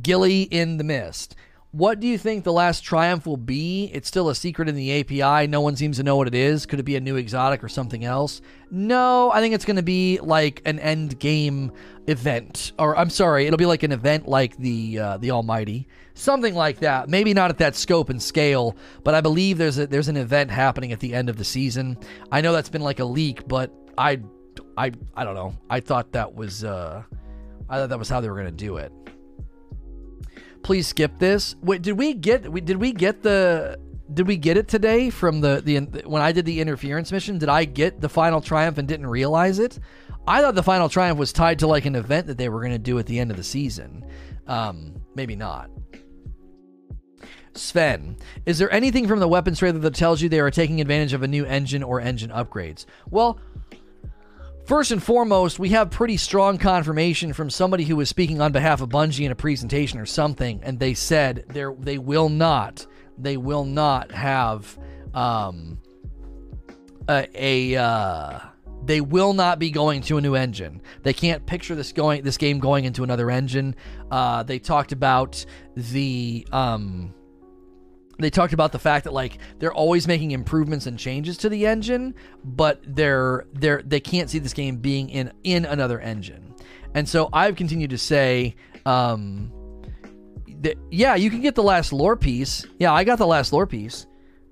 Gilly 0.00 0.42
in 0.42 0.76
the 0.76 0.84
Mist. 0.84 1.34
What 1.76 2.00
do 2.00 2.06
you 2.06 2.16
think 2.16 2.42
the 2.42 2.54
last 2.54 2.84
triumph 2.84 3.26
will 3.26 3.36
be? 3.36 3.90
It's 3.92 4.08
still 4.08 4.30
a 4.30 4.34
secret 4.34 4.66
in 4.66 4.76
the 4.76 4.98
API. 4.98 5.46
No 5.46 5.60
one 5.60 5.76
seems 5.76 5.98
to 5.98 6.02
know 6.02 6.16
what 6.16 6.26
it 6.26 6.34
is. 6.34 6.64
Could 6.64 6.80
it 6.80 6.84
be 6.84 6.96
a 6.96 7.00
new 7.02 7.16
exotic 7.16 7.62
or 7.62 7.68
something 7.68 8.02
else? 8.02 8.40
No, 8.70 9.30
I 9.30 9.40
think 9.42 9.54
it's 9.54 9.66
going 9.66 9.76
to 9.76 9.82
be 9.82 10.18
like 10.22 10.62
an 10.64 10.78
end 10.78 11.18
game 11.18 11.70
event, 12.06 12.72
or 12.78 12.96
I'm 12.96 13.10
sorry, 13.10 13.44
it'll 13.44 13.58
be 13.58 13.66
like 13.66 13.82
an 13.82 13.92
event 13.92 14.26
like 14.26 14.56
the 14.56 14.98
uh, 14.98 15.16
the 15.18 15.32
Almighty, 15.32 15.86
something 16.14 16.54
like 16.54 16.78
that. 16.78 17.10
Maybe 17.10 17.34
not 17.34 17.50
at 17.50 17.58
that 17.58 17.76
scope 17.76 18.08
and 18.08 18.22
scale, 18.22 18.74
but 19.04 19.14
I 19.14 19.20
believe 19.20 19.58
there's 19.58 19.76
a 19.76 19.86
there's 19.86 20.08
an 20.08 20.16
event 20.16 20.50
happening 20.50 20.92
at 20.92 21.00
the 21.00 21.12
end 21.12 21.28
of 21.28 21.36
the 21.36 21.44
season. 21.44 21.98
I 22.32 22.40
know 22.40 22.54
that's 22.54 22.70
been 22.70 22.80
like 22.80 23.00
a 23.00 23.04
leak, 23.04 23.46
but 23.46 23.70
I 23.98 24.22
I 24.78 24.92
I 25.14 25.24
don't 25.24 25.34
know. 25.34 25.54
I 25.68 25.80
thought 25.80 26.12
that 26.12 26.34
was 26.34 26.64
uh, 26.64 27.02
I 27.68 27.76
thought 27.76 27.90
that 27.90 27.98
was 27.98 28.08
how 28.08 28.22
they 28.22 28.30
were 28.30 28.36
going 28.36 28.46
to 28.46 28.50
do 28.50 28.78
it. 28.78 28.94
Please 30.66 30.88
skip 30.88 31.20
this. 31.20 31.54
Wait, 31.62 31.80
did 31.80 31.96
we 31.96 32.12
get 32.12 32.42
did 32.64 32.78
we 32.78 32.90
get 32.90 33.22
the 33.22 33.78
did 34.12 34.26
we 34.26 34.36
get 34.36 34.56
it 34.56 34.66
today 34.66 35.10
from 35.10 35.40
the 35.40 35.62
the 35.64 35.78
when 36.08 36.22
I 36.22 36.32
did 36.32 36.44
the 36.44 36.60
interference 36.60 37.12
mission? 37.12 37.38
Did 37.38 37.48
I 37.48 37.66
get 37.66 38.00
the 38.00 38.08
final 38.08 38.40
triumph 38.40 38.76
and 38.76 38.88
didn't 38.88 39.06
realize 39.06 39.60
it? 39.60 39.78
I 40.26 40.40
thought 40.42 40.56
the 40.56 40.64
final 40.64 40.88
triumph 40.88 41.20
was 41.20 41.32
tied 41.32 41.60
to 41.60 41.68
like 41.68 41.86
an 41.86 41.94
event 41.94 42.26
that 42.26 42.36
they 42.36 42.48
were 42.48 42.58
going 42.58 42.72
to 42.72 42.80
do 42.80 42.98
at 42.98 43.06
the 43.06 43.20
end 43.20 43.30
of 43.30 43.36
the 43.36 43.44
season. 43.44 44.04
Um, 44.48 45.00
maybe 45.14 45.36
not. 45.36 45.70
Sven, 47.54 48.16
is 48.44 48.58
there 48.58 48.70
anything 48.72 49.06
from 49.06 49.20
the 49.20 49.28
weapons 49.28 49.60
trailer 49.60 49.78
that 49.78 49.94
tells 49.94 50.20
you 50.20 50.28
they 50.28 50.40
are 50.40 50.50
taking 50.50 50.80
advantage 50.80 51.12
of 51.12 51.22
a 51.22 51.28
new 51.28 51.44
engine 51.44 51.84
or 51.84 52.00
engine 52.00 52.30
upgrades? 52.30 52.86
Well, 53.08 53.38
first 54.66 54.90
and 54.90 55.02
foremost, 55.02 55.58
we 55.58 55.70
have 55.70 55.90
pretty 55.90 56.16
strong 56.16 56.58
confirmation 56.58 57.32
from 57.32 57.50
somebody 57.50 57.84
who 57.84 57.96
was 57.96 58.08
speaking 58.08 58.40
on 58.40 58.52
behalf 58.52 58.80
of 58.80 58.88
Bungie 58.88 59.24
in 59.24 59.32
a 59.32 59.36
presentation 59.36 59.98
or 59.98 60.06
something, 60.06 60.60
and 60.62 60.78
they 60.78 60.94
said 60.94 61.44
they 61.48 61.64
they 61.78 61.98
will 61.98 62.28
not 62.28 62.86
they 63.18 63.36
will 63.36 63.64
not 63.64 64.10
have 64.12 64.78
um, 65.14 65.78
a, 67.08 67.26
a 67.34 67.80
uh, 67.80 68.40
they 68.84 69.00
will 69.00 69.32
not 69.32 69.58
be 69.58 69.70
going 69.70 70.02
to 70.02 70.18
a 70.18 70.20
new 70.20 70.34
engine. 70.34 70.82
They 71.02 71.12
can't 71.12 71.44
picture 71.46 71.74
this 71.74 71.92
going 71.92 72.22
this 72.22 72.36
game 72.36 72.58
going 72.58 72.84
into 72.84 73.02
another 73.02 73.30
engine. 73.30 73.74
Uh, 74.10 74.42
they 74.42 74.58
talked 74.58 74.92
about 74.92 75.44
the 75.74 76.46
um, 76.52 77.14
they 78.18 78.30
talked 78.30 78.52
about 78.52 78.72
the 78.72 78.78
fact 78.78 79.04
that 79.04 79.12
like 79.12 79.38
they're 79.58 79.72
always 79.72 80.06
making 80.08 80.30
improvements 80.30 80.86
and 80.86 80.98
changes 80.98 81.36
to 81.38 81.48
the 81.48 81.66
engine, 81.66 82.14
but 82.44 82.80
they're 82.86 83.46
they're 83.52 83.82
they 83.82 84.00
can't 84.00 84.30
see 84.30 84.38
this 84.38 84.54
game 84.54 84.78
being 84.78 85.10
in 85.10 85.32
in 85.44 85.64
another 85.64 86.00
engine. 86.00 86.54
And 86.94 87.08
so 87.08 87.28
I've 87.32 87.56
continued 87.56 87.90
to 87.90 87.98
say 87.98 88.56
um, 88.86 89.52
that 90.60 90.76
yeah, 90.90 91.14
you 91.14 91.30
can 91.30 91.42
get 91.42 91.54
the 91.54 91.62
last 91.62 91.92
lore 91.92 92.16
piece. 92.16 92.66
Yeah, 92.78 92.92
I 92.92 93.04
got 93.04 93.18
the 93.18 93.26
last 93.26 93.52
lore 93.52 93.66
piece 93.66 94.06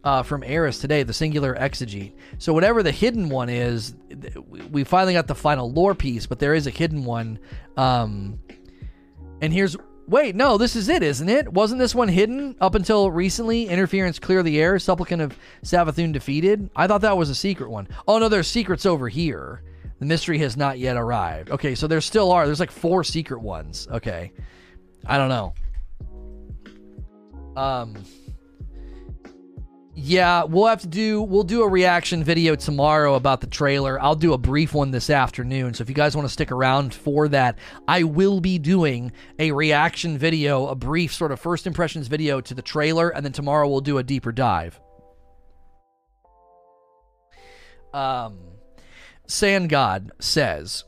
uh, 0.04 0.22
from 0.22 0.44
Eris 0.44 0.78
today, 0.78 1.02
the 1.02 1.14
singular 1.14 1.54
exegete. 1.54 2.12
So 2.38 2.52
whatever 2.52 2.82
the 2.82 2.92
hidden 2.92 3.30
one 3.30 3.48
is, 3.48 3.94
we 4.70 4.84
finally 4.84 5.14
got 5.14 5.26
the 5.26 5.34
final 5.34 5.72
lore 5.72 5.94
piece, 5.94 6.26
but 6.26 6.38
there 6.38 6.54
is 6.54 6.66
a 6.66 6.70
hidden 6.70 7.04
one. 7.04 7.38
Um, 7.78 8.38
and 9.40 9.52
here's 9.52 9.76
wait, 10.06 10.34
no, 10.34 10.58
this 10.58 10.76
is 10.76 10.88
it, 10.88 11.02
isn't 11.02 11.28
it? 11.28 11.52
Wasn't 11.52 11.78
this 11.78 11.94
one 11.94 12.08
hidden 12.08 12.56
up 12.60 12.74
until 12.74 13.10
recently? 13.10 13.68
Interference 13.68 14.18
clear 14.18 14.42
the 14.42 14.60
air, 14.60 14.78
supplicant 14.78 15.22
of 15.22 15.38
Savathun 15.62 16.12
defeated. 16.12 16.70
I 16.76 16.86
thought 16.86 17.02
that 17.02 17.16
was 17.16 17.30
a 17.30 17.34
secret 17.34 17.70
one. 17.70 17.88
Oh 18.06 18.18
no, 18.18 18.28
there's 18.28 18.48
secrets 18.48 18.86
over 18.86 19.08
here. 19.08 19.62
The 20.00 20.06
mystery 20.06 20.38
has 20.38 20.56
not 20.56 20.78
yet 20.78 20.96
arrived. 20.96 21.50
Okay, 21.50 21.74
so 21.74 21.86
there 21.86 22.00
still 22.00 22.32
are. 22.32 22.46
There's 22.46 22.60
like 22.60 22.70
four 22.70 23.04
secret 23.04 23.40
ones. 23.40 23.88
Okay, 23.90 24.32
I 25.06 25.18
don't 25.18 25.28
know. 25.28 25.54
Um. 27.60 28.04
Yeah, 29.96 30.42
we'll 30.42 30.66
have 30.66 30.80
to 30.80 30.88
do 30.88 31.22
we'll 31.22 31.44
do 31.44 31.62
a 31.62 31.68
reaction 31.68 32.24
video 32.24 32.56
tomorrow 32.56 33.14
about 33.14 33.40
the 33.40 33.46
trailer. 33.46 34.00
I'll 34.02 34.16
do 34.16 34.32
a 34.32 34.38
brief 34.38 34.74
one 34.74 34.90
this 34.90 35.08
afternoon. 35.08 35.74
So 35.74 35.82
if 35.82 35.88
you 35.88 35.94
guys 35.94 36.16
want 36.16 36.26
to 36.26 36.32
stick 36.32 36.50
around 36.50 36.92
for 36.92 37.28
that, 37.28 37.58
I 37.86 38.02
will 38.02 38.40
be 38.40 38.58
doing 38.58 39.12
a 39.38 39.52
reaction 39.52 40.18
video, 40.18 40.66
a 40.66 40.74
brief 40.74 41.14
sort 41.14 41.30
of 41.30 41.38
first 41.38 41.68
impressions 41.68 42.08
video 42.08 42.40
to 42.40 42.54
the 42.54 42.62
trailer 42.62 43.08
and 43.10 43.24
then 43.24 43.32
tomorrow 43.32 43.68
we'll 43.68 43.80
do 43.80 43.98
a 43.98 44.02
deeper 44.02 44.32
dive. 44.32 44.80
Um 47.92 48.38
Sand 49.28 49.70
God 49.70 50.10
says 50.18 50.84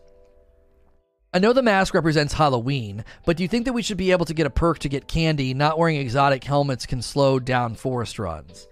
I 1.33 1.39
know 1.39 1.53
the 1.53 1.63
mask 1.63 1.95
represents 1.95 2.33
Halloween, 2.35 3.05
but 3.25 3.37
do 3.37 3.45
you 3.45 3.49
think 3.49 3.67
that 3.67 3.73
we 3.73 3.83
should 3.83 3.99
be 3.99 4.11
able 4.11 4.25
to 4.25 4.35
get 4.35 4.47
a 4.47 4.51
perk 4.51 4.81
to 4.81 4.89
get 4.89 5.07
candy? 5.07 5.55
Not 5.55 5.79
wearing 5.79 5.97
exotic 5.97 6.43
helmets 6.43 6.87
can 6.87 7.03
slow 7.03 7.39
down 7.39 7.77
forest 7.77 8.19
runs. 8.19 8.67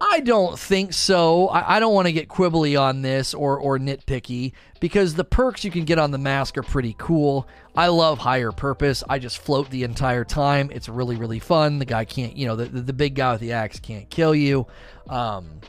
I 0.00 0.20
don't 0.20 0.58
think 0.58 0.94
so. 0.94 1.48
I, 1.48 1.76
I 1.76 1.80
don't 1.80 1.92
want 1.92 2.06
to 2.06 2.12
get 2.12 2.28
quibbly 2.28 2.80
on 2.80 3.02
this 3.02 3.34
or, 3.34 3.58
or 3.58 3.78
nitpicky 3.78 4.52
because 4.80 5.14
the 5.14 5.24
perks 5.24 5.62
you 5.62 5.70
can 5.70 5.84
get 5.84 5.98
on 5.98 6.10
the 6.10 6.18
mask 6.18 6.56
are 6.56 6.62
pretty 6.62 6.94
cool. 6.98 7.46
I 7.76 7.88
love 7.88 8.18
higher 8.18 8.50
purpose. 8.50 9.04
I 9.08 9.18
just 9.18 9.38
float 9.38 9.68
the 9.68 9.84
entire 9.84 10.24
time. 10.24 10.70
It's 10.72 10.88
really, 10.88 11.16
really 11.16 11.38
fun. 11.38 11.78
The 11.78 11.84
guy 11.84 12.06
can't, 12.06 12.34
you 12.34 12.46
know, 12.46 12.56
the, 12.56 12.64
the, 12.64 12.80
the 12.80 12.92
big 12.94 13.14
guy 13.14 13.32
with 13.32 13.42
the 13.42 13.52
axe 13.52 13.78
can't 13.78 14.08
kill 14.08 14.34
you. 14.34 14.66
Um, 15.08 15.60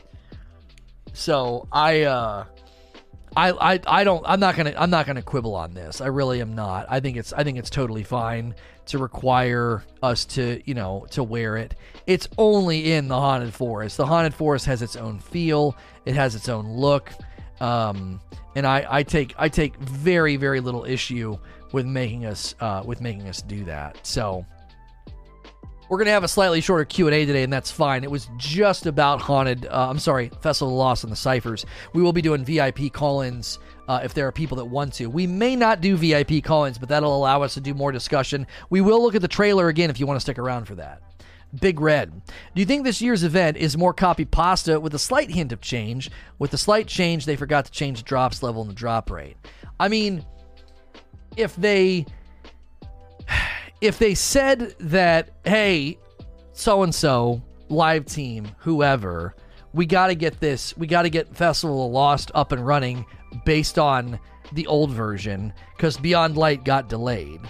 so 1.12 1.68
I, 1.70 2.02
uh, 2.02 2.46
I, 3.36 3.74
I, 3.74 3.80
I 3.86 4.04
don't 4.04 4.22
I'm 4.26 4.40
not 4.40 4.56
gonna 4.56 4.74
I'm 4.76 4.90
not 4.90 5.06
gonna 5.06 5.22
quibble 5.22 5.54
on 5.54 5.74
this. 5.74 6.00
I 6.00 6.06
really 6.06 6.40
am 6.40 6.54
not. 6.54 6.86
I 6.88 7.00
think 7.00 7.16
it's 7.16 7.32
I 7.32 7.44
think 7.44 7.58
it's 7.58 7.70
totally 7.70 8.02
fine 8.02 8.54
to 8.86 8.98
require 8.98 9.84
us 10.02 10.24
to 10.26 10.60
you 10.64 10.74
know 10.74 11.06
to 11.10 11.22
wear 11.22 11.56
it. 11.56 11.74
It's 12.06 12.28
only 12.36 12.92
in 12.92 13.08
the 13.08 13.18
haunted 13.18 13.54
forest. 13.54 13.96
The 13.96 14.06
haunted 14.06 14.34
forest 14.34 14.66
has 14.66 14.82
its 14.82 14.96
own 14.96 15.18
feel. 15.18 15.76
It 16.04 16.14
has 16.14 16.34
its 16.34 16.48
own 16.48 16.66
look. 16.66 17.10
Um, 17.60 18.20
and 18.54 18.66
I, 18.66 18.86
I 18.88 19.02
take 19.02 19.34
I 19.38 19.48
take 19.48 19.76
very 19.76 20.36
very 20.36 20.60
little 20.60 20.84
issue 20.84 21.38
with 21.72 21.86
making 21.86 22.26
us 22.26 22.54
uh, 22.60 22.82
with 22.84 23.00
making 23.00 23.28
us 23.28 23.40
do 23.42 23.64
that. 23.64 24.04
So 24.06 24.44
we're 25.92 25.98
gonna 25.98 26.10
have 26.10 26.24
a 26.24 26.28
slightly 26.28 26.62
shorter 26.62 26.86
Q 26.86 27.06
and 27.06 27.14
A 27.14 27.26
today, 27.26 27.42
and 27.42 27.52
that's 27.52 27.70
fine. 27.70 28.02
It 28.02 28.10
was 28.10 28.30
just 28.38 28.86
about 28.86 29.20
haunted. 29.20 29.66
Uh, 29.66 29.90
I'm 29.90 29.98
sorry, 29.98 30.30
Festival 30.40 30.68
of 30.68 30.72
the 30.72 30.78
Lost 30.78 31.04
and 31.04 31.12
the 31.12 31.16
Ciphers. 31.16 31.66
We 31.92 32.00
will 32.00 32.14
be 32.14 32.22
doing 32.22 32.46
VIP 32.46 32.90
call-ins. 32.90 33.58
Uh, 33.86 34.00
if 34.02 34.14
there 34.14 34.26
are 34.26 34.32
people 34.32 34.56
that 34.56 34.64
want 34.64 34.94
to, 34.94 35.10
we 35.10 35.26
may 35.26 35.54
not 35.54 35.82
do 35.82 35.98
VIP 35.98 36.42
call-ins, 36.42 36.78
but 36.78 36.88
that'll 36.88 37.14
allow 37.14 37.42
us 37.42 37.52
to 37.54 37.60
do 37.60 37.74
more 37.74 37.92
discussion. 37.92 38.46
We 38.70 38.80
will 38.80 39.02
look 39.02 39.14
at 39.14 39.20
the 39.20 39.28
trailer 39.28 39.68
again 39.68 39.90
if 39.90 40.00
you 40.00 40.06
want 40.06 40.16
to 40.16 40.22
stick 40.22 40.38
around 40.38 40.64
for 40.64 40.76
that. 40.76 41.02
Big 41.60 41.78
Red. 41.78 42.10
Do 42.54 42.60
you 42.62 42.64
think 42.64 42.84
this 42.84 43.02
year's 43.02 43.22
event 43.22 43.58
is 43.58 43.76
more 43.76 43.92
copy 43.92 44.24
pasta 44.24 44.80
with 44.80 44.94
a 44.94 44.98
slight 44.98 45.30
hint 45.30 45.52
of 45.52 45.60
change? 45.60 46.10
With 46.38 46.52
the 46.52 46.56
slight 46.56 46.86
change, 46.86 47.26
they 47.26 47.36
forgot 47.36 47.66
to 47.66 47.70
change 47.70 47.98
the 47.98 48.04
drops 48.04 48.42
level 48.42 48.62
and 48.62 48.70
the 48.70 48.74
drop 48.74 49.10
rate. 49.10 49.36
I 49.78 49.88
mean, 49.88 50.24
if 51.36 51.54
they 51.54 52.06
if 53.82 53.98
they 53.98 54.14
said 54.14 54.76
that, 54.78 55.30
hey, 55.44 55.98
so 56.52 56.84
and 56.84 56.94
so, 56.94 57.42
live 57.68 58.06
team, 58.06 58.48
whoever, 58.58 59.34
we 59.72 59.86
got 59.86 60.06
to 60.06 60.14
get 60.14 60.38
this, 60.38 60.76
we 60.76 60.86
got 60.86 61.02
to 61.02 61.10
get 61.10 61.36
Festival 61.36 61.86
of 61.86 61.92
Lost 61.92 62.30
up 62.32 62.52
and 62.52 62.64
running 62.64 63.04
based 63.44 63.80
on 63.80 64.20
the 64.52 64.68
old 64.68 64.92
version 64.92 65.52
because 65.76 65.96
Beyond 65.96 66.36
Light 66.36 66.64
got 66.64 66.88
delayed. 66.88 67.40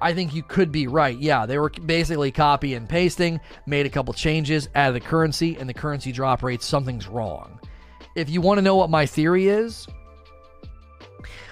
I, 0.00 0.12
think 0.12 0.34
you 0.34 0.42
could 0.42 0.72
be 0.72 0.86
right. 0.86 1.18
Yeah, 1.18 1.46
they 1.46 1.58
were 1.58 1.70
basically 1.70 2.30
copy 2.32 2.74
and 2.74 2.88
pasting, 2.88 3.40
made 3.66 3.86
a 3.86 3.90
couple 3.90 4.14
changes, 4.14 4.68
added 4.74 5.02
the 5.02 5.06
currency, 5.06 5.56
and 5.56 5.68
the 5.68 5.74
currency 5.74 6.12
drop 6.12 6.42
rate, 6.42 6.62
something's 6.62 7.08
wrong. 7.08 7.60
If 8.16 8.28
you 8.30 8.40
want 8.40 8.58
to 8.58 8.62
know 8.62 8.76
what 8.76 8.90
my 8.90 9.04
theory 9.06 9.48
is, 9.48 9.86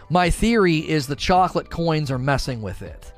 my 0.08 0.30
theory 0.30 0.78
is 0.88 1.06
the 1.06 1.16
chocolate 1.16 1.68
coins 1.68 2.10
are 2.10 2.18
messing 2.18 2.62
with 2.62 2.82
it. 2.82 3.12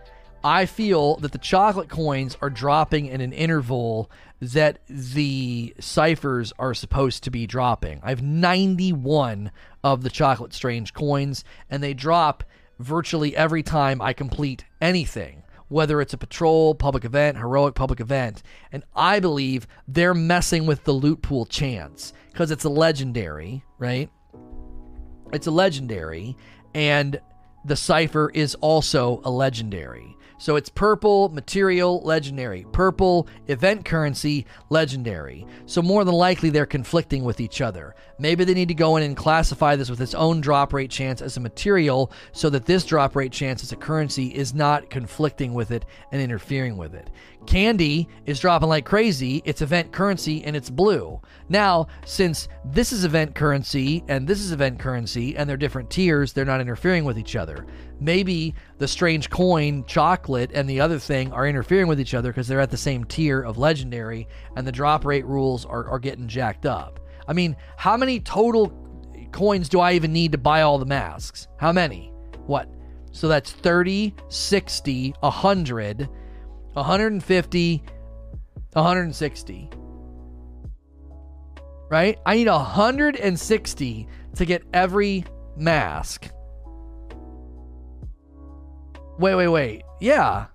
I 0.45 0.67
feel 0.67 1.17
that 1.17 1.33
the 1.33 1.39
chocolate 1.39 1.89
coins 1.89 2.37
are 2.41 2.51
dropping 2.51 3.07
in 3.07 3.21
an 3.21 3.33
interval 3.33 4.11
that 4.41 4.79
the 4.89 5.75
ciphers 5.81 6.53
are 6.59 6.75
supposed 6.75 7.25
to 7.25 7.31
be 7.31 7.47
dropping. 7.47 8.01
I 8.03 8.11
have 8.11 8.23
91 8.23 9.51
of 9.83 10.03
the 10.03 10.11
chocolate 10.11 10.53
strange 10.53 10.95
coins, 10.95 11.45
and 11.69 11.83
they 11.83 11.93
drop 11.93 12.45
virtually 12.79 13.37
every 13.37 13.63
time 13.63 14.01
I 14.01 14.13
complete 14.13 14.65
anything, 14.81 15.43
whether 15.67 16.01
it's 16.01 16.15
a 16.15 16.19
patrol, 16.19 16.75
public 16.75 17.05
event, 17.05 17.37
heroic 17.37 17.75
public 17.75 17.99
event. 17.99 18.43
And 18.71 18.85
I 18.95 19.19
believe 19.19 19.67
they're 19.89 20.15
messing 20.15 20.67
with 20.67 20.85
the 20.85 20.93
loot 20.93 21.21
pool 21.21 21.47
chance 21.47 22.13
because 22.31 22.53
it's 22.53 22.65
a 22.65 22.71
legendary, 22.71 23.65
right? 23.79 24.09
It's 25.33 25.49
a 25.49 25.51
legendary, 25.51 26.37
and 26.75 27.21
the 27.65 27.77
cipher 27.77 28.31
is 28.31 28.55
also 28.57 29.21
a 29.25 29.31
legendary. 29.31 30.17
So 30.39 30.57
it's 30.57 30.69
purple, 30.69 31.29
material, 31.31 32.01
legendary. 32.01 32.65
Purple, 32.73 33.29
event 33.49 33.85
currency, 33.85 34.47
legendary. 34.71 35.47
So 35.67 35.83
more 35.83 36.05
than 36.05 36.15
likely 36.15 36.51
they're 36.51 36.67
conflicting 36.67 37.25
with 37.25 37.41
each 37.41 37.61
other. 37.61 37.95
Maybe 38.21 38.45
they 38.45 38.55
need 38.55 38.69
to 38.69 38.75
go 38.75 38.97
in 38.97 39.03
and 39.03 39.17
classify 39.17 39.77
this 39.77 39.91
with 39.91 40.01
its 40.01 40.15
own 40.15 40.41
drop 40.41 40.73
rate 40.73 40.91
chance 40.91 41.21
as 41.21 41.37
a 41.37 41.41
material 41.41 42.13
so 42.33 42.51
that 42.51 42.67
this 42.67 42.85
drop 42.85 43.15
rate 43.17 43.33
chance 43.33 43.63
as 43.63 43.73
a 43.73 43.77
currency 43.77 44.29
is 44.29 44.55
not 44.55 44.91
conflicting 44.91 45.55
with 45.55 45.71
it 45.71 45.85
and 46.13 46.23
interfering 46.23 46.77
with 46.77 46.95
it. 46.95 47.11
Candy 47.47 48.09
is 48.27 48.41
dropping 48.41 48.69
like 48.69 48.85
crazy. 48.85 49.43
It's 49.45 49.63
event 49.63 49.93
currency 49.93 50.45
and 50.45 50.57
it's 50.57 50.71
blue. 50.71 51.21
Now, 51.49 51.87
since 52.05 52.49
this 52.65 52.93
is 52.93 53.05
event 53.05 53.35
currency 53.35 54.05
and 54.09 54.27
this 54.27 54.41
is 54.41 54.53
event 54.53 54.79
currency 54.79 55.37
and 55.37 55.49
they're 55.49 55.57
different 55.57 55.91
tiers, 55.91 56.33
they're 56.33 56.45
not 56.45 56.61
interfering 56.61 57.05
with 57.05 57.19
each 57.19 57.37
other. 57.37 57.67
Maybe 58.01 58.55
the 58.79 58.89
strange 58.89 59.29
coin, 59.31 59.85
chocolate, 59.85 60.51
and 60.55 60.69
the 60.69 60.81
other 60.81 60.99
thing 60.99 61.33
are 61.33 61.47
interfering 61.47 61.89
with 61.89 62.01
each 62.01 62.15
other 62.15 62.31
because 62.31 62.47
they're 62.47 62.61
at 62.61 62.71
the 62.71 62.77
same 62.77 63.05
tier 63.05 63.41
of 63.41 63.59
legendary 63.59 64.29
and 64.57 64.67
the 64.67 64.73
drop 64.73 65.05
rate 65.05 65.27
rules 65.27 65.65
are, 65.65 65.89
are 65.89 65.99
getting 65.99 66.29
jacked 66.29 66.67
up. 66.67 67.01
I 67.27 67.33
mean, 67.33 67.57
how 67.77 67.97
many 67.97 68.21
total 68.21 68.73
coins 69.33 69.69
do 69.69 69.81
I 69.81 69.95
even 69.95 70.13
need 70.13 70.33
to 70.33 70.39
buy 70.39 70.63
all 70.63 70.79
the 70.79 70.87
masks? 70.87 71.49
How 71.57 71.73
many? 71.73 72.13
What? 72.47 72.69
So 73.11 73.27
that's 73.27 73.51
30, 73.51 74.15
60, 74.29 75.15
100 75.21 76.09
150, 76.79 77.83
160. 78.73 79.71
Right? 81.91 82.19
I 82.25 82.37
need 82.37 82.49
160 82.49 84.09
to 84.37 84.45
get 84.45 84.63
every 84.73 85.25
mask. 85.57 86.31
Wait, 89.19 89.35
wait, 89.35 89.49
wait. 89.49 89.83
Yeah. 90.01 90.47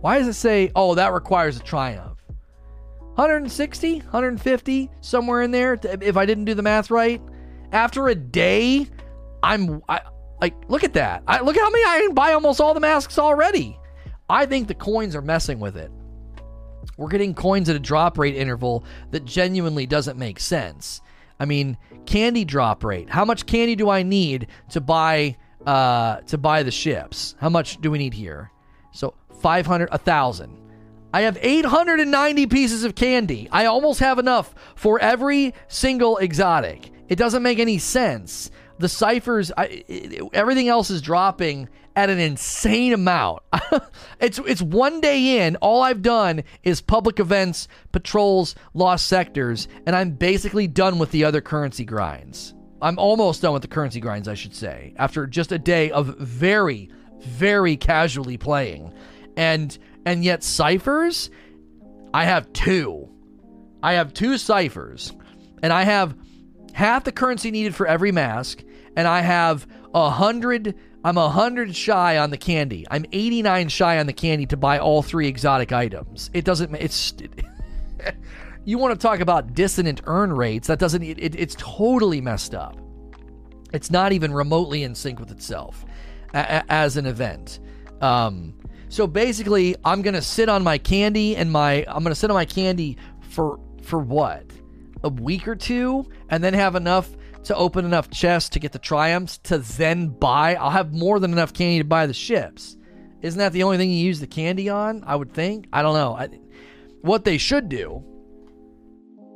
Why 0.00 0.18
does 0.18 0.28
it 0.28 0.34
say, 0.34 0.70
oh, 0.76 0.94
that 0.94 1.12
requires 1.12 1.56
a 1.56 1.62
triumph? 1.62 2.20
160, 3.16 3.98
150, 4.00 4.90
somewhere 5.00 5.42
in 5.42 5.50
there, 5.50 5.78
if 5.82 6.16
I 6.16 6.26
didn't 6.26 6.46
do 6.46 6.54
the 6.54 6.62
math 6.62 6.90
right. 6.90 7.22
After 7.72 8.08
a 8.08 8.14
day, 8.14 8.86
I'm 9.42 9.82
I, 9.88 10.00
like, 10.40 10.54
look 10.68 10.84
at 10.84 10.94
that. 10.94 11.22
I, 11.26 11.40
look 11.40 11.56
at 11.56 11.62
how 11.62 11.70
many 11.70 11.84
I 11.84 12.08
buy 12.12 12.32
almost 12.32 12.60
all 12.60 12.74
the 12.74 12.80
masks 12.80 13.18
already. 13.18 13.78
I 14.28 14.46
think 14.46 14.68
the 14.68 14.74
coins 14.74 15.14
are 15.14 15.22
messing 15.22 15.60
with 15.60 15.76
it. 15.76 15.90
We're 16.96 17.08
getting 17.08 17.34
coins 17.34 17.68
at 17.68 17.76
a 17.76 17.80
drop 17.80 18.18
rate 18.18 18.36
interval 18.36 18.84
that 19.10 19.24
genuinely 19.24 19.86
doesn't 19.86 20.18
make 20.18 20.38
sense. 20.38 21.00
I 21.40 21.44
mean, 21.44 21.76
candy 22.06 22.44
drop 22.44 22.84
rate. 22.84 23.10
How 23.10 23.24
much 23.24 23.46
candy 23.46 23.74
do 23.74 23.90
I 23.90 24.02
need 24.02 24.48
to 24.70 24.80
buy 24.80 25.36
uh, 25.66 26.20
to 26.22 26.38
buy 26.38 26.62
the 26.62 26.70
ships? 26.70 27.34
How 27.40 27.48
much 27.48 27.80
do 27.80 27.90
we 27.90 27.98
need 27.98 28.14
here? 28.14 28.50
So 28.92 29.14
500, 29.40 29.90
1,000. 29.90 30.60
I 31.12 31.20
have 31.22 31.38
890 31.40 32.46
pieces 32.48 32.82
of 32.82 32.94
candy. 32.94 33.48
I 33.52 33.66
almost 33.66 34.00
have 34.00 34.18
enough 34.18 34.54
for 34.74 34.98
every 34.98 35.54
single 35.68 36.16
exotic. 36.18 36.90
It 37.08 37.16
doesn't 37.16 37.42
make 37.42 37.58
any 37.58 37.78
sense. 37.78 38.50
The 38.78 38.88
ciphers, 38.88 39.52
I, 39.56 39.84
everything 40.32 40.68
else 40.68 40.90
is 40.90 41.00
dropping 41.00 41.68
at 41.94 42.10
an 42.10 42.18
insane 42.18 42.92
amount. 42.92 43.42
it's 44.20 44.40
it's 44.40 44.62
one 44.62 45.00
day 45.00 45.46
in. 45.46 45.54
All 45.56 45.82
I've 45.82 46.02
done 46.02 46.42
is 46.62 46.80
public 46.80 47.20
events, 47.20 47.68
patrols, 47.92 48.56
lost 48.72 49.06
sectors, 49.06 49.68
and 49.86 49.94
I'm 49.94 50.10
basically 50.10 50.66
done 50.66 50.98
with 50.98 51.12
the 51.12 51.24
other 51.24 51.40
currency 51.40 51.84
grinds. 51.84 52.53
I'm 52.84 52.98
almost 52.98 53.40
done 53.40 53.54
with 53.54 53.62
the 53.62 53.68
currency 53.68 53.98
grinds, 53.98 54.28
I 54.28 54.34
should 54.34 54.54
say, 54.54 54.92
after 54.98 55.26
just 55.26 55.52
a 55.52 55.58
day 55.58 55.90
of 55.90 56.18
very, 56.18 56.90
very 57.20 57.78
casually 57.78 58.36
playing. 58.36 58.92
And 59.38 59.76
and 60.04 60.22
yet 60.22 60.44
ciphers, 60.44 61.30
I 62.12 62.26
have 62.26 62.52
two. 62.52 63.08
I 63.82 63.94
have 63.94 64.12
two 64.12 64.36
ciphers, 64.36 65.14
and 65.62 65.72
I 65.72 65.84
have 65.84 66.14
half 66.74 67.04
the 67.04 67.12
currency 67.12 67.50
needed 67.50 67.74
for 67.74 67.86
every 67.86 68.12
mask, 68.12 68.62
and 68.96 69.08
I 69.08 69.22
have 69.22 69.66
a 69.94 70.10
hundred 70.10 70.74
I'm 71.02 71.16
a 71.16 71.22
100 71.22 71.74
shy 71.74 72.18
on 72.18 72.30
the 72.30 72.38
candy. 72.38 72.86
I'm 72.90 73.06
89 73.12 73.68
shy 73.68 73.98
on 73.98 74.06
the 74.06 74.12
candy 74.12 74.46
to 74.46 74.56
buy 74.58 74.78
all 74.78 75.02
three 75.02 75.28
exotic 75.28 75.72
items. 75.72 76.30
It 76.34 76.44
doesn't 76.44 76.74
it's 76.74 77.14
You 78.66 78.78
want 78.78 78.98
to 78.98 79.06
talk 79.06 79.20
about 79.20 79.52
dissonant 79.52 80.00
earn 80.06 80.32
rates? 80.32 80.68
That 80.68 80.78
doesn't 80.78 81.02
it, 81.02 81.18
it, 81.18 81.34
it's 81.34 81.54
totally 81.58 82.20
messed 82.20 82.54
up. 82.54 82.78
It's 83.72 83.90
not 83.90 84.12
even 84.12 84.32
remotely 84.32 84.84
in 84.84 84.94
sync 84.94 85.20
with 85.20 85.30
itself 85.30 85.84
a, 86.32 86.38
a, 86.38 86.64
as 86.68 86.96
an 86.96 87.06
event. 87.06 87.60
Um, 88.00 88.54
so 88.88 89.06
basically, 89.06 89.76
I'm 89.84 90.00
gonna 90.02 90.22
sit 90.22 90.48
on 90.48 90.62
my 90.62 90.78
candy 90.78 91.36
and 91.36 91.52
my 91.52 91.84
I'm 91.88 92.02
gonna 92.02 92.14
sit 92.14 92.30
on 92.30 92.34
my 92.34 92.46
candy 92.46 92.96
for 93.20 93.60
for 93.82 93.98
what 93.98 94.46
a 95.02 95.10
week 95.10 95.46
or 95.46 95.56
two, 95.56 96.08
and 96.30 96.42
then 96.42 96.54
have 96.54 96.74
enough 96.74 97.10
to 97.44 97.54
open 97.54 97.84
enough 97.84 98.08
chests 98.08 98.48
to 98.48 98.58
get 98.58 98.72
the 98.72 98.78
triumphs 98.78 99.36
to 99.38 99.58
then 99.58 100.08
buy. 100.08 100.54
I'll 100.54 100.70
have 100.70 100.94
more 100.94 101.20
than 101.20 101.32
enough 101.32 101.52
candy 101.52 101.78
to 101.78 101.84
buy 101.84 102.06
the 102.06 102.14
ships. 102.14 102.78
Isn't 103.20 103.38
that 103.38 103.52
the 103.52 103.64
only 103.64 103.76
thing 103.76 103.90
you 103.90 103.98
use 103.98 104.20
the 104.20 104.26
candy 104.26 104.70
on? 104.70 105.04
I 105.06 105.16
would 105.16 105.34
think. 105.34 105.66
I 105.72 105.82
don't 105.82 105.94
know. 105.94 106.14
I, 106.14 106.28
what 107.02 107.24
they 107.24 107.36
should 107.36 107.68
do 107.68 108.02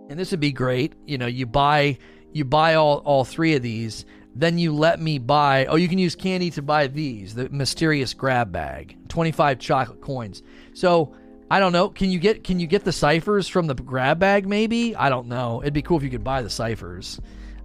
and 0.08 0.18
this 0.18 0.30
would 0.30 0.40
be 0.40 0.52
great. 0.52 0.94
You 1.06 1.18
know, 1.18 1.26
you 1.26 1.46
buy 1.46 1.98
you 2.32 2.44
buy 2.44 2.74
all 2.74 2.98
all 2.98 3.24
three 3.24 3.54
of 3.54 3.62
these, 3.62 4.04
then 4.34 4.58
you 4.58 4.74
let 4.74 5.00
me 5.00 5.18
buy. 5.18 5.66
Oh, 5.66 5.76
you 5.76 5.88
can 5.88 5.98
use 5.98 6.14
candy 6.14 6.50
to 6.52 6.62
buy 6.62 6.86
these. 6.86 7.34
The 7.34 7.48
mysterious 7.50 8.14
grab 8.14 8.52
bag, 8.52 8.96
twenty 9.08 9.32
five 9.32 9.58
chocolate 9.58 10.00
coins. 10.00 10.42
So 10.74 11.14
I 11.50 11.60
don't 11.60 11.72
know. 11.72 11.88
Can 11.88 12.10
you 12.10 12.18
get 12.18 12.44
can 12.44 12.60
you 12.60 12.66
get 12.66 12.84
the 12.84 12.92
ciphers 12.92 13.48
from 13.48 13.66
the 13.66 13.74
grab 13.74 14.18
bag? 14.18 14.46
Maybe 14.46 14.94
I 14.94 15.08
don't 15.08 15.28
know. 15.28 15.60
It'd 15.62 15.74
be 15.74 15.82
cool 15.82 15.96
if 15.96 16.02
you 16.02 16.10
could 16.10 16.24
buy 16.24 16.42
the 16.42 16.50
ciphers. 16.50 17.20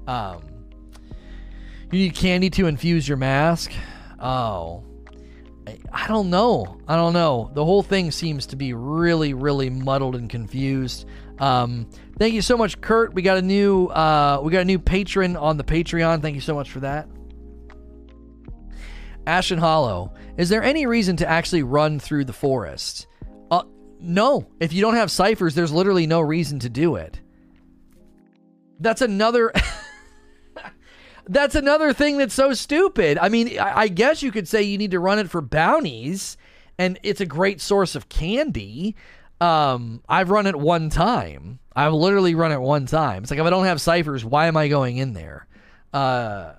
Um, 0.07 0.43
you 1.91 1.99
need 1.99 2.15
candy 2.15 2.49
to 2.51 2.67
infuse 2.67 3.07
your 3.07 3.17
mask. 3.17 3.71
Oh, 4.19 4.83
I 5.91 6.07
don't 6.07 6.29
know. 6.29 6.79
I 6.87 6.95
don't 6.95 7.13
know. 7.13 7.51
The 7.53 7.63
whole 7.63 7.83
thing 7.83 8.11
seems 8.11 8.47
to 8.47 8.55
be 8.55 8.73
really, 8.73 9.33
really 9.33 9.69
muddled 9.69 10.15
and 10.15 10.29
confused. 10.29 11.05
Um, 11.39 11.89
thank 12.17 12.33
you 12.33 12.41
so 12.41 12.57
much, 12.57 12.79
Kurt. 12.81 13.13
We 13.13 13.21
got 13.21 13.37
a 13.37 13.41
new 13.41 13.87
uh, 13.87 14.41
we 14.43 14.51
got 14.51 14.61
a 14.61 14.65
new 14.65 14.79
patron 14.79 15.35
on 15.35 15.57
the 15.57 15.63
Patreon. 15.63 16.21
Thank 16.21 16.35
you 16.35 16.41
so 16.41 16.55
much 16.55 16.71
for 16.71 16.81
that. 16.81 17.07
Ashen 19.25 19.59
Hollow. 19.59 20.13
Is 20.37 20.49
there 20.49 20.63
any 20.63 20.85
reason 20.85 21.15
to 21.17 21.29
actually 21.29 21.63
run 21.63 21.99
through 21.99 22.25
the 22.25 22.33
forest? 22.33 23.07
Uh, 23.51 23.63
no. 23.99 24.47
If 24.59 24.73
you 24.73 24.81
don't 24.81 24.95
have 24.95 25.11
ciphers, 25.11 25.55
there's 25.55 25.71
literally 25.71 26.07
no 26.07 26.19
reason 26.19 26.59
to 26.59 26.69
do 26.69 26.95
it. 26.95 27.19
That's 28.79 29.01
another. 29.01 29.53
that's 31.27 31.55
another 31.55 31.93
thing 31.93 32.17
that's 32.17 32.33
so 32.33 32.53
stupid. 32.53 33.17
I 33.17 33.29
mean, 33.29 33.59
I, 33.59 33.81
I 33.81 33.87
guess 33.87 34.21
you 34.21 34.31
could 34.31 34.47
say 34.47 34.63
you 34.63 34.77
need 34.77 34.91
to 34.91 34.99
run 34.99 35.19
it 35.19 35.29
for 35.29 35.41
bounties, 35.41 36.37
and 36.77 36.99
it's 37.03 37.21
a 37.21 37.25
great 37.25 37.61
source 37.61 37.95
of 37.95 38.09
candy. 38.09 38.95
Um, 39.39 40.01
I've 40.07 40.29
run 40.29 40.47
it 40.47 40.55
one 40.55 40.89
time. 40.89 41.59
I've 41.75 41.93
literally 41.93 42.35
run 42.35 42.51
it 42.51 42.61
one 42.61 42.85
time. 42.85 43.23
It's 43.23 43.31
like 43.31 43.39
if 43.39 43.45
I 43.45 43.49
don't 43.49 43.65
have 43.65 43.81
ciphers, 43.81 44.23
why 44.23 44.47
am 44.47 44.57
I 44.57 44.67
going 44.67 44.97
in 44.97 45.13
there? 45.13 45.47
Uh. 45.93 46.53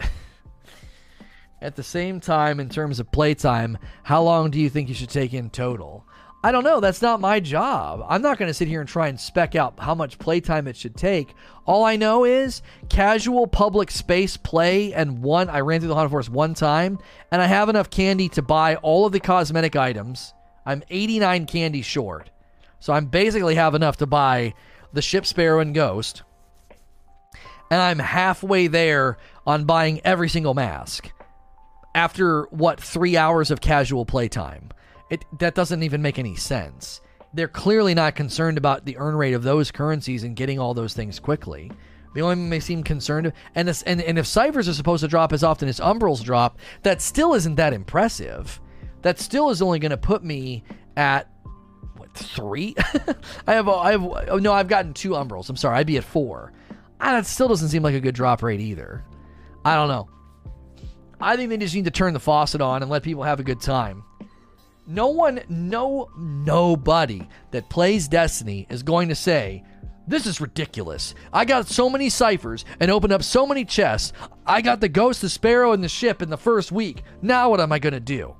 At 1.60 1.74
the 1.74 1.82
same 1.82 2.20
time, 2.20 2.60
in 2.60 2.68
terms 2.68 3.00
of 3.00 3.10
playtime, 3.10 3.78
how 4.04 4.22
long 4.22 4.50
do 4.50 4.60
you 4.60 4.70
think 4.70 4.88
you 4.88 4.94
should 4.94 5.10
take 5.10 5.34
in 5.34 5.50
total? 5.50 6.06
I 6.44 6.52
don't 6.52 6.62
know. 6.62 6.78
That's 6.78 7.02
not 7.02 7.20
my 7.20 7.40
job. 7.40 8.06
I'm 8.08 8.22
not 8.22 8.38
going 8.38 8.48
to 8.48 8.54
sit 8.54 8.68
here 8.68 8.80
and 8.80 8.88
try 8.88 9.08
and 9.08 9.18
spec 9.18 9.56
out 9.56 9.80
how 9.80 9.96
much 9.96 10.20
playtime 10.20 10.68
it 10.68 10.76
should 10.76 10.94
take. 10.96 11.34
All 11.66 11.84
I 11.84 11.96
know 11.96 12.24
is 12.24 12.62
casual 12.88 13.48
public 13.48 13.90
space 13.90 14.36
play 14.36 14.94
and 14.94 15.20
one. 15.20 15.48
I 15.50 15.60
ran 15.60 15.80
through 15.80 15.88
the 15.88 15.96
Haunted 15.96 16.12
Forest 16.12 16.30
one 16.30 16.54
time, 16.54 17.00
and 17.32 17.42
I 17.42 17.46
have 17.46 17.68
enough 17.68 17.90
candy 17.90 18.28
to 18.30 18.42
buy 18.42 18.76
all 18.76 19.04
of 19.04 19.12
the 19.12 19.18
cosmetic 19.18 19.74
items. 19.74 20.32
I'm 20.64 20.84
89 20.90 21.46
candy 21.46 21.82
short, 21.82 22.30
so 22.80 22.92
I'm 22.92 23.06
basically 23.06 23.54
have 23.54 23.74
enough 23.74 23.96
to 23.98 24.06
buy 24.06 24.54
the 24.92 25.02
ship 25.02 25.26
sparrow 25.26 25.60
and 25.60 25.74
ghost, 25.74 26.22
and 27.70 27.80
I'm 27.80 27.98
halfway 27.98 28.66
there 28.66 29.18
on 29.46 29.64
buying 29.64 30.00
every 30.04 30.28
single 30.28 30.54
mask. 30.54 31.10
After 31.94 32.44
what 32.50 32.80
three 32.80 33.16
hours 33.16 33.50
of 33.50 33.60
casual 33.60 34.04
playtime. 34.04 34.70
It 35.10 35.24
that 35.38 35.54
doesn't 35.54 35.82
even 35.82 36.02
make 36.02 36.18
any 36.18 36.36
sense. 36.36 37.00
They're 37.34 37.48
clearly 37.48 37.94
not 37.94 38.14
concerned 38.14 38.58
about 38.58 38.84
the 38.84 38.96
earn 38.98 39.16
rate 39.16 39.34
of 39.34 39.42
those 39.42 39.70
currencies 39.70 40.22
and 40.22 40.36
getting 40.36 40.58
all 40.58 40.74
those 40.74 40.94
things 40.94 41.18
quickly. 41.18 41.70
The 42.14 42.22
only 42.22 42.36
thing 42.36 42.50
they 42.50 42.60
seem 42.60 42.82
concerned 42.82 43.32
and 43.54 43.68
this, 43.68 43.82
and 43.82 44.00
and 44.02 44.18
if 44.18 44.26
ciphers 44.26 44.68
are 44.68 44.74
supposed 44.74 45.02
to 45.02 45.08
drop 45.08 45.32
as 45.32 45.42
often 45.42 45.68
as 45.68 45.80
umbrals 45.80 46.22
drop, 46.22 46.58
that 46.82 47.02
still 47.02 47.34
isn't 47.34 47.56
that 47.56 47.72
impressive. 47.72 48.60
That 49.02 49.18
still 49.18 49.50
is 49.50 49.62
only 49.62 49.78
going 49.78 49.90
to 49.90 49.96
put 49.96 50.24
me 50.24 50.64
at 50.96 51.28
three? 52.14 52.74
I 53.46 53.54
have 53.54 53.68
I 53.68 53.92
have 53.92 54.04
oh 54.04 54.38
no 54.38 54.52
I've 54.52 54.68
gotten 54.68 54.94
two 54.94 55.10
umbrals. 55.10 55.48
I'm 55.48 55.56
sorry 55.56 55.78
I'd 55.78 55.86
be 55.86 55.98
at 55.98 56.04
four. 56.04 56.52
Ah, 57.00 57.12
that 57.12 57.26
still 57.26 57.48
doesn't 57.48 57.68
seem 57.68 57.82
like 57.82 57.94
a 57.94 58.00
good 58.00 58.14
drop 58.14 58.42
rate 58.42 58.60
either. 58.60 59.04
I 59.64 59.74
don't 59.74 59.88
know. 59.88 60.08
I 61.20 61.36
think 61.36 61.50
they 61.50 61.56
just 61.56 61.74
need 61.74 61.84
to 61.84 61.90
turn 61.90 62.14
the 62.14 62.20
faucet 62.20 62.60
on 62.60 62.82
and 62.82 62.90
let 62.90 63.02
people 63.02 63.22
have 63.22 63.40
a 63.40 63.44
good 63.44 63.60
time. 63.60 64.04
No 64.86 65.08
one, 65.08 65.40
no, 65.48 66.08
nobody 66.16 67.28
that 67.50 67.68
plays 67.68 68.08
Destiny 68.08 68.66
is 68.70 68.82
going 68.82 69.08
to 69.08 69.14
say, 69.14 69.62
this 70.06 70.26
is 70.26 70.40
ridiculous. 70.40 71.14
I 71.32 71.44
got 71.44 71.68
so 71.68 71.90
many 71.90 72.08
ciphers 72.08 72.64
and 72.80 72.90
opened 72.90 73.12
up 73.12 73.22
so 73.22 73.46
many 73.46 73.66
chests. 73.66 74.14
I 74.46 74.62
got 74.62 74.80
the 74.80 74.88
ghost, 74.88 75.20
the 75.20 75.28
sparrow, 75.28 75.72
and 75.72 75.84
the 75.84 75.88
ship 75.88 76.22
in 76.22 76.30
the 76.30 76.38
first 76.38 76.72
week. 76.72 77.02
Now 77.20 77.50
what 77.50 77.60
am 77.60 77.72
I 77.72 77.78
going 77.78 77.92
to 77.92 78.00
do? 78.00 78.34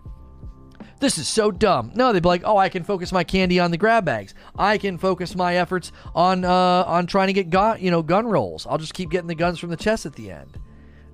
This 1.00 1.16
is 1.16 1.28
so 1.28 1.50
dumb. 1.50 1.92
No, 1.94 2.12
they'd 2.12 2.22
be 2.22 2.28
like, 2.28 2.42
oh, 2.44 2.56
I 2.56 2.68
can 2.68 2.82
focus 2.82 3.12
my 3.12 3.22
candy 3.22 3.60
on 3.60 3.70
the 3.70 3.76
grab 3.76 4.04
bags. 4.04 4.34
I 4.58 4.78
can 4.78 4.98
focus 4.98 5.36
my 5.36 5.56
efforts 5.56 5.92
on 6.14 6.44
uh, 6.44 6.84
on 6.86 7.06
trying 7.06 7.28
to 7.28 7.32
get 7.32 7.50
gun, 7.50 7.80
you 7.80 7.90
know, 7.90 8.02
gun 8.02 8.26
rolls. 8.26 8.66
I'll 8.68 8.78
just 8.78 8.94
keep 8.94 9.10
getting 9.10 9.28
the 9.28 9.34
guns 9.34 9.58
from 9.60 9.70
the 9.70 9.76
chest 9.76 10.06
at 10.06 10.14
the 10.14 10.30
end. 10.30 10.58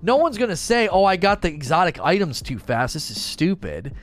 No 0.00 0.16
one's 0.16 0.38
gonna 0.38 0.56
say, 0.56 0.88
oh, 0.88 1.04
I 1.04 1.16
got 1.16 1.42
the 1.42 1.48
exotic 1.48 2.00
items 2.00 2.40
too 2.40 2.58
fast. 2.58 2.94
This 2.94 3.10
is 3.10 3.20
stupid. 3.20 3.94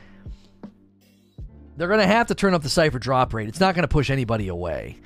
They're 1.77 1.87
to 1.87 2.05
have 2.05 2.27
to 2.27 2.35
turn 2.35 2.53
up 2.53 2.61
the 2.61 2.69
cipher 2.69 2.99
drop 2.99 3.33
rate. 3.33 3.47
It's 3.47 3.59
not 3.59 3.75
to 3.75 3.87
push 3.87 4.11
anybody 4.11 4.49
away. 4.49 4.97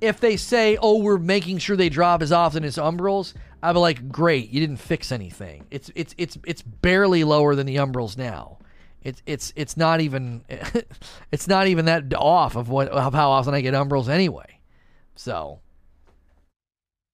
If 0.00 0.20
they 0.20 0.36
say, 0.36 0.76
"Oh, 0.80 0.98
we're 0.98 1.18
making 1.18 1.58
sure 1.58 1.76
they 1.76 1.88
drop 1.88 2.22
as 2.22 2.32
often 2.32 2.64
as 2.64 2.76
umbrals," 2.76 3.32
I'd 3.62 3.72
be 3.72 3.78
like, 3.78 4.08
"Great, 4.10 4.50
you 4.50 4.60
didn't 4.60 4.76
fix 4.76 5.10
anything. 5.10 5.64
It's 5.70 5.90
it's 5.94 6.14
it's 6.18 6.36
it's 6.44 6.60
barely 6.62 7.24
lower 7.24 7.54
than 7.54 7.66
the 7.66 7.76
umbrals 7.76 8.18
now. 8.18 8.58
It's 9.02 9.22
it's 9.26 9.52
it's 9.56 9.76
not 9.76 10.00
even 10.00 10.44
it's 11.32 11.48
not 11.48 11.66
even 11.66 11.84
that 11.86 12.12
off 12.14 12.56
of 12.56 12.68
what 12.68 12.88
of 12.88 13.14
how 13.14 13.30
often 13.30 13.54
I 13.54 13.60
get 13.60 13.74
umbrals 13.74 14.08
anyway. 14.08 14.60
So, 15.14 15.60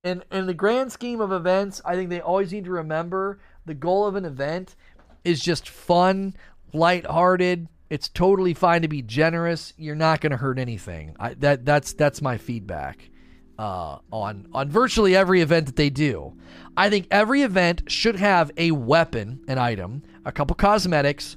in 0.03 0.22
in 0.32 0.47
the 0.47 0.55
grand 0.55 0.93
scheme 0.93 1.20
of 1.20 1.32
events, 1.32 1.80
I 1.85 1.95
think 1.95 2.11
they 2.11 2.20
always 2.20 2.53
need 2.53 2.64
to 2.64 2.70
remember 2.70 3.39
the 3.66 3.74
goal 3.74 4.07
of 4.07 4.14
an 4.14 4.24
event 4.24 4.76
is 5.24 5.41
just 5.41 5.68
fun, 5.68 6.35
lighthearted, 6.72 7.68
it's 7.91 8.09
totally 8.09 8.55
fine 8.55 8.82
to 8.82 8.89
be 8.89 9.03
generous. 9.03 9.72
You're 9.76 9.95
not 9.95 10.20
going 10.20 10.32
to 10.32 10.37
hurt 10.37 10.59
anything. 10.59 11.14
I, 11.18 11.35
that 11.35 11.64
that's 11.64 11.93
that's 11.93 12.22
my 12.22 12.39
feedback 12.39 13.11
uh, 13.59 13.99
on 14.11 14.49
on 14.53 14.70
virtually 14.70 15.14
every 15.14 15.41
event 15.43 15.66
that 15.66 15.76
they 15.76 15.91
do. 15.91 16.37
I 16.76 16.91
think 16.91 17.07
every 17.11 17.43
event 17.43 17.85
should 17.87 18.16
have 18.16 18.51
a 18.57 18.72
weapon, 18.72 19.45
an 19.47 19.59
item, 19.59 20.03
a 20.24 20.32
couple 20.32 20.57
cosmetics, 20.57 21.37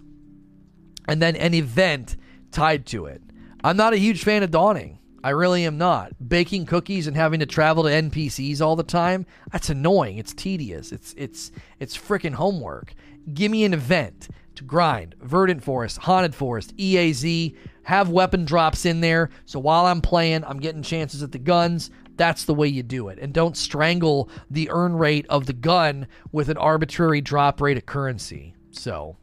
and 1.08 1.22
then 1.22 1.36
an 1.36 1.54
event 1.54 2.18
tied 2.52 2.86
to 2.88 3.06
it. 3.06 3.22
I'm 3.64 3.78
not 3.78 3.94
a 3.94 3.98
huge 3.98 4.24
fan 4.24 4.44
of 4.44 4.52
dawning. 4.52 5.00
I 5.24 5.32
really 5.32 5.66
am 5.66 5.78
not. 5.78 6.14
Baking 6.30 6.66
cookies 6.66 7.08
and 7.08 7.16
having 7.16 7.40
to 7.40 7.46
travel 7.46 7.84
to 7.84 7.90
NPCs 7.90 8.62
all 8.62 8.76
the 8.76 8.84
time, 8.84 9.26
that's 9.52 9.70
annoying. 9.70 10.18
It's 10.18 10.34
tedious. 10.34 10.92
It's 10.92 11.14
it's 11.18 11.52
it's 11.80 11.98
freaking 11.98 12.36
homework. 12.36 12.94
Give 13.34 13.52
me 13.52 13.66
an 13.66 13.74
event 13.74 14.30
to 14.56 14.64
grind. 14.64 15.16
Verdant 15.22 15.64
Forest, 15.64 15.98
Haunted 16.00 16.34
Forest, 16.34 16.76
EAZ, 16.78 17.56
have 17.84 18.10
weapon 18.10 18.46
drops 18.46 18.86
in 18.86 19.02
there. 19.02 19.30
So 19.46 19.60
while 19.60 19.86
I'm 19.86 20.02
playing, 20.02 20.44
I'm 20.44 20.60
getting 20.60 20.82
chances 20.82 21.24
at 21.24 21.32
the 21.32 21.40
guns. 21.40 21.90
That's 22.16 22.46
the 22.46 22.54
way 22.54 22.68
you 22.68 22.84
do 22.84 23.10
it. 23.10 23.20
And 23.20 23.34
don't 23.34 23.56
strangle 23.56 24.30
the 24.50 24.70
earn 24.72 24.96
rate 24.96 25.26
of 25.30 25.46
the 25.46 25.54
gun 25.54 26.08
with 26.32 26.50
an 26.50 26.58
arbitrary 26.58 27.22
drop 27.22 27.62
rate 27.62 27.78
of 27.78 27.86
currency. 27.86 28.56
So 28.72 29.18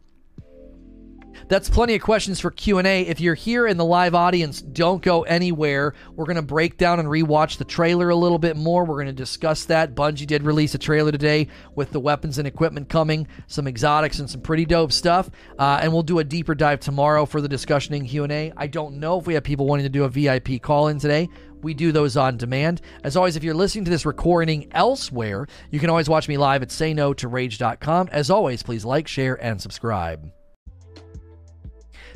that's 1.49 1.69
plenty 1.69 1.95
of 1.95 2.03
questions 2.03 2.41
for 2.41 2.51
Q&A. 2.51 3.03
If 3.03 3.21
you're 3.21 3.35
here 3.35 3.67
in 3.67 3.77
the 3.77 3.85
live 3.85 4.15
audience, 4.15 4.61
don't 4.61 5.03
go 5.03 5.23
anywhere. 5.23 5.95
We're 6.15 6.25
going 6.25 6.37
to 6.37 6.43
break 6.43 6.77
down 6.77 7.01
and 7.01 7.09
rewatch 7.09 7.59
the 7.59 7.65
trailer 7.65 8.11
a 8.11 8.17
little 8.17 8.39
bit 8.39 8.57
more. 8.57 8.85
We're 8.85 8.97
going 8.97 9.07
to 9.07 9.13
discuss 9.13 9.65
that. 9.67 9.95
Bungie 9.95 10.27
did 10.27 10.43
release 10.43 10.75
a 10.75 10.79
trailer 10.79 11.13
today 11.13 11.49
with 11.75 11.91
the 11.91 12.01
weapons 12.01 12.39
and 12.39 12.49
equipment 12.49 12.89
coming, 12.89 13.27
some 13.47 13.67
exotics 13.67 14.19
and 14.19 14.29
some 14.29 14.41
pretty 14.41 14.65
dope 14.65 14.93
stuff. 14.93 15.31
Uh, 15.59 15.81
and 15.83 15.93
we'll 15.93 16.03
do 16.03 16.19
a 16.19 16.25
deeper 16.25 16.55
dive 16.55 16.81
tomorrow 16.81 17.27
for 17.27 17.41
the 17.41 17.49
discussion 17.49 17.95
and 17.95 18.09
Q&A. 18.09 18.53
I 18.57 18.67
don't 18.67 18.97
know 18.97 19.19
if 19.19 19.27
we 19.27 19.35
have 19.35 19.45
people 19.45 19.67
wanting 19.67 19.85
to 19.85 19.91
do 19.91 20.05
a 20.05 20.09
VIP 20.09 20.63
call-in 20.63 20.99
today 20.99 21.29
we 21.65 21.73
do 21.73 21.93
those 21.93 22.17
on 22.17 22.37
demand. 22.37 22.83
As 23.03 23.17
always, 23.17 23.37
if 23.37 23.43
you're 23.43 23.55
listening 23.55 23.87
to 23.87 23.91
this 23.91 24.05
recording 24.05 24.69
elsewhere, 24.73 25.47
you 25.71 25.81
can 25.81 25.89
always 25.89 26.11
watch 26.11 26.29
me 26.29 26.37
live 26.37 26.63
at 26.63 26.69
sayno2rage.com. 26.69 28.11
As 28.13 28.29
always, 28.31 28.63
please 28.63 28.85
like, 28.85 29.09
share, 29.09 29.43
and 29.43 29.61
subscribe. 29.61 30.31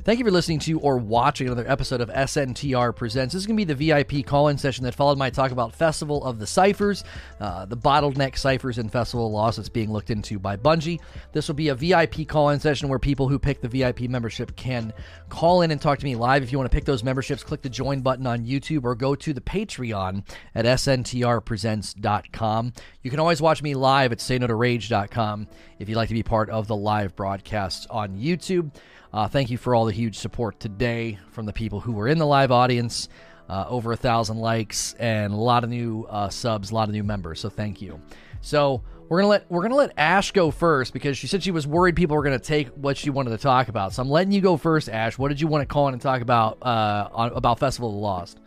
Thank 0.04 0.20
you 0.20 0.24
for 0.24 0.30
listening 0.30 0.60
to 0.60 0.78
or 0.78 0.96
watching 0.96 1.48
another 1.48 1.68
episode 1.68 2.00
of 2.00 2.08
SNTR 2.08 2.94
Presents. 2.94 3.34
This 3.34 3.42
is 3.42 3.46
going 3.46 3.58
to 3.58 3.66
be 3.66 3.72
the 3.72 3.74
VIP 3.74 4.24
call 4.24 4.46
in 4.48 4.56
session 4.56 4.84
that 4.84 4.94
followed 4.94 5.18
my 5.18 5.28
talk 5.28 5.50
about 5.50 5.74
Festival 5.74 6.24
of 6.24 6.38
the 6.38 6.46
Ciphers, 6.46 7.02
uh, 7.40 7.64
the 7.66 7.76
bottleneck 7.76 8.38
ciphers 8.38 8.78
and 8.78 8.92
Festival 8.92 9.28
loss 9.30 9.56
that's 9.56 9.68
being 9.68 9.92
looked 9.92 10.10
into 10.10 10.38
by 10.38 10.56
Bungie. 10.56 11.00
This 11.32 11.48
will 11.48 11.56
be 11.56 11.68
a 11.68 11.74
VIP 11.74 12.28
call 12.28 12.50
in 12.50 12.60
session 12.60 12.88
where 12.88 13.00
people 13.00 13.28
who 13.28 13.40
pick 13.40 13.60
the 13.60 13.68
VIP 13.68 14.02
membership 14.02 14.54
can 14.56 14.92
call 15.28 15.62
in 15.62 15.72
and 15.72 15.80
talk 15.80 15.98
to 15.98 16.04
me 16.04 16.14
live. 16.14 16.44
If 16.44 16.52
you 16.52 16.58
want 16.58 16.70
to 16.70 16.74
pick 16.74 16.84
those 16.84 17.02
memberships, 17.02 17.42
click 17.42 17.62
the 17.62 17.68
join 17.68 18.00
button 18.00 18.26
on 18.26 18.46
YouTube 18.46 18.84
or 18.84 18.94
go 18.94 19.16
to 19.16 19.32
the 19.32 19.40
Patreon 19.40 20.22
at 20.54 20.64
sntrpresents.com. 20.64 22.72
You 23.02 23.10
can 23.10 23.20
always 23.20 23.42
watch 23.42 23.62
me 23.62 23.74
live 23.74 24.12
at 24.12 24.18
sayno2rage.com 24.18 25.48
if 25.80 25.88
you'd 25.88 25.96
like 25.96 26.08
to 26.08 26.14
be 26.14 26.22
part 26.22 26.50
of 26.50 26.68
the 26.68 26.76
live 26.76 27.16
broadcasts 27.16 27.86
on 27.90 28.16
YouTube. 28.16 28.70
Uh, 29.12 29.26
thank 29.28 29.50
you 29.50 29.58
for 29.58 29.74
all 29.74 29.84
the 29.86 29.92
huge 29.92 30.16
support 30.18 30.60
today 30.60 31.18
from 31.30 31.46
the 31.46 31.52
people 31.52 31.80
who 31.80 31.92
were 31.92 32.08
in 32.08 32.18
the 32.18 32.26
live 32.26 32.50
audience. 32.52 33.08
uh, 33.48 33.64
over 33.68 33.92
a 33.92 33.96
thousand 33.96 34.38
likes, 34.38 34.94
and 34.98 35.32
a 35.32 35.36
lot 35.36 35.64
of 35.64 35.70
new 35.70 36.06
uh, 36.10 36.28
subs, 36.28 36.70
a 36.70 36.74
lot 36.74 36.88
of 36.88 36.94
new 36.94 37.04
members. 37.04 37.40
So 37.40 37.48
thank 37.48 37.80
you. 37.80 38.00
So 38.40 38.82
we're 39.08 39.18
gonna 39.20 39.28
let 39.28 39.50
we're 39.50 39.62
gonna 39.62 39.74
let 39.74 39.92
Ash 39.96 40.32
go 40.32 40.50
first 40.50 40.92
because 40.92 41.16
she 41.16 41.26
said 41.26 41.42
she 41.42 41.50
was 41.50 41.66
worried 41.66 41.96
people 41.96 42.16
were 42.16 42.22
gonna 42.22 42.38
take 42.38 42.68
what 42.74 42.96
she 42.96 43.10
wanted 43.10 43.30
to 43.30 43.38
talk 43.38 43.68
about. 43.68 43.94
So 43.94 44.02
I'm 44.02 44.10
letting 44.10 44.32
you 44.32 44.40
go 44.40 44.56
first, 44.56 44.88
Ash. 44.88 45.16
What 45.18 45.28
did 45.28 45.40
you 45.40 45.46
want 45.46 45.62
to 45.62 45.66
call 45.66 45.88
in 45.88 45.94
and 45.94 46.02
talk 46.02 46.20
about 46.20 46.58
uh, 46.62 47.08
on, 47.12 47.32
about 47.32 47.58
Festival 47.58 47.88
of 47.88 47.94
the 47.94 48.00
Lost? 48.00 48.38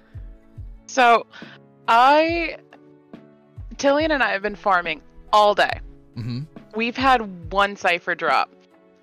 So, 0.85 1.25
I, 1.87 2.57
Tillian 3.77 4.11
and 4.11 4.21
I 4.21 4.31
have 4.31 4.41
been 4.41 4.57
farming 4.57 5.01
all 5.31 5.55
day. 5.55 5.79
Mm-hmm. 6.17 6.41
We've 6.75 6.97
had 6.97 7.51
one 7.51 7.77
cipher 7.77 8.13
drop. 8.13 8.51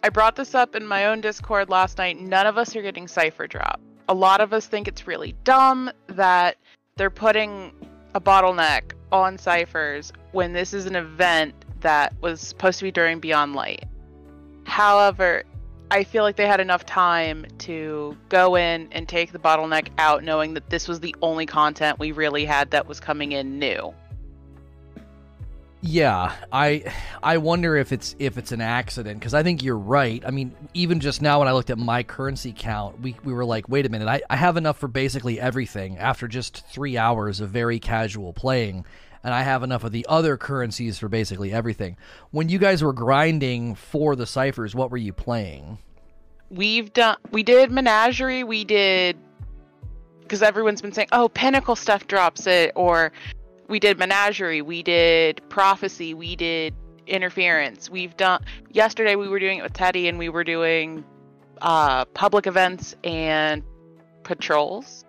I 0.09 0.11
brought 0.11 0.37
this 0.37 0.55
up 0.55 0.75
in 0.75 0.87
my 0.87 1.05
own 1.05 1.21
Discord 1.21 1.69
last 1.69 1.99
night. 1.99 2.19
None 2.19 2.47
of 2.47 2.57
us 2.57 2.75
are 2.75 2.81
getting 2.81 3.07
cipher 3.07 3.47
drop. 3.47 3.79
A 4.09 4.15
lot 4.15 4.41
of 4.41 4.55
us 4.55 4.67
think 4.67 4.89
it's 4.89 5.07
really 5.07 5.35
dumb 5.45 5.91
that 6.07 6.57
they're 6.97 7.11
putting 7.11 7.75
a 8.15 8.21
bottleneck 8.23 8.93
on 9.13 9.37
ciphers 9.37 10.11
when 10.33 10.55
this 10.55 10.73
is 10.73 10.87
an 10.87 10.97
event 10.97 11.53
that 11.81 12.15
was 12.23 12.41
supposed 12.41 12.79
to 12.79 12.87
be 12.87 12.91
during 12.91 13.21
Beyond 13.21 13.55
Light. 13.55 13.85
However, 14.65 15.43
I 15.91 16.05
feel 16.05 16.23
like 16.23 16.37
they 16.37 16.47
had 16.47 16.61
enough 16.61 16.87
time 16.87 17.45
to 17.59 18.17
go 18.31 18.57
in 18.57 18.89
and 18.93 19.07
take 19.07 19.33
the 19.33 19.39
bottleneck 19.39 19.89
out, 19.99 20.25
knowing 20.25 20.55
that 20.55 20.71
this 20.71 20.89
was 20.89 21.01
the 21.01 21.15
only 21.21 21.45
content 21.45 21.99
we 21.99 22.13
really 22.13 22.47
had 22.47 22.71
that 22.71 22.87
was 22.87 22.99
coming 22.99 23.33
in 23.33 23.59
new. 23.59 23.93
Yeah, 25.81 26.35
I 26.53 26.93
I 27.23 27.39
wonder 27.39 27.77
if 27.77 27.93
it's 27.93 28.17
if 28.19 28.37
it's 28.37 28.51
an 28.51 28.61
accident 28.61 29.21
because 29.21 29.33
I 29.33 29.45
think 29.45 29.63
you're 29.63 29.79
right. 29.79 30.23
I 30.27 30.33
mean, 30.33 30.55
even 30.75 30.99
just 30.99 31.23
now 31.23 31.39
when 31.39 31.47
I 31.47 31.53
looked 31.53 31.71
at 31.71 31.79
my 31.79 32.03
currency 32.03 32.53
count, 32.57 33.01
we, 33.01 33.15
we 33.23 33.33
were 33.33 33.45
like, 33.45 33.69
wait 33.69 33.87
a 33.87 33.89
minute, 33.89 34.09
I, 34.09 34.21
I 34.29 34.37
have 34.37 34.57
enough 34.57 34.79
for 34.79 34.89
basically 34.89 35.41
everything 35.41 35.97
after 35.99 36.27
just 36.27 36.67
three 36.67 36.99
hours 36.99 37.39
of 37.41 37.51
very 37.51 37.79
casual 37.79 38.33
playing, 38.33 38.87
and 39.23 39.33
I 39.33 39.43
have 39.43 39.63
enough 39.63 39.85
of 39.85 39.93
the 39.93 40.05
other 40.09 40.37
currencies 40.37 40.99
for 40.99 41.09
basically 41.09 41.53
everything. 41.53 41.97
When 42.33 42.49
you 42.49 42.59
guys 42.59 42.83
were 42.83 42.93
grinding 42.93 43.77
for 43.77 44.17
the 44.17 44.27
ciphers, 44.27 44.75
what 44.75 44.91
were 44.91 44.97
you 44.97 45.13
playing? 45.13 45.79
We've 46.51 46.93
done 46.93 47.19
we 47.31 47.45
did 47.45 47.71
menagerie, 47.71 48.43
we 48.43 48.65
did 48.65 49.17
because 50.23 50.43
everyone's 50.43 50.83
been 50.83 50.93
saying, 50.93 51.09
"Oh, 51.13 51.29
pinnacle 51.29 51.77
stuff 51.77 52.09
drops 52.09 52.49
it," 52.49 52.73
or 52.75 53.13
we 53.69 53.79
did 53.79 53.99
menagerie, 53.99 54.63
we 54.63 54.83
did 54.83 55.41
prophecy, 55.49 56.15
we 56.15 56.35
did 56.37 56.75
interference. 57.07 57.89
We've 57.89 58.17
done 58.17 58.45
yesterday 58.71 59.15
we 59.17 59.29
were 59.29 59.39
doing 59.39 59.59
it 59.59 59.63
with 59.63 59.73
Teddy 59.73 60.09
and 60.09 60.19
we 60.19 60.29
were 60.29 60.45
doing 60.45 61.05
uh 61.63 62.05
public 62.07 62.47
events 62.47 62.95
and 63.05 63.63
patrols. 64.25 65.05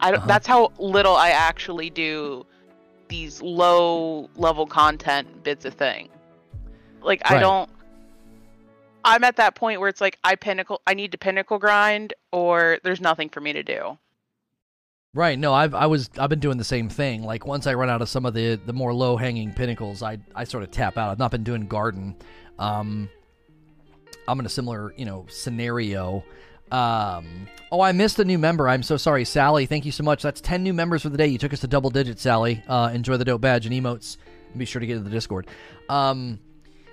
I 0.00 0.10
don't, 0.10 0.18
Uh-huh. 0.18 0.26
that's 0.28 0.46
how 0.46 0.72
little 0.78 1.14
I 1.16 1.30
actually 1.30 1.90
do 1.90 2.46
these 3.08 3.42
low 3.42 4.30
level 4.36 4.66
content 4.66 5.42
bits 5.42 5.64
of 5.64 5.74
thing. 5.74 6.08
Like 7.02 7.22
I 7.24 7.40
don't 7.40 7.70
I'm 9.04 9.24
at 9.24 9.36
that 9.36 9.54
point 9.54 9.80
where 9.80 9.88
it's 9.88 10.00
like 10.00 10.18
I 10.22 10.36
pinnacle 10.36 10.80
I 10.86 10.94
need 10.94 11.12
to 11.12 11.18
pinnacle 11.18 11.58
grind 11.58 12.14
or 12.32 12.78
there's 12.84 13.00
nothing 13.00 13.28
for 13.28 13.40
me 13.40 13.52
to 13.54 13.62
do. 13.62 13.98
Right. 15.12 15.36
No, 15.36 15.52
I've 15.52 15.74
I 15.74 15.86
was 15.86 16.08
I've 16.18 16.30
been 16.30 16.38
doing 16.38 16.56
the 16.56 16.64
same 16.64 16.88
thing. 16.88 17.24
Like 17.24 17.44
once 17.44 17.66
I 17.66 17.74
run 17.74 17.90
out 17.90 18.00
of 18.00 18.08
some 18.08 18.24
of 18.24 18.32
the 18.32 18.54
the 18.54 18.72
more 18.72 18.94
low 18.94 19.16
hanging 19.16 19.52
pinnacles, 19.52 20.02
I 20.02 20.18
I 20.36 20.44
sort 20.44 20.62
of 20.62 20.70
tap 20.70 20.96
out. 20.96 21.10
I've 21.10 21.18
not 21.18 21.32
been 21.32 21.42
doing 21.42 21.66
garden. 21.66 22.14
Um, 22.60 23.08
I'm 24.28 24.38
in 24.38 24.46
a 24.46 24.50
similar 24.50 24.94
you 24.96 25.04
know 25.04 25.26
scenario. 25.28 26.24
Um, 26.70 27.48
oh, 27.72 27.80
I 27.80 27.90
missed 27.90 28.20
a 28.20 28.24
new 28.24 28.38
member. 28.38 28.68
I'm 28.68 28.84
so 28.84 28.96
sorry, 28.96 29.24
Sally. 29.24 29.66
Thank 29.66 29.84
you 29.84 29.90
so 29.90 30.04
much. 30.04 30.22
That's 30.22 30.40
ten 30.40 30.62
new 30.62 30.72
members 30.72 31.02
for 31.02 31.08
the 31.08 31.18
day. 31.18 31.26
You 31.26 31.38
took 31.38 31.52
us 31.52 31.60
to 31.60 31.66
double 31.66 31.90
digits, 31.90 32.22
Sally. 32.22 32.62
Uh, 32.68 32.92
enjoy 32.94 33.16
the 33.16 33.24
dope 33.24 33.40
badge 33.40 33.66
and 33.66 33.74
emotes. 33.74 34.16
Be 34.56 34.64
sure 34.64 34.78
to 34.78 34.86
get 34.86 34.94
to 34.94 35.00
the 35.00 35.10
Discord. 35.10 35.48
Um, 35.88 36.38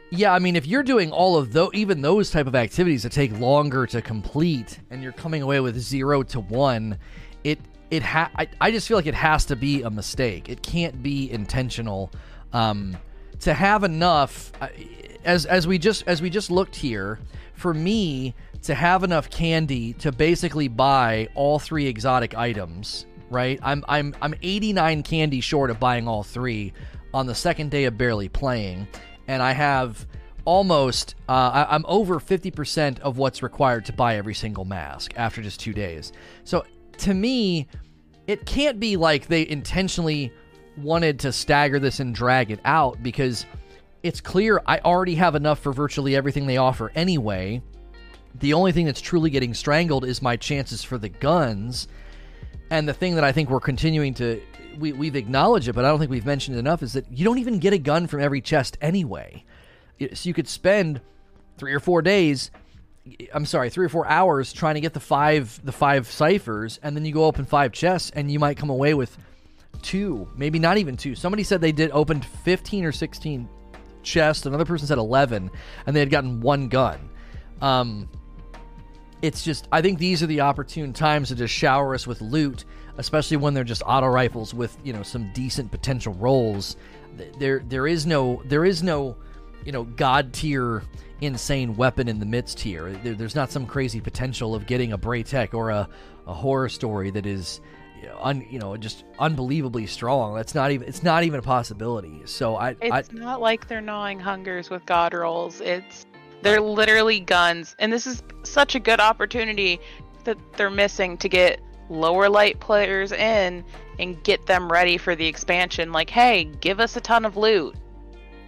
yeah, 0.10 0.34
I 0.34 0.40
mean, 0.40 0.56
if 0.56 0.66
you're 0.66 0.82
doing 0.82 1.12
all 1.12 1.38
of 1.38 1.54
those, 1.54 1.70
even 1.74 2.02
those 2.02 2.32
type 2.32 2.48
of 2.48 2.56
activities 2.56 3.04
that 3.04 3.12
take 3.12 3.38
longer 3.40 3.86
to 3.86 4.02
complete, 4.02 4.80
and 4.90 5.04
you're 5.04 5.12
coming 5.12 5.44
away 5.44 5.60
with 5.60 5.78
zero 5.78 6.24
to 6.24 6.40
one, 6.40 6.98
it 7.44 7.60
it 7.90 8.04
ha- 8.04 8.32
I, 8.36 8.48
I 8.60 8.72
just 8.72 8.88
feel 8.88 8.98
like 8.98 9.06
it 9.06 9.16
has 9.16 9.46
to 9.46 9.56
be 9.56 9.82
a 9.84 9.90
mistake. 9.90 10.50
It 10.50 10.62
can't 10.62 11.02
be 11.02 11.32
intentional. 11.32 12.12
Um, 12.54 12.98
to 13.42 13.54
have 13.54 13.84
enough, 13.84 14.52
as 15.24 15.46
as 15.46 15.68
we 15.68 15.78
just 15.78 16.04
as 16.08 16.22
we 16.22 16.30
just 16.30 16.50
looked 16.50 16.76
here, 16.76 17.20
for 17.54 17.74
me 17.74 18.34
to 18.64 18.76
have 18.76 19.04
enough 19.04 19.30
candy 19.30 19.94
to 19.94 20.12
basically 20.12 20.68
buy 20.68 21.28
all 21.36 21.60
three 21.60 21.88
exotic 21.88 22.36
items, 22.36 23.06
right? 23.30 23.60
I'm 23.62 23.84
I'm 23.88 24.16
I'm 24.22 24.34
89 24.42 25.04
candy 25.04 25.42
short 25.42 25.70
of 25.70 25.80
buying 25.80 26.08
all 26.08 26.24
three 26.24 26.74
on 27.14 27.28
the 27.28 27.36
second 27.36 27.72
day 27.72 27.86
of 27.86 27.98
barely 27.98 28.30
playing, 28.30 28.88
and 29.28 29.42
I 29.42 29.52
have 29.52 30.06
almost 30.46 31.16
uh, 31.28 31.66
I, 31.68 31.76
I'm 31.76 31.86
over 31.88 32.20
50% 32.20 33.00
of 33.00 33.18
what's 33.18 33.44
required 33.44 33.86
to 33.86 33.94
buy 33.94 34.16
every 34.16 34.34
single 34.34 34.64
mask 34.64 35.14
after 35.18 35.42
just 35.42 35.60
two 35.60 35.74
days. 35.74 36.14
So 36.46 36.66
to 37.00 37.14
me, 37.14 37.68
it 38.28 38.46
can't 38.46 38.80
be 38.80 38.98
like 38.98 39.28
they 39.28 39.48
intentionally 39.48 40.32
wanted 40.78 41.20
to 41.20 41.32
stagger 41.32 41.80
this 41.80 42.00
and 42.00 42.14
drag 42.14 42.52
it 42.52 42.60
out 42.66 43.02
because 43.02 43.46
it's 44.04 44.22
clear 44.22 44.62
I 44.66 44.80
already 44.80 45.16
have 45.16 45.36
enough 45.36 45.60
for 45.60 45.74
virtually 45.74 46.16
everything 46.16 46.46
they 46.46 46.58
offer 46.58 46.92
anyway. 46.94 47.62
The 48.36 48.54
only 48.54 48.72
thing 48.72 48.86
that's 48.86 49.02
truly 49.02 49.30
getting 49.30 49.54
strangled 49.54 50.06
is 50.06 50.22
my 50.22 50.36
chances 50.36 50.84
for 50.84 50.98
the 50.98 51.10
guns. 51.10 51.88
And 52.70 52.88
the 52.88 52.94
thing 52.94 53.16
that 53.16 53.24
I 53.24 53.32
think 53.32 53.50
we're 53.50 53.60
continuing 53.60 54.14
to 54.16 54.42
we, 54.78 54.94
we've 54.94 55.16
acknowledged 55.16 55.68
it, 55.68 55.74
but 55.74 55.86
I 55.86 55.90
don't 55.90 56.00
think 56.00 56.12
we've 56.12 56.26
mentioned 56.26 56.58
enough 56.58 56.84
is 56.84 56.94
that 56.94 57.12
you 57.12 57.26
don't 57.26 57.40
even 57.40 57.60
get 57.60 57.74
a 57.74 57.78
gun 57.78 58.08
from 58.08 58.22
every 58.22 58.42
chest 58.42 58.78
anyway. 58.82 59.44
So 60.00 60.28
you 60.28 60.34
could 60.34 60.48
spend 60.48 61.02
three 61.58 61.74
or 61.74 61.80
four 61.80 62.02
days 62.02 62.52
I'm 63.34 63.46
sorry, 63.46 63.70
three 63.70 63.86
or 63.86 63.90
four 63.90 64.08
hours 64.08 64.54
trying 64.54 64.76
to 64.76 64.82
get 64.82 64.94
the 64.94 65.00
five 65.00 65.60
the 65.64 65.72
five 65.72 66.10
ciphers, 66.10 66.80
and 66.84 66.96
then 66.96 67.06
you 67.06 67.14
go 67.14 67.26
open 67.26 67.46
five 67.46 67.72
chests, 67.72 68.12
and 68.12 68.32
you 68.32 68.40
might 68.40 68.58
come 68.58 68.70
away 68.70 68.94
with 68.94 69.18
two, 69.82 70.28
maybe 70.36 70.60
not 70.60 70.78
even 70.78 70.98
two. 70.98 71.16
Somebody 71.16 71.44
said 71.44 71.62
they 71.62 71.72
did 71.72 71.92
opened 71.92 72.26
fifteen 72.26 72.86
or 72.86 72.92
sixteen 72.92 73.48
chests. 74.04 74.46
Another 74.46 74.66
person 74.66 74.88
said 74.88 74.98
eleven, 74.98 75.52
and 75.86 75.96
they 75.96 76.00
had 76.00 76.10
gotten 76.10 76.42
one 76.42 76.70
gun. 76.70 77.10
Um, 77.62 78.10
it's 79.22 79.44
just 79.44 79.68
I 79.72 79.82
think 79.82 80.00
these 80.00 80.22
are 80.22 80.28
the 80.28 80.42
opportune 80.42 80.94
times 80.94 81.30
to 81.30 81.36
just 81.36 81.54
shower 81.54 81.94
us 81.94 82.06
with 82.06 82.22
loot, 82.22 82.66
especially 82.98 83.38
when 83.38 83.54
they're 83.54 83.64
just 83.64 83.84
auto 83.86 84.08
rifles 84.08 84.54
with 84.54 84.78
you 84.84 84.94
know 84.94 85.04
some 85.04 85.32
decent 85.34 85.72
potential 85.72 86.14
rolls. 86.14 86.76
There 87.40 87.64
there 87.68 87.88
is 87.88 88.06
no 88.06 88.42
there 88.46 88.66
is 88.66 88.84
no 88.84 89.16
you 89.66 89.72
know 89.72 89.84
god 89.84 90.34
tier 90.34 90.84
insane 91.22 91.76
weapon 91.76 92.08
in 92.08 92.20
the 92.20 92.26
midst 92.26 92.60
here. 92.60 92.92
There, 92.92 93.14
there's 93.14 93.36
not 93.36 93.52
some 93.52 93.66
crazy 93.66 94.00
potential 94.00 94.56
of 94.56 94.68
getting 94.68 94.94
a 94.94 94.98
Braytech 94.98 95.54
or 95.54 95.70
a, 95.70 95.90
a 96.26 96.34
horror 96.34 96.70
story 96.70 97.10
that 97.12 97.26
is 97.26 97.62
you 98.02 98.08
know, 98.08 98.18
un, 98.22 98.46
you 98.50 98.60
know 98.60 98.78
just 98.78 99.06
unbelievably 99.20 99.88
strong. 99.88 100.36
That's 100.36 100.54
not 100.54 100.72
even 100.72 100.88
it's 100.88 101.04
not 101.04 101.24
even 101.24 101.40
a 101.40 101.44
possibility. 101.44 102.22
So 102.26 102.56
I, 102.56 102.76
I 102.82 103.00
It's 103.00 103.12
not 103.12 103.42
like 103.42 103.68
they're 103.68 103.82
gnawing 103.82 104.20
hungers 104.20 104.70
with 104.70 104.86
god 104.86 105.14
rolls. 105.14 105.62
It's 105.62 106.06
they're 106.44 106.62
literally 106.62 107.20
guns, 107.20 107.76
and 107.80 107.92
this 107.92 108.06
is 108.06 108.22
such 108.44 108.76
a 108.76 108.80
good 108.80 109.00
opportunity 109.00 109.80
that 110.24 110.38
they're 110.56 110.70
missing 110.70 111.18
to 111.18 111.30
get 111.30 111.60
lower 111.90 112.30
light 112.30 112.60
players 112.60 113.12
in 113.12 113.64
and 113.98 114.22
get 114.24 114.46
them 114.46 114.72
ready 114.72 114.98
for 114.98 115.16
the 115.16 115.26
expansion. 115.26 115.92
Like, 115.92 116.10
hey, 116.10 116.46
give 116.62 116.80
us 116.80 116.96
a 116.96 117.02
ton 117.02 117.26
of 117.26 117.38
loot. 117.38 117.76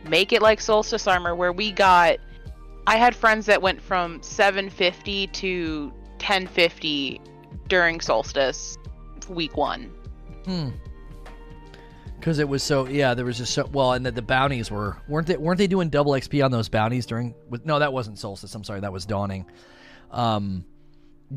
Make 0.08 0.32
it 0.32 0.42
like 0.42 0.62
Solstice 0.62 1.08
Armor, 1.08 1.36
where 1.36 1.52
we 1.52 1.72
got. 1.72 2.18
I 2.90 2.96
had 2.96 3.16
friends 3.16 3.46
that 3.46 3.62
went 3.62 3.80
from 3.80 4.20
750 4.24 5.28
to 5.28 5.94
1050 6.18 7.22
during 7.68 8.02
Solstice 8.02 8.80
week 9.30 9.56
one. 9.56 9.92
Hmm. 10.46 10.70
Because 12.18 12.40
it 12.40 12.50
was 12.50 12.64
so 12.64 12.88
yeah, 12.88 13.14
there 13.14 13.26
was 13.26 13.38
just 13.38 13.54
so 13.54 13.70
well, 13.72 13.94
and 13.94 14.04
the, 14.04 14.12
the 14.12 14.24
bounties 14.24 14.72
were 14.72 14.98
weren't 15.08 15.28
they 15.28 15.38
weren't 15.38 15.60
they 15.60 15.68
doing 15.68 15.90
double 15.90 16.14
XP 16.14 16.44
on 16.44 16.50
those 16.50 16.68
bounties 16.68 17.06
during? 17.06 17.36
No, 17.64 17.78
that 17.78 17.94
wasn't 17.94 18.18
Solstice. 18.18 18.56
I'm 18.56 18.64
sorry, 18.64 18.80
that 18.80 18.92
was 18.92 19.06
Dawning. 19.06 19.46
Um, 20.10 20.66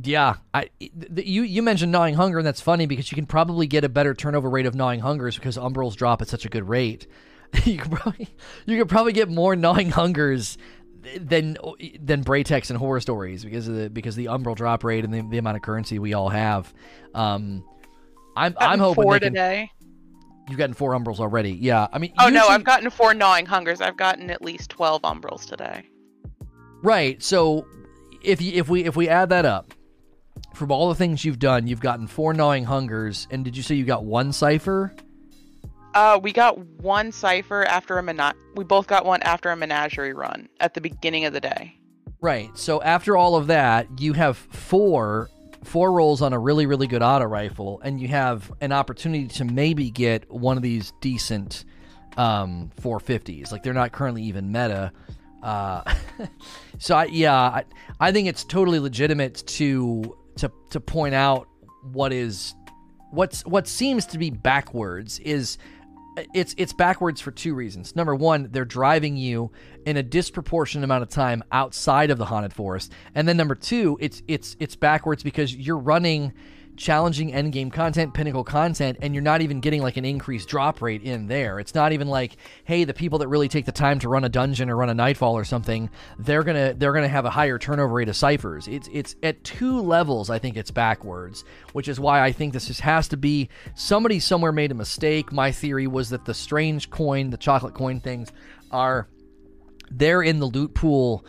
yeah, 0.02 0.36
I 0.54 0.70
th- 0.80 1.26
you 1.26 1.42
you 1.42 1.62
mentioned 1.62 1.92
gnawing 1.92 2.14
hunger, 2.14 2.38
and 2.38 2.46
that's 2.46 2.62
funny 2.62 2.86
because 2.86 3.12
you 3.12 3.14
can 3.14 3.26
probably 3.26 3.66
get 3.66 3.84
a 3.84 3.90
better 3.90 4.14
turnover 4.14 4.48
rate 4.48 4.64
of 4.64 4.74
gnawing 4.74 5.00
hungers 5.00 5.36
because 5.36 5.58
umbrals 5.58 5.96
drop 5.96 6.22
at 6.22 6.28
such 6.28 6.46
a 6.46 6.48
good 6.48 6.66
rate. 6.66 7.06
you 7.64 7.76
could 7.76 7.92
probably 7.92 8.28
you 8.64 8.78
could 8.78 8.88
probably 8.88 9.12
get 9.12 9.28
more 9.28 9.54
gnawing 9.54 9.90
hungers 9.90 10.56
than 11.18 11.56
than 12.00 12.24
Braytechs 12.24 12.70
and 12.70 12.78
horror 12.78 13.00
stories 13.00 13.44
because 13.44 13.68
of 13.68 13.74
the 13.74 13.90
because 13.90 14.14
of 14.14 14.18
the 14.18 14.26
umbral 14.26 14.54
drop 14.54 14.84
rate 14.84 15.04
and 15.04 15.12
the, 15.12 15.22
the 15.22 15.38
amount 15.38 15.56
of 15.56 15.62
currency 15.62 15.98
we 15.98 16.14
all 16.14 16.28
have. 16.28 16.72
Um, 17.14 17.64
I'm 18.36 18.54
I'm 18.58 18.78
hoping 18.78 19.04
four 19.04 19.18
can, 19.18 19.32
today. 19.32 19.70
You've 20.48 20.58
gotten 20.58 20.74
four 20.74 20.92
umbrals 20.92 21.20
already. 21.20 21.52
Yeah, 21.52 21.86
I 21.92 21.98
mean. 21.98 22.12
Oh 22.18 22.28
no, 22.28 22.48
I've 22.48 22.64
gotten 22.64 22.90
four 22.90 23.14
gnawing 23.14 23.46
hungers. 23.46 23.80
I've 23.80 23.96
gotten 23.96 24.30
at 24.30 24.42
least 24.42 24.70
twelve 24.70 25.02
umbrals 25.02 25.46
today. 25.46 25.88
Right. 26.82 27.22
So 27.22 27.66
if 28.22 28.40
you, 28.40 28.52
if 28.54 28.68
we 28.68 28.84
if 28.84 28.96
we 28.96 29.08
add 29.08 29.28
that 29.30 29.44
up, 29.44 29.74
from 30.54 30.70
all 30.70 30.88
the 30.88 30.94
things 30.94 31.24
you've 31.24 31.38
done, 31.38 31.66
you've 31.66 31.80
gotten 31.80 32.06
four 32.06 32.34
gnawing 32.34 32.64
hungers, 32.64 33.26
and 33.30 33.44
did 33.44 33.56
you 33.56 33.62
say 33.62 33.74
you 33.74 33.84
got 33.84 34.04
one 34.04 34.32
cipher? 34.32 34.94
Uh, 35.94 36.18
we 36.22 36.32
got 36.32 36.58
one 36.58 37.12
cipher 37.12 37.64
after 37.64 37.98
a 37.98 38.02
mena- 38.02 38.34
We 38.54 38.64
both 38.64 38.86
got 38.86 39.04
one 39.04 39.22
after 39.22 39.50
a 39.50 39.56
menagerie 39.56 40.14
run 40.14 40.48
at 40.60 40.74
the 40.74 40.80
beginning 40.80 41.24
of 41.24 41.32
the 41.32 41.40
day. 41.40 41.76
Right. 42.20 42.56
So 42.56 42.80
after 42.82 43.16
all 43.16 43.36
of 43.36 43.48
that, 43.48 44.00
you 44.00 44.12
have 44.12 44.36
four 44.36 45.28
four 45.64 45.92
rolls 45.92 46.22
on 46.22 46.32
a 46.32 46.38
really 46.38 46.66
really 46.66 46.86
good 46.86 47.02
auto 47.02 47.24
rifle, 47.24 47.80
and 47.84 48.00
you 48.00 48.08
have 48.08 48.50
an 48.60 48.72
opportunity 48.72 49.26
to 49.26 49.44
maybe 49.44 49.90
get 49.90 50.30
one 50.30 50.56
of 50.56 50.62
these 50.62 50.92
decent 51.00 51.64
um, 52.16 52.70
450s. 52.80 53.52
Like 53.52 53.62
they're 53.62 53.72
not 53.72 53.92
currently 53.92 54.22
even 54.22 54.52
meta. 54.52 54.92
Uh, 55.42 55.82
so 56.78 56.96
I, 56.96 57.04
yeah, 57.06 57.34
I, 57.34 57.64
I 57.98 58.12
think 58.12 58.28
it's 58.28 58.44
totally 58.44 58.78
legitimate 58.78 59.44
to 59.48 60.16
to 60.36 60.50
to 60.70 60.80
point 60.80 61.14
out 61.14 61.48
what 61.92 62.12
is 62.12 62.54
what's 63.10 63.44
what 63.44 63.66
seems 63.66 64.06
to 64.06 64.18
be 64.18 64.30
backwards 64.30 65.18
is 65.20 65.58
it's 66.34 66.54
it's 66.58 66.72
backwards 66.72 67.20
for 67.20 67.30
two 67.30 67.54
reasons. 67.54 67.96
Number 67.96 68.14
one, 68.14 68.48
they're 68.50 68.64
driving 68.64 69.16
you 69.16 69.50
in 69.86 69.96
a 69.96 70.02
disproportionate 70.02 70.84
amount 70.84 71.02
of 71.02 71.08
time 71.08 71.42
outside 71.52 72.10
of 72.10 72.18
the 72.18 72.24
haunted 72.24 72.52
forest, 72.52 72.92
and 73.14 73.26
then 73.26 73.36
number 73.36 73.54
two, 73.54 73.96
it's 74.00 74.22
it's 74.28 74.56
it's 74.60 74.76
backwards 74.76 75.22
because 75.22 75.54
you're 75.54 75.78
running 75.78 76.32
challenging 76.76 77.32
endgame 77.32 77.72
content, 77.72 78.14
pinnacle 78.14 78.44
content, 78.44 78.98
and 79.02 79.14
you're 79.14 79.22
not 79.22 79.42
even 79.42 79.60
getting 79.60 79.82
like 79.82 79.96
an 79.96 80.04
increased 80.04 80.48
drop 80.48 80.80
rate 80.80 81.02
in 81.02 81.26
there. 81.26 81.60
It's 81.60 81.74
not 81.74 81.92
even 81.92 82.08
like, 82.08 82.36
hey, 82.64 82.84
the 82.84 82.94
people 82.94 83.18
that 83.20 83.28
really 83.28 83.48
take 83.48 83.66
the 83.66 83.72
time 83.72 83.98
to 84.00 84.08
run 84.08 84.24
a 84.24 84.28
dungeon 84.28 84.70
or 84.70 84.76
run 84.76 84.88
a 84.88 84.94
nightfall 84.94 85.36
or 85.36 85.44
something, 85.44 85.90
they're 86.18 86.42
gonna 86.42 86.74
they're 86.74 86.92
gonna 86.92 87.08
have 87.08 87.24
a 87.24 87.30
higher 87.30 87.58
turnover 87.58 87.94
rate 87.94 88.08
of 88.08 88.16
ciphers. 88.16 88.68
It's 88.68 88.88
it's 88.92 89.16
at 89.22 89.42
two 89.44 89.80
levels. 89.80 90.30
I 90.30 90.38
think 90.38 90.56
it's 90.56 90.70
backwards, 90.70 91.44
which 91.72 91.88
is 91.88 92.00
why 92.00 92.22
I 92.22 92.32
think 92.32 92.52
this 92.52 92.66
just 92.66 92.80
has 92.80 93.08
to 93.08 93.16
be 93.16 93.48
somebody 93.74 94.18
somewhere 94.18 94.52
made 94.52 94.70
a 94.70 94.74
mistake. 94.74 95.32
My 95.32 95.52
theory 95.52 95.86
was 95.86 96.10
that 96.10 96.24
the 96.24 96.34
strange 96.34 96.90
coin, 96.90 97.30
the 97.30 97.36
chocolate 97.36 97.74
coin 97.74 98.00
things, 98.00 98.32
are 98.70 99.08
they're 99.90 100.22
in 100.22 100.38
the 100.38 100.46
loot 100.46 100.74
pool 100.74 101.24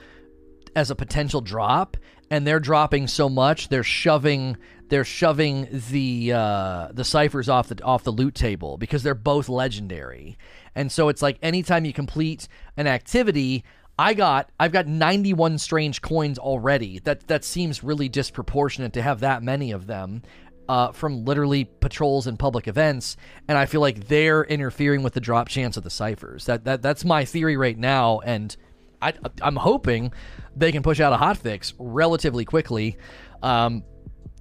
as 0.75 0.89
a 0.89 0.95
potential 0.95 1.41
drop 1.41 1.97
and 2.29 2.47
they're 2.47 2.59
dropping 2.59 3.07
so 3.07 3.29
much 3.29 3.67
they're 3.67 3.83
shoving 3.83 4.57
they're 4.93 5.03
shoving 5.03 5.67
the 5.89 6.31
uh, 6.33 6.89
the 6.91 7.03
ciphers 7.03 7.49
off 7.49 7.67
the 7.67 7.83
off 7.83 8.03
the 8.03 8.11
loot 8.11 8.35
table 8.35 8.77
because 8.77 9.01
they're 9.01 9.15
both 9.15 9.49
legendary. 9.49 10.37
And 10.75 10.91
so 10.91 11.09
it's 11.09 11.19
like 11.23 11.39
anytime 11.41 11.83
you 11.83 11.91
complete 11.91 12.47
an 12.77 12.85
activity, 12.85 13.63
I 13.97 14.13
got 14.13 14.51
I've 14.59 14.71
got 14.71 14.85
91 14.85 15.57
strange 15.57 16.03
coins 16.03 16.37
already. 16.37 16.99
That 16.99 17.25
that 17.25 17.43
seems 17.43 17.83
really 17.83 18.07
disproportionate 18.07 18.93
to 18.93 19.01
have 19.01 19.21
that 19.21 19.41
many 19.41 19.71
of 19.71 19.87
them. 19.87 20.21
Uh, 20.69 20.93
from 20.93 21.25
literally 21.25 21.65
patrols 21.81 22.25
and 22.25 22.39
public 22.39 22.69
events, 22.69 23.17
and 23.49 23.57
I 23.57 23.65
feel 23.65 23.81
like 23.81 24.07
they're 24.07 24.45
interfering 24.45 25.03
with 25.03 25.13
the 25.13 25.19
drop 25.19 25.49
chance 25.49 25.75
of 25.75 25.83
the 25.83 25.89
ciphers. 25.89 26.45
That 26.45 26.63
that 26.63 26.81
that's 26.81 27.03
my 27.03 27.25
theory 27.25 27.57
right 27.57 27.77
now, 27.77 28.19
and 28.19 28.55
I, 29.01 29.11
I'm 29.41 29.57
hoping 29.57 30.13
they 30.55 30.71
can 30.71 30.81
push 30.81 31.01
out 31.01 31.11
a 31.11 31.17
hotfix 31.17 31.73
relatively 31.79 32.45
quickly. 32.45 32.95
Um, 33.41 33.83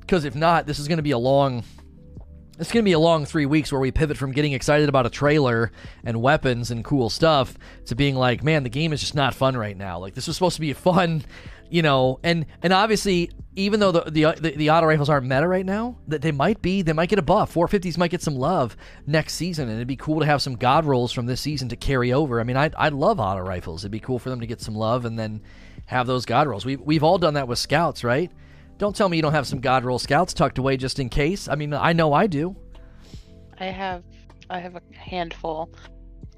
because 0.02 0.24
if 0.24 0.34
not, 0.34 0.66
this 0.66 0.78
is 0.78 0.88
going 0.88 0.98
to 0.98 1.02
be 1.02 1.12
a 1.12 1.18
long. 1.18 1.64
It's 2.58 2.70
going 2.70 2.84
to 2.84 2.88
be 2.88 2.92
a 2.92 2.98
long 2.98 3.24
three 3.24 3.46
weeks 3.46 3.72
where 3.72 3.80
we 3.80 3.90
pivot 3.90 4.18
from 4.18 4.30
getting 4.30 4.52
excited 4.52 4.88
about 4.88 5.06
a 5.06 5.10
trailer 5.10 5.72
and 6.04 6.20
weapons 6.20 6.70
and 6.70 6.84
cool 6.84 7.08
stuff 7.08 7.56
to 7.86 7.96
being 7.96 8.14
like, 8.14 8.44
man, 8.44 8.62
the 8.62 8.68
game 8.68 8.92
is 8.92 9.00
just 9.00 9.14
not 9.14 9.34
fun 9.34 9.56
right 9.56 9.76
now. 9.76 9.98
Like 9.98 10.14
this 10.14 10.26
was 10.26 10.36
supposed 10.36 10.56
to 10.56 10.60
be 10.60 10.72
fun, 10.74 11.24
you 11.70 11.80
know, 11.80 12.20
and 12.22 12.44
and 12.62 12.72
obviously, 12.72 13.30
even 13.56 13.80
though 13.80 13.90
the 13.90 14.02
the 14.02 14.38
the, 14.38 14.50
the 14.50 14.70
auto 14.70 14.86
rifles 14.86 15.08
aren't 15.08 15.26
meta 15.26 15.48
right 15.48 15.64
now, 15.64 15.98
that 16.08 16.20
they 16.20 16.30
might 16.30 16.60
be, 16.60 16.82
they 16.82 16.92
might 16.92 17.08
get 17.08 17.18
a 17.18 17.22
buff. 17.22 17.54
450s 17.54 17.96
might 17.96 18.10
get 18.10 18.22
some 18.22 18.36
love 18.36 18.76
next 19.06 19.34
season, 19.34 19.68
and 19.68 19.78
it'd 19.78 19.88
be 19.88 19.96
cool 19.96 20.20
to 20.20 20.26
have 20.26 20.42
some 20.42 20.56
god 20.56 20.84
rolls 20.84 21.10
from 21.10 21.26
this 21.26 21.40
season 21.40 21.70
to 21.70 21.76
carry 21.76 22.12
over. 22.12 22.38
I 22.38 22.44
mean, 22.44 22.58
I 22.58 22.70
I 22.76 22.90
love 22.90 23.18
auto 23.18 23.40
rifles. 23.40 23.82
It'd 23.82 23.90
be 23.90 24.00
cool 24.00 24.18
for 24.18 24.28
them 24.28 24.40
to 24.40 24.46
get 24.46 24.60
some 24.60 24.74
love 24.74 25.06
and 25.06 25.18
then 25.18 25.42
have 25.86 26.06
those 26.06 26.26
god 26.26 26.46
rolls. 26.46 26.66
We 26.66 26.76
we've 26.76 27.02
all 27.02 27.18
done 27.18 27.34
that 27.34 27.48
with 27.48 27.58
scouts, 27.58 28.04
right? 28.04 28.30
Don't 28.82 28.96
tell 28.96 29.08
me 29.08 29.16
you 29.16 29.22
don't 29.22 29.32
have 29.32 29.46
some 29.46 29.60
God 29.60 29.84
roll 29.84 30.00
scouts 30.00 30.34
tucked 30.34 30.58
away 30.58 30.76
just 30.76 30.98
in 30.98 31.08
case. 31.08 31.46
I 31.46 31.54
mean, 31.54 31.72
I 31.72 31.92
know 31.92 32.12
I 32.12 32.26
do. 32.26 32.56
I 33.60 33.66
have, 33.66 34.02
I 34.50 34.58
have 34.58 34.74
a 34.74 34.82
handful. 34.92 35.70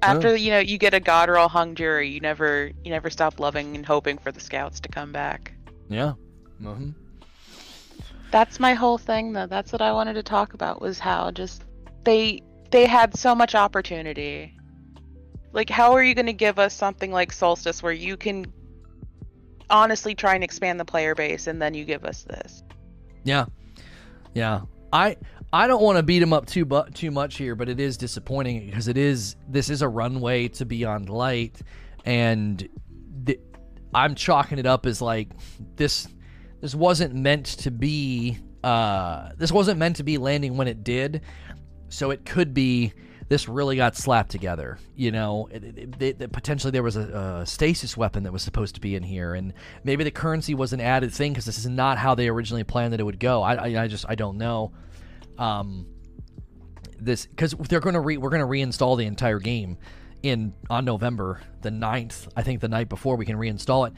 After 0.03 0.27
oh. 0.27 0.33
you 0.35 0.51
know, 0.51 0.59
you 0.59 0.77
get 0.77 0.93
a 0.93 0.99
God 0.99 1.27
roll 1.27 1.47
hung 1.47 1.73
jury. 1.73 2.07
You 2.07 2.19
never, 2.19 2.69
you 2.83 2.91
never 2.91 3.09
stop 3.09 3.39
loving 3.39 3.75
and 3.75 3.83
hoping 3.83 4.19
for 4.19 4.31
the 4.31 4.39
scouts 4.39 4.79
to 4.81 4.89
come 4.89 5.11
back. 5.11 5.55
Yeah. 5.89 6.13
Mm-hmm. 6.61 6.91
That's 8.29 8.59
my 8.59 8.75
whole 8.75 8.99
thing, 8.99 9.33
though. 9.33 9.47
That's 9.47 9.71
what 9.71 9.81
I 9.81 9.91
wanted 9.91 10.13
to 10.13 10.21
talk 10.21 10.53
about. 10.53 10.81
Was 10.81 10.99
how 10.99 11.31
just 11.31 11.63
they 12.03 12.43
they 12.69 12.85
had 12.85 13.17
so 13.17 13.33
much 13.33 13.55
opportunity. 13.55 14.55
Like, 15.51 15.71
how 15.71 15.93
are 15.93 16.03
you 16.03 16.13
going 16.13 16.27
to 16.27 16.33
give 16.33 16.59
us 16.59 16.75
something 16.75 17.11
like 17.11 17.31
Solstice 17.31 17.81
where 17.81 17.91
you 17.91 18.15
can 18.17 18.45
honestly 19.69 20.15
try 20.15 20.35
and 20.35 20.43
expand 20.43 20.79
the 20.79 20.85
player 20.85 21.15
base, 21.15 21.47
and 21.47 21.61
then 21.61 21.73
you 21.73 21.85
give 21.85 22.05
us 22.05 22.23
this. 22.23 22.63
Yeah, 23.23 23.45
yeah. 24.33 24.61
I 24.93 25.17
I 25.51 25.67
don't 25.67 25.81
want 25.81 25.97
to 25.97 26.03
beat 26.03 26.21
him 26.21 26.33
up 26.33 26.45
too 26.45 26.65
bu- 26.65 26.89
too 26.91 27.11
much 27.11 27.37
here, 27.37 27.55
but 27.55 27.69
it 27.69 27.79
is 27.79 27.97
disappointing 27.97 28.65
because 28.65 28.87
it 28.87 28.97
is 28.97 29.35
this 29.47 29.69
is 29.69 29.81
a 29.81 29.87
runway 29.87 30.47
to 30.49 30.65
Beyond 30.65 31.09
Light, 31.09 31.61
and 32.05 32.67
I'm 33.95 34.13
chalking 34.13 34.59
it 34.59 34.65
up 34.65 34.85
as 34.85 35.01
like 35.01 35.29
this 35.77 36.07
this 36.61 36.75
wasn't 36.75 37.15
meant 37.15 37.45
to 37.45 37.71
be 37.71 38.37
uh, 38.63 39.29
this 39.37 39.51
wasn't 39.51 39.79
meant 39.79 39.95
to 39.97 40.03
be 40.03 40.17
landing 40.17 40.57
when 40.57 40.67
it 40.67 40.83
did, 40.83 41.21
so 41.87 42.11
it 42.11 42.25
could 42.25 42.53
be 42.53 42.93
this 43.27 43.49
really 43.49 43.75
got 43.75 43.95
slapped 43.95 44.29
together. 44.29 44.77
You 44.95 45.11
know, 45.11 45.47
it, 45.51 45.63
it, 45.99 46.21
it, 46.21 46.31
potentially 46.31 46.71
there 46.71 46.83
was 46.83 46.95
a, 46.95 47.41
a, 47.41 47.45
stasis 47.45 47.97
weapon 47.97 48.23
that 48.23 48.31
was 48.31 48.43
supposed 48.43 48.75
to 48.75 48.81
be 48.81 48.95
in 48.95 49.03
here, 49.03 49.33
and 49.33 49.53
maybe 49.83 50.03
the 50.03 50.11
currency 50.11 50.53
was 50.53 50.73
an 50.73 50.81
added 50.81 51.11
thing 51.11 51.33
because 51.33 51.45
this 51.45 51.57
is 51.57 51.67
not 51.67 51.97
how 51.97 52.15
they 52.15 52.27
originally 52.27 52.63
planned 52.63 52.93
that 52.93 52.99
it 52.99 53.03
would 53.03 53.19
go. 53.19 53.41
I, 53.41 53.55
I, 53.55 53.83
I 53.83 53.87
just 53.87 54.05
I 54.07 54.15
don't 54.15 54.37
know. 54.37 54.71
Um, 55.37 55.87
this 56.99 57.25
because 57.25 57.53
they're 57.53 57.79
going 57.79 57.95
to 57.95 57.99
re 57.99 58.17
we're 58.17 58.29
going 58.29 58.41
to 58.41 58.47
reinstall 58.47 58.97
the 58.97 59.05
entire 59.05 59.39
game 59.39 59.77
in 60.23 60.53
on 60.69 60.85
November 60.85 61.41
the 61.61 61.69
9th. 61.69 62.27
I 62.35 62.43
think 62.43 62.61
the 62.61 62.67
night 62.67 62.89
before 62.89 63.15
we 63.15 63.25
can 63.25 63.37
reinstall 63.37 63.87
it. 63.87 63.93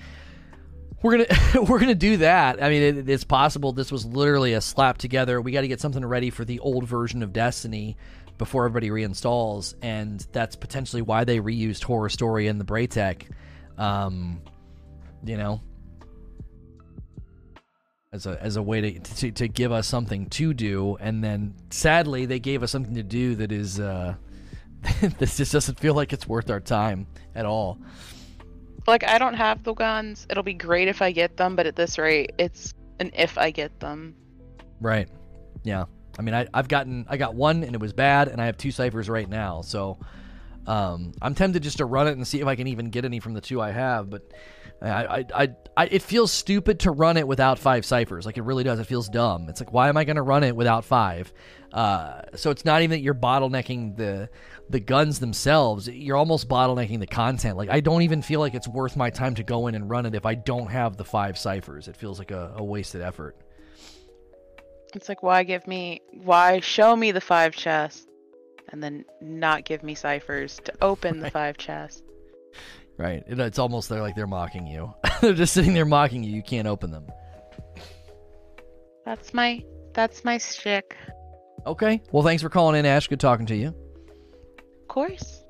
We're 1.02 1.18
gonna 1.20 1.64
we're 1.70 1.80
gonna 1.80 1.96
do 1.96 2.18
that. 2.18 2.64
I 2.64 2.70
mean, 2.70 2.82
it, 2.82 3.10
it's 3.10 3.24
possible 3.24 3.72
this 3.72 3.92
was 3.92 4.06
literally 4.06 4.54
a 4.54 4.62
slap 4.62 4.98
together. 4.98 5.40
We 5.42 5.52
got 5.52 5.62
to 5.62 5.68
get 5.68 5.80
something 5.80 6.04
ready 6.04 6.30
for 6.30 6.44
the 6.44 6.60
old 6.60 6.86
version 6.86 7.22
of 7.22 7.34
Destiny 7.34 7.98
before 8.38 8.66
everybody 8.66 8.90
reinstalls, 8.90 9.76
and 9.82 10.26
that's 10.32 10.56
potentially 10.56 11.02
why 11.02 11.24
they 11.24 11.40
reused 11.40 11.84
Horror 11.84 12.10
Story 12.10 12.48
in 12.48 12.58
the 12.58 12.66
Braytech. 12.66 13.24
Um, 13.78 14.42
you 15.24 15.38
know, 15.38 15.62
as 18.12 18.26
a 18.26 18.42
as 18.42 18.56
a 18.56 18.62
way 18.62 18.82
to, 18.82 19.00
to 19.00 19.32
to 19.32 19.48
give 19.48 19.72
us 19.72 19.88
something 19.88 20.28
to 20.28 20.54
do, 20.54 20.98
and 21.00 21.24
then 21.24 21.56
sadly 21.70 22.26
they 22.26 22.40
gave 22.40 22.64
us 22.64 22.72
something 22.72 22.96
to 22.96 23.04
do 23.04 23.36
that 23.36 23.52
is 23.52 23.80
uh, 23.80 24.16
this 25.20 25.38
just 25.38 25.52
doesn't 25.52 25.80
feel 25.80 25.94
like 25.94 26.14
it's 26.14 26.28
worth 26.28 26.50
our 26.50 26.60
time 26.60 27.08
at 27.36 27.46
all. 27.46 27.80
Like 28.86 29.04
I 29.04 29.18
don't 29.18 29.34
have 29.34 29.64
the 29.64 29.74
guns. 29.74 30.26
It'll 30.30 30.44
be 30.44 30.54
great 30.54 30.88
if 30.88 31.02
I 31.02 31.12
get 31.12 31.38
them, 31.38 31.56
but 31.56 31.66
at 31.66 31.76
this 31.76 31.98
rate, 31.98 32.32
it's 32.38 32.74
an 33.00 33.12
if 33.14 33.38
I 33.38 33.52
get 33.52 33.80
them. 33.80 34.16
Right. 34.80 35.10
Yeah. 35.64 35.86
I 36.18 36.22
mean, 36.22 36.34
I, 36.34 36.48
have 36.54 36.68
gotten 36.68 37.06
I 37.08 37.18
got 37.18 37.36
one 37.36 37.64
and 37.64 37.74
it 37.76 37.82
was 37.82 37.94
bad, 37.94 38.28
and 38.28 38.42
I 38.42 38.46
have 38.46 38.58
two 38.58 38.72
ciphers 38.72 39.10
right 39.10 39.30
now. 39.30 39.62
So 39.62 40.00
um, 40.66 41.14
I'm 41.22 41.36
tempted 41.36 41.64
just 41.64 41.78
to 41.78 41.86
run 41.86 42.08
it 42.08 42.12
and 42.12 42.28
see 42.28 42.42
if 42.42 42.48
I 42.48 42.56
can 42.56 42.68
even 42.68 42.90
get 42.90 43.06
any 43.06 43.20
from 43.20 43.34
the 43.34 43.42
two 43.42 43.62
I 43.62 43.72
have. 43.72 44.10
But 44.10 44.24
I, 44.82 44.90
I, 44.90 45.26
I, 45.34 45.50
I, 45.76 45.86
it 45.86 46.02
feels 46.02 46.32
stupid 46.32 46.82
to 46.82 46.92
run 46.92 47.18
it 47.18 47.28
without 47.28 47.58
five 47.58 47.86
ciphers. 47.86 48.26
Like 48.26 48.38
it 48.38 48.44
really 48.44 48.64
does. 48.64 48.80
It 48.80 48.86
feels 48.86 49.08
dumb. 49.08 49.48
It's 49.50 49.62
like 49.62 49.72
why 49.72 49.90
am 49.90 49.98
I 49.98 50.04
going 50.04 50.18
to 50.18 50.22
run 50.22 50.44
it 50.44 50.56
without 50.56 50.86
five? 50.86 51.32
Uh, 51.72 52.22
so 52.36 52.52
it's 52.52 52.66
not 52.66 52.82
even 52.82 52.92
that 52.92 53.04
you're 53.04 53.14
bottlenecking 53.14 53.96
the 53.96 54.30
the 54.70 54.80
guns 54.82 55.20
themselves. 55.20 55.88
You're 55.88 56.18
almost 56.18 56.50
bottlenecking 56.50 57.00
the 57.00 57.08
content. 57.08 57.58
Like 57.58 57.70
I 57.70 57.80
don't 57.80 58.02
even 58.02 58.22
feel 58.22 58.42
like 58.42 58.54
it's 58.54 58.68
worth 58.68 58.98
my 58.98 59.10
time 59.10 59.36
to 59.36 59.44
go 59.44 59.68
in 59.68 59.76
and 59.76 59.90
run 59.90 60.06
it 60.06 60.16
if 60.16 60.26
I 60.26 60.36
don't 60.36 60.68
have 60.68 60.98
the 60.98 61.06
five 61.06 61.38
ciphers. 61.38 61.88
It 61.88 61.96
feels 61.96 62.20
like 62.20 62.32
a, 62.32 62.54
a 62.58 62.64
wasted 62.64 63.02
effort. 63.02 63.38
It's 64.98 65.08
like 65.08 65.22
why 65.22 65.44
give 65.44 65.68
me 65.68 66.02
why 66.12 66.60
show 66.60 66.96
me 66.96 67.12
the 67.12 67.22
five 67.22 67.56
chests 67.56 68.08
and 68.70 68.82
then 68.82 69.06
not 69.22 69.64
give 69.64 69.84
me 69.84 69.94
ciphers 69.94 70.60
to 70.64 70.74
open 70.82 71.22
right. 71.22 71.26
the 71.26 71.30
five 71.30 71.56
chests. 71.56 72.02
Right. 72.98 73.24
It's 73.28 73.60
almost 73.60 73.90
they're 73.90 74.02
like 74.02 74.16
they're 74.16 74.26
mocking 74.26 74.66
you. 74.66 74.92
they're 75.22 75.36
just 75.36 75.54
sitting 75.54 75.76
there 75.76 75.86
mocking 75.86 76.24
you. 76.24 76.32
You 76.32 76.42
can't 76.42 76.68
open 76.68 76.90
them. 76.90 77.06
That's 79.06 79.36
my 79.36 79.64
that's 79.94 80.26
my 80.26 80.40
stick. 80.40 80.98
Okay. 81.68 82.02
Well, 82.12 82.24
thanks 82.24 82.42
for 82.42 82.50
calling 82.50 82.80
in, 82.80 82.88
Ash. 82.88 83.08
Good 83.08 83.20
talking 83.20 83.46
to 83.46 83.56
you. 83.56 83.68
Of 83.68 84.88
course. 84.88 85.44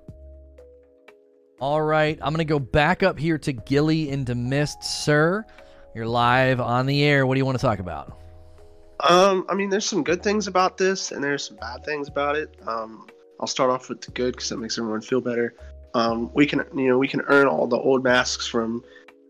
All 1.61 1.81
right. 1.81 2.19
I'm 2.21 2.33
gonna 2.33 2.43
go 2.43 2.59
back 2.59 3.01
up 3.01 3.17
here 3.17 3.37
to 3.37 3.53
Gilly 3.53 4.09
into 4.09 4.35
Mist, 4.35 4.83
sir. 4.83 5.45
You're 5.95 6.05
live 6.05 6.59
on 6.59 6.85
the 6.85 7.01
air. 7.05 7.25
What 7.25 7.35
do 7.35 7.37
you 7.39 7.45
want 7.45 7.57
to 7.57 7.65
talk 7.65 7.79
about? 7.79 8.16
Um, 8.99 9.45
I 9.49 9.55
mean, 9.55 9.69
there's 9.69 9.85
some 9.85 10.03
good 10.03 10.23
things 10.23 10.47
about 10.47 10.77
this, 10.77 11.11
and 11.11 11.23
there's 11.23 11.47
some 11.47 11.57
bad 11.57 11.85
things 11.85 12.07
about 12.07 12.35
it. 12.35 12.55
Um, 12.65 13.07
I'll 13.39 13.47
start 13.47 13.69
off 13.69 13.89
with 13.89 14.01
the 14.01 14.11
good 14.11 14.33
because 14.33 14.49
that 14.49 14.57
makes 14.57 14.77
everyone 14.77 15.01
feel 15.01 15.21
better. 15.21 15.53
Um, 15.93 16.31
we 16.33 16.45
can, 16.45 16.63
you 16.75 16.89
know, 16.89 16.97
we 16.97 17.07
can 17.07 17.21
earn 17.27 17.47
all 17.47 17.67
the 17.67 17.77
old 17.77 18.03
masks 18.03 18.47
from 18.47 18.83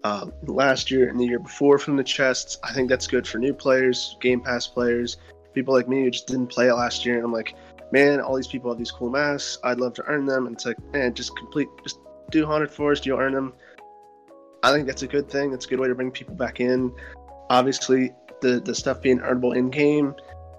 uh, 0.03 0.27
last 0.43 0.89
year 0.89 1.09
and 1.09 1.19
the 1.19 1.25
year 1.25 1.39
before 1.39 1.77
from 1.77 1.97
the 1.97 2.03
chests. 2.03 2.57
I 2.63 2.73
think 2.73 2.89
that's 2.89 3.07
good 3.07 3.27
for 3.27 3.39
new 3.39 3.53
players, 3.53 4.17
Game 4.21 4.41
Pass 4.41 4.67
players, 4.67 5.17
people 5.53 5.73
like 5.73 5.89
me 5.89 6.03
who 6.03 6.11
just 6.11 6.27
didn't 6.27 6.47
play 6.47 6.67
it 6.67 6.73
last 6.73 7.05
year. 7.05 7.15
And 7.15 7.25
I'm 7.25 7.33
like, 7.33 7.55
man, 7.91 8.21
all 8.21 8.35
these 8.35 8.47
people 8.47 8.71
have 8.71 8.77
these 8.77 8.91
cool 8.91 9.09
masks. 9.09 9.57
I'd 9.63 9.79
love 9.79 9.93
to 9.95 10.03
earn 10.05 10.25
them. 10.25 10.47
And 10.47 10.55
it's 10.55 10.65
like, 10.65 10.77
man, 10.93 11.13
just 11.13 11.35
complete, 11.35 11.67
just 11.83 11.99
do 12.31 12.45
Haunted 12.45 12.71
Forest, 12.71 13.05
you'll 13.05 13.19
earn 13.19 13.33
them. 13.33 13.53
I 14.63 14.71
think 14.71 14.87
that's 14.87 15.03
a 15.03 15.07
good 15.07 15.29
thing. 15.29 15.51
That's 15.51 15.65
a 15.65 15.69
good 15.69 15.79
way 15.79 15.87
to 15.87 15.95
bring 15.95 16.11
people 16.11 16.35
back 16.35 16.59
in. 16.59 16.91
Obviously, 17.49 18.13
the 18.41 18.59
the 18.59 18.75
stuff 18.75 19.01
being 19.01 19.19
earnable 19.19 19.55
in 19.55 19.69
game. 19.69 20.15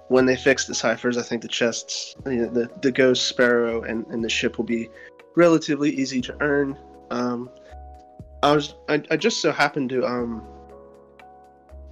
When 0.08 0.24
they 0.24 0.36
fix 0.36 0.64
the 0.64 0.74
ciphers, 0.74 1.18
I 1.18 1.22
think 1.22 1.42
the 1.42 1.48
chests, 1.48 2.16
you 2.24 2.36
know, 2.36 2.48
the 2.48 2.70
the 2.80 2.90
ghost 2.90 3.26
sparrow 3.26 3.82
and, 3.82 4.06
and 4.06 4.24
the 4.24 4.28
ship 4.28 4.56
will 4.56 4.64
be 4.64 4.88
relatively 5.36 5.90
easy 5.90 6.22
to 6.22 6.36
earn. 6.40 6.78
Um, 7.10 7.50
I 8.42 8.52
was 8.52 8.74
I, 8.88 9.02
I 9.10 9.16
just 9.16 9.42
so 9.42 9.52
happened 9.52 9.90
to 9.90 10.06
um 10.06 10.46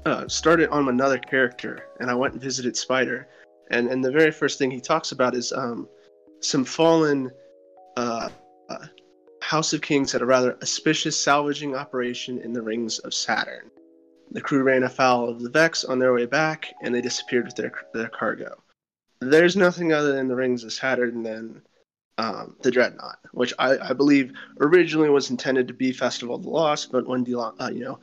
uh, 0.06 0.28
started 0.28 0.68
on 0.70 0.88
another 0.88 1.18
character, 1.18 1.88
and 1.98 2.10
I 2.10 2.14
went 2.14 2.34
and 2.34 2.42
visited 2.42 2.76
Spider, 2.76 3.28
and 3.70 3.88
and 3.88 4.04
the 4.04 4.12
very 4.12 4.30
first 4.30 4.58
thing 4.58 4.70
he 4.70 4.80
talks 4.80 5.12
about 5.12 5.34
is 5.34 5.52
um 5.52 5.88
some 6.40 6.64
fallen 6.64 7.30
uh, 7.96 8.28
uh 8.68 8.86
House 9.42 9.72
of 9.72 9.80
Kings 9.80 10.12
had 10.12 10.22
a 10.22 10.26
rather 10.26 10.56
auspicious 10.62 11.20
salvaging 11.20 11.74
operation 11.74 12.40
in 12.40 12.52
the 12.52 12.62
rings 12.62 12.98
of 13.00 13.12
Saturn. 13.14 13.70
The 14.30 14.40
crew 14.40 14.62
ran 14.62 14.82
afoul 14.82 15.28
of 15.28 15.42
the 15.42 15.50
Vex 15.50 15.84
on 15.84 15.98
their 15.98 16.12
way 16.12 16.26
back, 16.26 16.74
and 16.82 16.94
they 16.94 17.00
disappeared 17.00 17.46
with 17.46 17.56
their 17.56 17.72
their 17.94 18.08
cargo. 18.08 18.56
There's 19.20 19.56
nothing 19.56 19.92
other 19.92 20.12
than 20.12 20.28
the 20.28 20.36
rings 20.36 20.64
of 20.64 20.72
Saturn 20.72 21.22
than 21.22 21.62
um, 22.18 22.56
the 22.62 22.70
Dreadnought, 22.70 23.18
which 23.32 23.52
I, 23.58 23.78
I, 23.78 23.92
believe 23.92 24.32
originally 24.60 25.10
was 25.10 25.30
intended 25.30 25.68
to 25.68 25.74
be 25.74 25.92
Festival 25.92 26.36
of 26.36 26.42
the 26.42 26.48
Lost, 26.48 26.90
but 26.90 27.06
when 27.06 27.26
uh, 27.34 27.70
you 27.72 27.84
know 27.84 27.98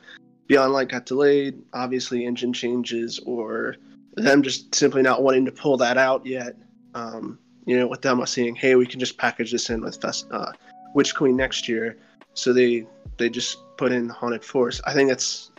Beyond 0.46 0.72
Light 0.72 0.88
got 0.88 1.06
delayed, 1.06 1.62
obviously 1.72 2.24
engine 2.24 2.52
changes 2.52 3.18
or 3.20 3.76
them 4.14 4.42
just 4.42 4.74
simply 4.74 5.02
not 5.02 5.22
wanting 5.22 5.44
to 5.46 5.52
pull 5.52 5.76
that 5.78 5.98
out 5.98 6.24
yet. 6.24 6.56
Um, 6.94 7.38
you 7.66 7.78
know, 7.78 7.88
with 7.88 8.02
them 8.02 8.24
saying, 8.26 8.54
"Hey, 8.54 8.76
we 8.76 8.86
can 8.86 9.00
just 9.00 9.18
package 9.18 9.50
this 9.50 9.70
in 9.70 9.80
with 9.80 10.00
Fest- 10.00 10.28
uh, 10.30 10.52
Witch 10.94 11.14
Queen 11.14 11.36
next 11.36 11.68
year," 11.68 11.98
so 12.34 12.52
they 12.52 12.86
they 13.16 13.28
just 13.28 13.58
put 13.76 13.90
in 13.90 14.08
Haunted 14.08 14.44
Forest. 14.44 14.80
I 14.84 14.92
think 14.92 15.08
that's 15.08 15.50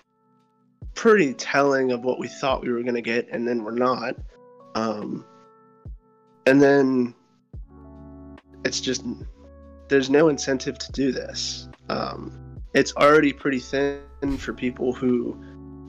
pretty 0.94 1.34
telling 1.34 1.92
of 1.92 2.04
what 2.04 2.20
we 2.20 2.28
thought 2.28 2.62
we 2.62 2.72
were 2.72 2.82
going 2.82 2.96
to 2.96 3.02
get, 3.02 3.28
and 3.30 3.48
then 3.48 3.64
we're 3.64 3.72
not. 3.72 4.16
Um, 4.76 5.26
and 6.46 6.62
then 6.62 7.16
it's 8.64 8.82
just 8.82 9.04
there's 9.88 10.10
no 10.10 10.30
incentive 10.30 10.78
to 10.80 10.92
do 10.92 11.12
this. 11.12 11.70
Um, 11.90 12.60
it's 12.74 12.96
already 12.96 13.32
pretty 13.32 13.60
thin 13.60 14.02
for 14.38 14.54
people 14.54 14.94
who, 14.94 15.38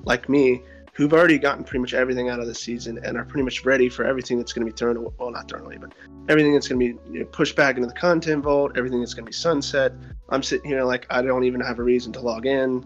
like 0.05 0.29
me, 0.29 0.63
who've 0.93 1.13
already 1.13 1.39
gotten 1.39 1.65
pretty 1.65 1.81
much 1.81 1.95
everything 1.95 2.29
out 2.29 2.41
of 2.41 2.47
the 2.47 2.55
season 2.55 2.99
and 3.03 3.17
are 3.19 3.25
pretty 3.25 3.43
much 3.43 3.65
ready 3.65 3.89
for 3.89 4.05
everything 4.05 4.39
that's 4.39 4.53
going 4.53 4.67
to 4.67 4.73
be 4.73 4.77
thrown 4.77 4.97
away. 4.97 5.13
Well, 5.19 5.31
not 5.31 5.49
thrown 5.49 5.65
away, 5.67 5.77
but 5.79 5.93
everything 6.29 6.55
that's 6.55 6.69
going 6.69 6.81
to 6.81 6.95
be 6.95 7.13
you 7.13 7.21
know, 7.21 7.27
pushed 7.27 7.57
back 7.57 7.77
into 7.77 7.89
the 7.89 7.95
content 7.95 8.45
vault, 8.45 8.73
everything 8.77 9.01
that's 9.01 9.15
going 9.15 9.25
to 9.25 9.31
be 9.31 9.35
sunset. 9.35 9.93
I'm 10.29 10.43
sitting 10.43 10.71
here 10.71 10.85
like 10.85 11.07
I 11.11 11.23
don't 11.23 11.45
even 11.45 11.61
have 11.61 11.79
a 11.79 11.83
reason 11.83 12.13
to 12.15 12.21
log 12.21 12.47
in. 12.47 12.85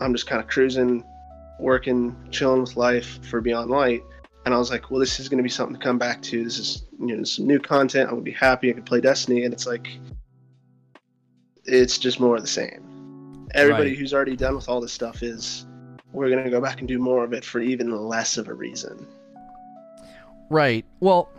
I'm 0.00 0.12
just 0.12 0.26
kind 0.26 0.40
of 0.40 0.48
cruising, 0.48 1.04
working, 1.58 2.16
chilling 2.30 2.60
with 2.60 2.76
life 2.76 3.24
for 3.26 3.40
Beyond 3.40 3.70
Light. 3.70 4.02
And 4.44 4.52
I 4.52 4.58
was 4.58 4.70
like, 4.70 4.90
well, 4.90 5.00
this 5.00 5.20
is 5.20 5.28
going 5.28 5.38
to 5.38 5.42
be 5.42 5.48
something 5.48 5.76
to 5.76 5.82
come 5.82 5.98
back 5.98 6.20
to. 6.22 6.44
This 6.44 6.58
is, 6.58 6.84
you 7.00 7.16
know, 7.16 7.24
some 7.24 7.46
new 7.46 7.58
content. 7.58 8.08
I'm 8.08 8.16
going 8.16 8.24
to 8.24 8.30
be 8.30 8.36
happy. 8.36 8.70
I 8.70 8.74
can 8.74 8.82
play 8.82 9.00
Destiny. 9.00 9.44
And 9.44 9.54
it's 9.54 9.66
like, 9.66 9.88
it's 11.64 11.96
just 11.96 12.20
more 12.20 12.36
of 12.36 12.42
the 12.42 12.48
same. 12.48 13.48
Everybody 13.54 13.90
right. 13.90 13.98
who's 13.98 14.12
already 14.12 14.36
done 14.36 14.54
with 14.54 14.68
all 14.68 14.80
this 14.80 14.92
stuff 14.92 15.22
is, 15.22 15.66
we're 16.12 16.28
going 16.28 16.44
to 16.44 16.50
go 16.50 16.60
back 16.60 16.80
and 16.80 16.88
do 16.88 16.98
more 16.98 17.24
of 17.24 17.32
it 17.32 17.44
for 17.44 17.60
even 17.60 17.90
less 17.90 18.36
of 18.36 18.48
a 18.48 18.54
reason. 18.54 19.06
Right. 20.50 20.84
Well, 21.00 21.30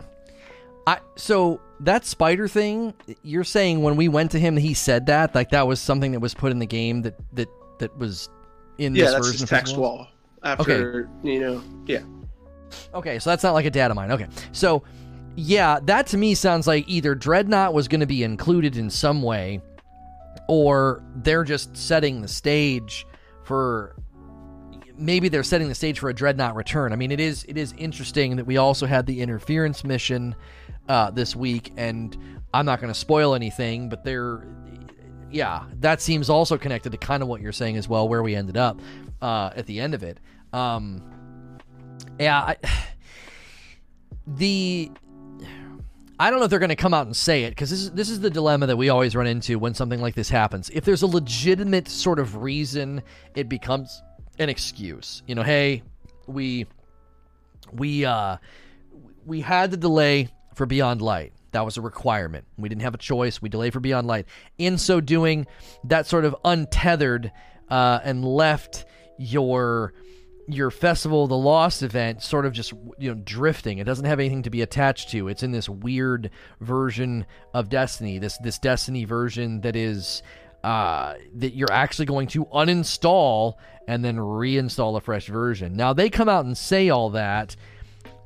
I, 0.86 0.98
so 1.16 1.60
that 1.80 2.04
spider 2.04 2.48
thing, 2.48 2.92
you're 3.22 3.44
saying 3.44 3.82
when 3.82 3.96
we 3.96 4.08
went 4.08 4.32
to 4.32 4.38
him, 4.38 4.56
he 4.56 4.74
said 4.74 5.06
that, 5.06 5.34
like 5.34 5.50
that 5.50 5.66
was 5.66 5.80
something 5.80 6.12
that 6.12 6.20
was 6.20 6.34
put 6.34 6.50
in 6.50 6.58
the 6.58 6.66
game 6.66 7.02
that, 7.02 7.14
that, 7.34 7.48
that 7.78 7.96
was 7.96 8.28
in 8.78 8.94
yeah, 8.94 9.04
this 9.04 9.12
that's 9.12 9.26
version 9.26 9.40
his 9.40 9.50
text 9.50 9.76
wall. 9.76 10.08
After 10.42 11.08
okay. 11.22 11.28
you 11.28 11.40
know, 11.40 11.62
yeah. 11.86 12.02
Okay, 12.94 13.18
so 13.18 13.30
that's 13.30 13.42
not 13.42 13.52
like 13.52 13.66
a 13.66 13.70
data 13.70 13.94
mine. 13.94 14.10
Okay, 14.12 14.28
so 14.52 14.82
yeah, 15.36 15.80
that 15.84 16.06
to 16.08 16.18
me 16.18 16.34
sounds 16.34 16.66
like 16.66 16.88
either 16.88 17.14
Dreadnought 17.14 17.74
was 17.74 17.88
going 17.88 18.00
to 18.00 18.06
be 18.06 18.22
included 18.22 18.76
in 18.76 18.90
some 18.90 19.22
way, 19.22 19.60
or 20.48 21.02
they're 21.16 21.44
just 21.44 21.76
setting 21.76 22.22
the 22.22 22.28
stage 22.28 23.06
for 23.44 23.96
maybe 24.98 25.28
they're 25.28 25.42
setting 25.42 25.68
the 25.68 25.74
stage 25.74 25.98
for 25.98 26.08
a 26.08 26.14
Dreadnought 26.14 26.54
return. 26.54 26.92
I 26.92 26.96
mean, 26.96 27.10
it 27.10 27.20
is 27.20 27.44
it 27.48 27.56
is 27.56 27.74
interesting 27.76 28.36
that 28.36 28.46
we 28.46 28.56
also 28.56 28.86
had 28.86 29.06
the 29.06 29.20
interference 29.20 29.84
mission 29.84 30.34
uh, 30.88 31.10
this 31.10 31.36
week, 31.36 31.72
and 31.76 32.16
I'm 32.54 32.66
not 32.66 32.80
going 32.80 32.92
to 32.92 32.98
spoil 32.98 33.34
anything, 33.34 33.88
but 33.88 34.04
they're 34.04 34.46
yeah, 35.30 35.64
that 35.80 36.00
seems 36.00 36.30
also 36.30 36.58
connected 36.58 36.92
to 36.92 36.98
kind 36.98 37.22
of 37.22 37.28
what 37.28 37.40
you're 37.40 37.52
saying 37.52 37.76
as 37.76 37.88
well, 37.88 38.08
where 38.08 38.22
we 38.22 38.34
ended 38.34 38.56
up 38.56 38.80
uh, 39.20 39.50
at 39.54 39.66
the 39.66 39.80
end 39.80 39.94
of 39.94 40.02
it. 40.02 40.18
Um, 40.52 41.02
yeah, 42.18 42.40
I, 42.40 42.56
the 44.26 44.90
I 46.18 46.30
don't 46.30 46.38
know 46.38 46.44
if 46.44 46.50
they're 46.50 46.58
going 46.58 46.70
to 46.70 46.76
come 46.76 46.94
out 46.94 47.06
and 47.06 47.14
say 47.14 47.44
it 47.44 47.50
because 47.50 47.70
this 47.70 47.80
is 47.80 47.90
this 47.90 48.08
is 48.08 48.20
the 48.20 48.30
dilemma 48.30 48.66
that 48.66 48.76
we 48.76 48.88
always 48.88 49.14
run 49.14 49.26
into 49.26 49.58
when 49.58 49.74
something 49.74 50.00
like 50.00 50.14
this 50.14 50.30
happens. 50.30 50.70
If 50.70 50.84
there's 50.84 51.02
a 51.02 51.06
legitimate 51.06 51.88
sort 51.88 52.18
of 52.18 52.36
reason, 52.36 53.02
it 53.34 53.48
becomes 53.48 54.02
an 54.38 54.48
excuse. 54.48 55.22
You 55.26 55.34
know, 55.34 55.42
hey, 55.42 55.82
we 56.26 56.66
we 57.72 58.04
uh 58.04 58.38
we 59.26 59.40
had 59.40 59.70
the 59.70 59.76
delay 59.76 60.28
for 60.54 60.64
Beyond 60.64 61.02
Light. 61.02 61.32
That 61.56 61.64
was 61.64 61.78
a 61.78 61.80
requirement. 61.80 62.44
We 62.58 62.68
didn't 62.68 62.82
have 62.82 62.92
a 62.92 62.98
choice. 62.98 63.40
We 63.40 63.48
delayed 63.48 63.72
for 63.72 63.80
Beyond 63.80 64.06
Light. 64.06 64.26
In 64.58 64.76
so 64.76 65.00
doing, 65.00 65.46
that 65.84 66.06
sort 66.06 66.26
of 66.26 66.36
untethered 66.44 67.32
uh, 67.70 68.00
and 68.04 68.22
left 68.26 68.84
your 69.16 69.94
your 70.48 70.70
festival 70.70 71.26
the 71.26 71.36
lost 71.36 71.82
event 71.82 72.22
sort 72.22 72.44
of 72.44 72.52
just 72.52 72.72
you 72.98 73.12
know 73.12 73.20
drifting 73.24 73.78
it 73.78 73.84
doesn't 73.84 74.04
have 74.04 74.20
anything 74.20 74.42
to 74.42 74.50
be 74.50 74.62
attached 74.62 75.10
to 75.10 75.26
it's 75.26 75.42
in 75.42 75.50
this 75.50 75.68
weird 75.68 76.30
version 76.60 77.26
of 77.52 77.68
destiny 77.68 78.18
this 78.18 78.38
this 78.44 78.56
destiny 78.58 79.04
version 79.04 79.60
that 79.62 79.74
is 79.74 80.22
uh, 80.62 81.14
that 81.34 81.54
you're 81.54 81.72
actually 81.72 82.06
going 82.06 82.28
to 82.28 82.44
uninstall 82.46 83.54
and 83.88 84.04
then 84.04 84.16
reinstall 84.16 84.96
a 84.96 85.00
fresh 85.00 85.26
version 85.26 85.74
now 85.74 85.92
they 85.92 86.08
come 86.08 86.28
out 86.28 86.44
and 86.44 86.56
say 86.56 86.90
all 86.90 87.10
that 87.10 87.56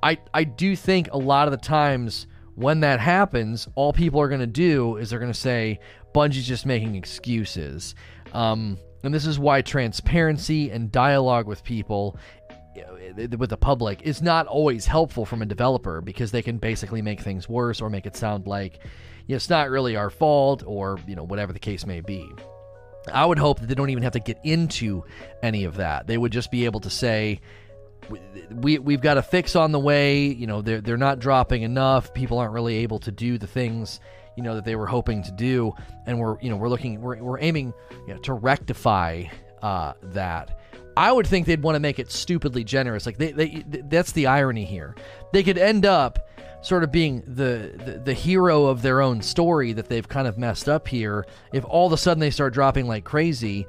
i 0.03 0.19
i 0.35 0.45
do 0.45 0.77
think 0.77 1.09
a 1.13 1.17
lot 1.17 1.49
of 1.49 1.53
the 1.53 1.59
times 1.59 2.27
when 2.61 2.81
that 2.81 3.01
happens 3.01 3.69
all 3.75 3.93
people 3.93 4.21
are 4.21 4.29
going 4.29 4.41
to 4.41 4.47
do 4.47 4.97
is 4.97 5.11
they're 5.11 5.19
going 5.19 5.33
to 5.33 5.39
say 5.39 5.79
bungie's 6.15 6.47
just 6.47 6.67
making 6.67 6.95
excuses 6.95 7.95
um, 8.33 8.79
and 9.03 9.15
this 9.15 9.27
is 9.27 9.39
why 9.39 9.63
transparency 9.63 10.71
and 10.71 10.93
dialogue 10.93 11.47
with 11.47 11.65
people 11.65 12.17
with 13.39 13.51
the 13.51 13.57
public 13.57 14.03
is 14.03 14.23
not 14.23 14.47
always 14.47 14.87
helpful 14.87 15.25
from 15.25 15.43
a 15.43 15.47
developer 15.47 16.01
because 16.01 16.31
they 16.31 16.43
can 16.43 16.59
basically 16.59 17.03
make 17.03 17.21
things 17.21 17.49
worse 17.49 17.81
or 17.81 17.91
make 17.91 18.07
it 18.07 18.17
sound 18.17 18.47
like 18.47 18.81
you 19.27 19.35
know, 19.35 19.37
it's 19.37 19.51
not 19.51 19.71
really 19.71 19.97
our 19.97 20.11
fault 20.11 20.63
or 20.67 20.99
you 21.07 21.17
know 21.17 21.25
whatever 21.25 21.53
the 21.53 21.59
case 21.59 21.87
may 21.87 22.01
be. 22.01 22.29
I 23.13 23.25
would 23.25 23.39
hope 23.39 23.61
that 23.61 23.67
they 23.67 23.75
don't 23.75 23.91
even 23.91 24.03
have 24.03 24.13
to 24.13 24.21
get 24.21 24.39
into 24.45 25.05
any 25.43 25.65
of 25.65 25.77
that. 25.77 26.07
They 26.07 26.19
would 26.19 26.33
just 26.33 26.51
be 26.51 26.65
able 26.67 26.81
to 26.81 26.91
say 26.91 27.41
we 28.51 28.79
we've 28.79 29.01
got 29.01 29.19
a 29.19 29.23
fix 29.23 29.57
on 29.57 29.73
the 29.73 29.79
way, 29.79 30.25
you 30.27 30.47
know, 30.47 30.63
they're 30.63 30.81
they're 30.81 30.97
not 30.97 31.19
dropping 31.19 31.63
enough. 31.63 32.13
People 32.15 32.39
aren't 32.39 32.53
really 32.53 32.77
able 32.77 32.99
to 33.01 33.11
do 33.13 33.39
the 33.39 33.47
things 33.47 34.01
you 34.37 34.43
know 34.43 34.55
that 34.55 34.65
they 34.65 34.77
were 34.77 34.87
hoping 34.87 35.23
to 35.23 35.33
do, 35.33 35.75
and 36.07 36.19
we're 36.19 36.41
you 36.41 36.51
know 36.51 36.57
we're 36.57 36.69
looking 36.69 37.01
we're, 37.01 37.23
we're 37.23 37.41
aiming 37.41 37.75
you 38.07 38.15
know, 38.15 38.21
to 38.21 38.33
rectify 38.33 39.25
uh, 39.63 39.93
that. 40.03 40.59
I 40.97 41.13
would 41.13 41.27
think 41.27 41.47
they'd 41.47 41.63
want 41.63 41.77
to 41.77 41.81
make 41.81 41.99
it 41.99 42.11
stupidly 42.11 42.65
generous. 42.65 43.07
Like 43.07 43.19
they, 43.19 43.33
they 43.33 43.65
that's 43.67 44.13
the 44.13 44.27
irony 44.27 44.65
here. 44.65 44.95
They 45.33 45.43
could 45.43 45.59
end 45.59 45.87
up 45.87 46.29
sort 46.63 46.85
of 46.85 46.93
being 46.93 47.23
the, 47.27 47.73
the, 47.85 48.03
the 48.05 48.13
hero 48.13 48.67
of 48.67 48.83
their 48.83 49.01
own 49.01 49.23
story 49.23 49.73
that 49.73 49.89
they've 49.89 50.07
kind 50.07 50.29
of 50.29 50.37
messed 50.37 50.69
up 50.69 50.87
here. 50.89 51.27
If 51.53 51.65
all 51.65 51.87
of 51.87 51.93
a 51.93 51.97
sudden 51.97 52.21
they 52.21 52.31
start 52.31 52.53
dropping 52.53 52.87
like 52.87 53.05
crazy, 53.05 53.67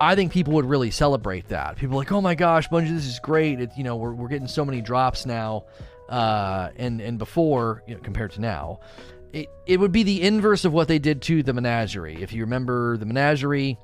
I 0.00 0.14
think 0.14 0.32
people 0.32 0.54
would 0.54 0.66
really 0.66 0.90
celebrate 0.90 1.48
that. 1.48 1.76
People 1.76 1.96
like, 1.96 2.12
oh 2.12 2.20
my 2.20 2.34
gosh, 2.34 2.68
Bungie, 2.68 2.94
this 2.94 3.06
is 3.06 3.18
great. 3.18 3.60
It, 3.60 3.70
you 3.76 3.84
know, 3.84 3.96
we're, 3.96 4.12
we're 4.12 4.28
getting 4.28 4.48
so 4.48 4.64
many 4.64 4.80
drops 4.80 5.26
now, 5.26 5.64
uh, 6.08 6.70
and 6.76 7.00
and 7.00 7.18
before 7.18 7.82
you 7.86 7.94
know, 7.94 8.00
compared 8.00 8.32
to 8.32 8.40
now 8.40 8.80
it, 9.36 9.50
it 9.66 9.78
would 9.78 9.92
be 9.92 10.02
the 10.02 10.22
inverse 10.22 10.64
of 10.64 10.72
what 10.72 10.88
they 10.88 10.98
did 10.98 11.20
to 11.22 11.42
the 11.42 11.52
menagerie. 11.52 12.22
If 12.22 12.32
you 12.32 12.42
remember 12.42 12.96
the 12.96 13.04
menagerie, 13.04 13.78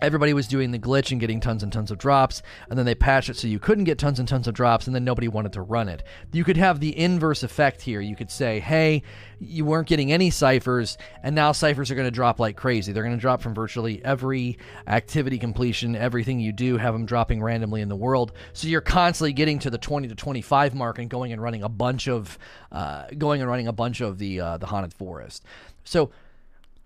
everybody 0.00 0.32
was 0.32 0.48
doing 0.48 0.70
the 0.70 0.78
glitch 0.78 1.10
and 1.10 1.20
getting 1.20 1.40
tons 1.40 1.62
and 1.62 1.72
tons 1.72 1.90
of 1.90 1.98
drops 1.98 2.42
and 2.68 2.78
then 2.78 2.86
they 2.86 2.94
patched 2.94 3.28
it 3.28 3.36
so 3.36 3.46
you 3.46 3.58
couldn't 3.58 3.84
get 3.84 3.98
tons 3.98 4.18
and 4.18 4.28
tons 4.28 4.48
of 4.48 4.54
drops 4.54 4.86
and 4.86 4.94
then 4.94 5.04
nobody 5.04 5.28
wanted 5.28 5.52
to 5.52 5.62
run 5.62 5.88
it. 5.88 6.02
You 6.32 6.44
could 6.44 6.56
have 6.56 6.80
the 6.80 6.98
inverse 6.98 7.42
effect 7.42 7.82
here. 7.82 8.00
You 8.00 8.16
could 8.16 8.30
say 8.30 8.60
hey 8.60 9.02
you 9.40 9.64
weren't 9.64 9.86
getting 9.86 10.12
any 10.12 10.30
ciphers 10.30 10.98
and 11.22 11.34
now 11.34 11.52
ciphers 11.52 11.90
are 11.90 11.94
going 11.94 12.06
to 12.06 12.10
drop 12.10 12.40
like 12.40 12.56
crazy. 12.56 12.92
They're 12.92 13.04
going 13.04 13.16
to 13.16 13.20
drop 13.20 13.40
from 13.40 13.54
virtually 13.54 14.04
every 14.04 14.58
activity 14.86 15.38
completion 15.38 15.94
everything 15.94 16.40
you 16.40 16.52
do 16.52 16.76
have 16.76 16.94
them 16.94 17.06
dropping 17.06 17.42
randomly 17.42 17.80
in 17.80 17.88
the 17.88 17.96
world. 17.96 18.32
So 18.52 18.68
you're 18.68 18.80
constantly 18.80 19.32
getting 19.32 19.58
to 19.60 19.70
the 19.70 19.78
20 19.78 20.08
to 20.08 20.14
25 20.14 20.74
mark 20.74 20.98
and 20.98 21.08
going 21.08 21.32
and 21.32 21.42
running 21.42 21.62
a 21.62 21.68
bunch 21.68 22.08
of 22.08 22.38
uh, 22.72 23.06
going 23.16 23.40
and 23.40 23.50
running 23.50 23.68
a 23.68 23.72
bunch 23.72 24.00
of 24.00 24.18
the 24.18 24.40
uh, 24.40 24.56
the 24.56 24.66
haunted 24.66 24.94
forest. 24.94 25.44
So 25.84 26.10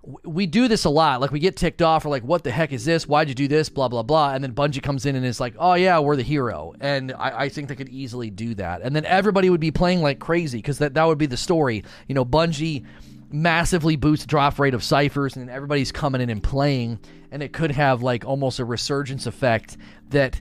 we 0.03 0.46
do 0.46 0.66
this 0.66 0.84
a 0.84 0.90
lot. 0.90 1.20
Like 1.20 1.30
we 1.30 1.38
get 1.38 1.57
ticked 1.57 1.80
off. 1.80 2.05
We're 2.05 2.11
like, 2.11 2.24
"What 2.24 2.42
the 2.42 2.50
heck 2.50 2.72
is 2.72 2.84
this? 2.84 3.07
Why'd 3.07 3.28
you 3.28 3.34
do 3.34 3.46
this?" 3.46 3.68
Blah 3.68 3.88
blah 3.88 4.03
blah. 4.03 4.34
And 4.34 4.42
then 4.42 4.53
Bungie 4.53 4.82
comes 4.82 5.07
in 5.07 5.14
and 5.14 5.24
is 5.24 5.38
like, 5.38 5.55
"Oh 5.59 5.74
yeah, 5.74 5.98
we're 6.00 6.16
the 6.16 6.22
hero." 6.22 6.74
And 6.80 7.12
I, 7.12 7.42
I 7.42 7.48
think 7.48 7.68
they 7.68 7.76
could 7.76 7.88
easily 7.88 8.28
do 8.28 8.55
that. 8.57 8.82
And 8.82 8.96
then 8.96 9.05
everybody 9.05 9.48
would 9.48 9.61
be 9.61 9.70
playing 9.70 10.03
like 10.03 10.18
crazy 10.18 10.59
because 10.59 10.78
that 10.78 10.94
that 10.94 11.05
would 11.05 11.18
be 11.18 11.26
the 11.26 11.36
story. 11.36 11.84
You 12.09 12.14
know, 12.16 12.24
Bungie 12.24 12.84
massively 13.30 13.96
boosts 13.96 14.26
drop 14.26 14.59
rate 14.59 14.74
of 14.74 14.82
ciphers, 14.82 15.36
and 15.36 15.48
everybody's 15.48 15.92
coming 15.92 16.20
in 16.20 16.30
and 16.30 16.42
playing, 16.42 16.98
and 17.30 17.42
it 17.42 17.53
could 17.53 17.70
have 17.70 18.03
like 18.03 18.24
almost 18.24 18.59
a 18.59 18.64
resurgence 18.64 19.26
effect 19.26 19.76
that 20.09 20.40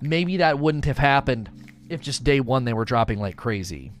maybe 0.00 0.38
that 0.38 0.58
wouldn't 0.58 0.86
have 0.86 0.98
happened 0.98 1.50
if 1.90 2.00
just 2.00 2.24
day 2.24 2.40
one 2.40 2.64
they 2.64 2.72
were 2.72 2.86
dropping 2.86 3.18
like 3.18 3.36
crazy 3.36 3.92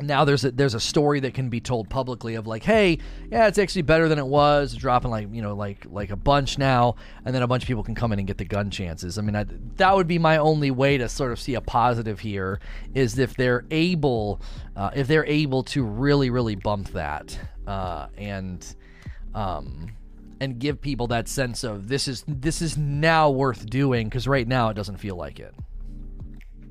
now 0.00 0.24
there's 0.24 0.44
a 0.44 0.50
there's 0.50 0.74
a 0.74 0.80
story 0.80 1.20
that 1.20 1.34
can 1.34 1.48
be 1.48 1.60
told 1.60 1.88
publicly 1.88 2.34
of 2.34 2.46
like 2.46 2.64
hey 2.64 2.98
yeah 3.30 3.46
it's 3.46 3.58
actually 3.58 3.82
better 3.82 4.08
than 4.08 4.18
it 4.18 4.26
was 4.26 4.74
dropping 4.74 5.10
like 5.10 5.28
you 5.32 5.40
know 5.40 5.54
like 5.54 5.86
like 5.88 6.10
a 6.10 6.16
bunch 6.16 6.58
now 6.58 6.96
and 7.24 7.34
then 7.34 7.42
a 7.42 7.46
bunch 7.46 7.62
of 7.62 7.68
people 7.68 7.84
can 7.84 7.94
come 7.94 8.12
in 8.12 8.18
and 8.18 8.26
get 8.26 8.38
the 8.38 8.44
gun 8.44 8.70
chances. 8.70 9.18
I 9.18 9.22
mean 9.22 9.36
I, 9.36 9.46
that 9.76 9.94
would 9.94 10.08
be 10.08 10.18
my 10.18 10.38
only 10.38 10.70
way 10.70 10.98
to 10.98 11.08
sort 11.08 11.30
of 11.30 11.38
see 11.38 11.54
a 11.54 11.60
positive 11.60 12.20
here 12.20 12.60
is 12.94 13.18
if 13.18 13.36
they're 13.36 13.64
able 13.70 14.40
uh, 14.74 14.90
if 14.96 15.06
they're 15.06 15.26
able 15.26 15.62
to 15.64 15.84
really 15.84 16.30
really 16.30 16.56
bump 16.56 16.88
that 16.90 17.38
uh, 17.66 18.08
and 18.18 18.74
um 19.34 19.92
and 20.40 20.58
give 20.58 20.80
people 20.80 21.06
that 21.06 21.28
sense 21.28 21.62
of 21.62 21.88
this 21.88 22.08
is 22.08 22.24
this 22.26 22.60
is 22.60 22.76
now 22.76 23.30
worth 23.30 23.64
doing 23.66 24.08
because 24.08 24.26
right 24.26 24.48
now 24.48 24.68
it 24.70 24.74
doesn't 24.74 24.96
feel 24.96 25.14
like 25.16 25.38
it. 25.38 25.54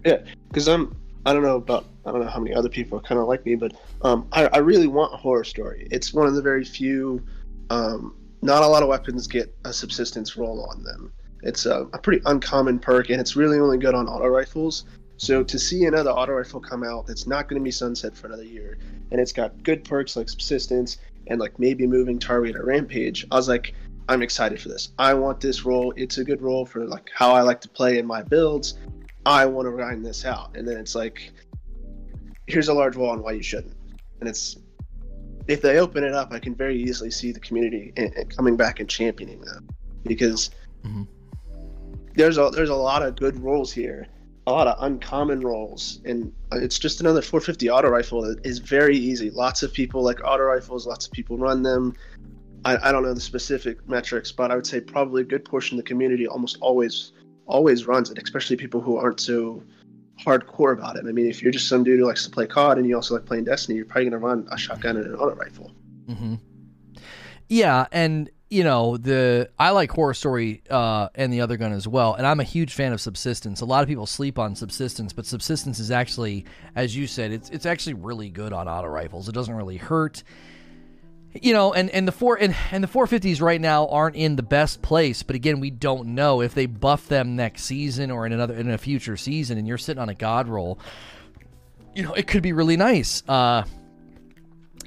Yeah 0.05 0.17
because 0.49 0.67
i'm 0.67 0.93
I 1.25 1.33
don't 1.33 1.43
know 1.43 1.55
about 1.55 1.85
I 2.05 2.11
don't 2.11 2.21
know 2.21 2.27
how 2.27 2.39
many 2.39 2.53
other 2.53 2.69
people 2.69 2.97
are 2.97 3.01
kind 3.01 3.19
of 3.19 3.27
like 3.27 3.45
me, 3.45 3.55
but 3.55 3.73
um, 4.01 4.27
I, 4.31 4.47
I, 4.47 4.57
really 4.57 4.87
want 4.87 5.13
horror 5.13 5.45
story. 5.45 5.87
It's 5.89 6.13
one 6.13 6.27
of 6.27 6.35
the 6.35 6.41
very 6.41 6.65
few. 6.65 7.23
Um, 7.69 8.15
not 8.41 8.61
a 8.61 8.67
lot 8.67 8.83
of 8.83 8.89
weapons 8.89 9.25
get 9.25 9.55
a 9.63 9.71
subsistence 9.71 10.35
roll 10.35 10.65
on 10.65 10.83
them. 10.83 11.13
It's 11.43 11.65
a, 11.65 11.87
a, 11.93 11.97
pretty 11.97 12.21
uncommon 12.25 12.79
perk, 12.79 13.09
and 13.09 13.21
it's 13.21 13.37
really 13.37 13.57
only 13.57 13.77
good 13.77 13.95
on 13.95 14.07
auto 14.07 14.27
rifles. 14.27 14.83
So 15.15 15.43
to 15.43 15.57
see 15.57 15.85
another 15.85 16.09
auto 16.09 16.33
rifle 16.33 16.59
come 16.59 16.83
out 16.83 17.07
that's 17.07 17.25
not 17.25 17.47
going 17.47 17.61
to 17.61 17.63
be 17.63 17.71
sunset 17.71 18.15
for 18.17 18.27
another 18.27 18.43
year, 18.43 18.77
and 19.11 19.21
it's 19.21 19.31
got 19.31 19.63
good 19.63 19.85
perks 19.85 20.17
like 20.17 20.27
subsistence 20.27 20.97
and 21.27 21.39
like 21.39 21.57
maybe 21.57 21.87
moving 21.87 22.19
target 22.19 22.57
or 22.57 22.65
rampage, 22.65 23.25
I 23.31 23.35
was 23.35 23.47
like, 23.47 23.73
I'm 24.09 24.21
excited 24.21 24.59
for 24.59 24.67
this. 24.67 24.89
I 24.99 25.13
want 25.13 25.39
this 25.39 25.63
roll. 25.63 25.93
It's 25.95 26.17
a 26.17 26.23
good 26.23 26.41
roll 26.41 26.65
for 26.65 26.85
like 26.85 27.09
how 27.15 27.31
I 27.31 27.41
like 27.41 27.61
to 27.61 27.69
play 27.69 27.97
in 27.97 28.05
my 28.05 28.21
builds. 28.21 28.77
I 29.25 29.45
want 29.45 29.67
to 29.67 29.71
grind 29.71 30.05
this 30.05 30.25
out. 30.25 30.55
And 30.55 30.67
then 30.67 30.77
it's 30.77 30.95
like, 30.95 31.31
here's 32.47 32.67
a 32.67 32.73
large 32.73 32.95
wall 32.95 33.11
on 33.11 33.23
why 33.23 33.31
you 33.31 33.43
shouldn't. 33.43 33.75
And 34.19 34.29
it's, 34.29 34.57
if 35.47 35.61
they 35.61 35.79
open 35.79 36.03
it 36.03 36.13
up, 36.13 36.31
I 36.31 36.39
can 36.39 36.55
very 36.55 36.81
easily 36.81 37.11
see 37.11 37.31
the 37.31 37.39
community 37.39 37.93
coming 38.35 38.55
back 38.55 38.79
and 38.79 38.89
championing 38.89 39.41
them 39.41 39.67
because 40.05 40.51
mm-hmm. 40.85 41.03
there's 42.15 42.37
a 42.37 42.49
there's 42.49 42.69
a 42.69 42.75
lot 42.75 43.03
of 43.03 43.15
good 43.15 43.37
rolls 43.41 43.71
here, 43.71 44.07
a 44.47 44.51
lot 44.51 44.67
of 44.67 44.81
uncommon 44.81 45.41
rolls, 45.41 45.99
and 46.05 46.31
it's 46.53 46.79
just 46.79 47.01
another 47.01 47.21
450 47.21 47.69
auto 47.69 47.89
rifle 47.89 48.21
that 48.21 48.45
is 48.45 48.59
very 48.59 48.97
easy. 48.97 49.29
Lots 49.31 49.63
of 49.63 49.73
people 49.73 50.01
like 50.01 50.23
auto 50.23 50.43
rifles, 50.43 50.87
lots 50.87 51.07
of 51.07 51.11
people 51.11 51.37
run 51.37 51.61
them. 51.61 51.93
I, 52.65 52.89
I 52.89 52.91
don't 52.93 53.03
know 53.03 53.13
the 53.13 53.19
specific 53.19 53.87
metrics, 53.89 54.31
but 54.31 54.49
I 54.49 54.55
would 54.55 54.67
say 54.67 54.79
probably 54.79 55.23
a 55.23 55.25
good 55.25 55.43
portion 55.43 55.77
of 55.77 55.83
the 55.83 55.87
community 55.87 56.25
almost 56.25 56.57
always 56.61 57.11
always 57.45 57.87
runs 57.87 58.09
it, 58.09 58.21
especially 58.21 58.55
people 58.55 58.81
who 58.81 58.97
aren't 58.97 59.19
so 59.19 59.63
hardcore 60.19 60.73
about 60.73 60.95
it. 60.95 61.05
I 61.07 61.11
mean, 61.11 61.27
if 61.27 61.41
you're 61.41 61.51
just 61.51 61.67
some 61.67 61.83
dude 61.83 61.99
who 61.99 62.05
likes 62.05 62.23
to 62.25 62.31
play 62.31 62.47
COD 62.47 62.77
and 62.77 62.87
you 62.87 62.95
also 62.95 63.15
like 63.15 63.25
playing 63.25 63.45
Destiny, 63.45 63.77
you're 63.77 63.85
probably 63.85 64.09
going 64.09 64.11
to 64.11 64.25
run 64.25 64.47
a 64.51 64.57
shotgun 64.57 64.97
and 64.97 65.05
an 65.05 65.15
auto 65.15 65.35
rifle. 65.35 65.71
Mm-hmm. 66.07 66.35
Yeah, 67.49 67.87
and 67.91 68.29
you 68.49 68.63
know 68.63 68.97
the 68.97 69.49
I 69.57 69.71
like 69.71 69.91
horror 69.91 70.13
story 70.13 70.61
uh, 70.69 71.09
and 71.15 71.33
the 71.33 71.41
other 71.41 71.57
gun 71.57 71.73
as 71.73 71.87
well, 71.87 72.13
and 72.13 72.25
I'm 72.25 72.39
a 72.39 72.45
huge 72.45 72.73
fan 72.73 72.93
of 72.93 73.01
subsistence. 73.01 73.61
A 73.61 73.65
lot 73.65 73.83
of 73.83 73.89
people 73.89 74.05
sleep 74.05 74.39
on 74.39 74.55
subsistence, 74.55 75.13
but 75.13 75.25
subsistence 75.25 75.79
is 75.79 75.91
actually, 75.91 76.45
as 76.75 76.95
you 76.95 77.07
said, 77.07 77.31
it's 77.31 77.49
it's 77.49 77.65
actually 77.65 77.95
really 77.95 78.29
good 78.29 78.53
on 78.53 78.67
auto 78.67 78.87
rifles. 78.87 79.27
It 79.27 79.33
doesn't 79.33 79.53
really 79.53 79.77
hurt 79.77 80.23
you 81.41 81.53
know, 81.53 81.73
and, 81.73 81.89
and 81.89 82.07
the 82.07 82.11
four 82.11 82.37
and, 82.39 82.55
and 82.71 82.83
the 82.83 82.87
450s 82.87 83.41
right 83.41 83.59
now 83.59 83.87
aren't 83.87 84.15
in 84.15 84.35
the 84.35 84.43
best 84.43 84.81
place, 84.81 85.23
but 85.23 85.35
again, 85.35 85.59
we 85.59 85.71
don't 85.71 86.09
know 86.09 86.41
if 86.41 86.53
they 86.53 86.67
buff 86.67 87.07
them 87.07 87.35
next 87.35 87.63
season 87.63 88.11
or 88.11 88.25
in 88.25 88.33
another 88.33 88.55
in 88.55 88.69
a 88.69 88.77
future 88.77 89.17
season, 89.17 89.57
and 89.57 89.67
you're 89.67 89.77
sitting 89.77 90.01
on 90.01 90.09
a 90.09 90.13
god 90.13 90.47
roll. 90.47 90.79
You 91.95 92.03
know, 92.03 92.13
it 92.13 92.27
could 92.27 92.43
be 92.43 92.53
really 92.53 92.77
nice. 92.77 93.23
Uh, 93.27 93.63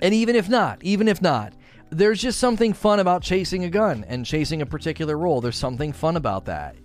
and 0.00 0.14
even 0.14 0.36
if 0.36 0.48
not, 0.48 0.82
even 0.82 1.08
if 1.08 1.20
not, 1.20 1.52
there's 1.90 2.20
just 2.20 2.38
something 2.38 2.72
fun 2.72 3.00
about 3.00 3.22
chasing 3.22 3.64
a 3.64 3.70
gun 3.70 4.04
and 4.08 4.24
chasing 4.24 4.62
a 4.62 4.66
particular 4.66 5.16
roll. 5.16 5.40
There's 5.40 5.56
something 5.56 5.92
fun 5.92 6.16
about 6.16 6.46
that. 6.46 6.76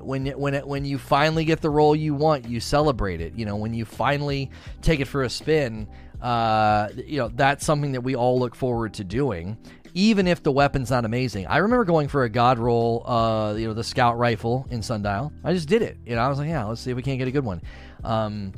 When 0.00 0.26
when 0.26 0.54
it, 0.54 0.66
when 0.66 0.86
you 0.86 0.96
finally 0.96 1.44
get 1.44 1.60
the 1.60 1.68
roll 1.68 1.94
you 1.94 2.14
want, 2.14 2.48
you 2.48 2.58
celebrate 2.58 3.20
it. 3.20 3.34
You 3.34 3.44
know, 3.44 3.56
when 3.56 3.74
you 3.74 3.84
finally 3.84 4.50
take 4.80 5.00
it 5.00 5.04
for 5.06 5.22
a 5.24 5.30
spin 5.30 5.88
uh, 6.24 6.88
you 7.06 7.18
know, 7.18 7.28
that's 7.28 7.66
something 7.66 7.92
that 7.92 8.00
we 8.00 8.16
all 8.16 8.38
look 8.38 8.54
forward 8.54 8.94
to 8.94 9.04
doing, 9.04 9.58
even 9.92 10.26
if 10.26 10.42
the 10.42 10.50
weapon's 10.50 10.90
not 10.90 11.04
amazing. 11.04 11.46
I 11.46 11.58
remember 11.58 11.84
going 11.84 12.08
for 12.08 12.24
a 12.24 12.30
god 12.30 12.58
roll, 12.58 13.06
uh, 13.06 13.52
you 13.52 13.68
know, 13.68 13.74
the 13.74 13.84
scout 13.84 14.16
rifle 14.16 14.66
in 14.70 14.80
Sundial. 14.80 15.30
I 15.44 15.52
just 15.52 15.68
did 15.68 15.82
it. 15.82 15.98
You 16.06 16.16
know, 16.16 16.22
I 16.22 16.28
was 16.28 16.38
like, 16.38 16.48
yeah, 16.48 16.64
let's 16.64 16.80
see 16.80 16.90
if 16.90 16.96
we 16.96 17.02
can't 17.02 17.18
get 17.18 17.28
a 17.28 17.30
good 17.30 17.44
one. 17.44 17.60
Um, 18.04 18.54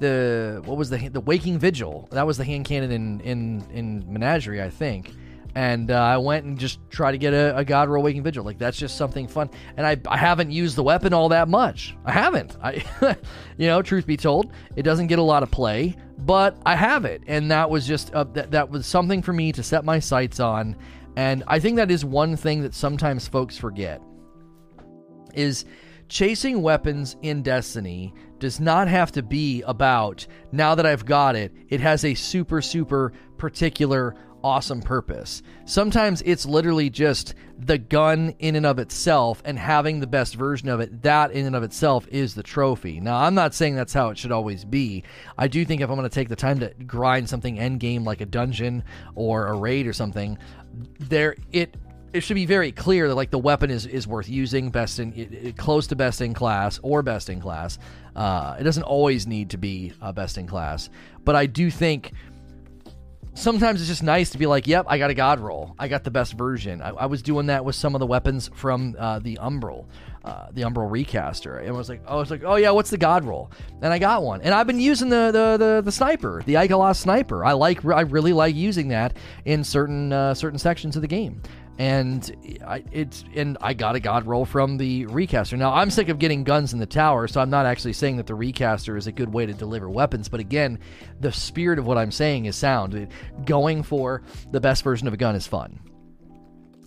the 0.00 0.60
what 0.64 0.76
was 0.76 0.90
the 0.90 1.08
the 1.08 1.20
Waking 1.20 1.60
Vigil? 1.60 2.08
That 2.10 2.26
was 2.26 2.36
the 2.36 2.44
hand 2.44 2.64
cannon 2.64 2.90
in 2.90 3.20
in 3.20 3.66
in 3.70 4.12
Menagerie, 4.12 4.60
I 4.60 4.68
think 4.68 5.12
and 5.56 5.90
uh, 5.90 5.94
I 5.94 6.18
went 6.18 6.44
and 6.44 6.58
just 6.58 6.78
tried 6.90 7.12
to 7.12 7.18
get 7.18 7.32
a, 7.32 7.56
a 7.56 7.64
God 7.64 7.88
Roll 7.88 8.04
Waking 8.04 8.22
Vigil. 8.22 8.44
Like 8.44 8.58
that's 8.58 8.76
just 8.76 8.98
something 8.98 9.26
fun. 9.26 9.48
And 9.78 9.86
I, 9.86 9.96
I 10.06 10.18
haven't 10.18 10.50
used 10.50 10.76
the 10.76 10.82
weapon 10.82 11.14
all 11.14 11.30
that 11.30 11.48
much. 11.48 11.96
I 12.04 12.12
haven't. 12.12 12.58
I, 12.62 12.84
you 13.56 13.66
know, 13.66 13.80
truth 13.80 14.06
be 14.06 14.18
told, 14.18 14.52
it 14.76 14.82
doesn't 14.82 15.06
get 15.06 15.18
a 15.18 15.22
lot 15.22 15.42
of 15.42 15.50
play, 15.50 15.96
but 16.18 16.56
I 16.64 16.76
have 16.76 17.04
it, 17.04 17.22
and 17.26 17.50
that 17.50 17.68
was 17.70 17.86
just 17.86 18.12
uh, 18.12 18.24
that 18.34 18.50
that 18.52 18.70
was 18.70 18.86
something 18.86 19.22
for 19.22 19.32
me 19.32 19.52
to 19.52 19.62
set 19.62 19.84
my 19.84 19.98
sights 19.98 20.40
on. 20.40 20.76
And 21.16 21.44
I 21.46 21.60
think 21.60 21.76
that 21.76 21.90
is 21.90 22.04
one 22.04 22.36
thing 22.36 22.62
that 22.62 22.74
sometimes 22.74 23.26
folks 23.26 23.56
forget 23.56 24.02
is 25.34 25.64
chasing 26.08 26.62
weapons 26.62 27.16
in 27.22 27.42
Destiny 27.42 28.14
does 28.38 28.60
not 28.60 28.88
have 28.88 29.12
to 29.12 29.22
be 29.22 29.62
about 29.62 30.26
now 30.52 30.74
that 30.74 30.86
I've 30.86 31.04
got 31.04 31.36
it, 31.36 31.52
it 31.68 31.80
has 31.80 32.04
a 32.04 32.14
super, 32.14 32.60
super 32.60 33.12
particular 33.38 34.14
awesome 34.46 34.80
purpose. 34.80 35.42
Sometimes 35.64 36.22
it's 36.22 36.46
literally 36.46 36.88
just 36.88 37.34
the 37.58 37.78
gun 37.78 38.32
in 38.38 38.54
and 38.54 38.64
of 38.64 38.78
itself 38.78 39.42
and 39.44 39.58
having 39.58 39.98
the 39.98 40.06
best 40.06 40.36
version 40.36 40.68
of 40.68 40.78
it. 40.78 41.02
That 41.02 41.32
in 41.32 41.46
and 41.46 41.56
of 41.56 41.64
itself 41.64 42.06
is 42.12 42.36
the 42.36 42.44
trophy. 42.44 43.00
Now, 43.00 43.16
I'm 43.16 43.34
not 43.34 43.54
saying 43.54 43.74
that's 43.74 43.92
how 43.92 44.10
it 44.10 44.18
should 44.18 44.30
always 44.30 44.64
be. 44.64 45.02
I 45.36 45.48
do 45.48 45.64
think 45.64 45.80
if 45.80 45.90
I'm 45.90 45.96
going 45.96 46.08
to 46.08 46.14
take 46.14 46.28
the 46.28 46.36
time 46.36 46.60
to 46.60 46.72
grind 46.86 47.28
something 47.28 47.58
end 47.58 47.80
game 47.80 48.04
like 48.04 48.20
a 48.20 48.26
dungeon 48.26 48.84
or 49.16 49.48
a 49.48 49.56
raid 49.56 49.88
or 49.88 49.92
something, 49.92 50.38
there 51.00 51.34
it 51.50 51.76
it 52.12 52.20
should 52.20 52.34
be 52.34 52.46
very 52.46 52.70
clear 52.70 53.08
that 53.08 53.16
like 53.16 53.30
the 53.30 53.38
weapon 53.38 53.68
is 53.68 53.84
is 53.84 54.06
worth 54.06 54.28
using, 54.28 54.70
best 54.70 55.00
in 55.00 55.12
it, 55.14 55.32
it, 55.32 55.56
close 55.56 55.88
to 55.88 55.96
best 55.96 56.20
in 56.20 56.34
class 56.34 56.78
or 56.84 57.02
best 57.02 57.28
in 57.28 57.40
class. 57.40 57.80
Uh, 58.14 58.56
it 58.60 58.62
doesn't 58.62 58.84
always 58.84 59.26
need 59.26 59.50
to 59.50 59.58
be 59.58 59.92
uh, 60.00 60.12
best 60.12 60.38
in 60.38 60.46
class, 60.46 60.88
but 61.24 61.34
I 61.34 61.46
do 61.46 61.68
think 61.68 62.12
sometimes 63.36 63.80
it's 63.80 63.88
just 63.88 64.02
nice 64.02 64.30
to 64.30 64.38
be 64.38 64.46
like, 64.46 64.66
yep, 64.66 64.86
I 64.88 64.98
got 64.98 65.10
a 65.10 65.14
god 65.14 65.40
roll. 65.40 65.74
I 65.78 65.88
got 65.88 66.04
the 66.04 66.10
best 66.10 66.32
version. 66.32 66.82
I, 66.82 66.90
I 66.90 67.06
was 67.06 67.22
doing 67.22 67.46
that 67.46 67.64
with 67.64 67.76
some 67.76 67.94
of 67.94 68.00
the 68.00 68.06
weapons 68.06 68.50
from 68.54 68.96
uh, 68.98 69.20
the 69.20 69.38
Umbral, 69.40 69.86
uh, 70.24 70.48
the 70.52 70.62
Umbral 70.62 70.90
recaster. 70.90 71.58
And 71.58 71.68
I 71.68 71.72
was 71.72 71.88
like, 71.88 72.02
oh, 72.06 72.16
I 72.16 72.20
was 72.20 72.30
like, 72.30 72.42
oh 72.44 72.56
yeah, 72.56 72.70
what's 72.70 72.90
the 72.90 72.98
god 72.98 73.24
roll? 73.24 73.50
And 73.82 73.92
I 73.92 73.98
got 73.98 74.22
one. 74.22 74.40
And 74.40 74.54
I've 74.54 74.66
been 74.66 74.80
using 74.80 75.08
the 75.08 75.30
the 75.32 75.56
the, 75.64 75.82
the 75.84 75.92
sniper, 75.92 76.42
the 76.44 76.54
Ikelos 76.54 76.96
sniper. 76.96 77.44
I 77.44 77.52
like, 77.52 77.84
I 77.84 78.00
really 78.02 78.32
like 78.32 78.54
using 78.54 78.88
that 78.88 79.16
in 79.44 79.62
certain 79.62 80.12
uh, 80.12 80.34
certain 80.34 80.58
sections 80.58 80.96
of 80.96 81.02
the 81.02 81.08
game 81.08 81.42
and 81.78 82.60
I, 82.66 82.82
it's 82.90 83.24
and 83.34 83.58
I 83.60 83.74
got 83.74 83.96
a 83.96 84.00
god 84.00 84.26
roll 84.26 84.44
from 84.44 84.78
the 84.78 85.06
recaster. 85.06 85.56
Now 85.56 85.74
I'm 85.74 85.90
sick 85.90 86.08
of 86.08 86.18
getting 86.18 86.42
guns 86.42 86.72
in 86.72 86.78
the 86.78 86.86
tower, 86.86 87.28
so 87.28 87.40
I'm 87.40 87.50
not 87.50 87.66
actually 87.66 87.92
saying 87.92 88.16
that 88.16 88.26
the 88.26 88.34
recaster 88.34 88.96
is 88.96 89.06
a 89.06 89.12
good 89.12 89.32
way 89.32 89.44
to 89.44 89.52
deliver 89.52 89.90
weapons. 89.90 90.28
But 90.28 90.40
again, 90.40 90.78
the 91.20 91.32
spirit 91.32 91.78
of 91.78 91.86
what 91.86 91.98
I'm 91.98 92.10
saying 92.10 92.46
is 92.46 92.56
sound. 92.56 93.08
Going 93.44 93.82
for 93.82 94.22
the 94.52 94.60
best 94.60 94.82
version 94.82 95.06
of 95.06 95.14
a 95.14 95.16
gun 95.18 95.34
is 95.34 95.46
fun, 95.46 95.78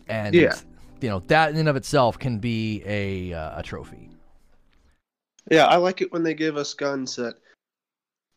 and 0.08 0.34
yeah. 0.34 0.56
you 1.02 1.10
know 1.10 1.20
that 1.28 1.52
in 1.52 1.58
and 1.58 1.70
of 1.70 1.76
itself 1.76 2.18
can 2.18 2.40
be 2.40 2.82
a 2.86 3.34
uh, 3.34 3.60
a 3.60 3.64
trophy. 3.64 4.10
Yeah, 5.52 5.66
I 5.66 5.78
like 5.78 6.02
it 6.02 6.12
when 6.12 6.24
they 6.24 6.34
give 6.34 6.58
us 6.58 6.74
guns 6.74 7.16
that 7.16 7.36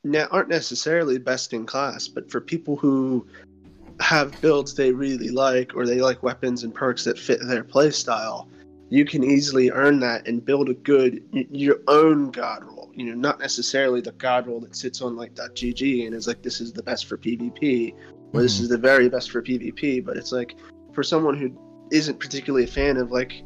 ne- 0.05 0.27
aren't 0.31 0.49
necessarily 0.49 1.19
best 1.19 1.53
in 1.53 1.67
class, 1.67 2.09
but 2.09 2.31
for 2.31 2.41
people 2.41 2.77
who 2.77 3.27
have 4.01 4.41
builds 4.41 4.75
they 4.75 4.93
really 4.93 5.31
like 5.31 5.75
or 5.75 5.87
they 5.87 6.01
like 6.01 6.23
weapons 6.23 6.65
and 6.65 6.75
perks 6.75 7.05
that 7.05 7.19
fit 7.19 7.39
their 7.47 7.65
playstyle, 7.65 8.47
you 8.91 9.05
can 9.05 9.25
easily 9.25 9.71
earn 9.71 10.01
that 10.01 10.27
and 10.27 10.45
build 10.45 10.69
a 10.69 10.75
good 10.75 11.23
your 11.33 11.79
own 11.89 12.31
god 12.31 12.63
roll. 12.65 12.91
You 12.95 13.07
know, 13.07 13.15
not 13.15 13.41
necessarily 13.41 14.01
the 14.01 14.13
god 14.13 14.47
roll 14.47 14.61
that 14.61 14.77
sits 14.77 15.01
on 15.01 15.17
like 15.17 15.35
.gg 15.35 16.07
and 16.07 16.15
is 16.15 16.27
like 16.27 16.43
this 16.43 16.61
is 16.61 16.73
the 16.73 16.83
best 16.83 17.07
for 17.07 17.17
PvP 17.17 17.95
or 18.33 18.43
this 18.43 18.59
Mhm. 18.59 18.63
is 18.63 18.69
the 18.69 18.79
very 18.79 19.09
best 19.09 19.31
for 19.31 19.43
PvP, 19.43 20.05
but 20.05 20.17
it's 20.17 20.33
like 20.33 20.57
for 20.93 21.03
someone 21.03 21.37
who 21.37 21.51
isn't 21.91 22.19
particularly 22.19 22.65
a 22.65 22.69
fan 22.69 22.97
of 22.97 23.11
like 23.11 23.43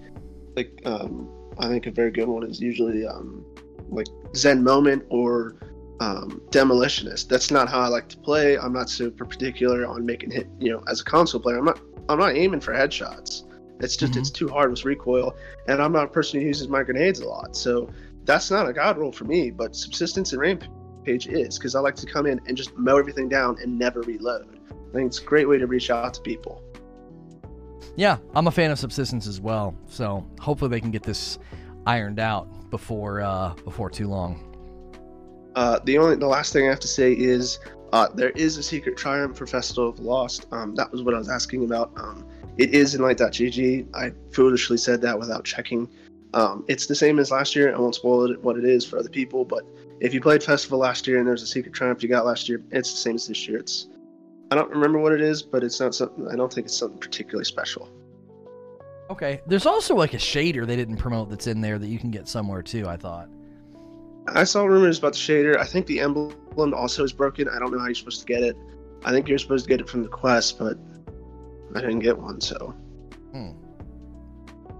like 0.57 0.73
um 0.85 1.29
I 1.59 1.69
think 1.69 1.87
a 1.87 1.91
very 1.91 2.11
good 2.11 2.29
one 2.29 2.45
is 2.49 2.61
usually 2.61 3.07
um 3.07 3.45
like 3.89 4.07
Zen 4.35 4.63
Moment 4.65 5.05
or 5.11 5.57
um, 6.01 6.41
Demolitionist. 6.51 7.29
That's 7.29 7.51
not 7.51 7.69
how 7.69 7.81
I 7.81 7.89
like 7.89 8.09
to 8.09 8.17
play. 8.19 8.59
I'm 8.59 8.73
not 8.73 8.91
super 8.91 9.25
particular 9.25 9.87
on 9.87 10.05
making 10.05 10.31
hit. 10.31 10.49
You 10.59 10.73
know, 10.73 10.83
as 10.89 11.01
a 11.01 11.05
console 11.05 11.41
player, 11.41 11.59
I'm 11.59 11.65
not. 11.65 11.81
I'm 12.09 12.19
not 12.19 12.37
aiming 12.37 12.61
for 12.61 12.73
headshots. 12.73 13.43
It's 13.81 13.97
just 13.97 14.13
Mhm. 14.13 14.19
it's 14.21 14.31
too 14.31 14.49
hard 14.49 14.71
with 14.71 14.85
recoil, 14.85 15.35
and 15.69 15.83
I'm 15.83 15.93
not 15.93 16.05
a 16.05 16.09
person 16.09 16.41
who 16.41 16.47
uses 16.47 16.69
my 16.69 16.83
grenades 16.83 17.21
a 17.21 17.27
lot. 17.27 17.57
So 17.57 17.89
that's 18.25 18.51
not 18.51 18.69
a 18.69 18.73
god 18.73 18.97
roll 18.99 19.13
for 19.13 19.25
me. 19.25 19.51
But 19.51 19.75
subsistence 19.75 20.33
and 20.33 20.41
rampage 20.41 21.27
is 21.27 21.59
because 21.59 21.75
I 21.75 21.81
like 21.81 21.97
to 21.97 22.07
come 22.07 22.27
in 22.27 22.41
and 22.47 22.57
just 22.57 22.77
mow 22.77 22.97
everything 22.97 23.29
down 23.29 23.57
and 23.63 23.79
never 23.79 24.03
reload. 24.03 24.47
I 24.71 24.93
think 24.93 25.09
it's 25.09 25.21
a 25.21 25.25
great 25.25 25.49
way 25.49 25.59
to 25.59 25.67
reach 25.67 25.91
out 25.91 26.15
to 26.15 26.21
people. 26.21 26.63
Yeah, 27.97 28.19
I'm 28.35 28.47
a 28.47 28.51
fan 28.51 28.71
of 28.71 28.79
subsistence 28.79 29.27
as 29.27 29.41
well. 29.41 29.75
So 29.89 30.25
hopefully 30.41 30.71
they 30.71 30.81
can 30.81 30.91
get 30.91 31.03
this 31.03 31.39
ironed 31.87 32.21
out 32.21 32.71
before 32.71 33.21
uh, 33.21 33.55
before 33.65 33.91
too 33.91 34.09
long. 34.09 34.56
Uh, 35.57 35.81
the 35.85 35.97
only 35.97 36.17
the 36.17 36.27
last 36.27 36.53
thing 36.53 36.67
I 36.67 36.71
have 36.71 36.81
to 36.81 36.89
say 36.89 37.13
is 37.13 37.59
uh, 37.93 38.09
there 38.15 38.31
is 38.31 38.59
a 38.59 38.63
secret 38.63 38.97
triumph 38.97 39.39
for 39.39 39.47
Festival 39.47 39.89
of 39.89 39.99
Lost. 39.99 40.47
Um, 40.53 40.75
that 40.75 40.93
was 40.93 41.03
what 41.03 41.15
I 41.15 41.19
was 41.19 41.31
asking 41.31 41.65
about. 41.65 41.93
Um, 41.97 42.27
it 42.59 42.75
is 42.75 42.95
in 42.95 43.01
light.gg. 43.01 43.87
I 43.95 44.13
foolishly 44.33 44.77
said 44.77 45.01
that 45.01 45.19
without 45.19 45.45
checking. 45.45 45.89
Um, 46.35 46.65
it's 46.69 46.87
the 46.87 46.95
same 46.95 47.19
as 47.19 47.31
last 47.31 47.57
year. 47.57 47.75
I 47.75 47.79
won't 47.79 47.95
spoil 47.95 48.31
it 48.31 48.43
what 48.43 48.59
it 48.59 48.65
is 48.65 48.85
for 48.85 48.99
other 48.99 49.09
people, 49.09 49.45
but 49.47 49.65
if 50.01 50.13
you 50.13 50.21
played 50.21 50.43
Festival 50.43 50.79
last 50.79 51.07
year 51.07 51.19
and 51.19 51.27
there's 51.27 51.43
a 51.43 51.47
secret 51.47 51.73
triumph 51.73 52.03
you 52.03 52.09
got 52.11 52.27
last 52.27 52.49
year, 52.49 52.63
it's 52.71 52.93
the 52.93 52.99
same 52.99 53.15
as 53.15 53.27
this 53.27 53.49
year. 53.49 53.59
It's 53.59 53.89
I 54.51 54.55
don't 54.57 54.71
remember 54.71 54.99
what 54.99 55.13
it 55.13 55.23
is, 55.23 55.43
but 55.43 55.65
it's 55.65 55.81
not 55.81 55.95
something. 55.95 56.29
I 56.29 56.37
don't 56.37 56.53
think 56.53 56.67
it's 56.67 56.77
something 56.77 56.99
particularly 56.99 57.47
special. 57.47 57.89
Okay. 59.09 59.41
There's 59.47 59.67
also 59.67 59.95
like 59.95 60.13
a 60.13 60.19
shader 60.19 60.67
they 60.67 60.77
didn't 60.77 60.99
promote 60.99 61.31
that's 61.31 61.47
in 61.47 61.63
there 61.63 61.79
that 61.79 61.89
you 61.89 61.99
can 61.99 62.11
get 62.11 62.29
somewhere 62.29 62.63
too. 62.63 62.87
I 62.87 62.97
thought. 62.97 63.31
I 64.29 64.45
saw 64.45 64.65
rumors 64.65 64.99
about 64.99 65.13
the 65.13 65.19
shader. 65.19 65.57
I 65.57 65.65
think 65.65 65.87
the 65.87 66.01
emblem 66.01 66.35
also 66.75 67.05
is 67.05 67.13
broken. 67.13 67.49
I 67.49 67.59
don't 67.59 67.73
know 67.73 67.79
how 67.79 67.87
you're 67.87 67.95
supposed 67.95 68.21
to 68.21 68.27
get 68.27 68.43
it. 68.43 68.57
I 69.05 69.11
think 69.13 69.29
you're 69.29 69.39
supposed 69.39 69.65
to 69.67 69.69
get 69.69 69.81
it 69.81 69.89
from 69.89 70.03
the 70.03 70.09
quest, 70.09 70.59
but 70.59 70.77
I 71.75 71.81
didn't 71.81 72.01
get 72.01 72.19
one, 72.19 72.41
so 72.41 72.75
Hmm. 73.33 73.51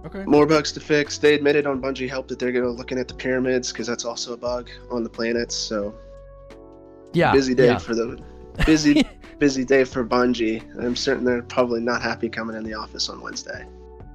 Okay. 0.05 0.23
more 0.25 0.45
bugs 0.45 0.71
to 0.73 0.79
fix. 0.79 1.17
They 1.17 1.33
admitted 1.33 1.65
on 1.65 1.81
Bungie 1.81 2.09
Help 2.09 2.27
that 2.29 2.39
they're 2.39 2.51
going 2.51 2.63
to 2.65 2.71
looking 2.71 2.97
at 2.97 3.07
the 3.07 3.13
pyramids 3.13 3.71
because 3.71 3.87
that's 3.87 4.05
also 4.05 4.33
a 4.33 4.37
bug 4.37 4.69
on 4.89 5.03
the 5.03 5.09
planets. 5.09 5.55
So 5.55 5.93
Yeah. 7.13 7.31
busy 7.31 7.53
day 7.55 7.67
yeah. 7.67 7.77
for 7.77 7.93
the 7.95 8.19
busy 8.65 9.05
busy 9.39 9.63
day 9.65 9.83
for 9.83 10.05
Bungie. 10.05 10.63
I'm 10.83 10.95
certain 10.95 11.23
they're 11.23 11.41
probably 11.43 11.81
not 11.81 12.01
happy 12.01 12.29
coming 12.29 12.55
in 12.55 12.63
the 12.63 12.73
office 12.73 13.09
on 13.09 13.21
Wednesday. 13.21 13.65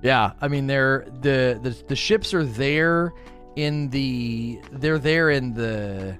Yeah, 0.02 0.32
I 0.40 0.48
mean 0.48 0.66
they're 0.66 1.06
the 1.20 1.60
the 1.62 1.76
the 1.88 1.96
ships 1.96 2.34
are 2.34 2.44
there 2.44 3.12
in 3.56 3.88
the 3.90 4.60
they're 4.72 4.98
there 4.98 5.30
in 5.30 5.52
the 5.54 6.16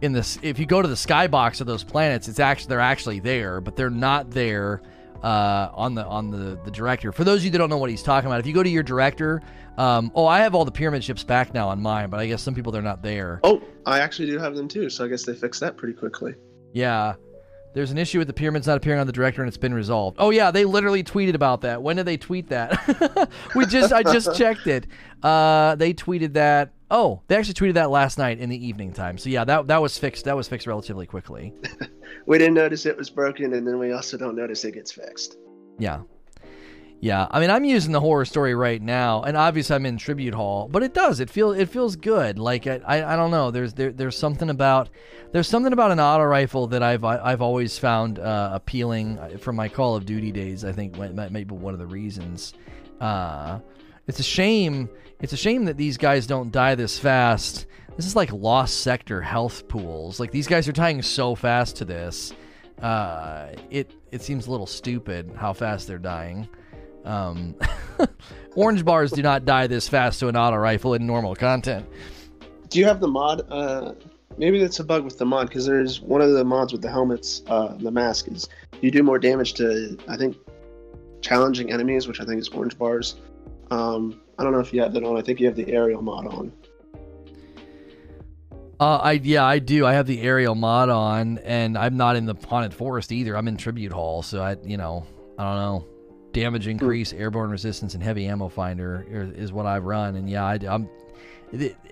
in 0.00 0.12
this 0.12 0.38
if 0.42 0.58
you 0.58 0.66
go 0.66 0.82
to 0.82 0.88
the 0.88 0.94
skybox 0.94 1.60
of 1.60 1.66
those 1.66 1.82
planets 1.82 2.28
it's 2.28 2.38
actually 2.38 2.68
they're 2.68 2.80
actually 2.80 3.20
there 3.20 3.60
but 3.60 3.76
they're 3.76 3.90
not 3.90 4.30
there 4.30 4.82
uh, 5.22 5.70
on 5.72 5.94
the 5.94 6.04
on 6.04 6.30
the 6.30 6.58
the 6.64 6.70
director. 6.70 7.10
For 7.10 7.24
those 7.24 7.38
of 7.38 7.44
you 7.46 7.50
that 7.52 7.58
don't 7.58 7.70
know 7.70 7.78
what 7.78 7.88
he's 7.88 8.02
talking 8.02 8.26
about 8.26 8.40
if 8.40 8.46
you 8.46 8.52
go 8.52 8.62
to 8.62 8.68
your 8.68 8.82
director 8.82 9.40
um, 9.78 10.12
oh 10.14 10.26
i 10.26 10.40
have 10.40 10.54
all 10.54 10.64
the 10.64 10.70
pyramid 10.70 11.02
ships 11.02 11.24
back 11.24 11.54
now 11.54 11.68
on 11.68 11.80
mine 11.80 12.10
but 12.10 12.20
i 12.20 12.26
guess 12.26 12.42
some 12.42 12.54
people 12.54 12.70
they're 12.70 12.82
not 12.82 13.02
there. 13.02 13.40
Oh, 13.42 13.62
I 13.86 14.00
actually 14.00 14.28
do 14.30 14.38
have 14.38 14.54
them 14.54 14.68
too, 14.68 14.90
so 14.90 15.04
I 15.04 15.08
guess 15.08 15.24
they 15.24 15.34
fixed 15.34 15.60
that 15.60 15.76
pretty 15.76 15.94
quickly. 15.94 16.34
yeah 16.72 17.14
there's 17.74 17.90
an 17.90 17.98
issue 17.98 18.18
with 18.18 18.26
the 18.28 18.32
pyramids 18.32 18.66
not 18.66 18.76
appearing 18.76 19.00
on 19.00 19.06
the 19.06 19.12
director 19.12 19.42
and 19.42 19.48
it's 19.48 19.56
been 19.56 19.74
resolved. 19.74 20.16
Oh 20.20 20.30
yeah 20.30 20.50
they 20.50 20.64
literally 20.64 21.02
tweeted 21.04 21.34
about 21.34 21.60
that. 21.62 21.82
When 21.82 21.96
did 21.96 22.06
they 22.06 22.16
tweet 22.16 22.48
that? 22.48 23.30
We 23.54 23.66
just 23.66 23.92
i 23.92 24.02
just 24.02 24.34
checked 24.38 24.66
it. 24.66 24.86
Uh 25.22 25.74
they 25.74 25.92
tweeted 25.92 26.32
that 26.34 26.72
oh 26.90 27.20
they 27.28 27.36
actually 27.36 27.54
tweeted 27.54 27.74
that 27.74 27.90
last 27.90 28.16
night 28.18 28.38
in 28.38 28.48
the 28.48 28.66
evening 28.66 28.92
time. 28.92 29.18
So 29.18 29.28
yeah 29.28 29.44
that 29.44 29.66
that 29.66 29.82
was 29.82 29.98
fixed 29.98 30.24
that 30.24 30.36
was 30.36 30.48
fixed 30.48 30.66
relatively 30.66 31.06
quickly. 31.06 31.52
We 32.26 32.38
didn't 32.38 32.54
notice 32.54 32.86
it 32.86 32.96
was 32.96 33.10
broken, 33.10 33.52
and 33.52 33.66
then 33.66 33.78
we 33.78 33.92
also 33.92 34.16
don't 34.16 34.34
notice 34.36 34.64
it 34.64 34.72
gets 34.72 34.92
fixed. 34.92 35.36
yeah 35.78 36.00
yeah 37.04 37.28
i 37.30 37.38
mean 37.38 37.50
i'm 37.50 37.64
using 37.64 37.92
the 37.92 38.00
horror 38.00 38.24
story 38.24 38.54
right 38.54 38.80
now 38.80 39.22
and 39.24 39.36
obviously 39.36 39.76
i'm 39.76 39.84
in 39.84 39.98
tribute 39.98 40.32
hall 40.32 40.68
but 40.68 40.82
it 40.82 40.94
does 40.94 41.20
it 41.20 41.28
feel 41.28 41.52
it 41.52 41.68
feels 41.68 41.96
good. 41.96 42.38
Like 42.38 42.66
i 42.66 42.80
i, 42.86 43.12
I 43.12 43.16
don't 43.16 43.30
know 43.30 43.50
there's 43.50 43.74
there, 43.74 43.92
there's 43.92 44.16
something 44.16 44.48
about 44.48 44.88
there's 45.30 45.46
something 45.46 45.74
about 45.74 45.90
an 45.90 46.00
auto 46.00 46.24
rifle 46.24 46.66
that 46.68 46.82
i've 46.82 47.04
I- 47.04 47.20
i've 47.32 47.42
always 47.42 47.76
found 47.76 48.18
uh, 48.18 48.50
appealing 48.54 49.38
from 49.38 49.54
my 49.54 49.68
call 49.68 49.96
of 49.96 50.06
duty 50.06 50.32
days 50.32 50.64
i 50.64 50.72
think 50.72 50.96
might 50.96 51.14
might 51.14 51.46
be 51.46 51.54
one 51.54 51.74
of 51.74 51.78
the 51.78 51.86
reasons. 51.86 52.54
Uh 53.00 53.58
it's 54.06 54.20
a 54.20 54.22
shame 54.38 54.88
it's 55.20 55.34
a 55.34 55.36
shame 55.36 55.66
that 55.66 55.76
these 55.76 55.98
guys 55.98 56.26
don't 56.26 56.50
die 56.52 56.74
this 56.74 56.98
fast. 56.98 57.66
This 57.96 58.06
is 58.06 58.16
like 58.16 58.32
lost 58.32 58.80
sector 58.80 59.20
health 59.20 59.68
pools. 59.68 60.18
Like 60.18 60.30
these 60.30 60.46
guys 60.48 60.66
are 60.68 60.72
dying 60.72 61.02
so 61.02 61.34
fast 61.34 61.76
to 61.76 61.84
this. 61.84 62.32
Uh 62.80 63.48
it 63.70 63.92
it 64.10 64.22
seems 64.22 64.46
a 64.46 64.50
little 64.50 64.66
stupid 64.66 65.32
how 65.36 65.52
fast 65.52 65.86
they're 65.86 65.98
dying 65.98 66.48
um, 67.04 67.54
orange 68.54 68.84
bars 68.84 69.12
do 69.12 69.22
not 69.22 69.44
die 69.44 69.66
this 69.66 69.88
fast 69.88 70.20
to 70.20 70.28
an 70.28 70.36
auto 70.36 70.56
rifle 70.56 70.94
in 70.94 71.06
normal 71.06 71.34
content. 71.34 71.86
Do 72.68 72.78
you 72.78 72.86
have 72.86 73.00
the 73.00 73.08
mod? 73.08 73.46
Uh, 73.50 73.94
maybe 74.38 74.60
that's 74.60 74.78
a 74.80 74.84
bug 74.84 75.04
with 75.04 75.18
the 75.18 75.26
mod 75.26 75.48
because 75.48 75.66
there's 75.66 76.00
one 76.00 76.20
of 76.20 76.32
the 76.32 76.44
mods 76.44 76.72
with 76.72 76.82
the 76.82 76.90
helmets, 76.90 77.42
uh, 77.46 77.74
the 77.78 77.90
mask 77.90 78.28
is 78.28 78.48
you 78.80 78.90
do 78.90 79.02
more 79.02 79.18
damage 79.18 79.54
to 79.54 79.96
I 80.08 80.16
think 80.16 80.36
challenging 81.20 81.72
enemies, 81.72 82.06
which 82.06 82.20
I 82.20 82.24
think 82.24 82.40
is 82.40 82.48
orange 82.48 82.78
bars. 82.78 83.16
Um, 83.70 84.20
I 84.38 84.42
don't 84.42 84.52
know 84.52 84.60
if 84.60 84.72
you 84.72 84.82
have 84.82 84.92
that 84.92 85.04
on. 85.04 85.16
I 85.16 85.22
think 85.22 85.40
you 85.40 85.46
have 85.46 85.56
the 85.56 85.72
aerial 85.72 86.02
mod 86.02 86.26
on. 86.26 86.52
Uh, 88.80 88.96
I 88.96 89.12
yeah, 89.12 89.44
I 89.44 89.60
do. 89.60 89.86
I 89.86 89.92
have 89.94 90.06
the 90.06 90.20
aerial 90.20 90.54
mod 90.54 90.90
on, 90.90 91.38
and 91.38 91.78
I'm 91.78 91.96
not 91.96 92.16
in 92.16 92.26
the 92.26 92.34
haunted 92.46 92.74
forest 92.74 93.12
either. 93.12 93.36
I'm 93.36 93.48
in 93.48 93.56
tribute 93.56 93.92
hall, 93.92 94.22
so 94.22 94.42
I 94.42 94.56
you 94.64 94.76
know 94.76 95.06
I 95.38 95.44
don't 95.44 95.56
know. 95.56 95.93
Damage 96.34 96.66
increase, 96.66 97.12
airborne 97.12 97.50
resistance, 97.50 97.94
and 97.94 98.02
heavy 98.02 98.26
ammo 98.26 98.48
finder 98.48 99.06
is, 99.08 99.30
is 99.44 99.52
what 99.52 99.66
I've 99.66 99.84
run, 99.84 100.16
and 100.16 100.28
yeah, 100.28 100.44
I, 100.44 100.58
am 100.66 100.90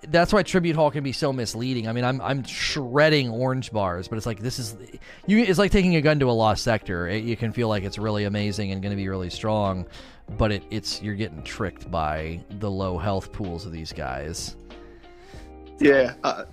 That's 0.08 0.32
why 0.32 0.42
tribute 0.42 0.74
hall 0.74 0.90
can 0.90 1.04
be 1.04 1.12
so 1.12 1.32
misleading. 1.32 1.86
I 1.86 1.92
mean, 1.92 2.04
I'm 2.04 2.20
I'm 2.20 2.42
shredding 2.42 3.30
orange 3.30 3.70
bars, 3.70 4.08
but 4.08 4.16
it's 4.16 4.26
like 4.26 4.40
this 4.40 4.58
is 4.58 4.76
you. 5.26 5.38
It's 5.38 5.60
like 5.60 5.70
taking 5.70 5.94
a 5.94 6.00
gun 6.00 6.18
to 6.18 6.28
a 6.28 6.32
lost 6.32 6.64
sector. 6.64 7.06
It, 7.06 7.22
you 7.22 7.36
can 7.36 7.52
feel 7.52 7.68
like 7.68 7.84
it's 7.84 7.98
really 7.98 8.24
amazing 8.24 8.72
and 8.72 8.82
going 8.82 8.90
to 8.90 8.96
be 8.96 9.08
really 9.08 9.30
strong, 9.30 9.86
but 10.36 10.50
it, 10.50 10.64
it's 10.70 11.00
you're 11.00 11.14
getting 11.14 11.44
tricked 11.44 11.88
by 11.88 12.40
the 12.58 12.70
low 12.70 12.98
health 12.98 13.32
pools 13.32 13.64
of 13.64 13.70
these 13.70 13.92
guys. 13.92 14.56
Yeah, 15.78 16.14
uh, 16.24 16.46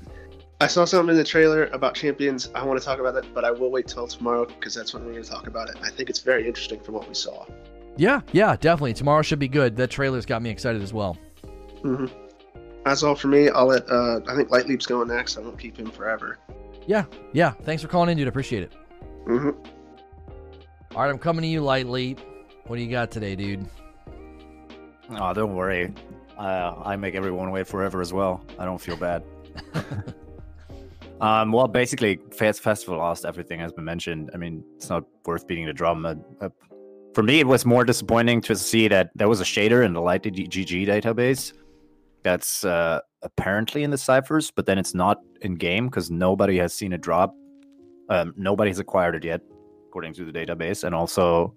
I 0.61 0.68
saw 0.68 0.86
something 0.86 1.11
in 1.11 1.18
the 1.18 1.24
trailer 1.24 1.68
about 1.68 1.95
champions. 1.95 2.49
I 2.53 2.64
want 2.66 2.78
to 2.80 2.86
talk 2.86 2.99
about 2.99 3.14
that, 3.14 3.34
but 3.34 3.45
I 3.45 3.52
will 3.52 3.72
wait 3.72 3.88
till 3.88 4.06
tomorrow 4.07 4.45
because 4.45 4.76
that's 4.76 4.94
when 4.94 5.06
we're 5.06 5.14
going 5.14 5.24
to 5.24 5.30
talk 5.30 5.48
about 5.48 5.70
it. 5.70 5.78
I 5.82 5.90
think 5.90 6.10
it's 6.10 6.20
very 6.20 6.45
interesting 6.45 6.82
from 6.82 6.95
what 6.95 7.07
we 7.07 7.14
saw. 7.14 7.45
Yeah, 8.00 8.22
yeah, 8.32 8.56
definitely. 8.56 8.94
Tomorrow 8.94 9.24
should 9.24 9.40
be 9.40 9.50
good. 9.50 9.76
That 9.76 9.90
trailer's 9.90 10.26
got 10.26 10.42
me 10.42 10.50
excited 10.50 10.82
as 10.82 10.94
well. 10.94 11.18
hmm 11.82 12.06
That's 12.86 13.04
all 13.04 13.14
for 13.14 13.28
me. 13.28 13.50
I'll 13.50 13.66
let. 13.68 13.90
Uh, 13.92 14.22
I 14.26 14.36
think 14.38 14.50
Light 14.52 14.68
Leap's 14.68 14.86
going 14.86 15.10
next. 15.10 15.38
I 15.38 15.42
won't 15.42 15.60
keep 15.60 15.76
him 15.76 15.92
forever. 15.92 16.38
Yeah, 16.88 17.04
yeah. 17.34 17.52
Thanks 17.52 17.84
for 17.84 17.90
calling 17.90 18.10
in, 18.10 18.18
dude. 18.18 18.30
Appreciate 18.30 18.64
it. 18.64 18.74
hmm 19.26 19.50
All 20.96 21.02
right, 21.02 21.10
I'm 21.10 21.20
coming 21.20 21.42
to 21.42 21.48
you, 21.50 21.60
Light 21.60 21.88
Leap. 21.88 22.22
What 22.68 22.78
do 22.78 22.82
you 22.82 22.90
got 22.90 23.12
today, 23.12 23.36
dude? 23.36 23.68
Oh, 25.12 25.34
don't 25.34 25.54
worry. 25.56 25.94
Uh, 26.38 26.76
I 26.86 26.96
make 26.96 27.16
everyone 27.16 27.52
wait 27.52 27.68
forever 27.68 28.00
as 28.00 28.14
well. 28.14 28.46
I 28.58 28.64
don't 28.64 28.80
feel 28.80 28.96
bad. 28.96 29.24
um, 31.22 31.52
well, 31.52 31.68
basically, 31.68 32.18
Fest 32.32 32.62
Festival 32.62 32.98
lost 33.00 33.26
everything 33.26 33.60
has 33.60 33.74
been 33.74 33.84
mentioned. 33.84 34.32
I 34.34 34.38
mean, 34.38 34.64
it's 34.78 34.90
not 34.90 35.04
worth 35.26 35.48
beating 35.48 35.66
the 35.66 35.74
drum. 35.74 36.06
Uh, 36.06 36.16
uh, 36.40 36.50
for 37.14 37.23
me, 37.23 37.40
it 37.40 37.48
was 37.48 37.65
more 37.65 37.84
disappointing 37.84 38.41
to 38.41 38.56
see 38.56 38.88
that 38.88 39.11
there 39.15 39.27
was 39.27 39.41
a 39.41 39.44
shader 39.44 39.84
in 39.86 39.94
the 39.94 40.02
Light 40.02 40.23
GG 40.23 40.88
database 40.88 41.53
that's 42.23 42.64
uh, 42.64 42.99
apparently 43.22 43.84
in 43.84 43.91
the 43.91 43.98
ciphers, 43.98 44.52
but 44.52 44.65
then 44.65 44.77
it's 44.77 44.94
not 44.94 45.19
in 45.41 45.56
game 45.56 45.88
because 45.88 46.11
nobody 46.11 46.57
has 46.57 46.73
seen 46.73 46.94
it 46.94 47.02
drop. 47.02 47.34
Um, 48.10 48.34
nobody 48.38 48.69
has 48.69 48.80
acquired 48.80 49.15
it 49.15 49.23
yet, 49.23 49.41
according 49.88 50.14
to 50.14 50.26
the 50.26 50.31
database, 50.31 50.84
and 50.84 50.95
also, 50.95 51.56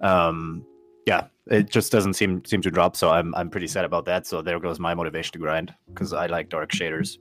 um, 0.00 0.64
yeah, 1.06 1.26
it 1.46 1.70
just 1.70 1.92
doesn't 1.92 2.14
seem 2.14 2.44
seem 2.44 2.60
to 2.62 2.70
drop. 2.70 2.96
So 2.96 3.10
I'm 3.10 3.34
I'm 3.34 3.48
pretty 3.48 3.68
sad 3.68 3.84
about 3.84 4.04
that. 4.06 4.26
So 4.26 4.42
there 4.42 4.58
goes 4.58 4.80
my 4.80 4.94
motivation 4.94 5.32
to 5.32 5.38
grind 5.38 5.72
because 5.88 6.12
I 6.12 6.26
like 6.26 6.48
dark 6.48 6.72
shaders. 6.72 7.18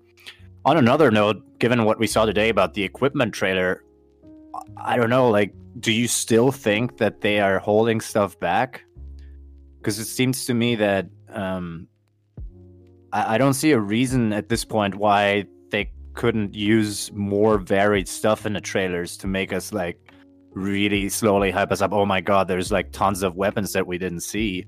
On 0.66 0.78
another 0.78 1.12
note, 1.12 1.44
given 1.60 1.84
what 1.84 2.00
we 2.00 2.08
saw 2.08 2.26
today 2.26 2.50
about 2.50 2.74
the 2.74 2.84
equipment 2.84 3.34
trailer, 3.34 3.84
I 4.78 4.98
don't 4.98 5.12
know. 5.12 5.30
Like, 5.30 5.54
do 5.80 5.92
you 5.92 6.08
still 6.08 6.52
think 6.52 6.98
that 6.98 7.22
they 7.22 7.40
are 7.40 7.60
holding 7.60 8.00
stuff 8.02 8.40
back? 8.40 8.84
Because 9.78 10.00
it 10.00 10.06
seems 10.06 10.46
to 10.46 10.54
me 10.54 10.76
that 10.76 11.08
um, 11.30 11.88
I, 13.12 13.36
I 13.36 13.38
don't 13.38 13.54
see 13.54 13.72
a 13.72 13.80
reason 13.80 14.34
at 14.34 14.50
this 14.50 14.64
point 14.64 14.96
why 14.96 15.46
they 15.72 15.92
couldn't 16.14 16.54
use 16.54 17.12
more 17.14 17.58
varied 17.58 18.08
stuff 18.08 18.46
in 18.46 18.54
the 18.54 18.62
trailers 18.62 19.18
to 19.18 19.28
make 19.28 19.52
us 19.52 19.74
like 19.74 19.98
really 20.54 21.10
slowly 21.10 21.52
hype 21.52 21.72
us 21.72 21.82
up. 21.82 21.92
Oh 21.92 22.06
my 22.06 22.22
god, 22.22 22.48
there's 22.48 22.72
like 22.72 22.92
tons 22.92 23.22
of 23.22 23.36
weapons 23.36 23.74
that 23.74 23.86
we 23.86 23.98
didn't 23.98 24.22
see. 24.22 24.66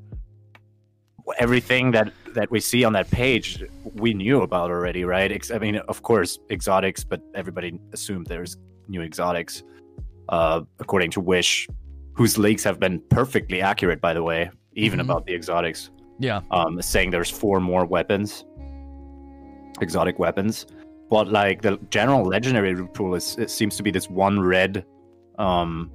Everything 1.39 1.91
that 1.91 2.13
that 2.33 2.51
we 2.51 2.59
see 2.59 2.83
on 2.83 2.93
that 2.93 3.09
page, 3.09 3.63
we 3.95 4.13
knew 4.13 4.41
about 4.41 4.69
already, 4.69 5.03
right? 5.03 5.51
I 5.51 5.57
mean, 5.57 5.77
of 5.77 6.01
course, 6.03 6.37
exotics, 6.51 7.03
but 7.03 7.21
everybody 7.33 7.79
assumed 7.93 8.27
there's 8.27 8.57
new 8.87 9.01
exotics. 9.01 9.63
Uh, 10.29 10.61
according 10.79 11.11
to 11.11 11.21
Wish, 11.21 11.67
whose 12.15 12.37
leaks 12.37 12.63
have 12.63 12.79
been 12.79 13.01
perfectly 13.09 13.61
accurate, 13.61 14.01
by 14.01 14.13
the 14.13 14.23
way, 14.23 14.49
even 14.73 14.99
Mhm. 14.99 15.03
about 15.03 15.25
the 15.25 15.33
exotics. 15.33 15.91
Yeah. 16.19 16.41
Um, 16.51 16.81
saying 16.81 17.11
there's 17.11 17.29
four 17.29 17.59
more 17.59 17.85
weapons, 17.85 18.43
exotic 19.81 20.19
weapons, 20.19 20.65
but 21.09 21.27
like 21.29 21.61
the 21.61 21.77
general 21.91 22.23
legendary 22.23 22.75
pool 22.87 23.15
is 23.15 23.35
it 23.37 23.49
seems 23.49 23.77
to 23.77 23.83
be 23.83 23.91
this 23.91 24.09
one 24.09 24.39
red, 24.39 24.83
um, 25.37 25.91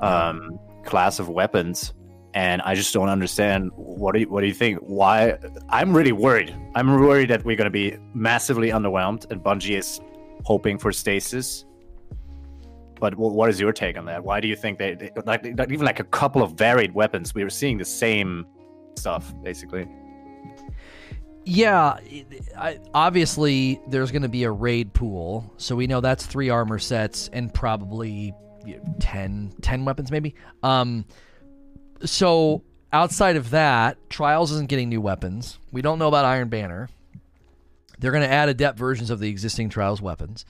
um, 0.00 0.58
class 0.84 1.18
of 1.18 1.28
weapons, 1.28 1.94
and 2.34 2.60
I 2.62 2.74
just 2.74 2.92
don't 2.92 3.08
understand. 3.08 3.70
What 3.74 4.12
do 4.14 4.20
you 4.20 4.28
What 4.28 4.42
do 4.42 4.46
you 4.46 4.52
think? 4.54 4.78
Why? 4.80 5.38
I'm 5.70 5.96
really 5.96 6.12
worried. 6.12 6.54
I'm 6.74 6.88
worried 7.00 7.30
that 7.30 7.44
we're 7.44 7.56
going 7.56 7.64
to 7.64 7.70
be 7.70 7.96
massively 8.14 8.68
underwhelmed, 8.70 9.30
and 9.30 9.42
Bungie 9.42 9.78
is 9.78 10.00
hoping 10.44 10.78
for 10.78 10.92
stasis. 10.92 11.64
But 12.98 13.14
what 13.16 13.48
is 13.50 13.60
your 13.60 13.72
take 13.72 13.98
on 13.98 14.06
that? 14.06 14.24
Why 14.24 14.40
do 14.40 14.48
you 14.48 14.56
think 14.56 14.78
they, 14.78 15.10
like 15.24 15.44
even 15.44 15.84
like 15.84 16.00
a 16.00 16.04
couple 16.04 16.42
of 16.42 16.52
varied 16.52 16.94
weapons? 16.94 17.34
We 17.34 17.44
were 17.44 17.50
seeing 17.50 17.78
the 17.78 17.84
same 17.84 18.46
stuff 18.96 19.34
basically. 19.42 19.86
Yeah, 21.44 21.98
I, 22.58 22.80
obviously 22.92 23.80
there's 23.88 24.10
going 24.10 24.22
to 24.22 24.28
be 24.28 24.42
a 24.44 24.50
raid 24.50 24.92
pool, 24.92 25.52
so 25.58 25.76
we 25.76 25.86
know 25.86 26.00
that's 26.00 26.26
three 26.26 26.48
armor 26.48 26.78
sets 26.78 27.28
and 27.32 27.54
probably 27.54 28.34
you 28.64 28.78
know, 28.78 28.94
10, 28.98 29.54
10 29.62 29.84
weapons 29.84 30.10
maybe. 30.10 30.34
Um, 30.64 31.04
so 32.04 32.64
outside 32.92 33.36
of 33.36 33.50
that, 33.50 34.10
Trials 34.10 34.50
isn't 34.52 34.68
getting 34.68 34.88
new 34.88 35.00
weapons. 35.00 35.58
We 35.70 35.82
don't 35.82 35.98
know 35.98 36.08
about 36.08 36.24
Iron 36.24 36.48
Banner. 36.48 36.88
They're 37.98 38.10
going 38.10 38.24
to 38.24 38.32
add 38.32 38.48
adept 38.48 38.78
versions 38.78 39.10
of 39.10 39.20
the 39.20 39.28
existing 39.28 39.68
Trials 39.68 40.02
weapons. 40.02 40.44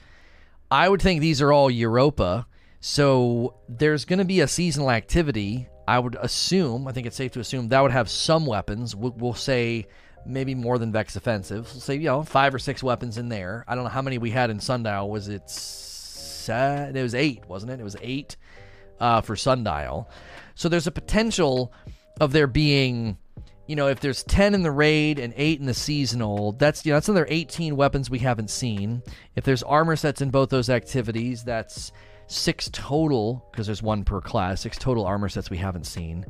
I 0.71 0.89
would 0.89 1.01
think 1.01 1.21
these 1.21 1.43
are 1.43 1.53
all 1.53 1.71
Europa, 1.71 2.47
so 2.81 3.55
there's 3.69 4.05
going 4.05 4.19
to 4.19 4.25
be 4.25 4.41
a 4.41 4.49
seasonal 4.49 4.91
activity. 4.91 5.69
I 5.89 5.99
would 5.99 6.17
assume, 6.21 6.89
I 6.89 6.93
think 6.93 7.07
it's 7.07 7.17
safe 7.17 7.33
to 7.33 7.41
assume 7.41 7.69
that 7.69 7.81
would 7.81 7.93
have 7.93 8.11
some 8.11 8.47
weapons. 8.47 8.97
We'll, 8.97 9.15
we'll 9.17 9.35
say 9.35 9.87
maybe 10.27 10.55
more 10.57 10.79
than 10.79 10.91
Vex 10.91 11.15
Offensive. 11.15 11.71
We'll 11.73 11.81
say, 11.81 11.95
you 11.95 12.07
know, 12.07 12.25
five 12.25 12.53
or 12.55 12.59
six 12.59 12.83
weapons 12.83 13.19
in 13.19 13.29
there. 13.29 13.65
I 13.69 13.77
don't 13.77 13.85
know 13.85 13.91
how 13.91 14.03
many 14.03 14.19
we 14.19 14.31
had 14.31 14.51
in 14.51 14.59
Sundial. 14.59 15.09
Was 15.09 15.29
it 15.29 15.49
seven? 15.49 16.97
It 16.97 17.03
was 17.03 17.15
eight, 17.15 17.47
wasn't 17.47 17.73
it? 17.73 17.81
It 17.81 17.85
was 17.85 17.97
eight 18.01 18.37
uh, 18.99 19.21
for 19.21 19.37
Sundial. 19.37 20.11
So 20.57 20.69
there's 20.69 20.89
a 20.89 20.93
potential 20.93 21.73
of 22.21 22.33
there 22.33 22.49
being, 22.49 23.19
you 23.67 23.77
know, 23.77 23.89
if 23.89 24.01
there's 24.01 24.23
10 24.25 24.55
in 24.55 24.63
the 24.63 24.71
raid 24.71 25.19
and 25.19 25.35
8 25.37 25.61
in 25.61 25.67
the 25.67 25.75
seasonal, 25.75 26.53
that's, 26.53 26.85
you 26.87 26.93
know, 26.93 26.97
that's 26.97 27.09
another 27.09 27.27
18 27.29 27.77
weapons 27.77 28.09
we 28.09 28.21
haven't 28.21 28.51
seen. 28.51 29.03
If 29.35 29.45
there's 29.45 29.63
armor 29.63 29.97
sets 29.97 30.21
in 30.21 30.31
both 30.31 30.51
those 30.51 30.71
activities, 30.71 31.43
that's 31.43 31.93
six 32.29 32.69
total, 32.73 33.47
because 33.51 33.67
there's 33.67 33.83
one 33.83 34.05
per 34.05 34.21
class, 34.21 34.61
six 34.61 34.79
total 34.79 35.05
armor 35.05 35.29
sets 35.29 35.51
we 35.51 35.57
haven't 35.57 35.87
seen. 35.87 36.27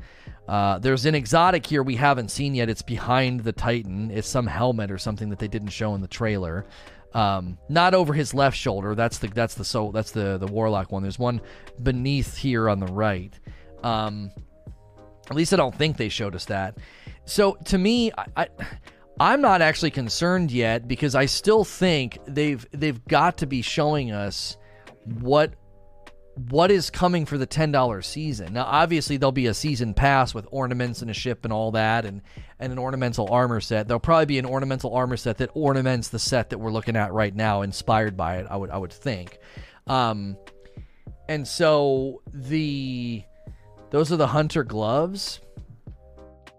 Uh, 0.49 0.79
there's 0.79 1.07
an 1.07 1.15
exotic 1.15 1.67
here 1.67 1.83
we 1.83 1.97
haven't 1.97 2.31
seen 2.31 2.55
yet. 2.55 2.69
It's 2.69 2.83
behind 2.83 3.41
the 3.41 3.53
Titan. 3.53 4.11
It's 4.11 4.29
some 4.29 4.47
helmet 4.47 4.91
or 4.91 4.99
something 4.99 5.31
that 5.31 5.39
they 5.39 5.49
didn't 5.49 5.69
show 5.69 5.95
in 5.95 6.01
the 6.01 6.09
trailer. 6.09 6.67
Um, 7.15 7.59
not 7.69 7.95
over 7.95 8.13
his 8.13 8.35
left 8.35 8.57
shoulder. 8.57 8.95
That's 8.95 9.19
the 9.19 9.29
that's 9.29 9.55
the 9.55 9.65
so 9.65 9.91
that's 9.93 10.11
the 10.11 10.37
the 10.39 10.47
warlock 10.47 10.93
one. 10.93 11.03
There's 11.03 11.19
one 11.19 11.41
beneath 11.83 12.37
here 12.37 12.69
on 12.69 12.79
the 12.79 12.87
right. 12.87 13.33
Um, 13.83 14.31
at 15.31 15.35
least 15.35 15.53
I 15.53 15.57
don't 15.57 15.75
think 15.75 15.97
they 15.97 16.09
showed 16.09 16.35
us 16.35 16.45
that. 16.47 16.77
So 17.27 17.59
to 17.67 17.77
me, 17.77 18.13
I, 18.17 18.27
I 18.37 18.49
I'm 19.19 19.41
not 19.41 19.63
actually 19.63 19.91
concerned 19.91 20.51
yet 20.51 20.87
because 20.87 21.15
I 21.15 21.27
still 21.27 21.65
think 21.65 22.19
they've 22.27 22.65
they've 22.73 23.03
got 23.07 23.39
to 23.39 23.47
be 23.47 23.63
showing 23.63 24.13
us 24.13 24.57
what 25.21 25.55
what 26.51 26.71
is 26.71 26.91
coming 26.91 27.25
for 27.25 27.39
the 27.39 27.47
$10 27.47 28.05
season. 28.05 28.53
Now 28.53 28.65
obviously 28.65 29.17
there'll 29.17 29.33
be 29.33 29.47
a 29.47 29.55
season 29.55 29.95
pass 29.95 30.35
with 30.35 30.47
ornaments 30.51 31.01
and 31.01 31.11
a 31.11 31.15
ship 31.15 31.45
and 31.45 31.53
all 31.53 31.73
that 31.73 32.05
and 32.05 32.21
and 32.59 32.73
an 32.73 32.79
ornamental 32.79 33.29
armor 33.31 33.61
set. 33.61 33.89
There'll 33.89 34.01
probably 34.01 34.27
be 34.27 34.39
an 34.39 34.47
ornamental 34.47 34.95
armor 34.95 35.17
set 35.17 35.39
that 35.39 35.51
ornaments 35.55 36.09
the 36.09 36.19
set 36.19 36.51
that 36.51 36.59
we're 36.59 36.71
looking 36.71 36.97
at 36.97 37.13
right 37.13 37.35
now 37.35 37.63
inspired 37.63 38.17
by 38.17 38.37
it, 38.37 38.47
I 38.51 38.57
would 38.57 38.71
I 38.71 38.77
would 38.77 38.93
think. 38.93 39.39
Um 39.87 40.37
and 41.29 41.49
so 41.49 42.23
the 42.33 43.25
those 43.91 44.13
are 44.13 44.17
the 44.17 44.27
hunter 44.27 44.63
gloves. 44.63 45.41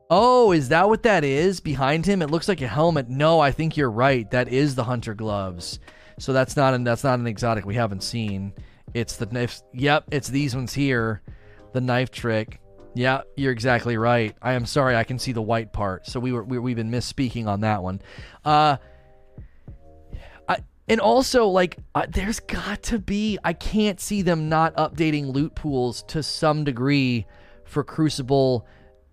Oh, 0.09 0.51
is 0.51 0.69
that 0.69 0.87
what 0.87 1.03
that 1.03 1.23
is 1.23 1.59
behind 1.59 2.05
him? 2.05 2.21
It 2.21 2.31
looks 2.31 2.47
like 2.47 2.61
a 2.61 2.67
helmet. 2.67 3.09
No, 3.09 3.39
I 3.39 3.51
think 3.51 3.75
you're 3.75 3.91
right. 3.91 4.29
That 4.31 4.47
is 4.47 4.75
the 4.75 4.85
hunter 4.85 5.13
gloves. 5.13 5.79
So 6.19 6.33
that's 6.33 6.55
not 6.55 6.73
an 6.73 6.83
that's 6.83 7.03
not 7.03 7.19
an 7.19 7.27
exotic 7.27 7.65
we 7.65 7.75
haven't 7.75 8.03
seen. 8.03 8.53
It's 8.93 9.17
the 9.17 9.25
knife. 9.27 9.61
Yep, 9.73 10.05
it's 10.11 10.29
these 10.29 10.55
ones 10.55 10.73
here. 10.73 11.21
The 11.73 11.81
knife 11.81 12.09
trick. 12.09 12.59
Yeah, 12.95 13.21
you're 13.35 13.51
exactly 13.51 13.97
right. 13.97 14.35
I 14.41 14.53
am 14.53 14.65
sorry. 14.65 14.95
I 14.95 15.03
can 15.03 15.19
see 15.19 15.33
the 15.33 15.41
white 15.41 15.73
part. 15.73 16.07
So 16.07 16.19
we 16.19 16.31
were 16.31 16.43
we, 16.43 16.57
we've 16.57 16.75
been 16.75 16.91
misspeaking 16.91 17.47
on 17.47 17.61
that 17.61 17.83
one. 17.83 18.01
Uh, 18.43 18.77
and 20.87 21.01
also 21.01 21.47
like 21.47 21.77
uh, 21.95 22.05
there's 22.09 22.39
got 22.39 22.83
to 22.83 22.99
be. 22.99 23.37
I 23.43 23.53
can't 23.53 23.99
see 23.99 24.21
them 24.21 24.49
not 24.49 24.75
updating 24.77 25.33
loot 25.33 25.55
pools 25.55 26.03
to 26.03 26.23
some 26.23 26.63
degree 26.63 27.25
for 27.65 27.83
Crucible 27.83 28.65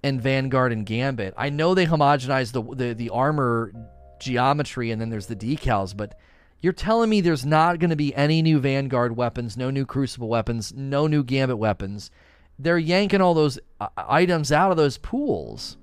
and 0.04 0.20
Vanguard 0.22 0.70
and 0.72 0.86
Gambit. 0.86 1.34
I 1.36 1.48
know 1.50 1.74
they 1.74 1.86
homogenize 1.86 2.52
the 2.52 2.62
the, 2.62 2.94
the 2.94 3.10
armor 3.10 3.72
geometry 4.20 4.90
and 4.90 5.00
then 5.00 5.10
there's 5.10 5.26
the 5.26 5.36
decals, 5.36 5.96
but 5.96 6.18
you're 6.60 6.72
telling 6.72 7.10
me 7.10 7.20
there's 7.20 7.44
not 7.44 7.78
going 7.78 7.90
to 7.90 7.96
be 7.96 8.14
any 8.14 8.40
new 8.42 8.58
Vanguard 8.58 9.16
weapons, 9.16 9.56
no 9.56 9.70
new 9.70 9.84
Crucible 9.84 10.28
weapons, 10.28 10.72
no 10.74 11.06
new 11.06 11.22
Gambit 11.24 11.58
weapons. 11.58 12.10
They're 12.58 12.78
yanking 12.78 13.20
all 13.20 13.34
those 13.34 13.58
uh, 13.80 13.88
items 13.96 14.52
out 14.52 14.70
of 14.70 14.76
those 14.76 14.96
pools. 14.98 15.76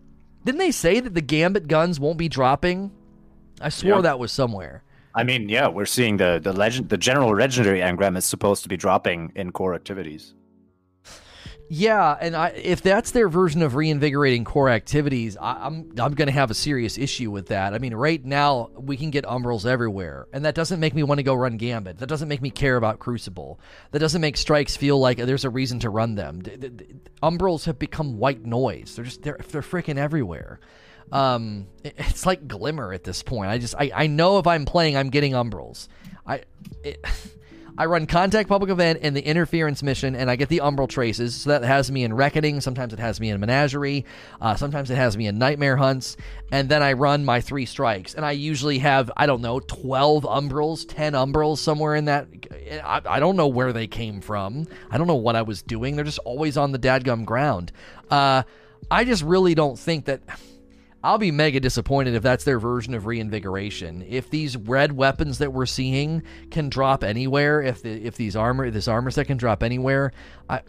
Didn't 0.46 0.60
they 0.60 0.72
say 0.72 1.00
that 1.00 1.14
the 1.14 1.22
Gambit 1.22 1.68
guns 1.68 2.00
won't 2.00 2.18
be 2.18 2.30
dropping? 2.30 2.92
I 3.60 3.70
swore 3.70 3.96
Yeah. 3.98 4.02
that 4.02 4.20
was 4.20 4.32
somewhere. 4.32 4.84
I 5.14 5.24
mean, 5.24 5.50
yeah, 5.50 5.68
we're 5.68 5.86
seeing 5.86 6.18
the 6.18 6.40
the 6.42 6.54
legend, 6.54 6.90
the 6.90 6.98
general 6.98 7.36
legendary 7.36 7.82
engram 7.82 8.18
is 8.18 8.26
supposed 8.26 8.64
to 8.64 8.70
be 8.70 8.78
dropping 8.78 9.34
in 9.36 9.52
core 9.52 9.76
activities. 9.76 10.34
Yeah, 11.74 12.18
and 12.20 12.36
I, 12.36 12.50
if 12.50 12.82
that's 12.82 13.12
their 13.12 13.30
version 13.30 13.62
of 13.62 13.76
reinvigorating 13.76 14.44
core 14.44 14.68
activities, 14.68 15.38
I, 15.38 15.54
I'm 15.68 15.90
I'm 15.98 16.16
going 16.16 16.26
to 16.26 16.34
have 16.34 16.52
a 16.52 16.54
serious 16.54 16.98
issue 16.98 17.32
with 17.32 17.48
that. 17.48 17.74
I 17.74 17.78
mean, 17.78 17.94
right 17.94 18.22
now 18.26 18.72
we 18.76 18.98
can 18.98 19.10
get 19.10 19.24
umbrals 19.24 19.66
everywhere, 19.66 20.28
and 20.34 20.44
that 20.44 20.54
doesn't 20.54 20.82
make 20.82 20.94
me 20.94 21.04
want 21.04 21.20
to 21.20 21.24
go 21.24 21.34
run 21.34 21.56
Gambit. 21.56 22.00
That 22.00 22.08
doesn't 22.10 22.28
make 22.28 22.42
me 22.42 22.50
care 22.50 22.76
about 22.76 23.00
Crucible. 23.00 23.58
That 23.92 24.00
doesn't 24.00 24.20
make 24.20 24.36
strikes 24.36 24.76
feel 24.76 25.00
like 25.00 25.18
there's 25.18 25.46
a 25.46 25.50
reason 25.50 25.80
to 25.80 25.90
run 25.90 26.16
them. 26.16 26.42
D- 26.42 26.58
umbrals 27.24 27.64
have 27.64 27.80
become 27.80 28.18
white 28.18 28.44
noise. 28.46 28.94
They're 28.98 29.06
just 29.06 29.22
they're 29.24 29.40
they're 29.50 29.62
freaking 29.62 29.96
everywhere. 29.96 30.60
Um, 31.10 31.68
it- 31.86 31.96
it's 31.98 32.26
like 32.26 32.50
glimmer 32.50 32.92
at 32.92 33.06
this 33.06 33.24
point. 33.24 33.50
I 33.50 33.60
just 33.60 33.76
I, 33.80 33.92
I 33.96 34.08
know 34.08 34.40
if 34.40 34.46
I'm 34.46 34.66
playing, 34.66 34.98
I'm 34.98 35.10
getting 35.10 35.32
umbrals. 35.32 35.88
I 36.28 36.44
it, 36.84 37.00
I 37.82 37.86
run 37.86 38.06
contact 38.06 38.48
public 38.48 38.70
event 38.70 39.00
and 39.02 39.16
the 39.16 39.26
interference 39.26 39.82
mission, 39.82 40.16
and 40.16 40.30
I 40.30 40.36
get 40.36 40.50
the 40.50 40.60
umbral 40.60 40.88
traces. 40.88 41.34
So 41.34 41.50
that 41.50 41.64
has 41.64 41.92
me 41.92 42.04
in 42.04 42.14
reckoning. 42.14 42.62
Sometimes 42.62 42.94
it 42.94 43.00
has 43.00 43.20
me 43.20 43.32
in 43.32 43.40
menagerie. 43.40 44.06
Uh, 44.40 44.54
sometimes 44.54 44.92
it 44.92 44.98
has 44.98 45.18
me 45.18 45.26
in 45.26 45.40
nightmare 45.40 45.78
hunts. 45.78 46.16
And 46.52 46.70
then 46.70 46.84
I 46.84 46.94
run 46.94 47.26
my 47.26 47.42
three 47.42 47.66
strikes, 47.66 48.14
and 48.14 48.24
I 48.24 48.34
usually 48.34 48.78
have 48.78 49.10
I 49.18 49.26
don't 49.26 49.42
know 49.42 49.60
twelve 49.60 50.26
umbrals, 50.26 50.88
ten 50.88 51.14
umbrals 51.14 51.58
somewhere 51.58 51.96
in 51.96 52.06
that. 52.06 52.28
I, 52.84 53.02
I 53.04 53.20
don't 53.20 53.36
know 53.36 53.48
where 53.48 53.74
they 53.74 53.88
came 53.88 54.22
from. 54.22 54.68
I 54.92 55.00
don't 55.00 55.08
know 55.08 55.16
what 55.16 55.36
I 55.36 55.42
was 55.42 55.64
doing. 55.64 55.96
They're 55.96 56.06
just 56.06 56.20
always 56.20 56.58
on 56.58 56.74
the 56.74 56.80
dadgum 56.80 57.26
ground. 57.26 57.72
Uh, 58.12 58.44
I 58.92 59.06
just 59.06 59.24
really 59.24 59.56
don't 59.56 59.80
think 59.80 60.06
that. 60.06 60.22
I'll 61.04 61.18
be 61.18 61.32
mega 61.32 61.60
disappointed 61.60 62.14
if 62.14 62.24
that's 62.24 62.44
their 62.44 62.60
version 62.60 62.94
of 62.94 63.06
reinvigoration. 63.06 64.06
If 64.08 64.30
these 64.30 64.56
red 64.56 64.92
weapons 64.92 65.40
that 65.40 65.52
we're 65.52 65.66
seeing 65.66 66.24
can 66.52 66.70
drop 66.70 67.04
anywhere, 67.04 67.62
if 67.62 67.82
the 67.82 67.92
if 68.06 68.16
these 68.16 68.36
armor 68.36 68.70
this 68.70 68.88
armor 68.88 69.12
set 69.12 69.28
can 69.28 69.38
drop 69.38 69.64
anywhere, 69.64 70.12
I 70.50 70.62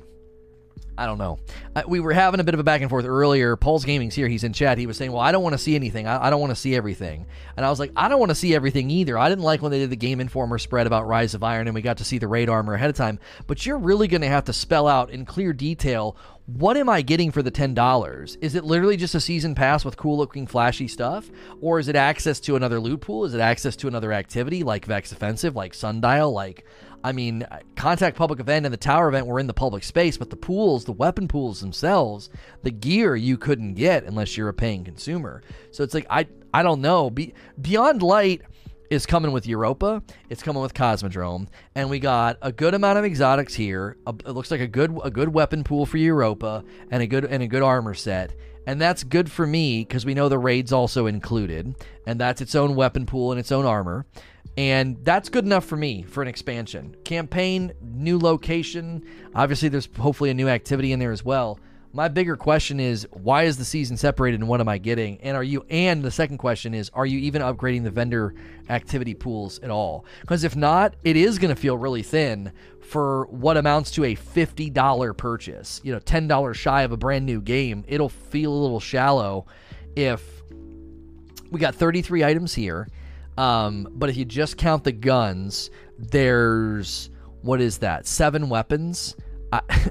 I 0.97 1.07
don't 1.07 1.19
know. 1.19 1.39
I, 1.75 1.85
we 1.87 2.01
were 2.01 2.13
having 2.13 2.39
a 2.39 2.45
bit 2.45 2.53
of 2.53 2.61
a 2.61 2.65
back 2.65 2.83
and 2.83 2.91
forth 2.91 3.07
earlier. 3.07 3.57
Paul's 3.57 3.85
Gaming's 3.85 4.15
here. 4.15 4.29
He's 4.29 4.45
in 4.45 4.53
chat. 4.53 4.77
He 4.77 4.87
was 4.87 4.97
saying, 4.97 5.11
"Well, 5.11 5.23
I 5.23 5.33
don't 5.33 5.43
want 5.43 5.55
to 5.55 5.59
see 5.59 5.75
anything. 5.75 6.07
I, 6.07 6.27
I 6.27 6.31
don't 6.31 6.41
want 6.41 6.51
to 6.51 6.57
see 6.57 6.77
everything." 6.77 7.27
And 7.57 7.65
I 7.65 7.71
was 7.71 7.81
like, 7.81 7.93
"I 7.97 8.09
don't 8.09 8.21
want 8.21 8.31
to 8.31 8.35
see 8.37 8.55
everything 8.55 8.91
either. 8.91 9.17
I 9.17 9.29
didn't 9.29 9.45
like 9.45 9.63
when 9.63 9.73
they 9.73 9.79
did 9.79 9.91
the 9.91 9.97
Game 9.97 10.21
Informer 10.21 10.59
spread 10.59 10.87
about 10.87 11.07
Rise 11.07 11.35
of 11.35 11.43
Iron, 11.43 11.67
and 11.67 11.75
we 11.75 11.81
got 11.81 11.99
to 11.99 12.05
see 12.05 12.19
the 12.19 12.29
raid 12.29 12.49
armor 12.49 12.75
ahead 12.75 12.91
of 12.91 12.97
time. 12.97 13.19
But 13.47 13.65
you're 13.65 13.79
really 13.79 14.07
going 14.07 14.21
to 14.21 14.29
have 14.29 14.45
to 14.45 14.53
spell 14.53 14.87
out 14.87 15.11
in 15.11 15.25
clear 15.25 15.53
detail 15.53 16.17
what 16.47 16.77
am 16.77 16.89
I 16.89 17.03
getting 17.03 17.31
for 17.31 17.43
the 17.43 17.51
ten 17.51 17.75
dollars? 17.75 18.37
Is 18.41 18.55
it 18.55 18.65
literally 18.65 18.97
just 18.97 19.15
a 19.15 19.21
season 19.21 19.55
pass 19.55 19.85
with 19.85 19.97
cool 19.97 20.17
looking, 20.17 20.47
flashy 20.47 20.89
stuff, 20.89 21.31
or 21.61 21.79
is 21.79 21.89
it 21.89 21.97
access 21.97 22.41
to 22.41 22.57
another 22.57 22.81
loot 22.81 23.01
pool? 23.01 23.25
Is 23.25 23.35
it 23.35 23.41
access 23.41 23.77
to 23.77 23.89
another 23.89 24.13
activity 24.13 24.63
like 24.63 24.85
Vex 24.85 25.13
Offensive, 25.13 25.57
like 25.57 25.75
Sundial, 25.75 26.33
like?" 26.33 26.67
I 27.05 27.11
mean, 27.11 27.45
Contact 27.75 28.17
Public 28.17 28.39
Event 28.39 28.65
and 28.65 28.73
the 28.73 28.79
Tower 28.79 29.09
Event 29.09 29.27
were 29.27 29.41
in 29.41 29.49
the 29.49 29.55
public 29.55 29.83
space, 29.83 30.17
but 30.17 30.31
the 30.31 30.37
pools, 30.37 30.85
the 30.85 30.93
weapon 30.93 31.27
pools 31.27 31.61
themselves, 31.61 32.31
the 32.63 32.71
gear 32.71 33.17
you 33.17 33.37
couldn't 33.37 33.75
get 33.75 34.05
unless 34.05 34.37
you're 34.37 34.49
a 34.49 34.55
paying 34.55 34.85
consumer. 34.85 35.43
So 35.73 35.83
it's 35.83 35.95
like 35.95 36.07
I 36.11 36.27
I 36.55 36.63
don't 36.63 36.81
know. 36.81 37.11
Be, 37.11 37.35
Beyond 37.61 38.03
Light 38.03 38.43
is 38.93 39.07
coming 39.07 39.33
with 39.33 39.47
Europa. 39.47 40.03
It's 40.29 40.43
coming 40.43 40.61
with 40.61 40.75
Cosmodrome, 40.75 41.49
and 41.75 41.89
we 41.89 41.99
got 41.99 42.37
a 42.43 42.53
good 42.53 42.75
amount 42.75 42.99
of 42.99 43.07
exotics 43.07 43.55
here. 43.55 43.97
A, 44.07 44.11
it 44.11 44.33
looks 44.33 44.51
like 44.51 44.61
a 44.61 44.67
good 44.67 44.95
a 45.03 45.11
good 45.11 45.31
weapon 45.31 45.65
pool 45.65 45.87
for 45.87 45.97
Europa 45.97 46.63
and 46.91 47.03
a 47.03 47.07
good 47.07 47.25
and 47.25 47.43
a 47.43 47.47
good 47.47 47.63
armor 47.63 47.95
set. 47.95 48.35
And 48.67 48.79
that's 48.79 49.03
good 49.03 49.31
for 49.31 49.47
me 49.47 49.81
because 49.81 50.05
we 50.05 50.13
know 50.13 50.29
the 50.29 50.39
raid's 50.39 50.73
also 50.75 51.07
included, 51.07 51.75
and 52.07 52.21
that's 52.21 52.43
its 52.43 52.55
own 52.55 52.75
weapon 52.75 53.07
pool 53.07 53.33
and 53.33 53.41
its 53.41 53.51
own 53.51 53.65
armor. 53.65 54.05
And 54.59 55.03
that's 55.03 55.31
good 55.31 55.47
enough 55.47 55.65
for 55.65 55.79
me 55.79 56.03
for 56.03 56.21
an 56.21 56.29
expansion. 56.29 56.95
Campaign, 57.03 57.73
new 57.81 58.19
location. 58.19 59.07
Obviously, 59.35 59.71
there's 59.71 59.89
hopefully 59.99 60.29
a 60.29 60.35
new 60.35 60.49
activity 60.49 60.93
in 60.93 60.99
there 60.99 61.13
as 61.13 61.25
well. 61.25 61.59
My 61.93 62.09
bigger 62.09 62.37
question 62.37 62.81
is 62.81 63.07
why 63.11 63.45
is 63.45 63.59
the 63.59 63.65
season 63.65 63.97
separated 63.97 64.41
and 64.41 64.49
what 64.49 64.61
am 64.61 64.69
I 64.69 64.79
getting? 64.79 65.21
And 65.21 65.37
are 65.37 65.43
you 65.43 65.65
and 65.69 66.03
the 66.03 66.11
second 66.11 66.39
question 66.39 66.75
is 66.75 66.91
are 66.95 67.07
you 67.07 67.19
even 67.19 67.43
upgrading 67.43 67.85
the 67.85 67.91
vendor 67.91 68.35
activity 68.69 69.15
pools 69.15 69.59
at 69.59 69.71
all? 69.71 70.05
Because 70.23 70.45
if 70.45 70.57
not, 70.57 70.95
it 71.05 71.17
is 71.17 71.39
going 71.39 71.55
to 71.55 71.61
feel 71.61 71.77
really 71.77 72.03
thin 72.03 72.53
for 72.81 73.27
what 73.27 73.57
amounts 73.57 73.91
to 73.93 74.05
a 74.05 74.17
$50 74.17 75.17
purchase. 75.17 75.81
You 75.85 75.93
know, 75.93 76.01
$10 76.01 76.55
shy 76.55 76.83
of 76.83 76.93
a 76.93 76.97
brand 76.97 77.27
new 77.27 77.41
game. 77.41 77.85
It'll 77.87 78.09
feel 78.09 78.53
a 78.53 78.61
little 78.63 78.81
shallow 78.81 79.47
if 79.95 80.43
we 81.51 81.61
got 81.61 81.75
33 81.75 82.25
items 82.25 82.55
here 82.55 82.89
um, 83.37 83.89
but 83.93 84.11
if 84.11 84.17
you 84.17 84.25
just 84.25 84.57
count 84.57 84.85
the 84.85 84.93
guns, 84.93 85.71
there's 85.99 87.11
what 87.41 87.61
is 87.61 87.79
that? 87.79 88.07
Seven 88.07 88.49
weapons. 88.49 89.17
I, 89.53 89.61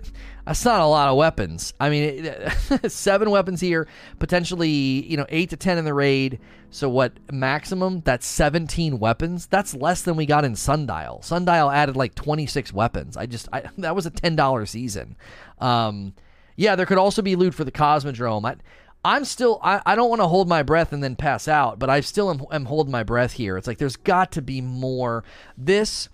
that's 0.52 0.66
not 0.66 0.82
a 0.82 0.86
lot 0.86 1.08
of 1.08 1.16
weapons. 1.16 1.74
I 1.80 1.90
mean, 1.90 2.30
seven 2.90 3.30
weapons 3.30 3.62
here, 3.62 3.88
potentially 4.20 4.70
you 4.70 5.16
know 5.16 5.26
eight 5.30 5.52
to 5.52 5.56
ten 5.56 5.78
in 5.78 5.86
the 5.86 5.94
raid. 5.94 6.42
So 6.72 6.90
what 6.90 7.14
maximum? 7.32 8.02
That's 8.02 8.26
seventeen 8.26 9.00
weapons. 9.00 9.48
That's 9.48 9.74
less 9.74 10.02
than 10.02 10.18
we 10.18 10.26
got 10.26 10.44
in 10.44 10.58
Sundial. 10.58 11.22
Sundial 11.22 11.72
added 11.72 11.96
like 11.96 12.16
twenty 12.16 12.48
six 12.48 12.74
weapons. 12.74 13.16
I 13.16 13.28
just 13.28 13.48
I, 13.54 13.64
that 13.78 13.96
was 13.96 14.06
a 14.06 14.10
ten 14.10 14.36
dollar 14.36 14.66
season. 14.66 15.16
Um, 15.60 16.16
yeah, 16.58 16.76
there 16.76 16.86
could 16.86 16.98
also 16.98 17.22
be 17.22 17.38
loot 17.38 17.54
for 17.54 17.64
the 17.64 17.72
Cosmodrome. 17.72 18.46
I, 18.46 18.58
I'm 19.06 19.24
still 19.24 19.58
I, 19.64 19.82
I 19.86 19.96
don't 19.96 20.10
want 20.10 20.22
to 20.22 20.28
hold 20.28 20.50
my 20.50 20.64
breath 20.64 20.92
and 20.92 21.02
then 21.02 21.16
pass 21.16 21.48
out, 21.48 21.80
but 21.80 21.90
I 21.90 22.02
still 22.02 22.30
am, 22.30 22.42
am 22.52 22.66
holding 22.66 22.92
my 22.92 23.04
breath 23.04 23.32
here. 23.32 23.56
It's 23.56 23.68
like 23.68 23.78
there's 23.78 23.96
got 23.96 24.34
to 24.34 24.42
be 24.42 24.60
more. 24.60 25.24
This 25.58 26.10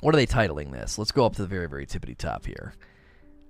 what 0.00 0.16
are 0.16 0.18
they 0.18 0.26
titling 0.26 0.72
this? 0.72 0.98
Let's 0.98 1.12
go 1.12 1.24
up 1.26 1.36
to 1.36 1.42
the 1.42 1.48
very 1.48 1.68
very 1.68 1.86
tippity 1.86 2.18
top 2.18 2.44
here. 2.44 2.74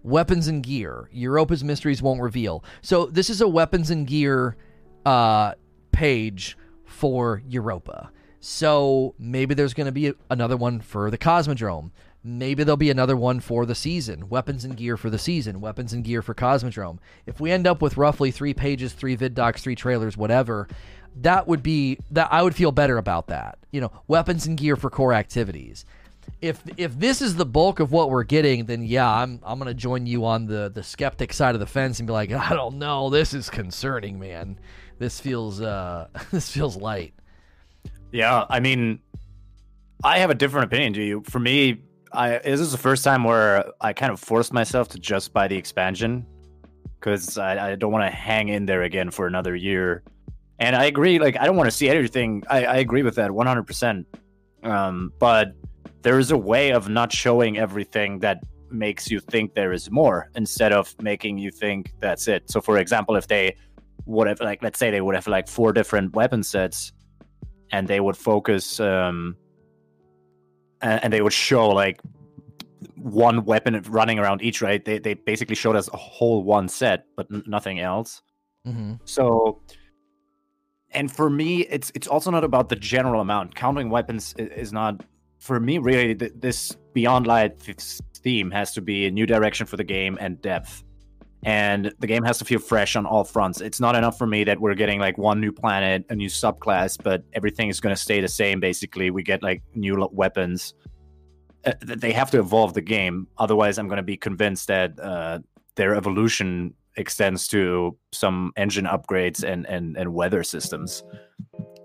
Weapons 0.02 0.48
and 0.48 0.62
gear. 0.62 1.08
Europa's 1.12 1.62
mysteries 1.62 2.02
won't 2.02 2.20
reveal. 2.20 2.64
So 2.82 3.06
this 3.06 3.28
is 3.30 3.40
a 3.40 3.48
weapons 3.48 3.90
and 3.90 4.06
gear 4.06 4.56
uh, 5.04 5.54
page 5.92 6.56
for 6.84 7.42
Europa. 7.46 8.10
So 8.40 9.14
maybe 9.18 9.54
there's 9.54 9.74
going 9.74 9.86
to 9.86 9.92
be 9.92 10.12
another 10.30 10.56
one 10.56 10.80
for 10.80 11.10
the 11.10 11.18
Cosmodrome. 11.18 11.90
Maybe 12.22 12.64
there'll 12.64 12.76
be 12.76 12.90
another 12.90 13.16
one 13.16 13.40
for 13.40 13.64
the 13.64 13.74
season. 13.74 14.28
Weapons 14.28 14.64
and 14.64 14.76
gear 14.76 14.96
for 14.96 15.08
the 15.08 15.18
season. 15.18 15.60
Weapons 15.60 15.92
and 15.92 16.04
gear 16.04 16.22
for 16.22 16.34
Cosmodrome. 16.34 16.98
If 17.26 17.40
we 17.40 17.50
end 17.50 17.66
up 17.66 17.80
with 17.80 17.96
roughly 17.96 18.30
three 18.30 18.54
pages, 18.54 18.92
three 18.92 19.16
vid 19.16 19.34
docs, 19.34 19.62
three 19.62 19.74
trailers, 19.74 20.16
whatever, 20.16 20.68
that 21.16 21.48
would 21.48 21.62
be 21.62 21.98
that 22.10 22.28
I 22.30 22.42
would 22.42 22.54
feel 22.54 22.72
better 22.72 22.98
about 22.98 23.28
that. 23.28 23.58
You 23.72 23.80
know, 23.80 23.92
weapons 24.06 24.46
and 24.46 24.56
gear 24.56 24.76
for 24.76 24.90
core 24.90 25.12
activities. 25.12 25.84
If 26.42 26.62
if 26.76 26.98
this 26.98 27.20
is 27.20 27.36
the 27.36 27.44
bulk 27.44 27.80
of 27.80 27.92
what 27.92 28.10
we're 28.10 28.24
getting, 28.24 28.64
then 28.64 28.82
yeah, 28.82 29.10
I'm 29.10 29.40
I'm 29.42 29.58
gonna 29.58 29.74
join 29.74 30.06
you 30.06 30.24
on 30.24 30.46
the 30.46 30.70
the 30.72 30.82
skeptic 30.82 31.32
side 31.32 31.54
of 31.54 31.60
the 31.60 31.66
fence 31.66 31.98
and 31.98 32.06
be 32.06 32.12
like, 32.12 32.32
I 32.32 32.50
don't 32.50 32.78
know, 32.78 33.10
this 33.10 33.34
is 33.34 33.50
concerning, 33.50 34.18
man. 34.18 34.58
This 34.98 35.20
feels 35.20 35.60
uh 35.60 36.08
this 36.30 36.50
feels 36.50 36.76
light. 36.76 37.14
Yeah, 38.12 38.46
I 38.48 38.60
mean, 38.60 39.00
I 40.02 40.18
have 40.18 40.30
a 40.30 40.34
different 40.34 40.64
opinion 40.66 40.94
to 40.94 41.02
you. 41.02 41.22
For 41.26 41.38
me, 41.38 41.82
I 42.12 42.38
this 42.38 42.60
is 42.60 42.72
the 42.72 42.78
first 42.78 43.04
time 43.04 43.24
where 43.24 43.70
I 43.80 43.92
kind 43.92 44.12
of 44.12 44.20
forced 44.20 44.52
myself 44.52 44.88
to 44.88 44.98
just 44.98 45.32
buy 45.32 45.48
the 45.48 45.56
expansion 45.56 46.26
because 46.98 47.38
I, 47.38 47.70
I, 47.70 47.74
don't 47.76 47.92
want 47.92 48.04
to 48.04 48.14
hang 48.14 48.48
in 48.48 48.66
there 48.66 48.82
again 48.82 49.10
for 49.10 49.26
another 49.26 49.56
year. 49.56 50.02
And 50.58 50.76
I 50.76 50.84
agree, 50.84 51.18
like 51.18 51.38
I 51.38 51.46
don't 51.46 51.56
want 51.56 51.68
to 51.68 51.76
see 51.76 51.88
everything. 51.88 52.44
I, 52.50 52.64
I 52.64 52.76
agree 52.76 53.02
with 53.02 53.14
that 53.14 53.30
100. 53.30 53.58
Um, 53.58 53.64
percent 53.64 54.06
But 55.18 55.54
there 56.02 56.18
is 56.18 56.30
a 56.30 56.38
way 56.38 56.72
of 56.72 56.88
not 56.88 57.12
showing 57.12 57.58
everything 57.58 58.18
that 58.20 58.42
makes 58.70 59.10
you 59.10 59.20
think 59.20 59.54
there 59.54 59.72
is 59.72 59.90
more 59.90 60.30
instead 60.34 60.72
of 60.72 60.94
making 61.02 61.38
you 61.38 61.50
think 61.50 61.92
that's 62.00 62.28
it. 62.28 62.50
So, 62.50 62.60
for 62.60 62.78
example, 62.78 63.16
if 63.16 63.26
they 63.26 63.56
would 64.06 64.26
have 64.28 64.40
like, 64.40 64.62
let's 64.62 64.78
say 64.78 64.90
they 64.90 65.00
would 65.00 65.14
have 65.14 65.26
like 65.26 65.48
four 65.48 65.72
different 65.72 66.14
weapon 66.14 66.42
sets, 66.42 66.92
and 67.72 67.86
they 67.86 68.00
would 68.00 68.16
focus. 68.16 68.80
Um, 68.80 69.36
and, 70.82 71.12
they 71.12 71.20
would 71.20 71.32
show 71.32 71.68
like 71.68 72.00
one 72.96 73.44
weapon 73.44 73.80
running 73.88 74.18
around 74.18 74.42
each 74.42 74.62
right 74.62 74.84
they, 74.84 74.98
they 74.98 75.14
basically 75.14 75.54
showed 75.54 75.76
us 75.76 75.88
a 75.92 75.96
whole 75.96 76.42
one 76.42 76.68
set 76.68 77.04
but 77.16 77.26
n- 77.32 77.42
nothing 77.46 77.80
else 77.80 78.22
mm-hmm. 78.66 78.94
so 79.04 79.60
and 80.92 81.10
for 81.10 81.28
me 81.28 81.60
it's 81.62 81.92
it's 81.94 82.06
also 82.06 82.30
not 82.30 82.44
about 82.44 82.68
the 82.68 82.76
general 82.76 83.20
amount 83.20 83.54
counting 83.54 83.90
weapons 83.90 84.34
is, 84.38 84.48
is 84.50 84.72
not 84.72 85.02
for 85.40 85.58
me 85.58 85.78
really 85.78 86.14
th- 86.14 86.32
this 86.36 86.76
beyond 86.92 87.26
light 87.26 87.58
theme 88.22 88.50
has 88.50 88.72
to 88.72 88.80
be 88.80 89.06
a 89.06 89.10
new 89.10 89.26
direction 89.26 89.66
for 89.66 89.76
the 89.76 89.84
game 89.84 90.16
and 90.20 90.40
depth 90.40 90.84
and 91.42 91.92
the 92.00 92.06
game 92.06 92.22
has 92.24 92.38
to 92.38 92.44
feel 92.44 92.58
fresh 92.58 92.96
on 92.96 93.06
all 93.06 93.24
fronts. 93.24 93.60
It's 93.60 93.80
not 93.80 93.96
enough 93.96 94.18
for 94.18 94.26
me 94.26 94.44
that 94.44 94.60
we're 94.60 94.74
getting 94.74 95.00
like 95.00 95.16
one 95.16 95.40
new 95.40 95.52
planet, 95.52 96.04
a 96.10 96.14
new 96.14 96.28
subclass, 96.28 97.02
but 97.02 97.24
everything 97.32 97.68
is 97.68 97.80
going 97.80 97.94
to 97.94 98.00
stay 98.00 98.20
the 98.20 98.28
same. 98.28 98.60
Basically, 98.60 99.10
we 99.10 99.22
get 99.22 99.42
like 99.42 99.62
new 99.74 100.06
weapons. 100.12 100.74
Uh, 101.64 101.72
they 101.80 102.12
have 102.12 102.30
to 102.32 102.38
evolve 102.38 102.74
the 102.74 102.82
game, 102.82 103.26
otherwise, 103.38 103.78
I'm 103.78 103.88
going 103.88 103.98
to 103.98 104.02
be 104.02 104.16
convinced 104.16 104.68
that 104.68 104.98
uh, 105.00 105.38
their 105.76 105.94
evolution 105.94 106.74
extends 106.96 107.46
to 107.48 107.96
some 108.12 108.52
engine 108.56 108.84
upgrades 108.84 109.42
and 109.42 109.66
and, 109.66 109.96
and 109.96 110.12
weather 110.12 110.42
systems. 110.42 111.02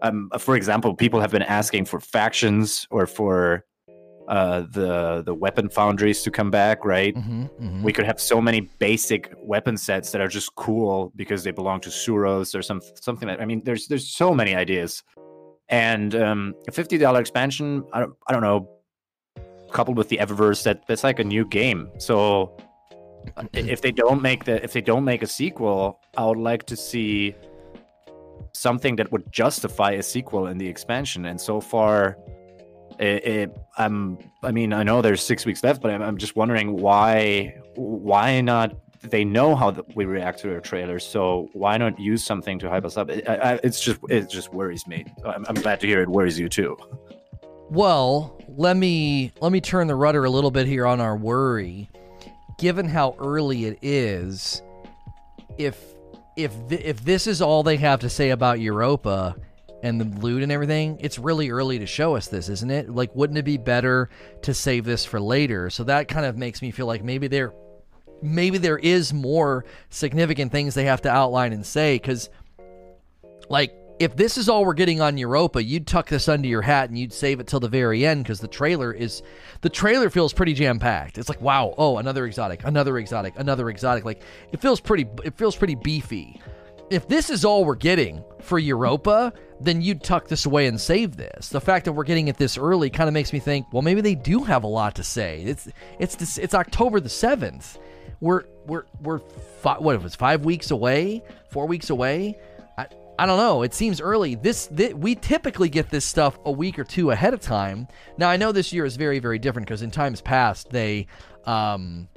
Um, 0.01 0.29
for 0.39 0.55
example, 0.55 0.93
people 0.93 1.19
have 1.21 1.31
been 1.31 1.41
asking 1.41 1.85
for 1.85 1.99
factions 1.99 2.87
or 2.91 3.07
for 3.07 3.65
uh, 4.27 4.61
the 4.71 5.21
the 5.23 5.33
weapon 5.33 5.69
foundries 5.69 6.23
to 6.23 6.31
come 6.31 6.51
back, 6.51 6.83
right? 6.83 7.15
Mm-hmm, 7.15 7.43
mm-hmm. 7.43 7.83
We 7.83 7.93
could 7.93 8.05
have 8.05 8.19
so 8.19 8.41
many 8.41 8.61
basic 8.79 9.31
weapon 9.37 9.77
sets 9.77 10.11
that 10.11 10.21
are 10.21 10.27
just 10.27 10.55
cool 10.55 11.11
because 11.15 11.43
they 11.43 11.51
belong 11.51 11.79
to 11.81 11.89
Suros 11.89 12.57
or 12.57 12.61
some 12.61 12.81
something. 12.99 13.27
Like, 13.27 13.39
I 13.39 13.45
mean, 13.45 13.61
there's 13.63 13.87
there's 13.87 14.09
so 14.09 14.33
many 14.33 14.55
ideas, 14.55 15.03
and 15.69 16.15
um, 16.15 16.55
a 16.67 16.71
fifty 16.71 16.97
dollar 16.97 17.19
expansion. 17.19 17.83
I 17.93 17.99
don't 17.99 18.13
I 18.27 18.33
don't 18.33 18.41
know, 18.41 18.69
coupled 19.71 19.97
with 19.97 20.09
the 20.09 20.17
Eververse, 20.17 20.63
that 20.63 20.87
that's 20.87 21.03
like 21.03 21.19
a 21.19 21.23
new 21.23 21.45
game. 21.45 21.89
So 21.99 22.57
if 23.53 23.81
they 23.81 23.91
don't 23.91 24.21
make 24.21 24.45
the 24.45 24.63
if 24.63 24.73
they 24.73 24.81
don't 24.81 25.03
make 25.03 25.21
a 25.21 25.27
sequel, 25.27 25.99
I 26.17 26.25
would 26.25 26.37
like 26.37 26.65
to 26.67 26.75
see 26.75 27.35
something 28.55 28.95
that 28.95 29.11
would 29.11 29.31
justify 29.31 29.91
a 29.91 30.03
sequel 30.03 30.47
in 30.47 30.57
the 30.57 30.67
expansion. 30.67 31.25
And 31.25 31.39
so 31.39 31.59
far 31.59 32.17
it, 32.99 33.25
it, 33.25 33.57
I'm, 33.77 34.17
I 34.43 34.51
mean, 34.51 34.73
I 34.73 34.83
know 34.83 35.01
there's 35.01 35.21
six 35.21 35.45
weeks 35.45 35.63
left, 35.63 35.81
but 35.81 35.91
I'm, 35.91 36.01
I'm 36.01 36.17
just 36.17 36.35
wondering 36.35 36.77
why, 36.77 37.57
why 37.75 38.41
not? 38.41 38.75
They 39.01 39.23
know 39.23 39.55
how 39.55 39.75
we 39.93 40.05
react 40.05 40.39
to 40.39 40.53
our 40.53 40.59
trailers, 40.59 41.05
so 41.05 41.49
why 41.53 41.77
not 41.77 41.99
use 41.99 42.23
something 42.23 42.57
to 42.59 42.69
hype 42.69 42.85
us 42.85 42.97
up? 42.97 43.09
It, 43.11 43.27
I, 43.29 43.59
it's 43.63 43.79
just, 43.79 43.99
it 44.09 44.29
just 44.29 44.51
worries 44.51 44.87
me. 44.87 45.05
I'm, 45.23 45.45
I'm 45.47 45.55
glad 45.55 45.79
to 45.81 45.87
hear 45.87 46.01
it 46.01 46.09
worries 46.09 46.39
you 46.39 46.49
too. 46.49 46.75
Well, 47.69 48.39
let 48.47 48.77
me 48.77 49.31
let 49.41 49.51
me 49.51 49.59
turn 49.59 49.87
the 49.87 49.95
rudder 49.95 50.23
a 50.23 50.29
little 50.29 50.51
bit 50.51 50.65
here 50.67 50.85
on 50.85 51.01
our 51.01 51.17
worry. 51.17 51.89
Given 52.57 52.87
how 52.87 53.15
early 53.19 53.65
it 53.65 53.79
is, 53.81 54.61
if 55.57 55.94
if 56.35 56.51
th- 56.69 56.81
if 56.81 57.03
this 57.03 57.27
is 57.27 57.41
all 57.41 57.63
they 57.63 57.77
have 57.77 58.01
to 58.01 58.09
say 58.09 58.29
about 58.29 58.59
Europa, 58.59 59.35
and 59.85 60.01
the 60.01 60.19
loot 60.19 60.41
and 60.41 60.51
everything, 60.51 60.97
it's 60.99 61.19
really 61.19 61.51
early 61.51 61.77
to 61.77 61.85
show 61.85 62.15
us 62.15 62.27
this, 62.27 62.49
isn't 62.49 62.71
it? 62.71 62.89
Like, 62.89 63.13
wouldn't 63.15 63.37
it 63.37 63.45
be 63.45 63.57
better 63.57 64.09
to 64.41 64.51
save 64.51 64.83
this 64.83 65.05
for 65.05 65.19
later? 65.19 65.69
So 65.69 65.83
that 65.83 66.07
kind 66.07 66.25
of 66.25 66.35
makes 66.37 66.63
me 66.63 66.71
feel 66.71 66.87
like 66.87 67.03
maybe 67.03 67.27
they're 67.27 67.53
maybe 68.21 68.57
there 68.57 68.79
is 68.79 69.13
more 69.13 69.63
significant 69.91 70.51
things 70.51 70.73
they 70.73 70.85
have 70.85 71.01
to 71.01 71.09
outline 71.09 71.53
and 71.53 71.63
say 71.63 71.97
because 71.97 72.29
like 73.49 73.75
if 73.99 74.15
this 74.15 74.37
is 74.37 74.49
all 74.49 74.65
we're 74.65 74.73
getting 74.73 75.01
on 75.01 75.17
Europa, 75.17 75.63
you'd 75.63 75.87
tuck 75.87 76.09
this 76.09 76.27
under 76.27 76.47
your 76.47 76.61
hat 76.61 76.89
and 76.89 76.97
you'd 76.97 77.13
save 77.13 77.39
it 77.39 77.47
till 77.47 77.59
the 77.59 77.69
very 77.69 78.05
end 78.05 78.23
because 78.23 78.39
the 78.39 78.47
trailer 78.47 78.91
is 78.91 79.21
the 79.61 79.69
trailer 79.69 80.09
feels 80.09 80.33
pretty 80.33 80.53
jam 80.53 80.79
packed. 80.79 81.17
It's 81.17 81.29
like 81.29 81.41
wow, 81.41 81.73
oh 81.77 81.97
another 81.97 82.25
exotic, 82.25 82.63
another 82.63 82.97
exotic, 82.97 83.33
another 83.37 83.69
exotic. 83.69 84.03
Like 84.03 84.21
it 84.51 84.61
feels 84.61 84.79
pretty 84.79 85.07
it 85.23 85.37
feels 85.37 85.55
pretty 85.55 85.75
beefy. 85.75 86.41
If 86.89 87.07
this 87.07 87.29
is 87.29 87.45
all 87.45 87.65
we're 87.65 87.75
getting 87.75 88.23
for 88.41 88.59
Europa, 88.59 89.33
then 89.59 89.81
you'd 89.81 90.03
tuck 90.03 90.27
this 90.27 90.45
away 90.45 90.67
and 90.67 90.79
save 90.79 91.15
this. 91.15 91.49
The 91.49 91.61
fact 91.61 91.85
that 91.85 91.93
we're 91.93 92.03
getting 92.03 92.27
it 92.27 92.37
this 92.37 92.57
early 92.57 92.91
kind 92.91 93.07
of 93.07 93.13
makes 93.13 93.33
me 93.33 93.39
think, 93.39 93.65
well, 93.73 93.81
maybe 93.81 94.01
they 94.01 94.13
do 94.13 94.43
have 94.43 94.63
a 94.63 94.67
lot 94.67 94.95
to 94.95 95.03
say. 95.03 95.41
It's 95.41 95.67
it's 95.99 96.37
it's 96.37 96.53
October 96.53 96.99
the 96.99 97.09
seventh. 97.09 97.79
We're 98.19 98.43
we're 98.65 98.85
we're 99.01 99.19
five, 99.61 99.79
what 99.81 99.95
if 99.95 100.05
it's 100.05 100.15
five 100.15 100.45
weeks 100.45 100.71
away, 100.71 101.23
four 101.49 101.65
weeks 101.65 101.89
away. 101.89 102.37
I 103.17 103.25
don't 103.25 103.37
know. 103.37 103.63
It 103.63 103.73
seems 103.73 104.01
early. 104.01 104.35
This, 104.35 104.67
this 104.67 104.93
we 104.93 105.15
typically 105.15 105.69
get 105.69 105.89
this 105.89 106.05
stuff 106.05 106.37
a 106.45 106.51
week 106.51 106.77
or 106.77 106.83
two 106.83 107.11
ahead 107.11 107.33
of 107.33 107.39
time. 107.39 107.87
Now 108.17 108.29
I 108.29 108.37
know 108.37 108.51
this 108.51 108.73
year 108.73 108.85
is 108.85 108.95
very 108.95 109.19
very 109.19 109.39
different 109.39 109.67
because 109.67 109.81
in 109.81 109.91
times 109.91 110.21
past 110.21 110.69
they 110.69 111.07
um 111.45 112.09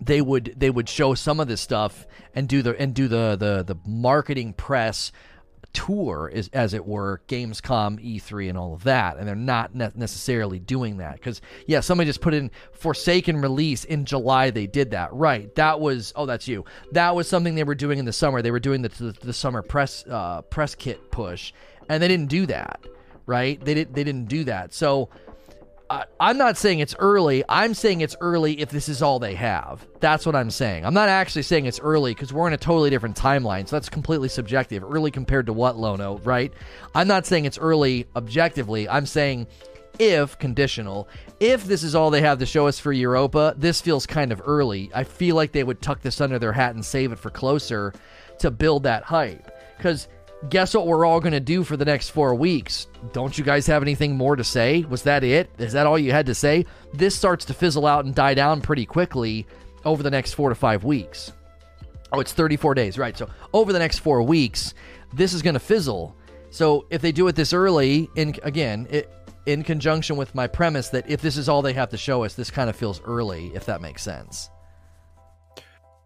they 0.00 0.22
would 0.22 0.54
they 0.56 0.70
would 0.70 0.88
show 0.88 1.14
some 1.14 1.40
of 1.40 1.48
this 1.48 1.60
stuff 1.60 2.06
and 2.34 2.48
do 2.48 2.62
the 2.62 2.78
and 2.80 2.94
do 2.94 3.08
the 3.08 3.36
the 3.36 3.62
the 3.62 3.78
marketing 3.86 4.54
press 4.54 5.12
tour 5.72 6.30
is 6.32 6.50
as 6.52 6.74
it 6.74 6.84
were 6.84 7.20
gamescom 7.28 7.98
e3 8.04 8.48
and 8.48 8.58
all 8.58 8.74
of 8.74 8.84
that 8.84 9.16
and 9.16 9.26
they're 9.26 9.34
not 9.34 9.74
ne- 9.74 9.90
necessarily 9.94 10.58
doing 10.58 10.96
that 10.96 11.14
because 11.14 11.40
yeah 11.66 11.80
somebody 11.80 12.08
just 12.08 12.20
put 12.20 12.34
in 12.34 12.50
forsaken 12.72 13.40
release 13.40 13.84
in 13.84 14.04
july 14.04 14.50
they 14.50 14.66
did 14.66 14.90
that. 14.90 15.12
Right 15.12 15.54
that 15.54 15.80
was 15.80 16.12
oh 16.16 16.26
that's 16.26 16.48
you. 16.48 16.64
That 16.92 17.14
was 17.14 17.28
something 17.28 17.54
they 17.54 17.64
were 17.64 17.74
doing 17.74 17.98
in 17.98 18.04
the 18.04 18.12
summer. 18.12 18.42
They 18.42 18.50
were 18.50 18.60
doing 18.60 18.82
the, 18.82 18.88
the, 18.88 19.12
the 19.20 19.32
summer 19.32 19.62
press 19.62 20.04
uh, 20.08 20.42
press 20.42 20.74
kit 20.74 21.10
push 21.10 21.52
and 21.88 22.02
they 22.02 22.08
didn't 22.08 22.28
do 22.28 22.46
that 22.46 22.80
right? 23.30 23.64
They 23.64 23.74
didn't 23.74 23.94
they 23.94 24.02
didn't 24.02 24.26
do 24.26 24.44
that. 24.44 24.74
So 24.74 25.08
I, 25.90 26.04
I'm 26.20 26.38
not 26.38 26.56
saying 26.56 26.78
it's 26.78 26.94
early. 27.00 27.42
I'm 27.48 27.74
saying 27.74 28.00
it's 28.00 28.14
early 28.20 28.60
if 28.60 28.70
this 28.70 28.88
is 28.88 29.02
all 29.02 29.18
they 29.18 29.34
have. 29.34 29.84
That's 29.98 30.24
what 30.24 30.36
I'm 30.36 30.50
saying. 30.50 30.86
I'm 30.86 30.94
not 30.94 31.08
actually 31.08 31.42
saying 31.42 31.66
it's 31.66 31.80
early 31.80 32.14
because 32.14 32.32
we're 32.32 32.46
in 32.46 32.54
a 32.54 32.58
totally 32.58 32.90
different 32.90 33.16
timeline. 33.16 33.68
So 33.68 33.74
that's 33.74 33.88
completely 33.88 34.28
subjective. 34.28 34.84
Early 34.84 35.10
compared 35.10 35.46
to 35.46 35.52
what, 35.52 35.76
Lono, 35.76 36.18
right? 36.18 36.52
I'm 36.94 37.08
not 37.08 37.26
saying 37.26 37.44
it's 37.44 37.58
early 37.58 38.06
objectively. 38.14 38.88
I'm 38.88 39.04
saying 39.04 39.48
if 39.98 40.38
conditional, 40.38 41.08
if 41.40 41.64
this 41.64 41.82
is 41.82 41.96
all 41.96 42.10
they 42.10 42.22
have 42.22 42.38
to 42.38 42.46
show 42.46 42.68
us 42.68 42.78
for 42.78 42.92
Europa, 42.92 43.54
this 43.58 43.80
feels 43.80 44.06
kind 44.06 44.30
of 44.30 44.40
early. 44.46 44.90
I 44.94 45.02
feel 45.02 45.34
like 45.34 45.50
they 45.50 45.64
would 45.64 45.82
tuck 45.82 46.02
this 46.02 46.20
under 46.20 46.38
their 46.38 46.52
hat 46.52 46.76
and 46.76 46.84
save 46.84 47.10
it 47.10 47.18
for 47.18 47.30
closer 47.30 47.92
to 48.38 48.52
build 48.52 48.84
that 48.84 49.02
hype. 49.02 49.50
Because 49.76 50.06
guess 50.48 50.74
what 50.74 50.86
we're 50.86 51.04
all 51.04 51.20
going 51.20 51.32
to 51.32 51.40
do 51.40 51.62
for 51.62 51.76
the 51.76 51.84
next 51.84 52.10
four 52.10 52.34
weeks? 52.34 52.86
Don't 53.12 53.36
you 53.36 53.44
guys 53.44 53.66
have 53.66 53.82
anything 53.82 54.16
more 54.16 54.36
to 54.36 54.44
say? 54.44 54.82
Was 54.88 55.02
that 55.02 55.22
it? 55.22 55.50
Is 55.58 55.72
that 55.72 55.86
all 55.86 55.98
you 55.98 56.12
had 56.12 56.26
to 56.26 56.34
say? 56.34 56.64
This 56.94 57.14
starts 57.14 57.44
to 57.46 57.54
fizzle 57.54 57.86
out 57.86 58.04
and 58.04 58.14
die 58.14 58.34
down 58.34 58.60
pretty 58.60 58.86
quickly 58.86 59.46
over 59.84 60.02
the 60.02 60.10
next 60.10 60.34
four 60.34 60.48
to 60.48 60.54
five 60.54 60.84
weeks. 60.84 61.32
Oh, 62.12 62.20
it's 62.20 62.32
34 62.32 62.74
days, 62.74 62.98
right? 62.98 63.16
So 63.16 63.28
over 63.52 63.72
the 63.72 63.78
next 63.78 63.98
four 63.98 64.22
weeks, 64.22 64.74
this 65.12 65.32
is 65.32 65.42
going 65.42 65.54
to 65.54 65.60
fizzle. 65.60 66.16
So 66.50 66.86
if 66.90 67.02
they 67.02 67.12
do 67.12 67.28
it 67.28 67.36
this 67.36 67.52
early, 67.52 68.08
in 68.16 68.34
again, 68.42 68.88
it, 68.90 69.08
in 69.46 69.62
conjunction 69.62 70.16
with 70.16 70.34
my 70.34 70.46
premise 70.46 70.88
that 70.88 71.08
if 71.08 71.20
this 71.20 71.36
is 71.36 71.48
all 71.48 71.62
they 71.62 71.72
have 71.72 71.90
to 71.90 71.96
show 71.96 72.24
us, 72.24 72.34
this 72.34 72.50
kind 72.50 72.68
of 72.68 72.76
feels 72.76 73.00
early, 73.02 73.52
if 73.54 73.66
that 73.66 73.80
makes 73.80 74.02
sense. 74.02 74.50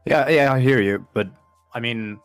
Yeah, 0.05 0.29
yeah, 0.29 0.53
I 0.53 0.61
hear 0.61 0.81
you, 0.81 1.07
but 1.15 1.29
I 1.73 1.81
mean, 1.81 2.21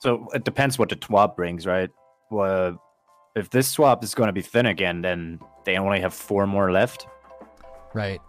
so 0.00 0.28
it 0.34 0.44
depends 0.44 0.78
what 0.78 0.88
the 0.88 0.96
TWAB 0.96 1.36
brings, 1.36 1.66
right? 1.66 1.90
Well, 2.30 2.82
if 3.36 3.50
this 3.50 3.76
TWAB 3.76 4.02
is 4.02 4.14
going 4.14 4.28
to 4.28 4.32
be 4.32 4.40
thin 4.40 4.66
again, 4.66 5.02
then 5.02 5.38
they 5.64 5.76
only 5.76 6.00
have 6.00 6.14
four 6.14 6.46
more 6.46 6.72
left. 6.72 7.06
Right. 7.94 8.20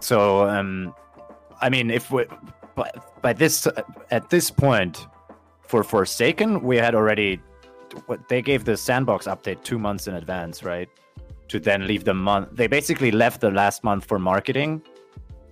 So, 0.00 0.48
um, 0.48 0.94
I 1.60 1.70
mean, 1.70 1.90
if 1.90 2.10
we, 2.10 2.24
by, 2.74 2.90
by 3.22 3.32
this 3.32 3.68
at 4.10 4.30
this 4.30 4.50
point, 4.50 5.06
for 5.72 5.84
Forsaken, 5.84 6.62
we 6.62 6.76
had 6.76 6.94
already 6.94 7.40
what 8.06 8.28
they 8.28 8.42
gave 8.42 8.64
the 8.64 8.76
sandbox 8.76 9.26
update 9.26 9.62
two 9.62 9.78
months 9.78 10.06
in 10.06 10.14
advance, 10.14 10.62
right? 10.64 10.88
To 11.48 11.60
then 11.60 11.86
leave 11.86 12.04
the 12.04 12.14
month. 12.14 12.48
They 12.52 12.66
basically 12.66 13.10
left 13.10 13.40
the 13.40 13.50
last 13.50 13.84
month 13.84 14.04
for 14.04 14.18
marketing, 14.18 14.82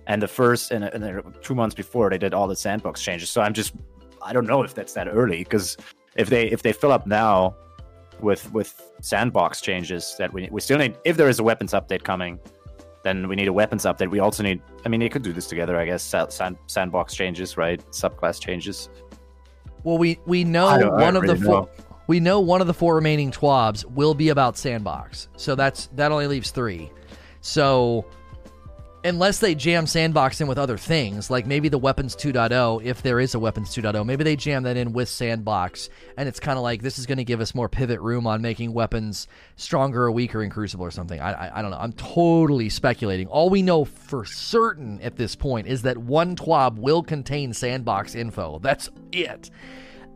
and 0.07 0.21
the 0.21 0.27
first 0.27 0.71
and, 0.71 0.83
and 0.83 1.33
two 1.41 1.55
months 1.55 1.73
before 1.75 2.09
they 2.09 2.17
did 2.17 2.33
all 2.33 2.47
the 2.47 2.55
sandbox 2.55 3.01
changes. 3.01 3.29
So 3.29 3.41
I'm 3.41 3.53
just 3.53 3.73
I 4.23 4.33
don't 4.33 4.47
know 4.47 4.63
if 4.63 4.73
that's 4.73 4.93
that 4.93 5.07
early 5.07 5.39
because 5.39 5.77
if 6.15 6.29
they 6.29 6.47
if 6.47 6.61
they 6.61 6.73
fill 6.73 6.91
up 6.91 7.07
now 7.07 7.55
with 8.19 8.51
with 8.53 8.81
sandbox 9.01 9.61
changes 9.61 10.15
that 10.19 10.31
we 10.31 10.47
we 10.51 10.61
still 10.61 10.77
need 10.77 10.97
if 11.05 11.17
there 11.17 11.29
is 11.29 11.39
a 11.39 11.43
weapons 11.43 11.71
update 11.73 12.03
coming 12.03 12.39
then 13.03 13.27
we 13.27 13.35
need 13.35 13.47
a 13.47 13.53
weapons 13.53 13.83
update. 13.85 14.11
We 14.11 14.19
also 14.19 14.43
need 14.43 14.61
i 14.85 14.89
mean 14.89 14.99
they 14.99 15.09
could 15.09 15.23
do 15.23 15.33
this 15.33 15.47
together 15.47 15.75
i 15.75 15.85
guess 15.85 16.03
sand, 16.03 16.57
sandbox 16.67 17.15
changes 17.15 17.57
right? 17.57 17.83
Subclass 17.91 18.39
changes. 18.39 18.89
Well 19.83 19.97
we 19.97 20.19
we 20.25 20.43
know 20.43 20.91
one 20.91 21.15
of 21.15 21.23
really 21.23 21.39
the 21.39 21.45
four 21.45 21.69
we 22.07 22.19
know 22.19 22.39
one 22.39 22.61
of 22.61 22.67
the 22.67 22.73
four 22.73 22.95
remaining 22.95 23.31
twabs 23.31 23.85
will 23.85 24.13
be 24.13 24.29
about 24.29 24.57
sandbox. 24.57 25.29
So 25.37 25.55
that's 25.55 25.87
that 25.95 26.11
only 26.11 26.27
leaves 26.27 26.51
three. 26.51 26.91
So 27.39 28.05
unless 29.03 29.39
they 29.39 29.55
jam 29.55 29.87
sandbox 29.87 30.41
in 30.41 30.47
with 30.47 30.57
other 30.57 30.77
things 30.77 31.29
like 31.29 31.45
maybe 31.45 31.69
the 31.69 31.77
weapons 31.77 32.15
2.0 32.15 32.83
if 32.83 33.01
there 33.01 33.19
is 33.19 33.33
a 33.33 33.39
weapons 33.39 33.69
2.0 33.69 34.05
maybe 34.05 34.23
they 34.23 34.35
jam 34.35 34.63
that 34.63 34.77
in 34.77 34.93
with 34.93 35.09
sandbox 35.09 35.89
and 36.17 36.29
it's 36.29 36.39
kind 36.39 36.57
of 36.57 36.63
like 36.63 36.81
this 36.81 36.99
is 36.99 37.05
going 37.05 37.17
to 37.17 37.23
give 37.23 37.41
us 37.41 37.55
more 37.55 37.67
pivot 37.67 37.99
room 37.99 38.27
on 38.27 38.41
making 38.41 38.73
weapons 38.73 39.27
stronger 39.55 40.03
or 40.03 40.11
weaker 40.11 40.43
in 40.43 40.49
crucible 40.49 40.85
or 40.85 40.91
something. 40.91 41.19
I, 41.19 41.31
I, 41.31 41.59
I 41.59 41.61
don't 41.61 41.71
know. 41.71 41.77
I'm 41.77 41.93
totally 41.93 42.69
speculating. 42.69 43.27
All 43.27 43.49
we 43.49 43.61
know 43.61 43.85
for 43.85 44.25
certain 44.25 44.99
at 45.01 45.15
this 45.15 45.35
point 45.35 45.67
is 45.67 45.81
that 45.83 45.97
one 45.97 46.35
twab 46.35 46.77
will 46.77 47.03
contain 47.03 47.53
sandbox 47.53 48.15
info. 48.15 48.59
That's 48.59 48.89
it. 49.11 49.49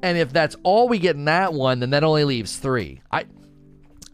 And 0.04 0.18
if 0.18 0.32
that's 0.32 0.56
all 0.64 0.88
we 0.88 1.00
get 1.00 1.16
in 1.16 1.26
that 1.26 1.54
one 1.54 1.80
then 1.80 1.90
that 1.92 2.04
only 2.04 2.26
leaves 2.26 2.58
three. 2.58 3.02
I 3.12 3.26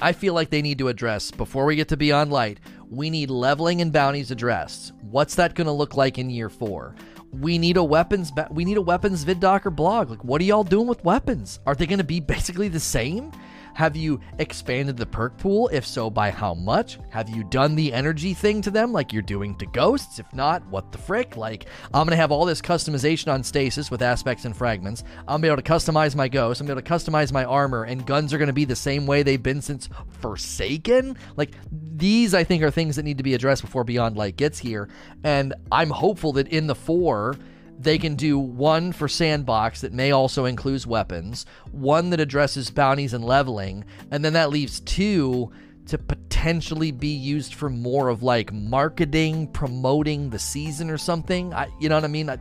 I 0.01 0.13
feel 0.13 0.33
like 0.33 0.49
they 0.49 0.61
need 0.61 0.79
to 0.79 0.87
address 0.87 1.31
before 1.31 1.65
we 1.65 1.75
get 1.75 1.87
to 1.89 1.97
Beyond 1.97 2.31
Light 2.31 2.59
we 2.91 3.09
need 3.09 3.29
leveling 3.29 3.79
and 3.81 3.93
bounties 3.93 4.31
addressed. 4.31 4.91
What's 5.09 5.35
that 5.35 5.55
going 5.55 5.67
to 5.67 5.71
look 5.71 5.95
like 5.95 6.17
in 6.17 6.29
year 6.29 6.49
four? 6.49 6.93
We 7.31 7.57
need 7.57 7.77
a 7.77 7.83
weapons. 7.83 8.31
Ba- 8.31 8.49
we 8.51 8.65
need 8.65 8.75
a 8.75 8.81
weapons 8.81 9.23
vid 9.23 9.39
doc 9.39 9.65
or 9.65 9.71
blog. 9.71 10.09
Like, 10.09 10.23
what 10.25 10.41
are 10.41 10.43
y'all 10.43 10.65
doing 10.65 10.87
with 10.87 11.03
weapons? 11.05 11.61
Are 11.65 11.73
they 11.73 11.85
going 11.85 11.99
to 11.99 12.03
be 12.03 12.19
basically 12.19 12.67
the 12.67 12.81
same? 12.81 13.31
Have 13.73 13.95
you 13.95 14.19
expanded 14.37 14.97
the 14.97 15.05
perk 15.05 15.37
pool? 15.37 15.69
If 15.71 15.85
so, 15.85 16.09
by 16.09 16.31
how 16.31 16.53
much? 16.53 16.99
Have 17.09 17.29
you 17.29 17.43
done 17.43 17.75
the 17.75 17.93
energy 17.93 18.33
thing 18.33 18.61
to 18.61 18.71
them 18.71 18.91
like 18.91 19.13
you're 19.13 19.21
doing 19.21 19.55
to 19.55 19.65
ghosts? 19.65 20.19
If 20.19 20.31
not, 20.33 20.65
what 20.67 20.91
the 20.91 20.97
frick? 20.97 21.37
Like, 21.37 21.65
I'm 21.85 22.05
going 22.05 22.09
to 22.09 22.15
have 22.15 22.31
all 22.31 22.45
this 22.45 22.61
customization 22.61 23.31
on 23.31 23.43
stasis 23.43 23.89
with 23.89 24.01
aspects 24.01 24.45
and 24.45 24.55
fragments. 24.55 25.03
I'm 25.27 25.41
going 25.41 25.41
to 25.41 25.47
be 25.47 25.47
able 25.47 25.61
to 25.61 25.91
customize 25.91 26.15
my 26.15 26.27
ghost. 26.27 26.61
I'm 26.61 26.67
going 26.67 26.77
to 26.77 26.81
be 26.81 26.87
able 26.87 26.99
to 26.99 27.11
customize 27.11 27.31
my 27.31 27.45
armor, 27.45 27.83
and 27.83 28.05
guns 28.05 28.33
are 28.33 28.37
going 28.37 28.47
to 28.47 28.53
be 28.53 28.65
the 28.65 28.75
same 28.75 29.05
way 29.05 29.23
they've 29.23 29.41
been 29.41 29.61
since 29.61 29.89
Forsaken. 30.19 31.17
Like, 31.37 31.51
these, 31.71 32.33
I 32.33 32.43
think, 32.43 32.63
are 32.63 32.71
things 32.71 32.95
that 32.95 33.03
need 33.03 33.17
to 33.17 33.23
be 33.23 33.33
addressed 33.33 33.61
before 33.61 33.83
Beyond 33.83 34.17
Light 34.17 34.37
gets 34.37 34.59
here. 34.59 34.89
And 35.23 35.53
I'm 35.71 35.89
hopeful 35.89 36.33
that 36.33 36.47
in 36.49 36.67
the 36.67 36.75
four, 36.75 37.35
they 37.83 37.97
can 37.97 38.15
do 38.15 38.37
one 38.37 38.91
for 38.91 39.07
sandbox 39.07 39.81
that 39.81 39.93
may 39.93 40.11
also 40.11 40.45
include 40.45 40.85
weapons, 40.85 41.45
one 41.71 42.11
that 42.11 42.19
addresses 42.19 42.69
bounties 42.69 43.13
and 43.13 43.25
leveling, 43.25 43.83
and 44.11 44.23
then 44.23 44.33
that 44.33 44.49
leaves 44.49 44.79
two 44.81 45.51
to 45.87 45.97
potentially 45.97 46.91
be 46.91 47.09
used 47.09 47.55
for 47.55 47.69
more 47.69 48.09
of 48.09 48.23
like 48.23 48.53
marketing, 48.53 49.47
promoting 49.47 50.29
the 50.29 50.39
season 50.39 50.89
or 50.89 50.97
something. 50.97 51.53
I, 51.53 51.67
you 51.79 51.89
know 51.89 51.95
what 51.95 52.05
I 52.05 52.07
mean? 52.07 52.29
I, 52.29 52.37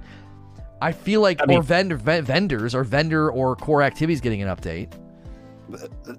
I 0.83 0.93
feel 0.93 1.21
like 1.21 1.41
I 1.43 1.47
mean, 1.47 1.59
or 1.59 1.63
vendor 1.63 1.97
v- 1.97 2.21
vendors 2.21 2.75
or 2.75 2.85
vendor 2.85 3.31
or 3.31 3.57
core 3.57 3.83
activities 3.83 4.21
getting 4.21 4.43
an 4.43 4.55
update. 4.55 4.93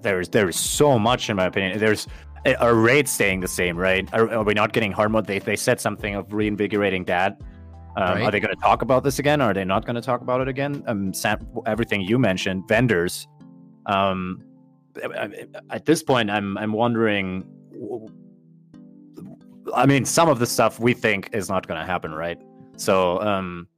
There's 0.02 0.28
there's 0.28 0.56
so 0.56 0.98
much 0.98 1.30
in 1.30 1.36
my 1.36 1.46
opinion. 1.46 1.78
There's 1.78 2.06
are 2.58 2.74
raids 2.74 3.10
staying 3.10 3.40
the 3.40 3.48
same, 3.48 3.76
right? 3.76 4.08
Are, 4.12 4.28
are 4.30 4.44
we 4.44 4.54
not 4.54 4.72
getting 4.72 4.92
hard 4.92 5.12
mode? 5.12 5.26
They 5.26 5.38
they 5.38 5.56
said 5.56 5.80
something 5.80 6.14
of 6.14 6.32
reinvigorating 6.32 7.04
that. 7.04 7.40
Um, 7.96 8.02
right. 8.02 8.22
Are 8.22 8.30
they 8.30 8.40
going 8.40 8.54
to 8.54 8.60
talk 8.60 8.82
about 8.82 9.04
this 9.04 9.18
again? 9.18 9.42
Or 9.42 9.50
are 9.50 9.54
they 9.54 9.64
not 9.64 9.84
going 9.84 9.96
to 9.96 10.02
talk 10.02 10.22
about 10.22 10.40
it 10.40 10.48
again? 10.48 10.82
Um, 10.86 11.12
Sam, 11.12 11.46
everything 11.66 12.00
you 12.00 12.18
mentioned, 12.18 12.66
vendors. 12.68 13.26
Um, 13.86 14.42
at 15.70 15.84
this 15.84 16.02
point, 16.02 16.30
I'm 16.30 16.56
I'm 16.58 16.72
wondering. 16.72 17.44
I 19.74 19.86
mean, 19.86 20.04
some 20.04 20.28
of 20.28 20.38
the 20.38 20.46
stuff 20.46 20.80
we 20.80 20.92
think 20.92 21.30
is 21.32 21.48
not 21.48 21.66
going 21.66 21.80
to 21.80 21.86
happen, 21.86 22.12
right? 22.12 22.38
So, 22.76 23.20
um, 23.20 23.68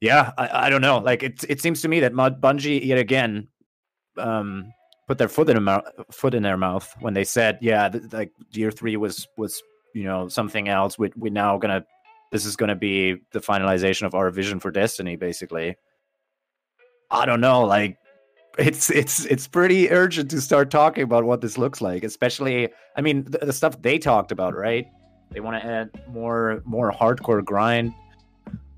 yeah, 0.00 0.32
I, 0.36 0.66
I 0.66 0.70
don't 0.70 0.82
know. 0.82 0.98
Like 0.98 1.22
it, 1.22 1.44
it 1.48 1.60
seems 1.60 1.82
to 1.82 1.88
me 1.88 2.00
that 2.00 2.12
Mud 2.12 2.40
Bungie 2.40 2.84
yet 2.84 2.98
again, 2.98 3.48
um, 4.16 4.72
put 5.06 5.18
their 5.18 5.28
foot 5.28 5.48
in 5.48 5.54
their 5.54 5.62
mouth, 5.62 5.84
foot 6.10 6.34
in 6.34 6.42
their 6.42 6.56
mouth 6.56 6.94
when 7.00 7.14
they 7.14 7.24
said, 7.24 7.58
yeah, 7.60 7.88
th- 7.88 8.12
like 8.12 8.32
year 8.52 8.70
three 8.70 8.96
was 8.96 9.26
was 9.36 9.62
you 9.94 10.04
know 10.04 10.28
something 10.28 10.68
else. 10.68 10.98
We 10.98 11.10
we're 11.16 11.32
now 11.32 11.58
gonna 11.58 11.84
this 12.30 12.44
is 12.44 12.56
going 12.56 12.68
to 12.68 12.76
be 12.76 13.16
the 13.32 13.40
finalization 13.40 14.02
of 14.02 14.14
our 14.14 14.30
vision 14.30 14.60
for 14.60 14.70
Destiny, 14.70 15.16
basically. 15.16 15.76
I 17.10 17.24
don't 17.26 17.40
know, 17.40 17.64
like 17.64 17.96
it's 18.58 18.90
it's 18.90 19.24
it's 19.26 19.46
pretty 19.46 19.90
urgent 19.90 20.30
to 20.32 20.40
start 20.40 20.70
talking 20.70 21.04
about 21.04 21.24
what 21.24 21.40
this 21.40 21.56
looks 21.56 21.80
like, 21.80 22.02
especially. 22.02 22.68
I 22.96 23.00
mean, 23.00 23.24
the, 23.24 23.38
the 23.38 23.52
stuff 23.52 23.80
they 23.80 23.98
talked 23.98 24.32
about, 24.32 24.56
right? 24.56 24.86
They 25.30 25.40
want 25.40 25.62
to 25.62 25.66
add 25.66 25.90
more 26.08 26.62
more 26.64 26.92
hardcore 26.92 27.44
grind. 27.44 27.94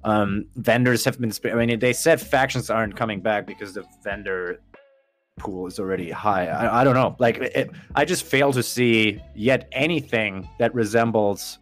Um, 0.05 0.47
vendors 0.57 1.05
have 1.05 1.21
been. 1.21 1.33
I 1.45 1.55
mean, 1.55 1.79
they 1.79 1.93
said 1.93 2.21
factions 2.21 2.71
aren't 2.71 2.97
coming 2.97 3.21
back 3.21 3.47
because 3.47 3.75
the 3.75 3.85
vendor 4.03 4.61
pool 5.39 5.67
is 5.67 5.79
already 5.81 6.11
high. 6.11 6.47
I, 6.47 6.81
I 6.81 6.85
don't 6.85 6.95
know. 6.95 7.17
Like, 7.19 7.39
it, 7.39 7.71
I 7.95 8.05
just 8.05 8.25
fail 8.25 8.53
to 8.53 8.63
see 8.63 9.21
yet 9.35 9.69
anything 9.73 10.49
that 10.59 10.75
resembles 10.75 11.59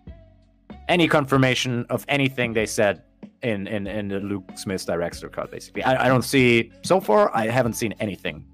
any 0.88 1.08
confirmation 1.08 1.86
of 1.90 2.04
anything 2.08 2.52
they 2.52 2.66
said 2.66 3.02
in 3.42 3.66
in 3.66 3.86
in 3.86 4.08
the 4.08 4.20
Luke 4.20 4.44
Smith's 4.56 4.84
director 4.84 5.28
cut. 5.28 5.50
Basically, 5.50 5.82
I, 5.82 6.06
I 6.06 6.08
don't 6.08 6.22
see 6.22 6.72
so 6.82 7.00
far. 7.00 7.34
I 7.34 7.46
haven't 7.46 7.74
seen 7.74 7.94
anything. 8.00 8.44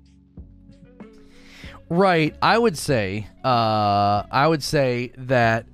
Right. 1.89 2.35
I 2.41 2.59
would 2.59 2.79
say. 2.79 3.27
Uh, 3.45 4.25
I 4.31 4.47
would 4.47 4.63
say 4.63 5.13
that. 5.19 5.67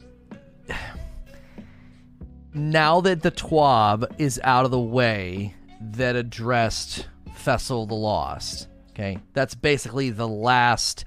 Now 2.52 3.00
that 3.02 3.22
the 3.22 3.30
TWAB 3.30 4.12
is 4.18 4.40
out 4.42 4.64
of 4.64 4.72
the 4.72 4.80
way, 4.80 5.54
that 5.80 6.16
addressed 6.16 7.06
of 7.46 7.88
the 7.88 7.94
Lost, 7.94 8.66
Okay, 8.90 9.18
that's 9.32 9.54
basically 9.54 10.10
the 10.10 10.28
last. 10.28 11.04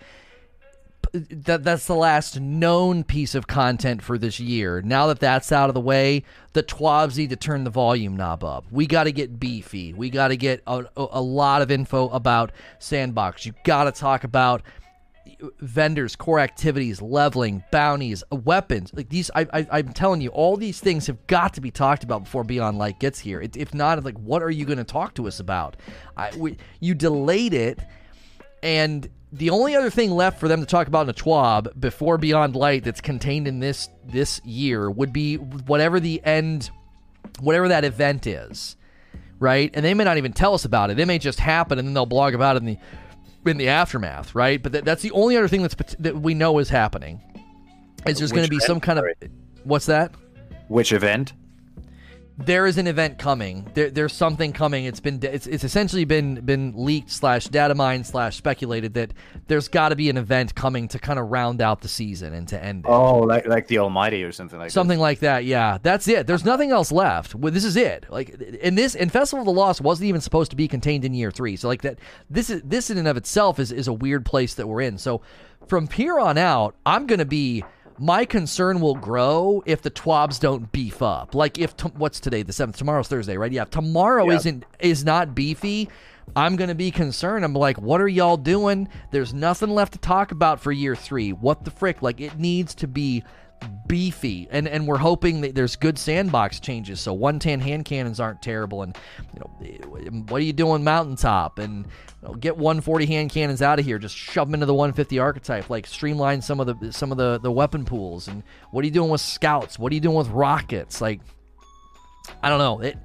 That 1.13 1.63
that's 1.63 1.85
the 1.85 1.95
last 1.95 2.39
known 2.39 3.03
piece 3.03 3.35
of 3.35 3.45
content 3.45 4.01
for 4.01 4.17
this 4.17 4.39
year. 4.39 4.81
Now 4.81 5.07
that 5.07 5.19
that's 5.19 5.51
out 5.51 5.69
of 5.69 5.75
the 5.75 5.81
way, 5.81 6.23
the 6.53 6.63
twabs 6.63 7.17
need 7.17 7.29
to 7.29 7.35
turn 7.35 7.63
the 7.63 7.69
volume 7.69 8.17
knob 8.17 8.43
up. 8.43 8.65
We 8.71 8.87
got 8.87 9.03
to 9.03 9.11
get 9.11 9.39
beefy. 9.39 9.93
We 9.93 10.09
got 10.09 10.29
to 10.29 10.37
get 10.37 10.63
a, 10.65 10.85
a 10.97 11.21
lot 11.21 11.61
of 11.61 11.69
info 11.69 12.09
about 12.09 12.51
Sandbox. 12.79 13.45
You 13.45 13.53
got 13.63 13.83
to 13.83 13.91
talk 13.91 14.23
about 14.23 14.63
vendors, 15.59 16.15
core 16.15 16.39
activities, 16.39 17.01
leveling, 17.01 17.63
bounties, 17.71 18.23
weapons. 18.31 18.91
Like 18.93 19.09
these, 19.09 19.29
I, 19.35 19.47
I, 19.53 19.79
am 19.79 19.93
telling 19.93 20.21
you, 20.21 20.29
all 20.29 20.57
these 20.57 20.79
things 20.79 21.07
have 21.07 21.25
got 21.27 21.53
to 21.55 21.61
be 21.61 21.71
talked 21.71 22.03
about 22.03 22.25
before 22.25 22.43
Beyond 22.43 22.77
Light 22.77 22.99
gets 22.99 23.19
here. 23.19 23.41
It, 23.41 23.55
if 23.57 23.73
not, 23.73 24.03
like, 24.03 24.17
what 24.17 24.41
are 24.41 24.51
you 24.51 24.65
going 24.65 24.77
to 24.77 24.83
talk 24.83 25.13
to 25.15 25.27
us 25.27 25.39
about? 25.39 25.77
I, 26.17 26.31
we, 26.35 26.57
you 26.79 26.95
delayed 26.95 27.53
it, 27.53 27.79
and 28.61 29.07
the 29.33 29.49
only 29.49 29.75
other 29.75 29.89
thing 29.89 30.11
left 30.11 30.39
for 30.39 30.47
them 30.47 30.59
to 30.59 30.65
talk 30.67 30.87
about 30.87 31.03
in 31.03 31.09
a 31.09 31.13
TWAB 31.13 31.79
before 31.79 32.19
Beyond 32.19 32.55
Light 32.55 32.83
that's 32.83 33.01
contained 33.01 33.47
in 33.47 33.59
this 33.59 33.89
this 34.05 34.39
year 34.45 34.91
would 34.91 35.11
be 35.11 35.37
whatever 35.37 35.99
the 35.99 36.23
end, 36.23 36.69
whatever 37.39 37.67
that 37.69 37.83
event 37.83 38.27
is, 38.27 38.75
right? 39.39 39.71
And 39.73 39.83
they 39.83 39.95
may 39.95 40.03
not 40.03 40.17
even 40.17 40.33
tell 40.33 40.53
us 40.53 40.65
about 40.65 40.91
it. 40.91 40.99
It 40.99 41.07
may 41.07 41.17
just 41.17 41.39
happen, 41.39 41.79
and 41.79 41.87
then 41.87 41.95
they'll 41.95 42.05
blog 42.05 42.35
about 42.35 42.57
it 42.57 42.59
in 42.59 42.65
the 42.65 42.77
in 43.49 43.57
the 43.57 43.69
aftermath, 43.69 44.35
right? 44.35 44.61
But 44.61 44.71
th- 44.71 44.83
that's 44.83 45.01
the 45.01 45.11
only 45.11 45.35
other 45.35 45.47
thing 45.47 45.63
that's 45.63 45.95
that 45.97 46.15
we 46.15 46.35
know 46.35 46.59
is 46.59 46.69
happening. 46.69 47.19
Is 48.05 48.19
there's 48.19 48.31
going 48.31 48.45
to 48.45 48.49
be 48.49 48.59
some 48.59 48.79
kind 48.79 48.99
of 48.99 49.05
what's 49.63 49.87
that? 49.87 50.13
Which 50.67 50.93
event? 50.93 51.33
There 52.37 52.65
is 52.65 52.77
an 52.77 52.87
event 52.87 53.19
coming. 53.19 53.69
There, 53.75 53.91
there's 53.91 54.13
something 54.13 54.53
coming. 54.53 54.85
It's 54.85 54.99
been 54.99 55.19
it's, 55.21 55.45
it's 55.45 55.63
essentially 55.63 56.03
been 56.03 56.35
been 56.41 56.73
leaked 56.75 57.11
slash 57.11 57.45
data 57.45 57.75
mined 57.75 58.07
slash 58.07 58.37
speculated 58.37 58.95
that 58.95 59.13
there's 59.47 59.67
got 59.67 59.89
to 59.89 59.95
be 59.95 60.09
an 60.09 60.17
event 60.17 60.55
coming 60.55 60.87
to 60.89 60.99
kind 60.99 61.19
of 61.19 61.29
round 61.29 61.61
out 61.61 61.81
the 61.81 61.87
season 61.87 62.33
and 62.33 62.47
to 62.47 62.63
end 62.63 62.85
it. 62.85 62.89
Oh, 62.89 63.19
like 63.19 63.45
like 63.45 63.67
the 63.67 63.77
Almighty 63.77 64.23
or 64.23 64.31
something 64.31 64.57
like 64.57 64.69
that. 64.69 64.73
something 64.73 64.99
like 64.99 65.19
that. 65.19 65.45
Yeah, 65.45 65.77
that's 65.81 66.07
it. 66.07 66.25
There's 66.25 66.43
nothing 66.43 66.71
else 66.71 66.91
left. 66.91 67.35
Well, 67.35 67.53
this 67.53 67.65
is 67.65 67.75
it. 67.75 68.05
Like 68.09 68.29
in 68.29 68.75
this, 68.75 68.95
in 68.95 69.09
Festival 69.09 69.41
of 69.41 69.45
the 69.45 69.59
Lost 69.59 69.81
wasn't 69.81 70.07
even 70.07 70.21
supposed 70.21 70.49
to 70.51 70.57
be 70.57 70.67
contained 70.67 71.05
in 71.05 71.13
year 71.13 71.29
three. 71.29 71.55
So 71.55 71.67
like 71.67 71.83
that, 71.83 71.99
this 72.29 72.49
is 72.49 72.63
this 72.63 72.89
in 72.89 72.97
and 72.97 73.07
of 73.07 73.15
itself 73.17 73.59
is 73.59 73.71
is 73.71 73.87
a 73.87 73.93
weird 73.93 74.25
place 74.25 74.55
that 74.55 74.67
we're 74.67 74.81
in. 74.81 74.97
So 74.97 75.21
from 75.67 75.87
here 75.87 76.19
on 76.19 76.37
out, 76.39 76.75
I'm 76.85 77.05
gonna 77.05 77.25
be 77.25 77.63
my 77.99 78.25
concern 78.25 78.79
will 78.79 78.95
grow 78.95 79.63
if 79.65 79.81
the 79.81 79.89
twabs 79.89 80.39
don't 80.39 80.71
beef 80.71 81.01
up. 81.01 81.35
Like 81.35 81.57
if 81.59 81.75
t- 81.77 81.89
what's 81.95 82.19
today, 82.19 82.43
the 82.43 82.53
seventh. 82.53 82.77
Tomorrow's 82.77 83.07
Thursday, 83.07 83.37
right? 83.37 83.51
Yeah. 83.51 83.65
Tomorrow 83.65 84.29
yep. 84.29 84.35
isn't 84.39 84.65
is 84.79 85.03
not 85.03 85.35
beefy. 85.35 85.89
I'm 86.35 86.55
gonna 86.55 86.75
be 86.75 86.91
concerned. 86.91 87.43
I'm 87.45 87.53
like, 87.53 87.79
what 87.79 88.01
are 88.01 88.07
y'all 88.07 88.37
doing? 88.37 88.87
There's 89.11 89.33
nothing 89.33 89.69
left 89.69 89.93
to 89.93 89.99
talk 89.99 90.31
about 90.31 90.59
for 90.59 90.71
year 90.71 90.95
three. 90.95 91.33
What 91.33 91.65
the 91.65 91.71
frick? 91.71 92.01
Like 92.01 92.21
it 92.21 92.39
needs 92.39 92.73
to 92.75 92.87
be 92.87 93.23
beefy 93.87 94.47
and 94.51 94.67
and 94.67 94.87
we're 94.87 94.97
hoping 94.97 95.41
that 95.41 95.55
there's 95.55 95.75
good 95.75 95.97
sandbox 95.97 96.59
changes 96.59 96.99
so 96.99 97.13
110 97.13 97.59
hand 97.59 97.85
cannons 97.85 98.19
aren't 98.19 98.41
terrible 98.41 98.81
and 98.81 98.97
you 99.33 99.39
know 99.39 99.83
what 100.27 100.41
are 100.41 100.45
you 100.45 100.53
doing 100.53 100.83
mountaintop? 100.83 101.59
And 101.59 101.85
you 102.21 102.27
know, 102.27 102.33
get 102.35 102.57
140 102.57 103.05
hand 103.05 103.31
cannons 103.31 103.61
out 103.61 103.79
of 103.79 103.85
here 103.85 103.99
just 103.99 104.15
shove 104.15 104.47
them 104.47 104.55
into 104.55 104.65
the 104.65 104.73
150 104.73 105.19
archetype 105.19 105.69
like 105.69 105.87
streamline 105.87 106.41
some 106.41 106.59
of 106.59 106.67
the 106.67 106.91
some 106.91 107.11
of 107.11 107.17
the 107.17 107.39
the 107.39 107.51
weapon 107.51 107.85
pools 107.85 108.27
and 108.27 108.43
what 108.71 108.83
are 108.83 108.85
you 108.85 108.91
doing 108.91 109.09
with 109.09 109.21
scouts? 109.21 109.77
What 109.77 109.91
are 109.91 109.95
you 109.95 110.01
doing 110.01 110.17
with 110.17 110.29
rockets? 110.29 111.01
Like 111.01 111.21
i 112.41 112.49
don't 112.49 112.59
know. 112.59 112.79
It 112.79 112.97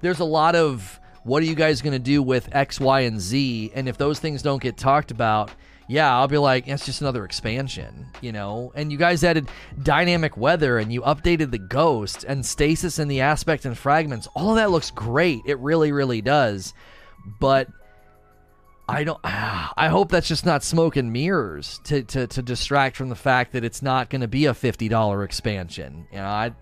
there's 0.00 0.20
a 0.20 0.24
lot 0.24 0.54
of 0.54 1.00
what 1.24 1.42
are 1.42 1.46
you 1.46 1.54
guys 1.54 1.82
going 1.82 1.92
to 1.92 1.98
do 1.98 2.22
with 2.22 2.54
x 2.54 2.78
y 2.78 3.00
and 3.00 3.20
z? 3.20 3.72
And 3.74 3.88
if 3.88 3.98
those 3.98 4.20
things 4.20 4.42
don't 4.42 4.62
get 4.62 4.76
talked 4.76 5.10
about 5.10 5.50
yeah, 5.88 6.16
I'll 6.16 6.28
be 6.28 6.38
like, 6.38 6.66
it's 6.66 6.84
just 6.84 7.00
another 7.00 7.24
expansion, 7.24 8.06
you 8.20 8.32
know? 8.32 8.72
And 8.74 8.90
you 8.90 8.98
guys 8.98 9.22
added 9.22 9.48
dynamic 9.82 10.36
weather 10.36 10.78
and 10.78 10.92
you 10.92 11.02
updated 11.02 11.52
the 11.52 11.58
ghost 11.58 12.24
and 12.24 12.44
stasis 12.44 12.98
and 12.98 13.10
the 13.10 13.20
aspect 13.20 13.64
and 13.64 13.78
fragments. 13.78 14.26
All 14.34 14.50
of 14.50 14.56
that 14.56 14.70
looks 14.70 14.90
great. 14.90 15.42
It 15.46 15.58
really, 15.58 15.92
really 15.92 16.20
does. 16.20 16.74
But 17.38 17.68
I 18.88 19.04
don't 19.04 19.20
I 19.24 19.88
hope 19.88 20.10
that's 20.10 20.28
just 20.28 20.46
not 20.46 20.64
smoke 20.64 20.96
and 20.96 21.12
mirrors 21.12 21.80
to, 21.84 22.02
to, 22.02 22.26
to 22.26 22.42
distract 22.42 22.96
from 22.96 23.08
the 23.08 23.16
fact 23.16 23.52
that 23.52 23.64
it's 23.64 23.82
not 23.82 24.10
going 24.10 24.22
to 24.22 24.28
be 24.28 24.46
a 24.46 24.52
$50 24.52 25.24
expansion. 25.24 26.06
You 26.10 26.18
know, 26.18 26.24
I 26.24 26.52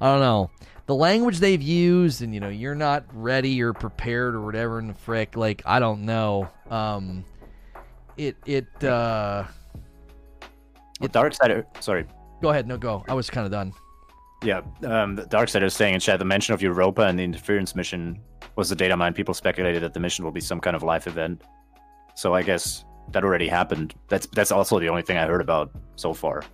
I 0.00 0.06
don't 0.06 0.20
know. 0.20 0.50
The 0.86 0.94
language 0.94 1.38
they've 1.38 1.60
used 1.60 2.22
and 2.22 2.34
you 2.34 2.40
know, 2.40 2.48
you're 2.48 2.74
not 2.74 3.04
ready 3.12 3.62
or 3.62 3.74
prepared 3.74 4.34
or 4.34 4.40
whatever 4.40 4.78
in 4.78 4.88
the 4.88 4.94
frick, 4.94 5.36
like 5.36 5.62
I 5.66 5.78
don't 5.78 6.06
know. 6.06 6.48
Um 6.70 7.24
it 8.16 8.36
it 8.46 8.84
uh 8.84 9.44
it 11.00 11.12
Darkside 11.12 11.64
sorry. 11.82 12.06
Go 12.42 12.50
ahead 12.50 12.66
no 12.66 12.76
go. 12.76 13.04
I 13.08 13.14
was 13.14 13.30
kind 13.30 13.44
of 13.44 13.52
done. 13.52 13.72
Yeah 14.42 14.62
um 14.84 15.16
the 15.16 15.24
Darkside 15.24 15.62
is 15.62 15.74
saying 15.74 15.94
in 15.94 16.00
chat 16.00 16.18
the 16.18 16.24
mention 16.24 16.54
of 16.54 16.62
europa 16.62 17.02
and 17.02 17.18
the 17.18 17.24
interference 17.24 17.74
mission 17.74 18.20
was 18.56 18.68
the 18.68 18.76
data 18.76 18.96
mine. 18.96 19.14
People 19.14 19.34
speculated 19.34 19.82
that 19.82 19.94
the 19.94 20.00
mission 20.00 20.24
will 20.24 20.32
be 20.32 20.40
some 20.40 20.60
kind 20.60 20.76
of 20.76 20.82
life 20.82 21.06
event. 21.06 21.42
So 22.14 22.34
i 22.34 22.42
guess 22.42 22.84
that 23.12 23.24
already 23.24 23.48
happened. 23.48 23.94
That's 24.08 24.26
that's 24.28 24.52
also 24.52 24.78
the 24.78 24.88
only 24.88 25.02
thing 25.02 25.16
i 25.16 25.26
heard 25.26 25.40
about 25.40 25.70
so 25.96 26.12
far 26.12 26.44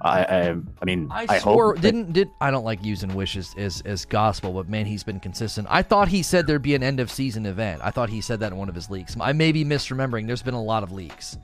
I, 0.00 0.22
I, 0.22 0.50
I 0.50 0.84
mean, 0.84 1.08
I, 1.10 1.26
I 1.28 1.38
swore 1.38 1.74
didn't 1.74 2.12
did 2.12 2.30
I 2.40 2.50
don't 2.50 2.64
like 2.64 2.84
using 2.84 3.14
wishes 3.14 3.54
as 3.58 3.82
as 3.82 4.04
gospel, 4.04 4.52
but 4.52 4.68
man, 4.68 4.86
he's 4.86 5.02
been 5.02 5.20
consistent. 5.20 5.66
I 5.70 5.82
thought 5.82 6.08
he 6.08 6.22
said 6.22 6.46
there'd 6.46 6.62
be 6.62 6.74
an 6.74 6.82
end 6.82 7.00
of 7.00 7.10
season 7.10 7.46
event. 7.46 7.80
I 7.82 7.90
thought 7.90 8.08
he 8.08 8.20
said 8.20 8.40
that 8.40 8.52
in 8.52 8.58
one 8.58 8.68
of 8.68 8.74
his 8.74 8.90
leaks. 8.90 9.16
I 9.20 9.32
may 9.32 9.52
be 9.52 9.64
misremembering. 9.64 10.26
There's 10.26 10.42
been 10.42 10.54
a 10.54 10.62
lot 10.62 10.82
of 10.82 10.92
leaks. 10.92 11.36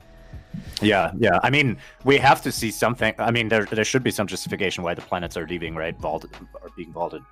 Yeah, 0.81 1.11
yeah. 1.17 1.39
I 1.43 1.49
mean, 1.49 1.77
we 2.05 2.17
have 2.17 2.41
to 2.43 2.51
see 2.51 2.71
something. 2.71 3.13
I 3.17 3.31
mean, 3.31 3.49
there 3.49 3.65
there 3.65 3.83
should 3.83 4.03
be 4.03 4.11
some 4.11 4.27
justification 4.27 4.83
why 4.83 4.93
the 4.93 5.01
planets 5.01 5.35
are 5.35 5.47
leaving, 5.47 5.75
right? 5.75 5.97
Vaulted 5.99 6.31
are 6.61 6.69
being 6.77 6.93
vaulted. 6.93 7.23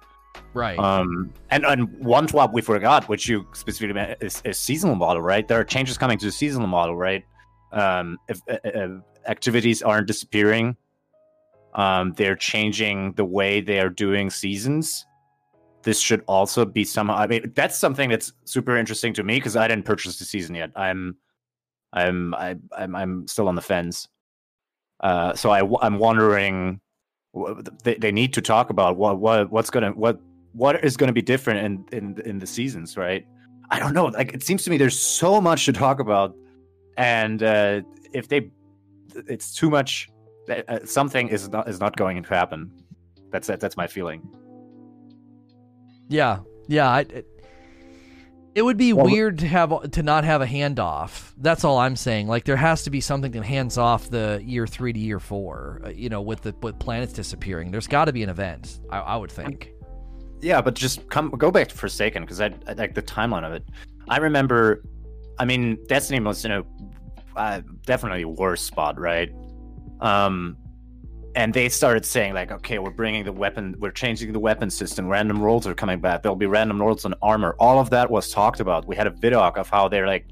Right. 0.54 0.78
Um, 0.78 1.32
and 1.50 1.66
and 1.66 1.90
one 2.00 2.28
swap 2.28 2.54
we 2.54 2.62
forgot, 2.62 3.08
which 3.08 3.28
you 3.28 3.48
specifically 3.54 3.94
meant, 3.94 4.22
is, 4.22 4.42
is 4.44 4.58
seasonal 4.58 4.96
model, 4.96 5.22
right? 5.22 5.48
There 5.48 5.60
are 5.60 5.64
changes 5.64 5.98
coming 5.98 6.18
to 6.18 6.26
the 6.26 6.32
seasonal 6.32 6.68
model, 6.68 6.96
right? 6.96 7.24
Um, 7.72 8.20
if, 8.28 8.40
if 8.48 8.92
activities 9.28 9.82
aren't 9.82 10.08
disappearing, 10.08 10.76
um, 11.74 12.14
they're 12.14 12.36
changing 12.36 13.14
the 13.14 13.26
way 13.26 13.62
they 13.62 13.80
are 13.80 13.90
doing 13.90 14.30
seasons. 14.30 15.06
This 15.84 16.00
should 16.00 16.24
also 16.28 16.66
be 16.66 16.84
somehow. 16.84 17.16
I 17.16 17.28
mean, 17.28 17.52
that's 17.56 17.78
something 17.78 18.10
that's 18.10 18.34
super 18.46 18.78
interesting 18.78 19.14
to 19.16 19.24
me 19.24 19.36
because 19.36 19.56
I 19.56 19.68
didn't 19.68 19.86
purchase 19.86 20.18
the 20.18 20.26
season 20.26 20.56
yet. 20.56 20.72
I'm, 20.76 21.18
I'm, 21.92 22.34
I, 22.36 22.56
I'm, 22.78 22.96
I'm 22.96 23.28
still 23.28 23.48
on 23.48 23.56
the 23.56 23.62
fence. 23.62 24.08
Uh, 25.02 25.34
so 25.34 25.50
I, 25.50 25.62
I'm 25.86 26.00
wondering. 26.00 26.80
They, 27.84 27.96
they 27.96 28.12
need 28.12 28.32
to 28.36 28.42
talk 28.44 28.70
about 28.70 28.96
what, 28.96 29.20
what, 29.20 29.52
what's 29.52 29.72
gonna, 29.72 29.90
what, 29.94 30.22
what 30.52 30.86
is 30.86 30.96
to 30.96 31.12
be 31.12 31.24
different 31.24 31.66
in, 31.92 31.98
in, 31.98 32.22
in 32.28 32.38
the 32.38 32.46
seasons, 32.46 32.96
right? 32.96 33.26
I 33.72 33.80
don't 33.80 33.96
know. 33.96 34.06
Like, 34.06 34.36
it 34.36 34.44
seems 34.44 34.64
to 34.66 34.70
me 34.70 34.78
there's 34.78 35.00
so 35.00 35.42
much 35.42 35.66
to 35.66 35.74
talk 35.74 36.00
about, 36.00 36.36
and 36.96 37.42
uh, 37.42 37.82
if 38.14 38.28
they, 38.28 38.52
it's 39.28 39.56
too 39.56 39.72
much 39.72 40.10
uh, 40.50 40.80
something 40.86 41.30
is 41.30 41.50
not 41.50 41.68
is 41.68 41.80
not 41.80 41.96
going 41.96 42.22
to 42.22 42.30
happen. 42.30 42.72
That's 43.32 43.48
that's 43.48 43.78
my 43.78 43.88
feeling. 43.88 44.22
Yeah, 46.10 46.40
yeah. 46.68 46.90
I, 46.90 47.00
it, 47.02 47.28
it 48.56 48.62
would 48.62 48.78
be 48.78 48.94
well, 48.94 49.06
weird 49.06 49.40
to 49.40 49.48
have 49.48 49.92
to 49.92 50.04
not 50.04 50.24
have 50.24 50.42
a 50.42 50.46
handoff. 50.46 51.32
That's 51.38 51.64
all 51.64 51.80
I'm 51.80 51.96
saying. 51.96 52.28
Like 52.28 52.46
there 52.46 52.56
has 52.56 52.84
to 52.84 52.92
be 52.92 53.02
something 53.02 53.32
that 53.32 53.44
hands 53.44 53.78
off 53.78 54.10
the 54.10 54.42
year 54.44 54.68
three 54.68 54.94
to 54.94 55.00
year 55.00 55.20
four. 55.20 55.82
Uh, 55.86 55.90
you 55.90 56.10
know, 56.10 56.22
with 56.22 56.42
the 56.42 56.54
with 56.62 56.78
planets 56.78 57.14
disappearing, 57.14 57.72
there's 57.72 57.88
got 57.88 58.06
to 58.06 58.14
be 58.14 58.22
an 58.22 58.30
event. 58.30 58.80
I, 58.92 59.00
I 59.00 59.16
would 59.16 59.32
think. 59.32 59.72
yeah, 60.42 60.62
but 60.62 60.76
just 60.76 61.10
come 61.10 61.32
go 61.32 61.50
back 61.50 61.70
to 61.70 61.76
Forsaken 61.76 62.24
because 62.24 62.42
I, 62.42 62.54
I 62.68 62.74
like 62.74 62.94
the 62.94 63.02
timeline 63.02 63.46
of 63.46 63.54
it. 63.54 63.64
I 64.10 64.18
remember, 64.18 64.84
I 65.40 65.46
mean, 65.46 65.80
Destiny 65.88 66.20
was 66.20 66.46
in 66.46 66.52
a 66.52 66.64
uh, 67.36 67.62
definitely 67.86 68.26
worse 68.26 68.62
spot, 68.62 69.00
right? 69.00 69.32
Um, 70.00 70.58
and 71.36 71.54
they 71.54 71.70
started 71.70 72.06
saying 72.06 72.34
like, 72.34 72.52
okay, 72.52 72.80
we're 72.80 72.92
bringing 72.92 73.24
the 73.24 73.32
weapon, 73.32 73.76
we're 73.80 73.92
changing 73.92 74.32
the 74.34 74.40
weapon 74.40 74.70
system. 74.70 75.08
Random 75.08 75.42
rolls 75.42 75.66
are 75.66 75.74
coming 75.74 76.00
back. 76.00 76.22
There'll 76.22 76.36
be 76.36 76.46
random 76.46 76.82
rolls 76.82 77.06
on 77.06 77.16
armor. 77.22 77.56
All 77.60 77.80
of 77.80 77.90
that 77.90 78.10
was 78.10 78.30
talked 78.30 78.60
about. 78.60 78.88
We 78.88 78.96
had 78.96 79.08
a 79.08 79.12
vidoc 79.12 79.58
of 79.58 79.70
how 79.70 79.88
they're 79.88 80.06
like, 80.06 80.28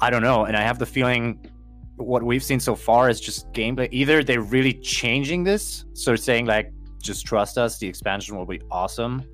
I 0.00 0.10
don't 0.10 0.22
know, 0.22 0.44
and 0.44 0.56
I 0.56 0.62
have 0.62 0.78
the 0.78 0.86
feeling 0.86 1.48
what 1.96 2.22
we've 2.22 2.42
seen 2.42 2.60
so 2.60 2.74
far 2.74 3.08
is 3.08 3.20
just 3.20 3.50
gameplay. 3.52 3.88
Either 3.92 4.24
they're 4.24 4.40
really 4.42 4.74
changing 4.74 5.44
this, 5.44 5.84
so 5.94 6.16
saying 6.16 6.46
like, 6.46 6.72
just 7.00 7.26
trust 7.26 7.58
us, 7.58 7.78
the 7.78 7.86
expansion 7.86 8.36
will 8.36 8.46
be 8.46 8.60
awesome, 8.70 9.24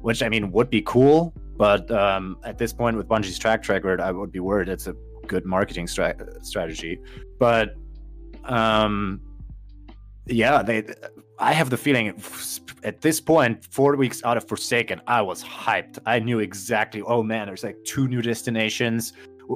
which 0.00 0.22
I 0.22 0.28
mean 0.28 0.50
would 0.52 0.70
be 0.70 0.82
cool. 0.82 1.34
But 1.56 1.90
um, 1.90 2.38
at 2.44 2.56
this 2.56 2.72
point, 2.72 2.96
with 2.96 3.08
Bungie's 3.08 3.38
track 3.38 3.68
record, 3.68 4.00
I 4.00 4.12
would 4.12 4.30
be 4.30 4.40
worried 4.40 4.68
it's 4.68 4.86
a 4.86 4.94
good 5.26 5.44
marketing 5.44 5.86
stra- 5.86 6.14
strategy. 6.42 7.00
But 7.38 7.74
um, 8.44 9.20
yeah, 10.26 10.62
they. 10.62 10.84
I 11.38 11.52
have 11.52 11.70
the 11.70 11.76
feeling 11.76 12.12
at 12.84 13.00
this 13.00 13.20
point, 13.20 13.64
four 13.64 13.96
weeks 13.96 14.22
out 14.24 14.36
of 14.36 14.46
Forsaken, 14.46 15.00
I 15.06 15.22
was 15.22 15.42
hyped. 15.42 15.98
I 16.06 16.18
knew 16.18 16.38
exactly. 16.38 17.02
Oh 17.02 17.22
man, 17.22 17.46
there's 17.46 17.64
like 17.64 17.76
two 17.84 18.08
new 18.08 18.22
destinations. 18.22 19.12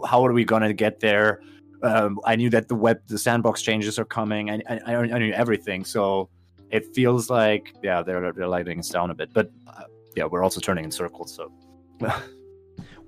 How 0.07 0.25
are 0.27 0.33
we 0.33 0.45
gonna 0.45 0.73
get 0.73 1.01
there? 1.01 1.43
Um, 1.83 2.21
I 2.25 2.37
knew 2.37 2.51
that 2.51 2.69
the 2.69 2.75
web, 2.75 3.01
the 3.07 3.19
sandbox 3.19 3.63
changes 3.63 3.99
are 3.99 4.05
coming. 4.05 4.51
I, 4.51 4.63
I, 4.69 4.95
I 4.95 5.19
knew 5.19 5.33
everything. 5.33 5.85
So 5.85 6.29
it 6.71 6.87
feels 6.95 7.29
like, 7.29 7.75
yeah, 7.83 8.03
they're 8.03 8.33
they're 8.33 8.49
letting 8.49 8.79
us 8.79 8.89
down 8.89 9.11
a 9.11 9.15
bit. 9.15 9.33
But 9.33 9.51
uh, 9.67 9.85
yeah, 10.17 10.25
we're 10.25 10.43
also 10.43 10.61
turning 10.61 10.85
in 10.85 10.91
circles. 10.91 11.35
So. 11.35 11.53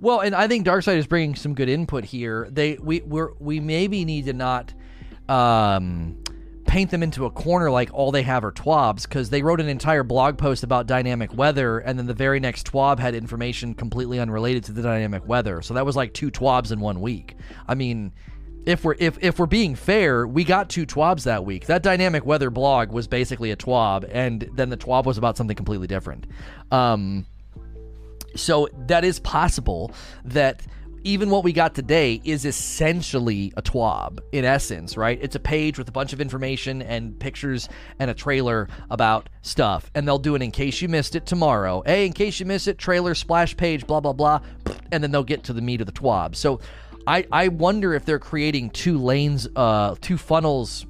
well, 0.01 0.21
and 0.21 0.35
I 0.35 0.49
think 0.49 0.67
Darkside 0.67 0.97
is 0.97 1.07
bringing 1.07 1.35
some 1.35 1.55
good 1.55 1.69
input 1.69 2.05
here. 2.05 2.49
They 2.51 2.75
we 2.81 3.01
we 3.01 3.23
we 3.39 3.61
maybe 3.61 4.05
need 4.05 4.27
to 4.27 4.33
not. 4.33 4.75
Um, 5.29 6.19
paint 6.67 6.91
them 6.91 7.03
into 7.03 7.27
a 7.27 7.31
corner 7.31 7.71
like 7.71 7.91
all 7.93 8.11
they 8.11 8.23
have 8.23 8.45
are 8.45 8.53
TWABs 8.53 9.03
because 9.03 9.31
they 9.31 9.43
wrote 9.43 9.61
an 9.61 9.69
entire 9.69 10.03
blog 10.03 10.39
post 10.39 10.65
about 10.65 10.87
dynamic 10.87 11.35
weather 11.37 11.79
and 11.79 11.99
then 11.99 12.07
the 12.07 12.15
very 12.15 12.41
next 12.41 12.71
TWAB 12.71 12.99
had 12.99 13.15
information 13.15 13.75
completely 13.75 14.19
unrelated 14.19 14.65
to 14.65 14.73
the 14.73 14.83
dynamic 14.83 15.27
weather. 15.27 15.63
So 15.63 15.75
that 15.75 15.87
was 15.87 15.95
like 15.95 16.15
two 16.15 16.31
TWABs 16.31 16.73
in 16.73 16.81
one 16.81 17.01
week. 17.01 17.37
I 17.69 17.75
mean, 17.75 18.13
if 18.67 18.83
we're 18.83 18.97
if, 18.99 19.19
if 19.23 19.39
we're 19.39 19.47
being 19.47 19.75
fair, 19.75 20.27
we 20.27 20.43
got 20.43 20.69
two 20.69 20.87
TWABs 20.87 21.25
that 21.25 21.45
week. 21.45 21.67
That 21.67 21.83
dynamic 21.83 22.25
weather 22.25 22.51
blog 22.51 22.91
was 22.91 23.07
basically 23.07 23.51
a 23.51 23.57
TWAB, 23.57 24.09
and 24.11 24.49
then 24.55 24.71
the 24.71 24.77
TWAB 24.77 25.05
was 25.05 25.19
about 25.19 25.37
something 25.37 25.57
completely 25.57 25.87
different. 25.87 26.27
Um, 26.71 27.27
so 28.35 28.69
that 28.87 29.05
is 29.05 29.21
possible 29.21 29.93
that 30.25 30.63
even 31.05 31.29
what 31.29 31.45
we 31.45 31.53
got 31.53 31.75
today 31.75 32.21
is 32.25 32.47
essentially 32.47 33.53
a 33.59 33.63
TWAB 33.63 34.21
in 34.33 34.47
essence, 34.47 34.97
right? 34.97 35.19
It's 35.21 35.37
a 35.37 35.41
page 35.41 35.79
with 35.79 35.87
a 35.87 35.93
bunch 35.93 36.15
of 36.15 36.21
information 36.21 36.81
and 36.81 37.19
pictures 37.21 37.69
and 37.99 38.11
a 38.11 38.15
trailer 38.15 38.69
about 38.91 39.29
stuff. 39.43 39.91
And 39.95 40.09
they'll 40.09 40.19
do 40.19 40.35
it 40.35 40.41
in 40.41 40.51
case 40.51 40.81
you 40.81 40.89
missed 40.89 41.15
it 41.15 41.27
tomorrow. 41.27 41.83
Hey, 41.85 42.07
in 42.07 42.15
case 42.15 42.41
you 42.41 42.47
missed 42.47 42.69
it, 42.69 42.79
trailer, 42.79 43.15
splash 43.15 43.55
page, 43.55 43.87
blah, 43.87 44.01
blah, 44.01 44.15
blah. 44.15 44.41
And 44.93 45.05
then 45.05 45.11
they'll 45.11 45.23
get 45.23 45.45
to 45.45 45.53
the 45.53 45.61
meat 45.61 45.83
of 45.83 45.87
the 45.87 45.93
TWAB. 45.93 46.35
So 46.35 46.61
I, 47.07 47.27
I 47.31 47.49
wonder 47.49 47.93
if 47.93 48.07
they're 48.07 48.19
creating 48.19 48.71
two 48.71 48.97
lanes, 48.97 49.47
uh, 49.55 49.97
two 50.01 50.17
funnels 50.17 50.87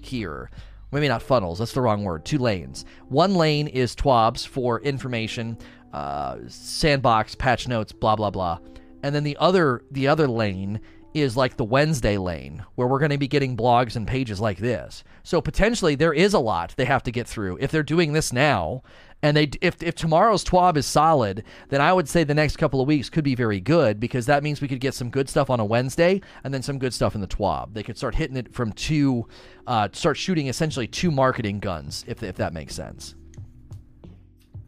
here. 0.00 0.48
Maybe 0.92 1.08
not 1.08 1.22
funnels, 1.22 1.58
that's 1.58 1.72
the 1.72 1.80
wrong 1.80 2.04
word. 2.04 2.24
Two 2.24 2.38
lanes. 2.38 2.84
One 3.08 3.34
lane 3.34 3.66
is 3.66 3.96
TWABs 3.96 4.46
for 4.46 4.80
information, 4.82 5.58
uh, 5.92 6.36
sandbox, 6.46 7.34
patch 7.34 7.66
notes, 7.66 7.90
blah, 7.90 8.14
blah, 8.14 8.30
blah 8.30 8.60
and 9.06 9.14
then 9.14 9.22
the 9.22 9.36
other 9.38 9.82
the 9.92 10.08
other 10.08 10.26
lane 10.26 10.80
is 11.14 11.36
like 11.36 11.56
the 11.56 11.64
Wednesday 11.64 12.18
lane 12.18 12.66
where 12.74 12.88
we're 12.88 12.98
going 12.98 13.12
to 13.12 13.18
be 13.18 13.28
getting 13.28 13.56
blogs 13.56 13.94
and 13.94 14.06
pages 14.06 14.40
like 14.40 14.58
this. 14.58 15.04
So 15.22 15.40
potentially 15.40 15.94
there 15.94 16.12
is 16.12 16.34
a 16.34 16.40
lot 16.40 16.74
they 16.76 16.84
have 16.86 17.04
to 17.04 17.12
get 17.12 17.28
through 17.28 17.56
if 17.60 17.70
they're 17.70 17.84
doing 17.84 18.12
this 18.12 18.32
now. 18.32 18.82
And 19.22 19.36
they 19.36 19.50
if 19.60 19.80
if 19.80 19.94
tomorrow's 19.94 20.44
TWAB 20.44 20.76
is 20.76 20.86
solid, 20.86 21.44
then 21.68 21.80
I 21.80 21.92
would 21.92 22.08
say 22.08 22.24
the 22.24 22.34
next 22.34 22.56
couple 22.56 22.80
of 22.80 22.88
weeks 22.88 23.08
could 23.08 23.22
be 23.22 23.36
very 23.36 23.60
good 23.60 24.00
because 24.00 24.26
that 24.26 24.42
means 24.42 24.60
we 24.60 24.66
could 24.66 24.80
get 24.80 24.92
some 24.92 25.08
good 25.08 25.28
stuff 25.28 25.50
on 25.50 25.60
a 25.60 25.64
Wednesday 25.64 26.20
and 26.42 26.52
then 26.52 26.62
some 26.62 26.80
good 26.80 26.92
stuff 26.92 27.14
in 27.14 27.20
the 27.20 27.28
TWAB. 27.28 27.74
They 27.74 27.84
could 27.84 27.96
start 27.96 28.16
hitting 28.16 28.36
it 28.36 28.52
from 28.52 28.72
two, 28.72 29.28
uh, 29.68 29.88
start 29.92 30.16
shooting 30.16 30.48
essentially 30.48 30.88
two 30.88 31.12
marketing 31.12 31.60
guns 31.60 32.04
if 32.08 32.24
if 32.24 32.34
that 32.36 32.52
makes 32.52 32.74
sense. 32.74 33.14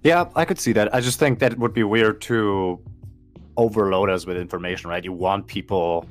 Yeah, 0.04 0.30
I 0.36 0.44
could 0.44 0.60
see 0.60 0.72
that. 0.74 0.94
I 0.94 1.00
just 1.00 1.18
think 1.18 1.40
that 1.40 1.52
it 1.52 1.58
would 1.58 1.74
be 1.74 1.82
weird 1.82 2.20
to 2.22 2.80
overload 3.58 4.08
us 4.08 4.24
with 4.24 4.38
information, 4.38 4.88
right? 4.88 5.04
You 5.04 5.12
want 5.12 5.46
people 5.46 6.08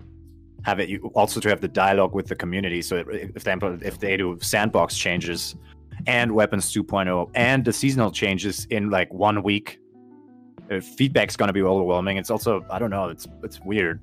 have 0.63 0.79
it. 0.79 0.89
You 0.89 1.11
also 1.15 1.39
to 1.39 1.49
have 1.49 1.61
the 1.61 1.67
dialogue 1.67 2.13
with 2.13 2.27
the 2.27 2.35
community. 2.35 2.81
So 2.83 2.97
if 3.07 3.43
they 3.43 3.53
if 3.81 3.99
they 3.99 4.17
do 4.17 4.37
sandbox 4.41 4.97
changes 4.97 5.55
and 6.05 6.33
weapons 6.33 6.71
2.0 6.71 7.31
and 7.33 7.65
the 7.65 7.73
seasonal 7.73 8.11
changes 8.11 8.65
in 8.69 8.91
like 8.91 9.11
one 9.11 9.41
week, 9.41 9.79
uh, 10.69 10.81
feedback's 10.81 11.35
going 11.35 11.47
to 11.47 11.53
be 11.53 11.63
overwhelming. 11.63 12.17
It's 12.17 12.29
also 12.29 12.65
I 12.69 12.77
don't 12.77 12.91
know. 12.91 13.07
It's 13.07 13.27
it's 13.43 13.59
weird. 13.61 14.01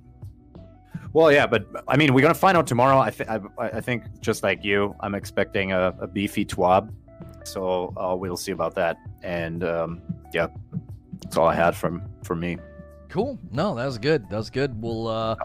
Well, 1.12 1.31
yeah, 1.31 1.47
but 1.47 1.66
I 1.87 1.97
mean, 1.97 2.12
we're 2.12 2.23
gonna 2.23 2.35
find 2.35 2.57
out 2.57 2.66
tomorrow. 2.66 2.99
I, 2.99 3.11
th- 3.11 3.29
I, 3.29 3.39
I 3.59 3.81
think 3.81 4.21
just 4.21 4.43
like 4.43 4.65
you, 4.65 4.97
I'm 4.99 5.15
expecting 5.15 5.71
a, 5.71 5.95
a 6.01 6.09
beefy 6.09 6.45
TWAB, 6.45 6.93
so 7.45 7.95
uh, 7.97 8.16
we'll 8.16 8.37
see 8.37 8.51
about 8.51 8.75
that. 8.75 8.97
And 9.23 9.62
um, 9.62 10.03
yeah, 10.33 10.49
that's 11.23 11.37
all 11.37 11.47
I 11.47 11.55
had 11.55 11.77
from 11.77 12.03
from 12.25 12.41
me. 12.41 12.59
Cool. 13.15 13.39
No, 13.53 13.77
that 13.77 13.86
was 13.86 13.99
good. 13.99 14.28
That 14.28 14.39
was 14.39 14.51
good. 14.51 14.82
We'll 14.82 15.07
uh, 15.07 15.36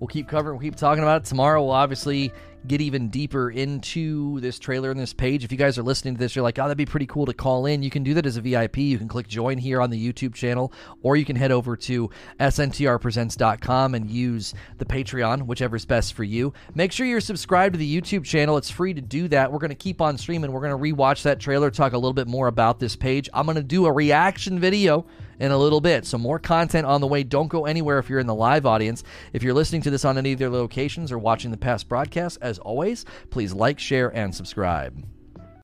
we'll 0.00 0.08
keep 0.08 0.28
covering. 0.28 0.56
We'll 0.56 0.62
keep 0.62 0.76
talking 0.76 1.02
about 1.02 1.20
it 1.20 1.24
tomorrow. 1.26 1.62
We'll 1.62 1.74
obviously 1.74 2.32
get 2.66 2.80
even 2.80 3.10
deeper 3.10 3.50
into 3.50 4.40
this 4.40 4.58
trailer 4.58 4.90
and 4.90 4.98
this 4.98 5.12
page. 5.12 5.44
If 5.44 5.52
you 5.52 5.58
guys 5.58 5.76
are 5.76 5.82
listening 5.82 6.14
to 6.14 6.18
this, 6.18 6.34
you're 6.34 6.42
like, 6.42 6.58
oh, 6.58 6.62
that'd 6.62 6.78
be 6.78 6.86
pretty 6.86 7.04
cool 7.04 7.26
to 7.26 7.34
call 7.34 7.66
in. 7.66 7.82
You 7.82 7.90
can 7.90 8.02
do 8.02 8.14
that 8.14 8.24
as 8.24 8.38
a 8.38 8.40
VIP. 8.40 8.78
You 8.78 8.96
can 8.96 9.08
click 9.08 9.28
join 9.28 9.58
here 9.58 9.82
on 9.82 9.90
the 9.90 10.12
YouTube 10.12 10.32
channel, 10.32 10.72
or 11.02 11.16
you 11.16 11.26
can 11.26 11.36
head 11.36 11.52
over 11.52 11.76
to 11.76 12.08
sntrpresents.com 12.40 13.94
and 13.94 14.10
use 14.10 14.54
the 14.78 14.86
Patreon, 14.86 15.42
whichever's 15.42 15.84
best 15.84 16.14
for 16.14 16.24
you. 16.24 16.54
Make 16.74 16.92
sure 16.92 17.06
you're 17.06 17.20
subscribed 17.20 17.74
to 17.74 17.78
the 17.78 18.00
YouTube 18.00 18.24
channel. 18.24 18.56
It's 18.56 18.70
free 18.70 18.94
to 18.94 19.02
do 19.02 19.28
that. 19.28 19.52
We're 19.52 19.58
going 19.58 19.68
to 19.68 19.74
keep 19.74 20.00
on 20.00 20.16
streaming. 20.16 20.50
We're 20.50 20.66
going 20.66 20.82
to 20.82 20.96
rewatch 20.96 21.24
that 21.24 21.40
trailer, 21.40 21.70
talk 21.70 21.92
a 21.92 21.98
little 21.98 22.14
bit 22.14 22.26
more 22.26 22.46
about 22.46 22.80
this 22.80 22.96
page. 22.96 23.28
I'm 23.34 23.44
going 23.44 23.56
to 23.56 23.62
do 23.62 23.84
a 23.84 23.92
reaction 23.92 24.58
video 24.58 25.04
in 25.38 25.50
a 25.50 25.58
little 25.58 25.80
bit. 25.80 26.04
So, 26.04 26.18
more 26.18 26.38
content 26.38 26.86
on 26.86 27.00
the 27.00 27.06
way. 27.06 27.22
Don't 27.22 27.48
go 27.48 27.66
anywhere 27.66 27.98
if 27.98 28.08
you're 28.08 28.20
in 28.20 28.26
the 28.26 28.34
live 28.34 28.66
audience. 28.66 29.04
If 29.32 29.42
you're 29.42 29.54
listening 29.54 29.82
to 29.82 29.90
this 29.90 30.04
on 30.04 30.18
any 30.18 30.32
of 30.32 30.38
their 30.38 30.50
locations 30.50 31.12
or 31.12 31.18
watching 31.18 31.50
the 31.50 31.56
past 31.56 31.88
broadcasts, 31.88 32.38
as 32.38 32.58
always, 32.58 33.04
please 33.30 33.52
like, 33.52 33.78
share, 33.78 34.08
and 34.14 34.34
subscribe. 34.34 35.04